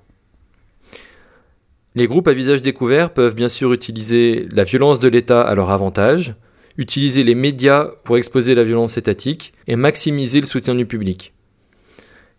Les 1.96 2.08
groupes 2.08 2.28
à 2.28 2.34
visage 2.34 2.62
découvert 2.62 3.14
peuvent 3.14 3.36
bien 3.36 3.50
sûr 3.50 3.74
utiliser 3.74 4.48
la 4.52 4.64
violence 4.64 5.00
de 5.00 5.08
l'État 5.08 5.42
à 5.42 5.56
leur 5.56 5.72
avantage, 5.72 6.36
utiliser 6.78 7.24
les 7.24 7.36
médias 7.36 7.90
pour 8.04 8.18
exposer 8.18 8.54
la 8.54 8.64
violence 8.64 8.98
étatique 8.98 9.54
et 9.68 9.76
maximiser 9.76 10.40
le 10.40 10.46
soutien 10.46 10.76
du 10.76 10.86
public. 10.86 11.34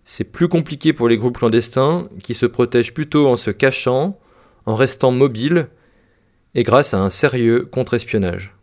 C'est 0.04 0.24
plus 0.24 0.48
compliqué 0.48 0.92
pour 0.92 1.08
les 1.08 1.16
groupes 1.16 1.38
clandestins 1.38 2.08
qui 2.22 2.34
se 2.34 2.46
protègent 2.46 2.94
plutôt 2.94 3.28
en 3.28 3.36
se 3.36 3.50
cachant, 3.50 4.18
en 4.66 4.74
restant 4.74 5.10
mobiles 5.10 5.68
et 6.54 6.62
grâce 6.62 6.94
à 6.94 7.00
un 7.00 7.10
sérieux 7.10 7.68
contre-espionnage. 7.70 8.54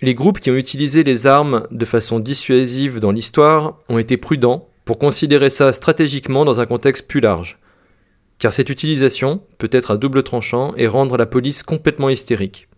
Les 0.00 0.14
groupes 0.14 0.40
qui 0.40 0.50
ont 0.50 0.56
utilisé 0.56 1.04
les 1.04 1.26
armes 1.26 1.66
de 1.70 1.84
façon 1.84 2.18
dissuasive 2.18 2.98
dans 2.98 3.12
l'histoire 3.12 3.78
ont 3.88 3.98
été 3.98 4.16
prudents 4.16 4.68
pour 4.84 4.98
considérer 4.98 5.48
ça 5.48 5.72
stratégiquement 5.72 6.44
dans 6.44 6.60
un 6.60 6.66
contexte 6.66 7.06
plus 7.06 7.20
large, 7.20 7.58
car 8.38 8.52
cette 8.52 8.70
utilisation 8.70 9.42
peut 9.58 9.70
être 9.72 9.92
à 9.92 9.96
double 9.96 10.22
tranchant 10.22 10.74
et 10.76 10.86
rendre 10.86 11.16
la 11.16 11.26
police 11.26 11.62
complètement 11.62 12.08
hystérique. 12.08 12.68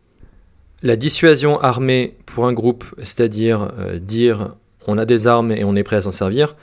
La 0.82 0.96
dissuasion 0.96 1.60
armée 1.60 2.16
pour 2.26 2.46
un 2.46 2.52
groupe, 2.52 2.84
c'est-à-dire 2.98 3.70
euh, 3.78 3.98
dire 3.98 4.54
on 4.86 4.98
a 4.98 5.06
des 5.06 5.26
armes 5.26 5.52
et 5.52 5.64
on 5.64 5.76
est 5.76 5.82
prêt 5.82 5.96
à 5.96 6.02
s'en 6.02 6.12
servir, 6.12 6.56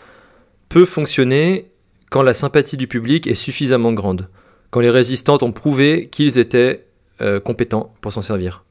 peut 0.69 0.85
fonctionner 0.85 1.71
quand 2.11 2.21
la 2.21 2.33
sympathie 2.33 2.77
du 2.77 2.87
public 2.87 3.25
est 3.25 3.35
suffisamment 3.35 3.93
grande, 3.93 4.29
quand 4.69 4.79
les 4.79 4.89
résistants 4.89 5.39
ont 5.41 5.51
prouvé 5.51 6.07
qu'ils 6.11 6.37
étaient 6.37 6.85
euh, 7.21 7.39
compétents 7.39 7.93
pour 8.01 8.13
s'en 8.13 8.21
servir. 8.21 8.63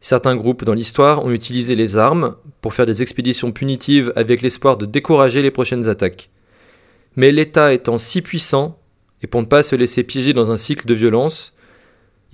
Certains 0.00 0.36
groupes 0.36 0.64
dans 0.64 0.74
l'histoire 0.74 1.24
ont 1.24 1.30
utilisé 1.30 1.74
les 1.74 1.96
armes 1.96 2.36
pour 2.60 2.74
faire 2.74 2.84
des 2.84 3.00
expéditions 3.00 3.52
punitives 3.52 4.12
avec 4.16 4.42
l'espoir 4.42 4.76
de 4.76 4.86
décourager 4.86 5.40
les 5.40 5.50
prochaines 5.50 5.88
attaques. 5.88 6.30
Mais 7.16 7.32
l'État 7.32 7.72
étant 7.72 7.96
si 7.96 8.20
puissant, 8.20 8.78
et 9.24 9.26
pour 9.26 9.40
ne 9.40 9.46
pas 9.46 9.62
se 9.62 9.74
laisser 9.74 10.02
piéger 10.02 10.34
dans 10.34 10.52
un 10.52 10.58
cycle 10.58 10.86
de 10.86 10.92
violence, 10.92 11.54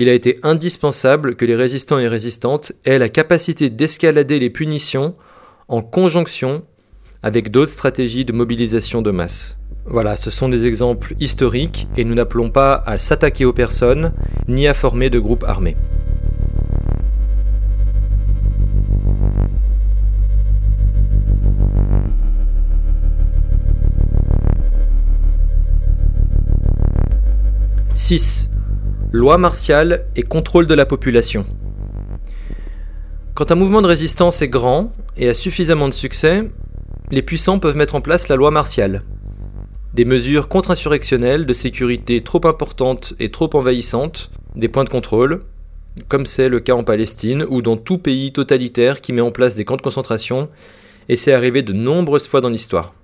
il 0.01 0.09
a 0.09 0.13
été 0.13 0.41
indispensable 0.43 1.37
que 1.37 1.45
les 1.45 1.55
résistants 1.55 2.01
et 2.01 2.09
résistantes 2.09 2.73
aient 2.85 2.99
la 2.99 3.09
capacité 3.09 3.71
d'escalader 3.71 4.41
les 4.41 4.51
punitions 4.51 5.15
en 5.69 5.83
conjonction 5.83 6.65
avec 7.23 7.53
d'autres 7.53 7.71
stratégies 7.71 8.25
de 8.25 8.33
mobilisation 8.33 9.03
de 9.03 9.13
masse. 9.13 9.57
Voilà, 9.87 10.17
ce 10.17 10.33
sont 10.33 10.49
des 10.49 10.67
exemples 10.67 11.15
historiques 11.21 11.87
et 11.97 12.05
nous 12.05 12.17
n'appelons 12.17 12.51
pas 12.51 12.83
à 12.85 12.99
s'attaquer 12.99 13.45
aux 13.45 13.53
personnes 13.53 14.13
ni 14.49 14.67
à 14.67 14.75
former 14.75 15.11
de 15.11 15.21
groupes 15.21 15.45
armés. 15.45 15.77
«6. 27.95 28.51
Loi 29.13 29.37
martiale 29.37 30.07
et 30.15 30.23
contrôle 30.23 30.69
de 30.69 30.75
la 30.75 30.87
population. 30.87 31.45
Quand 33.35 33.51
un 33.51 33.57
mouvement 33.57 33.83
de 33.83 33.89
résistance 33.89 34.43
est 34.43 34.49
grand 34.49 34.93
et 35.17 35.29
a 35.29 35.35
suffisamment 35.35 35.89
de 35.89 35.95
succès, 35.95 36.49
les 37.11 37.23
puissants 37.23 37.59
peuvent 37.59 37.77
mettre 37.77 37.97
en 37.97 38.01
place 38.01 38.29
la 38.29 38.37
loi 38.37 38.53
martiale. 38.53 39.03
Des 39.93 40.05
mesures 40.05 40.49
contre-insurrectionnelles 40.49 41.47
de 41.47 41.53
sécurité 41.53 42.21
trop 42.21 42.47
importantes 42.47 43.15
et 43.19 43.31
trop 43.31 43.51
envahissantes, 43.55 44.31
des 44.55 44.69
points 44.69 44.85
de 44.85 44.89
contrôle, 44.89 45.43
comme 46.09 46.27
c'est 46.27 46.49
le 46.49 46.61
cas 46.61 46.75
en 46.75 46.85
Palestine 46.85 47.45
ou 47.49 47.61
dans 47.61 47.77
tout 47.77 47.99
pays 47.99 48.33
totalitaire 48.33 49.01
qui 49.01 49.13
met 49.13 49.21
en 49.21 49.33
place 49.33 49.57
des 49.57 49.65
camps 49.65 49.77
de 49.77 49.83
concentration, 49.83 50.49
et 51.09 51.17
c'est 51.17 51.33
arrivé 51.33 51.63
de 51.63 51.73
nombreuses 51.73 52.29
fois 52.29 52.41
dans 52.41 52.51
l'histoire. 52.51 52.95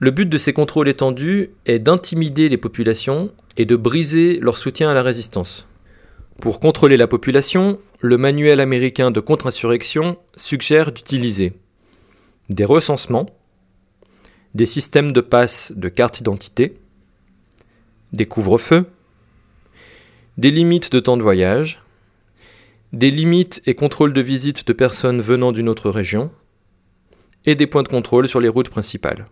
Le 0.00 0.12
but 0.12 0.26
de 0.26 0.38
ces 0.38 0.52
contrôles 0.52 0.88
étendus 0.88 1.50
est 1.66 1.80
d'intimider 1.80 2.48
les 2.48 2.56
populations 2.56 3.32
et 3.56 3.66
de 3.66 3.74
briser 3.74 4.38
leur 4.38 4.56
soutien 4.56 4.90
à 4.90 4.94
la 4.94 5.02
résistance. 5.02 5.66
Pour 6.40 6.60
contrôler 6.60 6.96
la 6.96 7.08
population, 7.08 7.80
le 8.00 8.16
manuel 8.16 8.60
américain 8.60 9.10
de 9.10 9.18
contre-insurrection 9.18 10.16
suggère 10.36 10.92
d'utiliser 10.92 11.54
des 12.48 12.64
recensements, 12.64 13.26
des 14.54 14.66
systèmes 14.66 15.10
de 15.10 15.20
passe 15.20 15.72
de 15.74 15.88
carte 15.88 16.18
d'identité, 16.18 16.76
des 18.12 18.26
couvre-feux, 18.26 18.86
des 20.38 20.52
limites 20.52 20.92
de 20.92 21.00
temps 21.00 21.16
de 21.16 21.22
voyage, 21.22 21.82
des 22.92 23.10
limites 23.10 23.60
et 23.66 23.74
contrôles 23.74 24.12
de 24.12 24.20
visite 24.20 24.64
de 24.66 24.72
personnes 24.72 25.20
venant 25.20 25.50
d'une 25.50 25.68
autre 25.68 25.90
région, 25.90 26.30
et 27.44 27.56
des 27.56 27.66
points 27.66 27.82
de 27.82 27.88
contrôle 27.88 28.28
sur 28.28 28.40
les 28.40 28.48
routes 28.48 28.70
principales. 28.70 29.26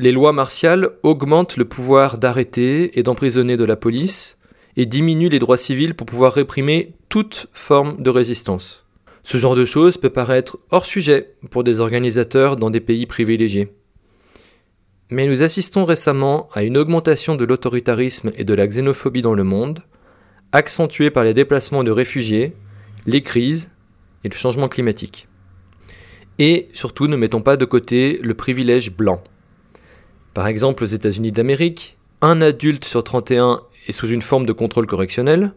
Les 0.00 0.12
lois 0.12 0.32
martiales 0.32 0.90
augmentent 1.02 1.56
le 1.56 1.64
pouvoir 1.64 2.18
d'arrêter 2.18 2.96
et 2.96 3.02
d'emprisonner 3.02 3.56
de 3.56 3.64
la 3.64 3.74
police 3.74 4.38
et 4.76 4.86
diminuent 4.86 5.28
les 5.28 5.40
droits 5.40 5.56
civils 5.56 5.96
pour 5.96 6.06
pouvoir 6.06 6.34
réprimer 6.34 6.92
toute 7.08 7.48
forme 7.52 8.00
de 8.00 8.08
résistance. 8.08 8.86
Ce 9.24 9.38
genre 9.38 9.56
de 9.56 9.64
choses 9.64 9.98
peut 9.98 10.08
paraître 10.08 10.56
hors 10.70 10.86
sujet 10.86 11.34
pour 11.50 11.64
des 11.64 11.80
organisateurs 11.80 12.54
dans 12.54 12.70
des 12.70 12.78
pays 12.78 13.06
privilégiés. 13.06 13.72
Mais 15.10 15.26
nous 15.26 15.42
assistons 15.42 15.84
récemment 15.84 16.46
à 16.54 16.62
une 16.62 16.76
augmentation 16.76 17.34
de 17.34 17.44
l'autoritarisme 17.44 18.30
et 18.36 18.44
de 18.44 18.54
la 18.54 18.68
xénophobie 18.68 19.22
dans 19.22 19.34
le 19.34 19.42
monde, 19.42 19.82
accentuée 20.52 21.10
par 21.10 21.24
les 21.24 21.34
déplacements 21.34 21.82
de 21.82 21.90
réfugiés, 21.90 22.52
les 23.06 23.22
crises 23.22 23.72
et 24.22 24.28
le 24.28 24.36
changement 24.36 24.68
climatique. 24.68 25.26
Et 26.38 26.68
surtout, 26.72 27.08
ne 27.08 27.16
mettons 27.16 27.42
pas 27.42 27.56
de 27.56 27.64
côté 27.64 28.20
le 28.22 28.34
privilège 28.34 28.92
blanc. 28.92 29.24
Par 30.34 30.46
exemple, 30.46 30.84
aux 30.84 30.86
États-Unis 30.86 31.32
d'Amérique, 31.32 31.98
un 32.20 32.40
adulte 32.40 32.84
sur 32.84 33.04
31 33.04 33.62
est 33.86 33.92
sous 33.92 34.08
une 34.08 34.22
forme 34.22 34.46
de 34.46 34.52
contrôle 34.52 34.86
correctionnel, 34.86 35.52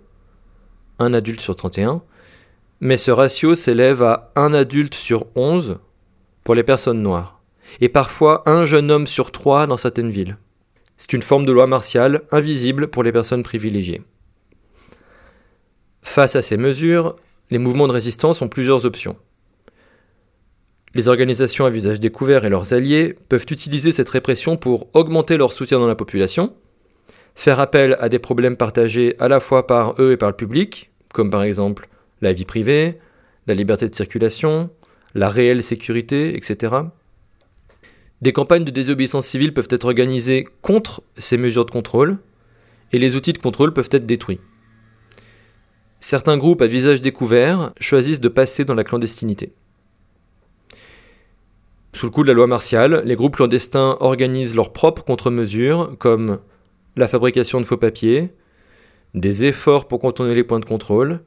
un 1.00 1.14
adulte 1.14 1.42
sur 1.42 1.56
31, 1.56 2.02
mais 2.80 2.98
ce 2.98 3.12
ratio 3.12 3.56
s'élève 3.56 4.04
à 4.04 4.32
un 4.36 4.54
adulte 4.54 4.96
sur 4.96 5.26
11 5.36 5.80
pour 6.44 6.56
les 6.56 6.64
personnes 6.64 7.02
noires, 7.02 7.40
et 7.80 7.90
parfois 7.90 8.44
un 8.46 8.66
jeune 8.66 8.92
homme 8.92 9.08
sur 9.08 9.32
trois 9.32 9.68
dans 9.68 9.78
certaines 9.78 10.10
villes. 10.10 10.38
C'est 10.98 11.14
une 11.14 11.22
forme 11.22 11.46
de 11.46 11.52
loi 11.52 11.68
martiale 11.68 12.22
invisible 12.32 12.88
pour 12.88 13.04
les 13.04 13.12
personnes 13.12 13.44
privilégiées. 13.44 14.04
Face 16.04 16.36
à 16.36 16.42
ces 16.42 16.58
mesures, 16.58 17.16
les 17.50 17.58
mouvements 17.58 17.88
de 17.88 17.94
résistance 17.94 18.42
ont 18.42 18.48
plusieurs 18.48 18.86
options. 18.86 19.18
Les 20.94 21.08
organisations 21.08 21.66
à 21.66 21.70
visage 21.70 22.02
découvert 22.02 22.44
et 22.44 22.50
leurs 22.50 22.74
alliés 22.74 23.16
peuvent 23.30 23.46
utiliser 23.50 23.94
cette 23.94 24.10
répression 24.10 24.58
pour 24.58 24.88
augmenter 24.94 25.38
leur 25.38 25.54
soutien 25.54 25.80
dans 25.80 25.88
la 25.88 25.96
population, 25.96 26.54
faire 27.34 27.62
appel 27.62 27.96
à 28.00 28.10
des 28.10 28.20
problèmes 28.20 28.58
partagés 28.58 29.16
à 29.20 29.30
la 29.30 29.40
fois 29.40 29.68
par 29.68 29.96
eux 30.02 30.12
et 30.12 30.18
par 30.18 30.30
le 30.30 30.36
public, 30.36 30.92
comme 31.14 31.32
par 31.32 31.44
exemple 31.44 31.88
la 32.22 32.34
vie 32.34 32.44
privée, 32.44 33.00
la 33.48 33.54
liberté 33.54 33.88
de 33.88 33.96
circulation, 33.96 34.70
la 35.16 35.30
réelle 35.30 35.64
sécurité, 35.64 36.36
etc. 36.36 36.76
Des 38.22 38.34
campagnes 38.34 38.66
de 38.66 38.72
désobéissance 38.72 39.28
civile 39.28 39.54
peuvent 39.54 39.68
être 39.70 39.86
organisées 39.86 40.46
contre 40.62 41.04
ces 41.18 41.38
mesures 41.38 41.66
de 41.66 41.72
contrôle, 41.72 42.18
et 42.92 43.00
les 43.00 43.16
outils 43.16 43.34
de 43.34 43.38
contrôle 43.38 43.74
peuvent 43.74 43.90
être 43.92 44.06
détruits. 44.06 44.42
Certains 46.02 46.38
groupes 46.38 46.62
à 46.62 46.68
visage 46.68 47.02
découvert 47.02 47.72
choisissent 47.80 48.22
de 48.22 48.28
passer 48.28 48.66
dans 48.66 48.76
la 48.76 48.84
clandestinité. 48.84 49.54
Sous 51.94 52.06
le 52.06 52.12
coup 52.12 52.24
de 52.24 52.28
la 52.28 52.34
loi 52.34 52.48
martiale, 52.48 53.04
les 53.06 53.16
groupes 53.16 53.36
clandestins 53.36 53.98
organisent 54.00 54.56
leurs 54.56 54.72
propres 54.72 55.04
contre-mesures, 55.04 55.96
comme 56.00 56.40
la 56.96 57.08
fabrication 57.08 57.60
de 57.60 57.66
faux 57.66 57.78
papiers, 57.78 58.30
des 59.14 59.44
efforts 59.44 59.88
pour 59.88 60.00
contourner 60.00 60.34
les 60.34 60.44
points 60.44 60.60
de 60.60 60.66
contrôle, 60.66 61.20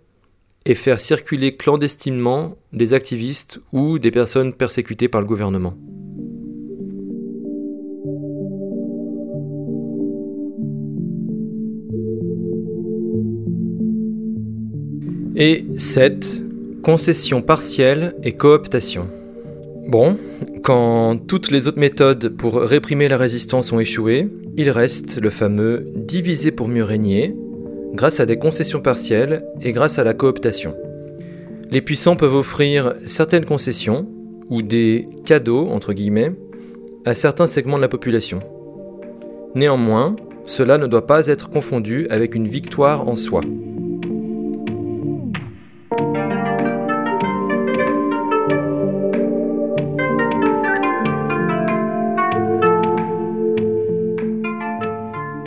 et 0.67 0.75
faire 0.75 1.01
circuler 1.01 1.57
clandestinement 1.57 2.57
des 2.73 2.95
activistes 2.95 3.61
ou 3.73 3.99
des 3.99 4.11
personnes 4.11 4.55
persécutées 4.55 5.09
par 5.09 5.21
le 5.21 5.27
gouvernement. 5.27 5.75
Et 15.37 15.67
7. 15.77 16.43
Concession 16.83 17.43
partielle 17.43 18.15
et 18.23 18.33
cooptation. 18.33 19.09
Bon, 19.89 20.17
quand 20.65 21.19
toutes 21.19 21.51
les 21.51 21.69
autres 21.69 21.79
méthodes 21.79 22.31
pour 22.31 22.55
réprimer 22.55 23.07
la 23.07 23.19
résistance 23.19 23.71
ont 23.71 23.81
échoué, 23.81 24.31
il 24.57 24.71
reste 24.71 25.21
le 25.21 25.29
fameux 25.29 25.87
diviser 25.95 26.53
pour 26.53 26.69
mieux 26.69 26.83
régner, 26.83 27.37
grâce 27.93 28.19
à 28.19 28.25
des 28.25 28.39
concessions 28.39 28.81
partielles 28.81 29.45
et 29.61 29.73
grâce 29.73 29.99
à 29.99 30.05
la 30.05 30.15
cooptation. 30.15 30.75
Les 31.71 31.83
puissants 31.83 32.17
peuvent 32.17 32.35
offrir 32.35 32.95
certaines 33.05 33.45
concessions, 33.45 34.09
ou 34.49 34.63
des 34.63 35.07
cadeaux, 35.27 35.69
entre 35.69 35.93
guillemets, 35.93 36.33
à 37.05 37.15
certains 37.15 37.47
segments 37.47 37.77
de 37.77 37.83
la 37.83 37.89
population. 37.89 38.41
Néanmoins, 39.55 40.17
cela 40.47 40.79
ne 40.79 40.87
doit 40.87 41.07
pas 41.07 41.27
être 41.27 41.51
confondu 41.51 42.07
avec 42.09 42.35
une 42.35 42.49
victoire 42.49 43.07
en 43.07 43.17
soi. 43.17 43.43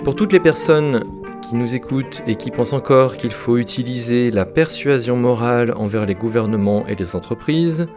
Pour 0.07 0.15
toutes 0.15 0.31
les 0.31 0.39
personnes 0.39 1.03
qui 1.41 1.57
nous 1.57 1.75
écoutent 1.75 2.23
et 2.27 2.37
qui 2.37 2.49
pensent 2.49 2.71
encore 2.71 3.17
qu'il 3.17 3.31
faut 3.31 3.57
utiliser 3.57 4.31
la 4.31 4.45
persuasion 4.45 5.17
morale 5.17 5.73
envers 5.75 6.05
les 6.05 6.15
gouvernements 6.15 6.87
et 6.87 6.95
les 6.95 7.13
entreprises, 7.13 7.87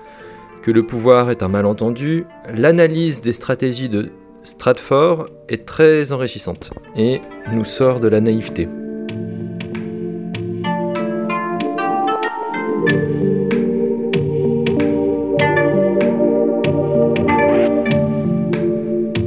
que 0.60 0.72
le 0.72 0.84
pouvoir 0.84 1.30
est 1.30 1.44
un 1.44 1.46
malentendu, 1.46 2.26
l'analyse 2.52 3.20
des 3.20 3.32
stratégies 3.32 3.88
de 3.88 4.10
Stratford 4.42 5.28
est 5.48 5.64
très 5.64 6.10
enrichissante 6.10 6.72
et 6.96 7.20
nous 7.52 7.64
sort 7.64 8.00
de 8.00 8.08
la 8.08 8.20
naïveté. 8.20 8.66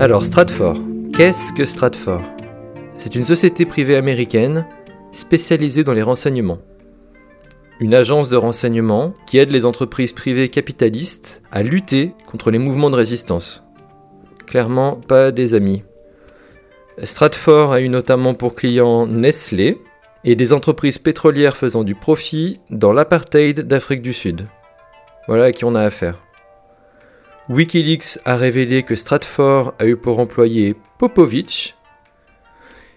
Alors 0.02 0.26
Stratford, 0.26 0.82
qu'est-ce 1.16 1.54
que 1.54 1.64
Stratford? 1.64 2.43
C'est 3.04 3.16
une 3.16 3.26
société 3.26 3.66
privée 3.66 3.98
américaine 3.98 4.66
spécialisée 5.12 5.84
dans 5.84 5.92
les 5.92 6.02
renseignements. 6.02 6.60
Une 7.82 7.94
agence 7.94 8.30
de 8.30 8.38
renseignement 8.38 9.14
qui 9.28 9.40
aide 9.40 9.52
les 9.52 9.66
entreprises 9.66 10.14
privées 10.14 10.48
capitalistes 10.48 11.44
à 11.52 11.64
lutter 11.64 12.14
contre 12.32 12.50
les 12.50 12.60
mouvements 12.60 12.90
de 12.90 12.96
résistance. 12.96 13.62
Clairement 14.48 14.96
pas 14.96 15.32
des 15.32 15.54
amis. 15.54 15.84
Stratford 17.04 17.74
a 17.74 17.82
eu 17.82 17.90
notamment 17.90 18.36
pour 18.36 18.56
clients 18.56 19.06
Nestlé 19.06 19.82
et 20.24 20.38
des 20.38 20.54
entreprises 20.54 20.98
pétrolières 20.98 21.58
faisant 21.58 21.84
du 21.84 21.96
profit 21.96 22.62
dans 22.70 22.94
l'apartheid 22.94 23.68
d'Afrique 23.68 24.02
du 24.02 24.14
Sud. 24.14 24.48
Voilà 25.28 25.46
à 25.46 25.52
qui 25.52 25.66
on 25.66 25.76
a 25.76 25.82
affaire. 25.82 26.24
Wikileaks 27.50 28.20
a 28.24 28.38
révélé 28.38 28.84
que 28.84 28.96
Stratford 28.96 29.74
a 29.78 29.88
eu 29.88 29.98
pour 29.98 30.20
employé 30.20 30.74
Popovich, 31.00 31.76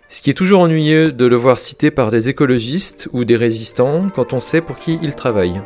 ce 0.08 0.22
qui 0.22 0.30
est 0.30 0.34
toujours 0.34 0.60
ennuyeux 0.60 1.10
de 1.10 1.26
le 1.26 1.36
voir 1.36 1.58
cité 1.58 1.90
par 1.90 2.10
des 2.10 2.28
écologistes 2.28 3.08
ou 3.12 3.24
des 3.24 3.36
résistants 3.36 4.08
quand 4.08 4.32
on 4.32 4.40
sait 4.40 4.60
pour 4.60 4.76
qui 4.76 4.98
il 5.02 5.14
travaille. 5.14 5.60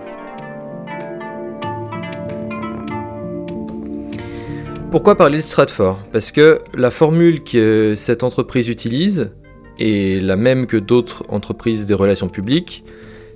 Pourquoi 4.90 5.16
parler 5.16 5.36
de 5.36 5.42
Stratford? 5.42 6.00
Parce 6.12 6.32
que 6.32 6.60
la 6.74 6.90
formule 6.90 7.44
que 7.44 7.94
cette 7.96 8.24
entreprise 8.24 8.68
utilise, 8.68 9.30
et 9.78 10.20
la 10.20 10.36
même 10.36 10.66
que 10.66 10.76
d'autres 10.76 11.22
entreprises 11.28 11.86
des 11.86 11.94
relations 11.94 12.28
publiques, 12.28 12.82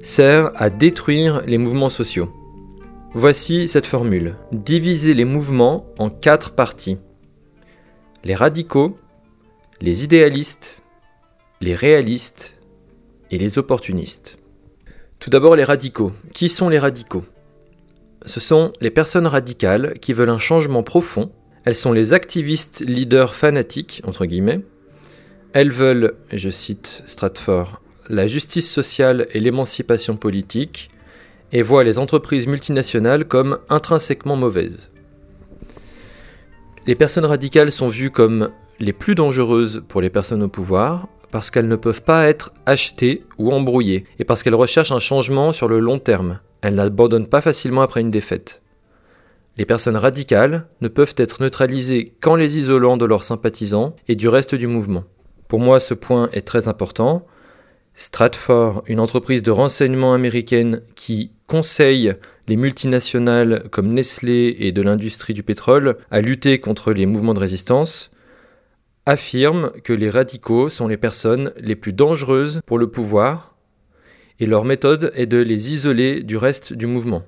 sert 0.02 0.50
à 0.56 0.68
détruire 0.68 1.42
les 1.46 1.58
mouvements 1.58 1.90
sociaux. 1.90 2.30
Voici 3.12 3.68
cette 3.68 3.86
formule. 3.86 4.34
Diviser 4.52 5.14
les 5.14 5.24
mouvements 5.24 5.86
en 5.98 6.10
quatre 6.10 6.50
parties. 6.50 6.98
Les 8.24 8.34
radicaux, 8.34 8.98
les 9.80 10.02
idéalistes, 10.02 10.82
les 11.60 11.74
réalistes 11.74 12.56
et 13.30 13.38
les 13.38 13.58
opportunistes. 13.58 14.38
Tout 15.18 15.30
d'abord 15.30 15.56
les 15.56 15.64
radicaux. 15.64 16.12
Qui 16.32 16.48
sont 16.48 16.68
les 16.68 16.78
radicaux? 16.78 17.24
Ce 18.26 18.40
sont 18.40 18.72
les 18.80 18.90
personnes 18.90 19.26
radicales 19.26 19.94
qui 20.00 20.12
veulent 20.12 20.30
un 20.30 20.38
changement 20.38 20.82
profond. 20.82 21.30
Elles 21.64 21.76
sont 21.76 21.92
les 21.92 22.12
activistes 22.12 22.82
leaders 22.86 23.34
fanatiques, 23.34 24.02
entre 24.04 24.26
guillemets. 24.26 24.60
Elles 25.52 25.70
veulent, 25.70 26.14
je 26.32 26.50
cite 26.50 27.02
Stratford, 27.06 27.80
la 28.08 28.26
justice 28.26 28.70
sociale 28.70 29.26
et 29.32 29.40
l'émancipation 29.40 30.16
politique, 30.16 30.90
et 31.52 31.62
voient 31.62 31.84
les 31.84 31.98
entreprises 31.98 32.46
multinationales 32.46 33.26
comme 33.26 33.58
intrinsèquement 33.68 34.36
mauvaises. 34.36 34.90
Les 36.86 36.96
personnes 36.96 37.24
radicales 37.24 37.72
sont 37.72 37.88
vues 37.88 38.10
comme 38.10 38.50
les 38.80 38.92
plus 38.92 39.14
dangereuses 39.14 39.84
pour 39.88 40.00
les 40.00 40.10
personnes 40.10 40.42
au 40.42 40.48
pouvoir, 40.48 41.08
parce 41.34 41.50
qu'elles 41.50 41.66
ne 41.66 41.74
peuvent 41.74 42.04
pas 42.04 42.28
être 42.28 42.52
achetées 42.64 43.24
ou 43.38 43.50
embrouillées, 43.50 44.04
et 44.20 44.24
parce 44.24 44.44
qu'elles 44.44 44.54
recherchent 44.54 44.92
un 44.92 45.00
changement 45.00 45.50
sur 45.50 45.66
le 45.66 45.80
long 45.80 45.98
terme. 45.98 46.38
Elles 46.60 46.76
n'abandonnent 46.76 47.26
pas 47.26 47.40
facilement 47.40 47.82
après 47.82 48.02
une 48.02 48.12
défaite. 48.12 48.62
Les 49.56 49.64
personnes 49.64 49.96
radicales 49.96 50.68
ne 50.80 50.86
peuvent 50.86 51.16
être 51.16 51.42
neutralisées 51.42 52.14
qu'en 52.20 52.36
les 52.36 52.56
isolant 52.56 52.96
de 52.96 53.04
leurs 53.04 53.24
sympathisants 53.24 53.96
et 54.06 54.14
du 54.14 54.28
reste 54.28 54.54
du 54.54 54.68
mouvement. 54.68 55.02
Pour 55.48 55.58
moi, 55.58 55.80
ce 55.80 55.94
point 55.94 56.28
est 56.32 56.46
très 56.46 56.68
important. 56.68 57.26
Stratford, 57.94 58.84
une 58.86 59.00
entreprise 59.00 59.42
de 59.42 59.50
renseignement 59.50 60.14
américaine 60.14 60.82
qui 60.94 61.32
conseille 61.48 62.14
les 62.46 62.54
multinationales 62.54 63.64
comme 63.72 63.92
Nestlé 63.92 64.54
et 64.60 64.70
de 64.70 64.82
l'industrie 64.82 65.34
du 65.34 65.42
pétrole 65.42 65.96
à 66.12 66.20
lutter 66.20 66.60
contre 66.60 66.92
les 66.92 67.06
mouvements 67.06 67.34
de 67.34 67.40
résistance, 67.40 68.12
affirme 69.06 69.72
que 69.82 69.92
les 69.92 70.10
radicaux 70.10 70.68
sont 70.68 70.88
les 70.88 70.96
personnes 70.96 71.52
les 71.58 71.76
plus 71.76 71.92
dangereuses 71.92 72.60
pour 72.66 72.78
le 72.78 72.90
pouvoir 72.90 73.54
et 74.40 74.46
leur 74.46 74.64
méthode 74.64 75.12
est 75.14 75.26
de 75.26 75.38
les 75.38 75.72
isoler 75.72 76.22
du 76.22 76.36
reste 76.36 76.72
du 76.72 76.86
mouvement. 76.86 77.22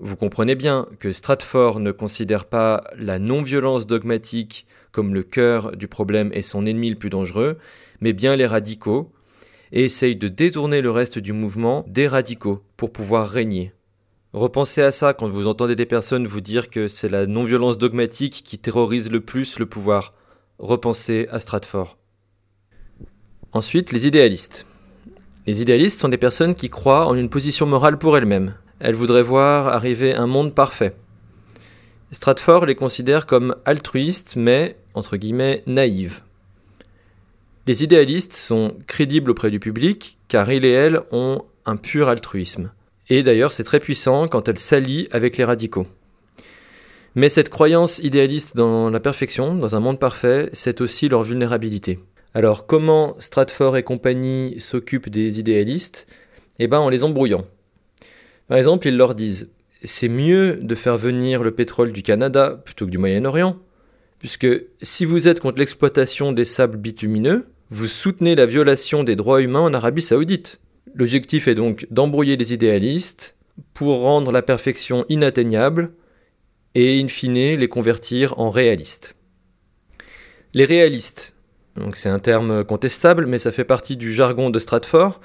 Vous 0.00 0.16
comprenez 0.16 0.54
bien 0.54 0.86
que 1.00 1.12
Stratford 1.12 1.80
ne 1.80 1.90
considère 1.90 2.44
pas 2.44 2.84
la 2.96 3.18
non-violence 3.18 3.86
dogmatique 3.86 4.66
comme 4.90 5.14
le 5.14 5.22
cœur 5.22 5.76
du 5.76 5.88
problème 5.88 6.30
et 6.34 6.42
son 6.42 6.66
ennemi 6.66 6.90
le 6.90 6.96
plus 6.96 7.10
dangereux, 7.10 7.58
mais 8.00 8.12
bien 8.12 8.36
les 8.36 8.46
radicaux, 8.46 9.10
et 9.72 9.84
essaye 9.84 10.16
de 10.16 10.28
détourner 10.28 10.82
le 10.82 10.90
reste 10.90 11.18
du 11.18 11.32
mouvement 11.32 11.84
des 11.88 12.06
radicaux 12.06 12.62
pour 12.76 12.92
pouvoir 12.92 13.28
régner. 13.28 13.72
Repensez 14.34 14.82
à 14.82 14.92
ça 14.92 15.14
quand 15.14 15.28
vous 15.28 15.46
entendez 15.46 15.76
des 15.76 15.86
personnes 15.86 16.26
vous 16.26 16.40
dire 16.40 16.68
que 16.68 16.88
c'est 16.88 17.08
la 17.08 17.26
non-violence 17.26 17.78
dogmatique 17.78 18.42
qui 18.44 18.58
terrorise 18.58 19.10
le 19.10 19.20
plus 19.20 19.58
le 19.58 19.66
pouvoir. 19.66 20.14
Repensez 20.62 21.26
à 21.32 21.40
Stratford. 21.40 21.98
Ensuite, 23.50 23.90
les 23.90 24.06
idéalistes. 24.06 24.64
Les 25.44 25.60
idéalistes 25.60 25.98
sont 25.98 26.08
des 26.08 26.16
personnes 26.16 26.54
qui 26.54 26.70
croient 26.70 27.06
en 27.06 27.16
une 27.16 27.30
position 27.30 27.66
morale 27.66 27.98
pour 27.98 28.16
elles-mêmes. 28.16 28.54
Elles 28.78 28.94
voudraient 28.94 29.24
voir 29.24 29.66
arriver 29.66 30.14
un 30.14 30.28
monde 30.28 30.54
parfait. 30.54 30.94
Stratford 32.12 32.66
les 32.66 32.76
considère 32.76 33.26
comme 33.26 33.56
altruistes 33.64 34.36
mais, 34.36 34.76
entre 34.94 35.16
guillemets, 35.16 35.64
naïves. 35.66 36.22
Les 37.66 37.82
idéalistes 37.82 38.34
sont 38.34 38.76
crédibles 38.86 39.32
auprès 39.32 39.50
du 39.50 39.58
public 39.58 40.16
car 40.28 40.48
ils 40.52 40.64
et 40.64 40.70
elles 40.70 41.00
ont 41.10 41.42
un 41.66 41.76
pur 41.76 42.08
altruisme. 42.08 42.70
Et 43.08 43.24
d'ailleurs, 43.24 43.50
c'est 43.50 43.64
très 43.64 43.80
puissant 43.80 44.28
quand 44.28 44.46
elles 44.46 44.60
s'allient 44.60 45.08
avec 45.10 45.38
les 45.38 45.44
radicaux. 45.44 45.88
Mais 47.14 47.28
cette 47.28 47.50
croyance 47.50 47.98
idéaliste 47.98 48.56
dans 48.56 48.88
la 48.88 49.00
perfection, 49.00 49.54
dans 49.54 49.76
un 49.76 49.80
monde 49.80 49.98
parfait, 49.98 50.48
c'est 50.54 50.80
aussi 50.80 51.08
leur 51.08 51.22
vulnérabilité. 51.22 51.98
Alors 52.32 52.66
comment 52.66 53.14
Stratford 53.18 53.76
et 53.76 53.82
compagnie 53.82 54.56
s'occupent 54.60 55.10
des 55.10 55.38
idéalistes? 55.38 56.06
Eh 56.58 56.68
bien 56.68 56.80
en 56.80 56.88
les 56.88 57.04
embrouillant. 57.04 57.44
Par 58.48 58.56
exemple, 58.56 58.88
ils 58.88 58.96
leur 58.96 59.14
disent 59.14 59.50
c'est 59.84 60.08
mieux 60.08 60.58
de 60.62 60.74
faire 60.74 60.96
venir 60.96 61.42
le 61.42 61.50
pétrole 61.50 61.92
du 61.92 62.02
Canada 62.02 62.62
plutôt 62.64 62.86
que 62.86 62.90
du 62.90 62.98
Moyen-Orient, 62.98 63.56
puisque 64.18 64.46
si 64.80 65.04
vous 65.04 65.28
êtes 65.28 65.40
contre 65.40 65.58
l'exploitation 65.58 66.32
des 66.32 66.44
sables 66.44 66.78
bitumineux, 66.78 67.46
vous 67.68 67.88
soutenez 67.88 68.34
la 68.34 68.46
violation 68.46 69.02
des 69.02 69.16
droits 69.16 69.42
humains 69.42 69.60
en 69.60 69.74
Arabie 69.74 70.02
saoudite. 70.02 70.60
L'objectif 70.94 71.48
est 71.48 71.54
donc 71.54 71.86
d'embrouiller 71.90 72.36
les 72.36 72.54
idéalistes 72.54 73.36
pour 73.74 74.00
rendre 74.00 74.30
la 74.30 74.42
perfection 74.42 75.04
inatteignable 75.08 75.92
et 76.74 77.00
in 77.00 77.08
fine 77.08 77.56
les 77.56 77.68
convertir 77.68 78.38
en 78.38 78.48
réalistes. 78.48 79.14
Les 80.54 80.64
réalistes, 80.64 81.34
c'est 81.94 82.08
un 82.08 82.18
terme 82.18 82.64
contestable, 82.64 83.26
mais 83.26 83.38
ça 83.38 83.52
fait 83.52 83.64
partie 83.64 83.96
du 83.96 84.12
jargon 84.12 84.50
de 84.50 84.58
Stratford. 84.58 85.20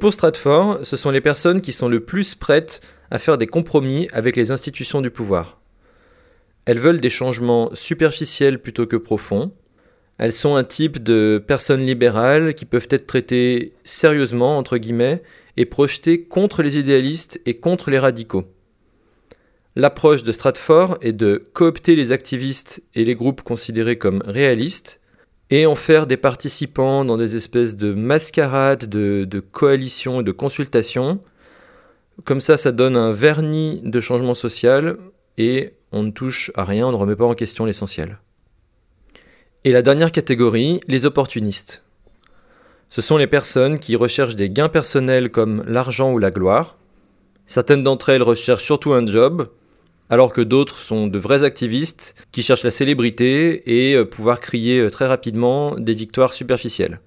Pour 0.00 0.12
Stratford, 0.12 0.80
ce 0.82 0.96
sont 0.96 1.10
les 1.10 1.20
personnes 1.20 1.60
qui 1.60 1.72
sont 1.72 1.88
le 1.88 2.00
plus 2.00 2.34
prêtes 2.34 2.80
à 3.10 3.18
faire 3.18 3.38
des 3.38 3.46
compromis 3.46 4.08
avec 4.12 4.36
les 4.36 4.50
institutions 4.50 5.00
du 5.00 5.10
pouvoir. 5.10 5.60
Elles 6.64 6.80
veulent 6.80 7.00
des 7.00 7.10
changements 7.10 7.70
superficiels 7.74 8.60
plutôt 8.60 8.86
que 8.86 8.96
profonds. 8.96 9.52
Elles 10.18 10.32
sont 10.32 10.56
un 10.56 10.64
type 10.64 11.02
de 11.02 11.42
personnes 11.46 11.86
libérales 11.86 12.54
qui 12.54 12.64
peuvent 12.64 12.88
être 12.90 13.06
traitées 13.06 13.74
sérieusement, 13.84 14.58
entre 14.58 14.76
guillemets, 14.76 15.22
et 15.56 15.66
projetées 15.66 16.24
contre 16.24 16.62
les 16.62 16.76
idéalistes 16.76 17.40
et 17.46 17.58
contre 17.58 17.90
les 17.90 17.98
radicaux. 17.98 18.44
L'approche 19.78 20.22
de 20.22 20.32
Stratford 20.32 20.96
est 21.02 21.12
de 21.12 21.44
coopter 21.52 21.96
les 21.96 22.10
activistes 22.10 22.82
et 22.94 23.04
les 23.04 23.14
groupes 23.14 23.42
considérés 23.42 23.98
comme 23.98 24.22
réalistes 24.24 25.00
et 25.50 25.66
en 25.66 25.74
faire 25.74 26.06
des 26.06 26.16
participants 26.16 27.04
dans 27.04 27.18
des 27.18 27.36
espèces 27.36 27.76
de 27.76 27.92
mascarades, 27.92 28.86
de, 28.86 29.26
de 29.28 29.38
coalitions 29.38 30.22
et 30.22 30.24
de 30.24 30.32
consultations. 30.32 31.20
Comme 32.24 32.40
ça, 32.40 32.56
ça 32.56 32.72
donne 32.72 32.96
un 32.96 33.10
vernis 33.10 33.82
de 33.84 34.00
changement 34.00 34.32
social 34.32 34.96
et 35.36 35.74
on 35.92 36.04
ne 36.04 36.10
touche 36.10 36.50
à 36.54 36.64
rien, 36.64 36.86
on 36.86 36.92
ne 36.92 36.96
remet 36.96 37.14
pas 37.14 37.26
en 37.26 37.34
question 37.34 37.66
l'essentiel. 37.66 38.18
Et 39.64 39.72
la 39.72 39.82
dernière 39.82 40.10
catégorie, 40.10 40.80
les 40.88 41.04
opportunistes. 41.04 41.84
Ce 42.88 43.02
sont 43.02 43.18
les 43.18 43.26
personnes 43.26 43.78
qui 43.78 43.94
recherchent 43.94 44.36
des 44.36 44.48
gains 44.48 44.70
personnels 44.70 45.30
comme 45.30 45.62
l'argent 45.66 46.12
ou 46.12 46.18
la 46.18 46.30
gloire. 46.30 46.78
Certaines 47.46 47.82
d'entre 47.82 48.08
elles 48.08 48.22
recherchent 48.22 48.64
surtout 48.64 48.94
un 48.94 49.06
job, 49.06 49.50
alors 50.10 50.32
que 50.32 50.40
d'autres 50.40 50.78
sont 50.78 51.06
de 51.06 51.18
vrais 51.18 51.42
activistes 51.42 52.14
qui 52.32 52.42
cherchent 52.42 52.64
la 52.64 52.70
célébrité 52.70 53.90
et 53.90 53.94
euh, 53.94 54.04
pouvoir 54.04 54.40
crier 54.40 54.78
euh, 54.78 54.90
très 54.90 55.06
rapidement 55.06 55.74
des 55.76 55.94
victoires 55.94 56.32
superficielles. 56.32 57.00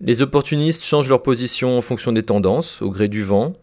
Les 0.00 0.22
opportunistes 0.22 0.84
changent 0.84 1.08
leur 1.08 1.22
position 1.22 1.76
en 1.76 1.82
fonction 1.82 2.12
des 2.12 2.22
tendances, 2.22 2.80
au 2.80 2.90
gré 2.90 3.08
du 3.08 3.22
vent. 3.22 3.54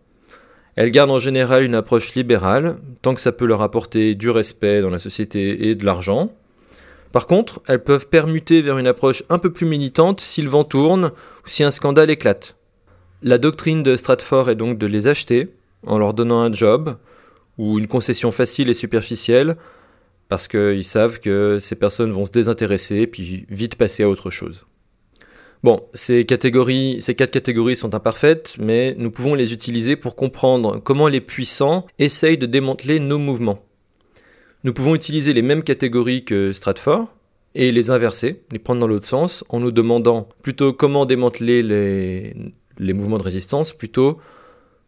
Elles 0.75 0.91
gardent 0.91 1.11
en 1.11 1.19
général 1.19 1.63
une 1.63 1.73
approche 1.73 2.13
libérale, 2.13 2.77
tant 3.01 3.15
que 3.15 3.21
ça 3.21 3.31
peut 3.31 3.47
leur 3.47 3.63
apporter 3.63 4.13
du 4.13 4.29
respect 4.29 4.81
dans 4.81 4.91
la 4.91 4.99
société 4.99 5.69
et 5.69 5.75
de 5.75 5.83
l'argent. 5.83 6.29
Par 7.11 7.25
contre, 7.25 7.61
elles 7.67 7.83
peuvent 7.83 8.07
permuter 8.07 8.61
vers 8.61 8.77
une 8.77 8.85
approche 8.85 9.23
un 9.29 9.39
peu 9.39 9.51
plus 9.51 9.65
militante 9.65 10.21
si 10.21 10.43
le 10.43 10.49
vent 10.49 10.63
tourne 10.63 11.05
ou 11.45 11.49
si 11.49 11.63
un 11.63 11.71
scandale 11.71 12.11
éclate. 12.11 12.55
La 13.23 13.39
doctrine 13.39 13.81
de 13.81 13.97
Stratford 13.97 14.51
est 14.51 14.55
donc 14.55 14.77
de 14.77 14.85
les 14.85 15.07
acheter 15.07 15.49
en 15.87 15.97
leur 15.97 16.13
donnant 16.13 16.41
un 16.41 16.51
job, 16.51 16.97
ou 17.57 17.79
une 17.79 17.87
concession 17.87 18.31
facile 18.31 18.69
et 18.69 18.73
superficielle, 18.73 19.57
parce 20.29 20.47
qu'ils 20.47 20.83
savent 20.83 21.19
que 21.19 21.57
ces 21.59 21.75
personnes 21.75 22.11
vont 22.11 22.25
se 22.25 22.31
désintéresser 22.31 23.07
puis 23.07 23.45
vite 23.49 23.75
passer 23.75 24.03
à 24.03 24.09
autre 24.09 24.29
chose. 24.29 24.65
Bon, 25.63 25.81
ces 25.93 26.25
catégories, 26.25 26.97
ces 27.01 27.15
quatre 27.15 27.31
catégories 27.31 27.75
sont 27.75 27.95
imparfaites, 27.95 28.55
mais 28.59 28.93
nous 28.97 29.09
pouvons 29.09 29.33
les 29.33 29.53
utiliser 29.53 29.95
pour 29.95 30.15
comprendre 30.15 30.79
comment 30.79 31.07
les 31.07 31.21
puissants 31.21 31.87
essayent 31.97 32.37
de 32.37 32.45
démanteler 32.45 32.99
nos 32.99 33.17
mouvements. 33.17 33.63
Nous 34.63 34.73
pouvons 34.73 34.93
utiliser 34.93 35.33
les 35.33 35.41
mêmes 35.41 35.63
catégories 35.63 36.25
que 36.25 36.51
Stratford 36.51 37.07
et 37.55 37.71
les 37.71 37.89
inverser, 37.89 38.41
les 38.51 38.59
prendre 38.59 38.81
dans 38.81 38.87
l'autre 38.87 39.07
sens, 39.07 39.43
en 39.49 39.59
nous 39.59 39.71
demandant 39.71 40.27
plutôt 40.43 40.73
comment 40.73 41.05
démanteler 41.05 41.63
les, 41.63 42.35
les 42.77 42.93
mouvements 42.93 43.17
de 43.17 43.23
résistance, 43.23 43.73
plutôt 43.73 44.19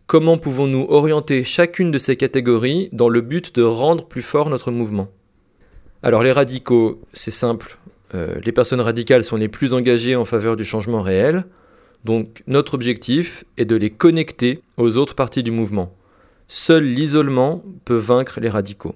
Comment 0.10 0.40
pouvons-nous 0.40 0.88
orienter 0.90 1.44
chacune 1.44 1.91
de 1.91 1.99
ces 1.99 2.15
catégories 2.15 2.90
dans 2.94 3.10
le 3.10 3.22
but 3.22 3.53
de 3.53 3.61
rendre 3.61 4.07
plus 4.07 4.23
fort 4.23 4.49
notre 4.49 4.72
mouvement? 4.72 5.10
Alors 6.02 6.23
les 6.23 6.31
radicaux, 6.31 6.99
c'est 7.14 7.30
simple. 7.30 7.77
Euh, 8.15 8.40
les 8.44 8.52
personnes 8.52 8.81
radicales 8.81 9.23
sont 9.23 9.36
les 9.36 9.49
plus 9.49 9.72
engagées 9.72 10.15
en 10.15 10.26
faveur 10.26 10.57
du 10.57 10.65
changement 10.65 11.03
réel. 11.03 11.45
Donc 12.06 12.41
notre 12.48 12.73
objectif 12.73 13.44
est 13.57 13.65
de 13.65 13.76
les 13.76 13.91
connecter 13.91 14.64
aux 14.77 14.98
autres 14.98 15.14
parties 15.14 15.44
du 15.44 15.52
mouvement. 15.52 15.94
Seul 16.48 16.86
l'isolement 16.86 17.61
peut 17.86 17.94
vaincre 17.94 18.40
les 18.40 18.49
radicaux. 18.49 18.95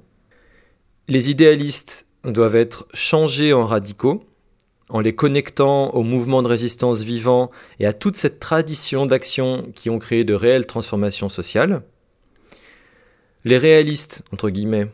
Les 1.08 1.30
idéalistes 1.30 2.08
doivent 2.24 2.56
être 2.56 2.88
changés 2.96 3.54
en 3.54 3.66
radicaux, 3.66 4.24
en 4.94 5.00
les 5.00 5.16
connectant 5.16 5.90
aux 5.90 6.04
mouvements 6.04 6.44
de 6.44 6.48
résistance 6.48 7.02
vivants 7.02 7.50
et 7.80 7.88
à 7.88 7.94
toute 7.94 8.16
cette 8.16 8.40
tradition 8.40 9.08
d'action 9.08 9.72
qui 9.76 9.90
ont 9.90 9.98
créé 10.00 10.24
de 10.24 10.36
réelles 10.36 10.68
transformations 10.68 11.30
sociales. 11.30 11.82
Les 13.44 13.58
réalistes, 13.58 14.24
entre 14.32 14.52
guillemets, 14.52 14.88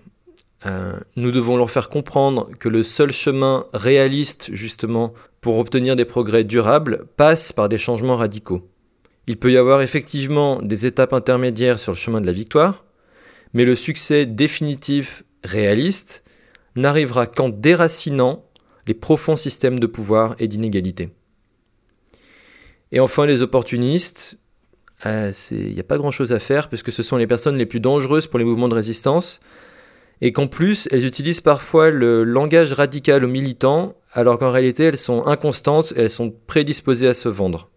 euh, 0.65 0.97
nous 1.17 1.31
devons 1.31 1.57
leur 1.57 1.69
faire 1.69 1.89
comprendre 1.89 2.49
que 2.59 2.69
le 2.69 2.81
seul 2.81 3.11
chemin 3.11 3.65
réaliste, 3.73 4.49
justement, 4.53 5.13
pour 5.41 5.57
obtenir 5.57 5.97
des 5.97 6.05
progrès 6.05 6.45
durables, 6.45 7.05
passe 7.17 7.51
par 7.51 7.67
des 7.67 7.77
changements 7.77 8.15
radicaux. 8.15 8.69
Il 9.27 9.37
peut 9.37 9.51
y 9.51 9.57
avoir 9.57 9.81
effectivement 9.81 10.61
des 10.61 10.85
étapes 10.85 11.13
intermédiaires 11.13 11.77
sur 11.77 11.91
le 11.91 11.97
chemin 11.97 12.21
de 12.21 12.25
la 12.25 12.31
victoire, 12.31 12.85
mais 13.53 13.65
le 13.65 13.75
succès 13.75 14.25
définitif 14.25 15.23
réaliste 15.43 16.23
n'arrivera 16.75 17.27
qu'en 17.27 17.49
déracinant 17.49 18.48
les 18.89 18.95
profonds 18.95 19.35
systèmes 19.35 19.79
de 19.79 19.85
pouvoir 19.85 20.35
et 20.39 20.47
d'inégalité. 20.47 21.09
Et 22.91 22.99
enfin, 22.99 23.27
les 23.27 23.43
opportunistes, 23.43 24.39
euh, 25.05 25.31
il 25.51 25.75
n'y 25.75 25.79
a 25.79 25.83
pas 25.83 25.99
grand-chose 25.99 26.33
à 26.33 26.39
faire 26.39 26.69
puisque 26.69 26.91
ce 26.91 27.03
sont 27.03 27.15
les 27.15 27.27
personnes 27.27 27.55
les 27.55 27.67
plus 27.67 27.79
dangereuses 27.79 28.25
pour 28.25 28.39
les 28.39 28.45
mouvements 28.45 28.67
de 28.67 28.73
résistance 28.73 29.41
et 30.21 30.31
qu'en 30.31 30.47
plus, 30.47 30.89
elles 30.91 31.05
utilisent 31.05 31.39
parfois 31.39 31.91
le 31.91 32.23
langage 32.23 32.73
radical 32.73 33.23
aux 33.23 33.27
militants 33.27 33.95
alors 34.13 34.39
qu'en 34.39 34.49
réalité, 34.49 34.85
elles 34.85 34.97
sont 34.97 35.27
inconstantes 35.27 35.93
et 35.95 36.01
elles 36.01 36.09
sont 36.09 36.33
prédisposées 36.47 37.07
à 37.07 37.13
se 37.13 37.29
vendre. 37.29 37.69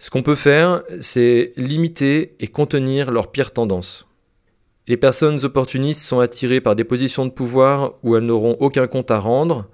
Ce 0.00 0.10
qu'on 0.10 0.24
peut 0.24 0.34
faire, 0.34 0.82
c'est 1.00 1.52
limiter 1.56 2.34
et 2.40 2.48
contenir 2.48 3.12
leurs 3.12 3.30
pires 3.30 3.52
tendances. 3.52 4.08
Les 4.88 4.96
personnes 4.96 5.44
opportunistes 5.44 6.02
sont 6.02 6.20
attirées 6.20 6.60
par 6.60 6.76
des 6.76 6.84
positions 6.84 7.26
de 7.26 7.32
pouvoir 7.32 7.94
où 8.04 8.14
elles 8.14 8.24
n'auront 8.24 8.56
aucun 8.60 8.86
compte 8.86 9.10
à 9.10 9.18
rendre. 9.18 9.66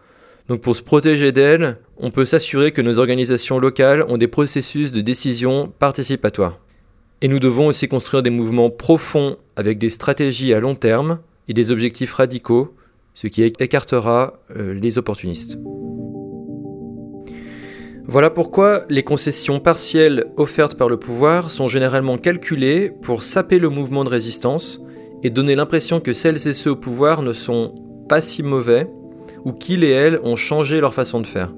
Donc 0.49 0.63
pour 0.63 0.75
se 0.75 0.83
protéger 0.83 1.33
d'elles, 1.33 1.77
on 1.99 2.11
peut 2.11 2.25
s'assurer 2.25 2.73
que 2.73 2.81
nos 2.81 2.99
organisations 2.99 3.59
locales 3.59 4.05
ont 4.09 4.17
des 4.17 4.27
processus 4.27 4.91
de 4.93 5.03
décision 5.03 5.71
participatoires. 5.79 6.61
Et 7.21 7.29
nous 7.29 7.41
devons 7.41 7.67
aussi 7.67 7.89
construire 7.89 8.23
des 8.23 8.31
mouvements 8.31 8.71
profonds 8.71 9.37
avec 9.55 9.79
des 9.79 9.91
stratégies 9.91 10.55
à 10.55 10.61
long 10.61 10.75
terme 10.75 11.19
et 11.47 11.53
des 11.53 11.71
objectifs 11.71 12.15
radicaux, 12.15 12.75
ce 13.13 13.27
qui 13.27 13.43
écartera 13.43 14.41
euh, 14.57 14.73
les 14.73 14.97
opportunistes. 14.97 15.59
Voilà 18.07 18.31
pourquoi 18.31 18.87
les 18.89 19.03
concessions 19.03 19.61
partielles 19.61 20.25
offertes 20.39 20.75
par 20.75 20.89
le 20.89 20.97
pouvoir 20.97 21.51
sont 21.51 21.69
généralement 21.69 22.17
calculées 22.17 22.91
pour 23.03 23.23
saper 23.23 23.59
le 23.59 23.69
mouvement 23.69 24.05
de 24.05 24.09
résistance 24.09 24.81
et 25.23 25.31
donner 25.31 25.55
l'impression 25.55 26.01
que 26.01 26.13
celles 26.13 26.47
et 26.49 26.53
ceux 26.53 26.73
au 26.73 26.77
pouvoir 26.77 27.23
ne 27.23 27.33
sont 27.33 27.75
pas 28.09 28.21
si 28.21 28.43
mauvais 28.43 28.89
ou 29.45 29.53
qu'ils 29.53 29.85
et 29.85 29.91
elles 29.91 30.21
ont 30.23 30.37
changé 30.37 30.81
leur 30.81 30.95
façon 30.95 31.21
de 31.21 31.27
faire. 31.27 31.53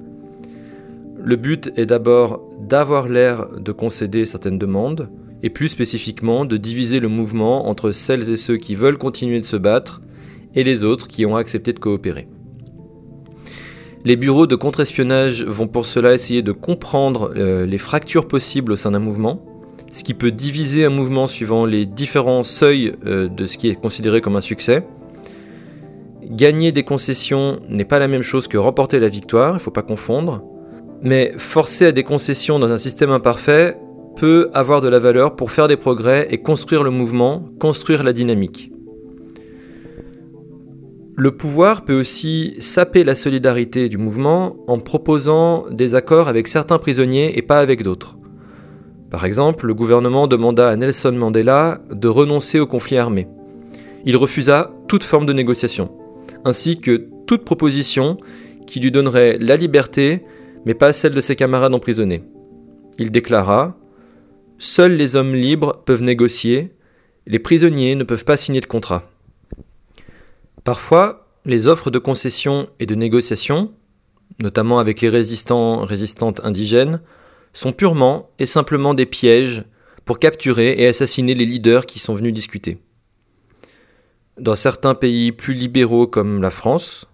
Le 1.22 1.36
but 1.36 1.72
est 1.76 1.86
d'abord 1.86 2.42
d'avoir 2.60 3.08
l'air 3.08 3.48
de 3.58 3.72
concéder 3.72 4.26
certaines 4.26 4.58
demandes, 4.58 5.08
et 5.44 5.50
plus 5.50 5.68
spécifiquement 5.68 6.46
de 6.46 6.56
diviser 6.56 7.00
le 7.00 7.08
mouvement 7.08 7.68
entre 7.68 7.90
celles 7.90 8.30
et 8.30 8.38
ceux 8.38 8.56
qui 8.56 8.74
veulent 8.74 8.96
continuer 8.96 9.40
de 9.40 9.44
se 9.44 9.58
battre 9.58 10.00
et 10.54 10.64
les 10.64 10.84
autres 10.84 11.06
qui 11.06 11.26
ont 11.26 11.36
accepté 11.36 11.74
de 11.74 11.78
coopérer. 11.78 12.28
Les 14.06 14.16
bureaux 14.16 14.46
de 14.46 14.56
contre-espionnage 14.56 15.44
vont 15.44 15.68
pour 15.68 15.84
cela 15.84 16.14
essayer 16.14 16.40
de 16.40 16.52
comprendre 16.52 17.30
euh, 17.36 17.66
les 17.66 17.76
fractures 17.76 18.26
possibles 18.26 18.72
au 18.72 18.76
sein 18.76 18.92
d'un 18.92 19.00
mouvement, 19.00 19.44
ce 19.94 20.02
qui 20.02 20.12
peut 20.12 20.32
diviser 20.32 20.84
un 20.84 20.90
mouvement 20.90 21.28
suivant 21.28 21.66
les 21.66 21.86
différents 21.86 22.42
seuils 22.42 22.94
euh, 23.06 23.28
de 23.28 23.46
ce 23.46 23.56
qui 23.56 23.68
est 23.68 23.80
considéré 23.80 24.20
comme 24.20 24.34
un 24.34 24.40
succès. 24.40 24.84
Gagner 26.24 26.72
des 26.72 26.82
concessions 26.82 27.60
n'est 27.68 27.84
pas 27.84 28.00
la 28.00 28.08
même 28.08 28.22
chose 28.22 28.48
que 28.48 28.58
remporter 28.58 28.98
la 28.98 29.06
victoire, 29.06 29.52
il 29.52 29.54
ne 29.54 29.60
faut 29.60 29.70
pas 29.70 29.82
confondre. 29.82 30.42
Mais 31.00 31.32
forcer 31.38 31.86
à 31.86 31.92
des 31.92 32.02
concessions 32.02 32.58
dans 32.58 32.72
un 32.72 32.78
système 32.78 33.10
imparfait 33.10 33.76
peut 34.16 34.50
avoir 34.52 34.80
de 34.80 34.88
la 34.88 34.98
valeur 34.98 35.36
pour 35.36 35.52
faire 35.52 35.68
des 35.68 35.76
progrès 35.76 36.26
et 36.28 36.38
construire 36.38 36.82
le 36.82 36.90
mouvement, 36.90 37.48
construire 37.60 38.02
la 38.02 38.12
dynamique. 38.12 38.72
Le 41.16 41.36
pouvoir 41.36 41.84
peut 41.84 42.00
aussi 42.00 42.56
saper 42.58 43.04
la 43.04 43.14
solidarité 43.14 43.88
du 43.88 43.98
mouvement 43.98 44.56
en 44.66 44.80
proposant 44.80 45.66
des 45.70 45.94
accords 45.94 46.26
avec 46.26 46.48
certains 46.48 46.78
prisonniers 46.78 47.38
et 47.38 47.42
pas 47.42 47.60
avec 47.60 47.84
d'autres. 47.84 48.16
Par 49.14 49.26
exemple, 49.26 49.68
le 49.68 49.74
gouvernement 49.74 50.26
demanda 50.26 50.68
à 50.68 50.74
Nelson 50.74 51.12
Mandela 51.12 51.80
de 51.88 52.08
renoncer 52.08 52.58
au 52.58 52.66
conflit 52.66 52.96
armé. 52.96 53.28
Il 54.04 54.16
refusa 54.16 54.72
toute 54.88 55.04
forme 55.04 55.24
de 55.24 55.32
négociation, 55.32 55.96
ainsi 56.44 56.80
que 56.80 57.06
toute 57.24 57.44
proposition 57.44 58.18
qui 58.66 58.80
lui 58.80 58.90
donnerait 58.90 59.38
la 59.38 59.54
liberté, 59.54 60.24
mais 60.66 60.74
pas 60.74 60.92
celle 60.92 61.14
de 61.14 61.20
ses 61.20 61.36
camarades 61.36 61.72
emprisonnés. 61.72 62.24
Il 62.98 63.12
déclara 63.12 63.76
Seuls 64.58 64.96
les 64.96 65.14
hommes 65.14 65.36
libres 65.36 65.84
peuvent 65.84 66.02
négocier, 66.02 66.72
les 67.28 67.38
prisonniers 67.38 67.94
ne 67.94 68.02
peuvent 68.02 68.24
pas 68.24 68.36
signer 68.36 68.62
de 68.62 68.66
contrat. 68.66 69.08
Parfois, 70.64 71.28
les 71.44 71.68
offres 71.68 71.92
de 71.92 72.00
concession 72.00 72.66
et 72.80 72.86
de 72.86 72.96
négociation, 72.96 73.70
notamment 74.42 74.80
avec 74.80 75.00
les 75.00 75.08
résistants 75.08 75.84
résistantes 75.84 76.40
indigènes, 76.42 77.00
sont 77.54 77.72
purement 77.72 78.28
et 78.38 78.46
simplement 78.46 78.92
des 78.92 79.06
pièges 79.06 79.64
pour 80.04 80.18
capturer 80.18 80.74
et 80.76 80.86
assassiner 80.86 81.34
les 81.34 81.46
leaders 81.46 81.86
qui 81.86 81.98
sont 81.98 82.14
venus 82.14 82.34
discuter. 82.34 82.78
Dans 84.38 84.56
certains 84.56 84.94
pays 84.94 85.32
plus 85.32 85.54
libéraux 85.54 86.06
comme 86.06 86.42
la 86.42 86.50
France, 86.50 87.06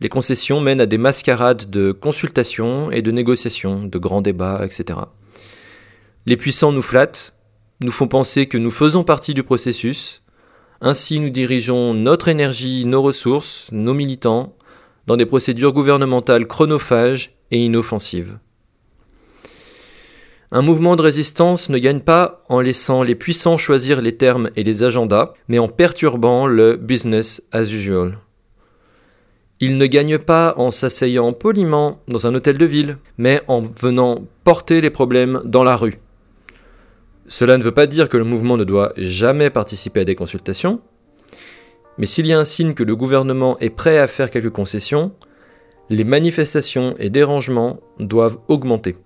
les 0.00 0.08
concessions 0.08 0.60
mènent 0.60 0.80
à 0.80 0.86
des 0.86 0.96
mascarades 0.96 1.68
de 1.68 1.92
consultation 1.92 2.90
et 2.90 3.02
de 3.02 3.10
négociations, 3.10 3.84
de 3.84 3.98
grands 3.98 4.22
débats, 4.22 4.64
etc. 4.64 5.00
Les 6.24 6.36
puissants 6.36 6.72
nous 6.72 6.80
flattent, 6.82 7.34
nous 7.80 7.92
font 7.92 8.08
penser 8.08 8.46
que 8.46 8.56
nous 8.56 8.70
faisons 8.70 9.04
partie 9.04 9.34
du 9.34 9.42
processus, 9.42 10.22
ainsi 10.80 11.18
nous 11.18 11.30
dirigeons 11.30 11.92
notre 11.92 12.28
énergie, 12.28 12.84
nos 12.86 13.02
ressources, 13.02 13.68
nos 13.72 13.92
militants, 13.92 14.56
dans 15.06 15.16
des 15.16 15.26
procédures 15.26 15.72
gouvernementales 15.72 16.46
chronophages 16.46 17.36
et 17.50 17.58
inoffensives. 17.58 18.38
Un 20.52 20.62
mouvement 20.62 20.96
de 20.96 21.02
résistance 21.02 21.68
ne 21.68 21.78
gagne 21.78 22.00
pas 22.00 22.40
en 22.48 22.60
laissant 22.60 23.04
les 23.04 23.14
puissants 23.14 23.56
choisir 23.56 24.02
les 24.02 24.16
termes 24.16 24.50
et 24.56 24.64
les 24.64 24.82
agendas, 24.82 25.32
mais 25.46 25.60
en 25.60 25.68
perturbant 25.68 26.48
le 26.48 26.76
business 26.76 27.40
as 27.52 27.72
usual. 27.72 28.18
Il 29.60 29.78
ne 29.78 29.86
gagne 29.86 30.18
pas 30.18 30.54
en 30.56 30.72
s'asseyant 30.72 31.32
poliment 31.32 32.00
dans 32.08 32.26
un 32.26 32.34
hôtel 32.34 32.58
de 32.58 32.64
ville, 32.64 32.98
mais 33.16 33.42
en 33.46 33.62
venant 33.62 34.24
porter 34.42 34.80
les 34.80 34.90
problèmes 34.90 35.40
dans 35.44 35.62
la 35.62 35.76
rue. 35.76 36.00
Cela 37.28 37.56
ne 37.56 37.62
veut 37.62 37.70
pas 37.70 37.86
dire 37.86 38.08
que 38.08 38.16
le 38.16 38.24
mouvement 38.24 38.56
ne 38.56 38.64
doit 38.64 38.92
jamais 38.96 39.50
participer 39.50 40.00
à 40.00 40.04
des 40.04 40.16
consultations, 40.16 40.80
mais 41.96 42.06
s'il 42.06 42.26
y 42.26 42.32
a 42.32 42.38
un 42.40 42.44
signe 42.44 42.74
que 42.74 42.82
le 42.82 42.96
gouvernement 42.96 43.56
est 43.60 43.70
prêt 43.70 43.98
à 43.98 44.08
faire 44.08 44.32
quelques 44.32 44.50
concessions, 44.50 45.12
les 45.90 46.02
manifestations 46.02 46.96
et 46.98 47.08
dérangements 47.08 47.78
doivent 48.00 48.38
augmenter. 48.48 48.96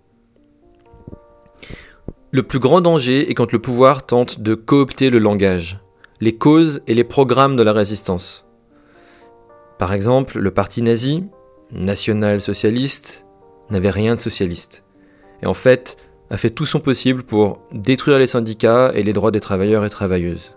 Le 2.35 2.43
plus 2.43 2.59
grand 2.59 2.81
danger 2.81 3.31
est 3.31 3.35
quand 3.35 3.53
le 3.53 3.61
pouvoir 3.61 4.07
tente 4.07 4.41
de 4.41 4.57
coopter 4.57 5.09
le 5.09 5.21
langage, 5.21 5.79
les 6.21 6.35
causes 6.35 6.83
et 6.89 6.95
les 6.95 7.05
programmes 7.05 7.55
de 7.55 7.63
la 7.63 7.71
résistance. 7.71 8.45
Par 9.79 9.93
exemple, 9.93 10.41
le 10.41 10.51
parti 10.51 10.83
nazi, 10.83 11.23
national-socialiste, 11.71 13.25
n'avait 13.71 13.91
rien 13.91 14.17
de 14.17 14.21
socialiste. 14.21 14.83
Et 15.43 15.47
en 15.47 15.55
fait, 15.55 15.97
a 16.29 16.37
fait 16.37 16.51
tout 16.51 16.67
son 16.67 16.81
possible 16.81 17.23
pour 17.23 17.63
détruire 17.71 18.19
les 18.19 18.27
syndicats 18.27 18.91
et 18.95 19.05
les 19.05 19.13
droits 19.13 19.31
des 19.31 19.39
travailleurs 19.39 19.85
et 19.85 19.91
travailleuses. 19.91 20.57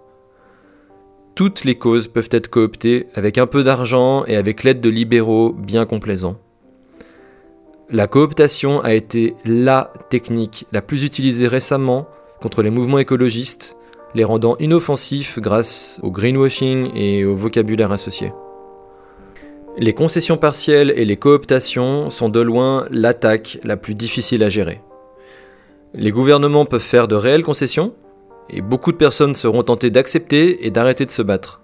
Toutes 1.35 1.63
les 1.63 1.77
causes 1.77 2.07
peuvent 2.07 2.29
être 2.31 2.49
cooptées 2.49 3.05
avec 3.13 3.37
un 3.37 3.45
peu 3.45 3.63
d'argent 3.63 4.25
et 4.25 4.35
avec 4.35 4.63
l'aide 4.63 4.81
de 4.81 4.89
libéraux 4.89 5.53
bien 5.53 5.85
complaisants. 5.85 6.39
La 7.89 8.07
cooptation 8.07 8.81
a 8.81 8.93
été 8.93 9.37
LA 9.45 9.93
technique 10.09 10.67
la 10.73 10.81
plus 10.81 11.03
utilisée 11.03 11.47
récemment 11.47 12.09
contre 12.41 12.61
les 12.61 12.69
mouvements 12.69 12.99
écologistes, 12.99 13.77
les 14.13 14.25
rendant 14.25 14.57
inoffensifs 14.57 15.39
grâce 15.39 15.97
au 16.03 16.11
greenwashing 16.11 16.91
et 16.95 17.23
au 17.23 17.33
vocabulaire 17.33 17.93
associé. 17.93 18.33
Les 19.77 19.93
concessions 19.93 20.35
partielles 20.35 20.91
et 20.97 21.05
les 21.05 21.15
cooptations 21.15 22.09
sont 22.09 22.27
de 22.27 22.41
loin 22.41 22.87
l'attaque 22.91 23.57
la 23.63 23.77
plus 23.77 23.95
difficile 23.95 24.43
à 24.43 24.49
gérer. 24.49 24.81
Les 25.93 26.11
gouvernements 26.11 26.65
peuvent 26.65 26.81
faire 26.81 27.07
de 27.07 27.15
réelles 27.15 27.45
concessions, 27.45 27.93
et 28.49 28.59
beaucoup 28.59 28.91
de 28.91 28.97
personnes 28.97 29.33
seront 29.33 29.63
tentées 29.63 29.91
d'accepter 29.91 30.67
et 30.67 30.71
d'arrêter 30.71 31.05
de 31.05 31.11
se 31.11 31.21
battre. 31.21 31.61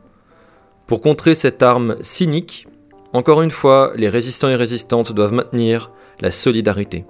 Pour 0.88 1.02
contrer 1.02 1.36
cette 1.36 1.62
arme 1.62 1.98
cynique, 2.00 2.68
encore 3.12 3.41
une 3.41 3.52
fois, 3.52 3.91
les 3.95 4.08
résistants 4.08 4.50
et 4.50 4.56
résistantes 4.56 5.12
doivent 5.12 5.34
maintenir 5.34 5.91
la 6.19 6.31
solidarité. 6.31 7.06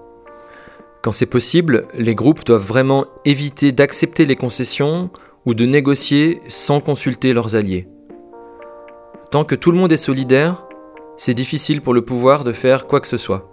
Quand 1.01 1.11
c'est 1.11 1.25
possible, 1.25 1.85
les 1.97 2.15
groupes 2.15 2.45
doivent 2.45 2.65
vraiment 2.65 3.05
éviter 3.25 3.71
d'accepter 3.71 4.25
les 4.25 4.37
concessions 4.37 5.09
ou 5.45 5.53
de 5.53 5.65
négocier 5.65 6.41
sans 6.47 6.79
consulter 6.79 7.33
leurs 7.33 7.55
alliés. 7.55 7.87
Tant 9.31 9.43
que 9.43 9.55
tout 9.55 9.71
le 9.71 9.77
monde 9.77 9.91
est 9.91 9.97
solidaire, 9.97 10.65
c'est 11.17 11.33
difficile 11.33 11.81
pour 11.81 11.93
le 11.93 12.03
pouvoir 12.03 12.43
de 12.43 12.51
faire 12.51 12.87
quoi 12.87 13.01
que 13.01 13.07
ce 13.07 13.17
soit. 13.17 13.49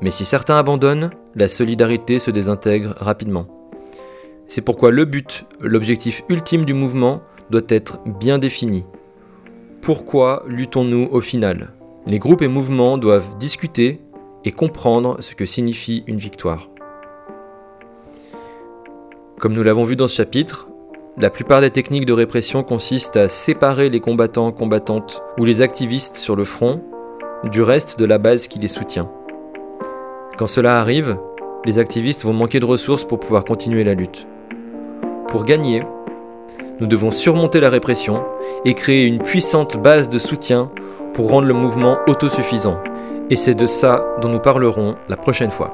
Mais 0.00 0.10
si 0.10 0.24
certains 0.24 0.58
abandonnent, 0.58 1.10
la 1.34 1.48
solidarité 1.48 2.18
se 2.18 2.30
désintègre 2.30 2.94
rapidement. 2.98 3.46
C'est 4.46 4.60
pourquoi 4.60 4.90
le 4.90 5.04
but, 5.04 5.46
l'objectif 5.60 6.22
ultime 6.28 6.64
du 6.64 6.74
mouvement, 6.74 7.22
doit 7.50 7.62
être 7.68 7.98
bien 8.20 8.38
défini. 8.38 8.84
Pourquoi 9.80 10.44
luttons-nous 10.46 11.08
au 11.10 11.20
final? 11.20 11.72
Les 12.06 12.18
groupes 12.18 12.42
et 12.42 12.48
mouvements 12.48 12.98
doivent 12.98 13.36
discuter 13.38 14.00
et 14.44 14.52
comprendre 14.52 15.16
ce 15.20 15.34
que 15.34 15.46
signifie 15.46 16.04
une 16.06 16.18
victoire. 16.18 16.68
Comme 19.38 19.54
nous 19.54 19.62
l'avons 19.62 19.84
vu 19.84 19.96
dans 19.96 20.08
ce 20.08 20.14
chapitre, 20.14 20.68
la 21.18 21.28
plupart 21.28 21.60
des 21.60 21.70
techniques 21.70 22.06
de 22.06 22.12
répression 22.12 22.62
consistent 22.62 23.16
à 23.16 23.28
séparer 23.28 23.90
les 23.90 24.00
combattants, 24.00 24.52
combattantes 24.52 25.22
ou 25.38 25.44
les 25.44 25.60
activistes 25.60 26.16
sur 26.16 26.36
le 26.36 26.44
front 26.44 26.82
du 27.44 27.60
reste 27.60 27.98
de 27.98 28.04
la 28.04 28.18
base 28.18 28.46
qui 28.46 28.58
les 28.58 28.68
soutient. 28.68 29.10
Quand 30.38 30.46
cela 30.46 30.80
arrive, 30.80 31.18
les 31.64 31.78
activistes 31.78 32.24
vont 32.24 32.32
manquer 32.32 32.60
de 32.60 32.64
ressources 32.64 33.04
pour 33.04 33.20
pouvoir 33.20 33.44
continuer 33.44 33.84
la 33.84 33.94
lutte. 33.94 34.26
Pour 35.28 35.44
gagner, 35.44 35.82
nous 36.80 36.86
devons 36.86 37.10
surmonter 37.10 37.60
la 37.60 37.68
répression 37.68 38.24
et 38.64 38.74
créer 38.74 39.06
une 39.06 39.20
puissante 39.20 39.76
base 39.76 40.08
de 40.08 40.18
soutien 40.18 40.70
pour 41.14 41.28
rendre 41.28 41.46
le 41.46 41.54
mouvement 41.54 41.98
autosuffisant. 42.06 42.82
Et 43.32 43.36
c'est 43.36 43.54
de 43.54 43.64
ça 43.64 44.04
dont 44.20 44.28
nous 44.28 44.40
parlerons 44.40 44.94
la 45.08 45.16
prochaine 45.16 45.50
fois. 45.50 45.72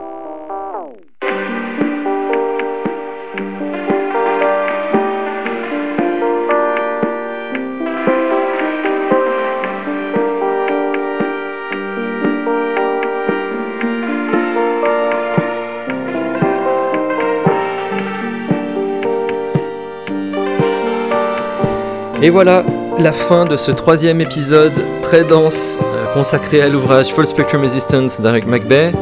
Et 22.22 22.30
voilà 22.30 22.64
la 23.00 23.12
fin 23.12 23.46
de 23.46 23.56
ce 23.56 23.72
troisième 23.72 24.20
épisode 24.20 24.72
très 25.02 25.24
dense 25.24 25.76
consacré 26.14 26.62
à 26.62 26.68
l'ouvrage 26.68 27.08
Full 27.08 27.26
Spectrum 27.26 27.62
Resistance 27.62 28.20
d'Eric 28.20 28.46
McBay. 28.46 28.92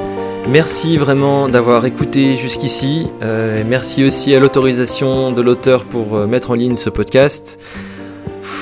Merci 0.48 0.96
vraiment 0.96 1.48
d'avoir 1.48 1.84
écouté 1.86 2.36
jusqu'ici. 2.36 3.08
Euh, 3.22 3.62
merci 3.66 4.04
aussi 4.04 4.34
à 4.34 4.40
l'autorisation 4.40 5.32
de 5.32 5.42
l'auteur 5.42 5.84
pour 5.84 6.16
euh, 6.16 6.26
mettre 6.26 6.50
en 6.50 6.54
ligne 6.54 6.76
ce 6.76 6.90
podcast. 6.90 7.60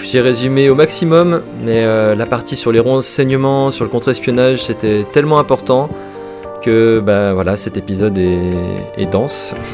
J'ai 0.04 0.20
résumé 0.20 0.70
au 0.70 0.74
maximum, 0.74 1.42
mais 1.62 1.84
la 2.14 2.26
partie 2.26 2.56
sur 2.56 2.72
les 2.72 2.80
renseignements, 2.80 3.70
sur 3.70 3.84
le 3.84 3.90
contre-espionnage, 3.90 4.64
c'était 4.64 5.04
tellement 5.12 5.38
important 5.38 5.88
que 6.62 7.00
bah, 7.04 7.34
voilà, 7.34 7.56
cet 7.56 7.76
épisode 7.76 8.16
est 8.18 9.10
dense. 9.10 9.54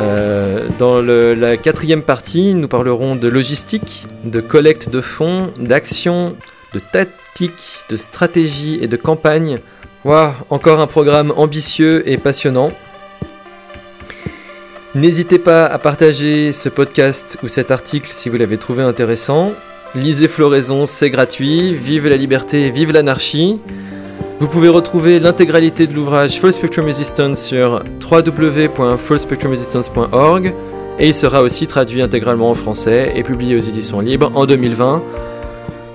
Euh, 0.00 0.47
dans 0.78 1.02
la 1.02 1.56
quatrième 1.56 2.02
partie, 2.02 2.54
nous 2.54 2.68
parlerons 2.68 3.16
de 3.16 3.26
logistique, 3.26 4.06
de 4.24 4.40
collecte 4.40 4.88
de 4.88 5.00
fonds, 5.00 5.50
d'action, 5.58 6.36
de 6.72 6.78
tactique, 6.78 7.84
de 7.90 7.96
stratégie 7.96 8.78
et 8.80 8.86
de 8.86 8.96
campagne. 8.96 9.58
Waouh, 10.04 10.32
encore 10.50 10.78
un 10.78 10.86
programme 10.86 11.32
ambitieux 11.36 12.08
et 12.08 12.16
passionnant. 12.16 12.72
N'hésitez 14.94 15.40
pas 15.40 15.66
à 15.66 15.78
partager 15.78 16.52
ce 16.52 16.68
podcast 16.68 17.38
ou 17.42 17.48
cet 17.48 17.72
article 17.72 18.10
si 18.12 18.28
vous 18.28 18.36
l'avez 18.36 18.56
trouvé 18.56 18.84
intéressant. 18.84 19.52
Lisez 19.96 20.28
Floraison, 20.28 20.86
c'est 20.86 21.10
gratuit. 21.10 21.74
Vive 21.74 22.06
la 22.06 22.16
liberté, 22.16 22.70
vive 22.70 22.92
l'anarchie. 22.92 23.58
Vous 24.40 24.46
pouvez 24.46 24.68
retrouver 24.68 25.18
l'intégralité 25.18 25.88
de 25.88 25.94
l'ouvrage 25.94 26.38
Full 26.38 26.52
Spectrum 26.52 26.86
Resistance 26.86 27.40
sur 27.40 27.82
www.fullspectrumresistance.org 28.08 30.54
et 31.00 31.08
il 31.08 31.14
sera 31.14 31.42
aussi 31.42 31.66
traduit 31.66 32.02
intégralement 32.02 32.50
en 32.50 32.54
français 32.54 33.14
et 33.16 33.24
publié 33.24 33.56
aux 33.56 33.60
éditions 33.60 33.98
libres 33.98 34.30
en 34.36 34.46
2020. 34.46 35.02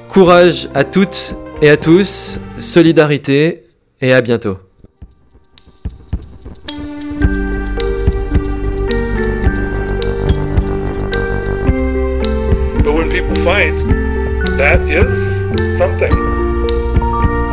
Courage 0.09 0.67
à 0.75 0.83
toutes 0.83 1.35
et 1.61 1.69
à 1.69 1.77
tous, 1.77 2.37
solidarité 2.59 3.63
et 4.01 4.13
à 4.13 4.19
bientôt. 4.19 4.57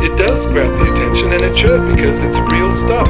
It 0.03 0.17
does 0.17 0.45
grab 0.45 0.67
the 0.67 0.91
attention, 0.91 1.31
and 1.33 1.41
it 1.41 1.57
should 1.57 1.93
because 1.93 2.21
it's 2.21 2.37
real 2.51 2.71
stuff. 2.71 3.07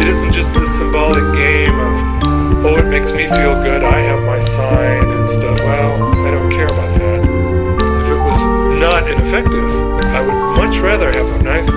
It 0.00 0.08
isn't 0.08 0.32
just 0.32 0.54
this 0.54 0.76
symbolic 0.76 1.22
game 1.34 1.78
of, 1.78 2.66
oh, 2.66 2.76
it 2.76 2.86
makes 2.86 3.12
me 3.12 3.28
feel 3.28 3.54
good, 3.62 3.84
I 3.84 4.00
have 4.00 4.20
my 4.22 4.40
sign 4.40 5.04
and 5.04 5.30
stuff. 5.30 5.58
Well, 5.60 6.26
I 6.26 6.30
don't 6.30 6.50
care 6.50 6.66
about 6.66 6.98
that. 6.98 7.20
If 7.22 8.08
it 8.10 8.18
was 8.18 8.40
not 8.80 9.08
ineffective, 9.08 9.70
I 10.10 10.20
would 10.20 10.56
much 10.56 10.78
rather 10.78 11.12
have 11.12 11.26
a 11.26 11.42
nice, 11.42 11.70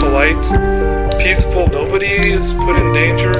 polite, 0.00 0.42
peaceful, 1.20 1.68
nobody 1.68 2.32
is 2.32 2.52
put 2.54 2.80
in 2.80 2.92
danger, 2.92 3.32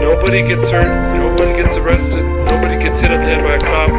nobody 0.00 0.42
gets 0.42 0.68
hurt, 0.68 0.88
nobody 1.16 1.62
gets 1.62 1.76
arrested, 1.76 2.24
nobody 2.46 2.82
gets 2.82 3.00
hit 3.00 3.10
on 3.10 3.20
the 3.20 3.26
head 3.26 3.42
by 3.44 3.54
a 3.56 3.60
cop, 3.60 3.90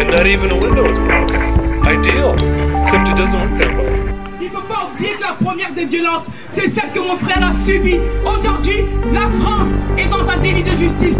and 0.00 0.10
not 0.10 0.26
even 0.26 0.50
a 0.50 0.58
window 0.58 0.88
is 0.88 0.98
broken. 0.98 1.40
Ideal, 1.86 2.34
except 2.82 3.08
it 3.08 3.16
doesn't 3.16 3.40
work 3.40 3.60
that 3.60 3.76
way. 3.76 3.95
Première 5.44 5.72
des 5.72 5.84
violences, 5.84 6.24
c'est 6.50 6.68
celle 6.68 6.90
que 6.92 7.00
mon 7.00 7.16
frère 7.16 7.42
a 7.42 7.52
subie. 7.64 7.98
Aujourd'hui, 8.24 8.84
la 9.12 9.28
France 9.40 9.68
est 9.98 10.08
dans 10.08 10.28
un 10.28 10.36
délit 10.38 10.62
de 10.62 10.70
justice. 10.70 11.18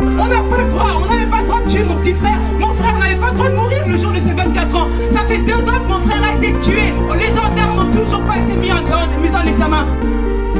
On 0.00 0.26
n'a 0.26 0.40
pas 0.40 0.62
le 0.62 0.70
droit, 0.70 1.02
on 1.02 1.06
n'avait 1.06 1.30
pas 1.30 1.40
le 1.40 1.46
droit 1.46 1.60
de 1.64 1.70
tuer 1.70 1.84
mon 1.84 1.96
petit 1.96 2.14
frère. 2.14 2.38
Mon 2.58 2.74
frère 2.74 2.98
n'avait 2.98 3.16
pas 3.16 3.28
le 3.28 3.34
droit 3.34 3.48
de 3.48 3.54
mourir 3.54 3.86
le 3.86 3.96
jour 3.96 4.12
de 4.12 4.18
ses 4.18 4.32
24 4.32 4.76
ans. 4.76 4.88
Ça 5.12 5.20
fait 5.20 5.38
deux 5.38 5.54
ans 5.54 5.80
que 5.80 5.88
mon 5.88 6.00
frère 6.00 6.22
a 6.22 6.36
été 6.36 6.54
tué. 6.62 6.92
Les 7.18 7.28
gendarmes 7.28 7.76
n'ont 7.76 8.04
toujours 8.04 8.22
pas 8.22 8.36
été 8.36 8.60
mis 8.60 8.72
en, 8.72 8.80
mis 8.80 9.36
en 9.36 9.46
examen. 9.46 9.86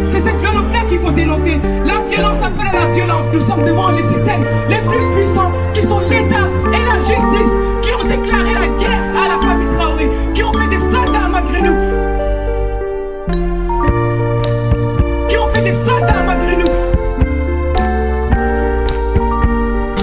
C'est 0.09 0.20
cette 0.20 0.39
violence-là 0.39 0.81
qu'il 0.89 0.98
faut 0.98 1.10
dénoncer. 1.10 1.59
La 1.85 2.01
violence 2.09 2.39
appelle 2.43 2.68
à 2.68 2.86
la 2.86 2.94
violence. 2.94 3.27
Nous 3.32 3.40
sommes 3.40 3.62
devant 3.62 3.90
les 3.93 4.02
systèmes 4.02 4.44
les 4.68 4.81
plus 4.81 5.05
puissants 5.16 5.52
qui 5.74 5.82
sont 5.82 6.01
l'État 6.01 6.48
et 6.73 6.85
la 6.85 6.98
justice 7.01 7.52
qui 7.82 7.93
ont 7.93 8.05
déclaré 8.05 8.55
la 8.55 8.68
guerre 8.78 9.02
à 9.16 9.28
la 9.28 9.47
famille 9.47 9.77
Traoré, 9.77 10.10
qui 10.35 10.43
ont 10.43 10.52
fait 10.52 10.68
des 10.68 10.78
soldats 10.78 11.28
malgré 11.31 11.62
nous. 11.62 11.85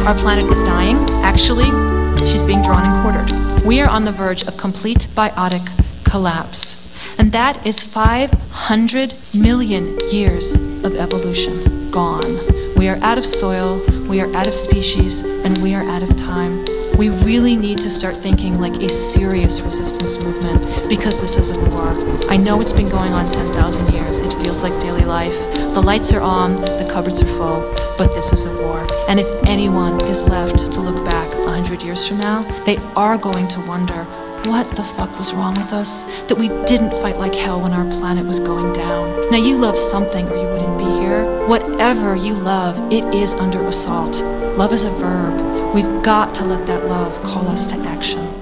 Our 0.03 0.19
planet 0.19 0.51
is 0.51 0.61
dying. 0.63 0.97
Actually, 1.23 1.71
she's 2.27 2.43
being 2.43 2.61
drawn 2.61 2.83
and 2.83 2.99
quartered. 2.99 3.65
We 3.65 3.79
are 3.79 3.87
on 3.87 4.03
the 4.03 4.11
verge 4.11 4.43
of 4.43 4.59
complete 4.59 5.07
biotic 5.15 5.63
collapse. 6.03 6.75
And 7.17 7.31
that 7.31 7.65
is 7.65 7.81
500 7.93 9.13
million 9.33 9.97
years 10.11 10.59
of 10.83 10.99
evolution 10.99 11.89
gone. 11.89 12.75
We 12.75 12.89
are 12.89 12.99
out 12.99 13.17
of 13.17 13.23
soil, 13.23 13.79
we 14.09 14.19
are 14.19 14.27
out 14.35 14.45
of 14.45 14.53
species, 14.53 15.23
and 15.23 15.63
we 15.63 15.73
are 15.73 15.87
out 15.87 16.03
of 16.03 16.09
time. 16.17 16.82
We 16.97 17.09
really 17.09 17.55
need 17.57 17.81
to 17.81 17.89
start 17.89 18.21
thinking 18.21 18.61
like 18.61 18.77
a 18.77 18.89
serious 19.17 19.59
resistance 19.65 20.21
movement 20.21 20.89
because 20.89 21.17
this 21.17 21.35
is 21.41 21.49
a 21.49 21.57
war. 21.73 21.89
I 22.29 22.37
know 22.37 22.61
it's 22.61 22.73
been 22.73 22.89
going 22.89 23.17
on 23.17 23.33
10,000 23.33 23.89
years. 23.89 24.21
It 24.21 24.29
feels 24.45 24.61
like 24.61 24.77
daily 24.77 25.03
life. 25.03 25.33
The 25.73 25.81
lights 25.81 26.13
are 26.13 26.21
on, 26.21 26.61
the 26.61 26.85
cupboards 26.93 27.17
are 27.17 27.33
full, 27.33 27.65
but 27.97 28.13
this 28.13 28.29
is 28.29 28.45
a 28.45 28.53
war. 28.61 28.85
And 29.09 29.19
if 29.19 29.27
anyone 29.43 29.97
is 30.05 30.21
left 30.29 30.57
to 30.57 30.79
look 30.79 31.01
back 31.03 31.33
100 31.33 31.81
years 31.81 32.05
from 32.07 32.21
now, 32.21 32.45
they 32.65 32.77
are 32.93 33.17
going 33.17 33.49
to 33.57 33.59
wonder 33.65 34.05
what 34.45 34.67
the 34.75 34.83
fuck 34.99 35.09
was 35.15 35.31
wrong 35.31 35.55
with 35.55 35.71
us? 35.71 35.87
That 36.27 36.35
we 36.35 36.51
didn't 36.67 36.91
fight 36.99 37.15
like 37.15 37.33
hell 37.33 37.63
when 37.63 37.71
our 37.71 37.87
planet 37.99 38.27
was 38.27 38.43
going 38.43 38.75
down. 38.75 39.31
Now, 39.31 39.39
you 39.39 39.55
love 39.55 39.79
something 39.89 40.27
or 40.27 40.35
you 40.35 40.47
wouldn't 40.51 40.77
be 40.77 40.89
here. 40.99 41.23
Whatever 41.47 42.15
you 42.15 42.35
love, 42.35 42.75
it 42.91 43.07
is 43.15 43.31
under 43.39 43.63
assault. 43.65 44.19
Love 44.59 44.75
is 44.75 44.83
a 44.83 44.91
verb. 44.99 45.42
We've 45.73 46.05
got 46.05 46.35
to 46.35 46.45
let 46.45 46.67
that 46.67 46.85
love 46.85 47.19
call 47.23 47.47
us 47.47 47.71
to 47.71 47.79
action. 47.79 48.32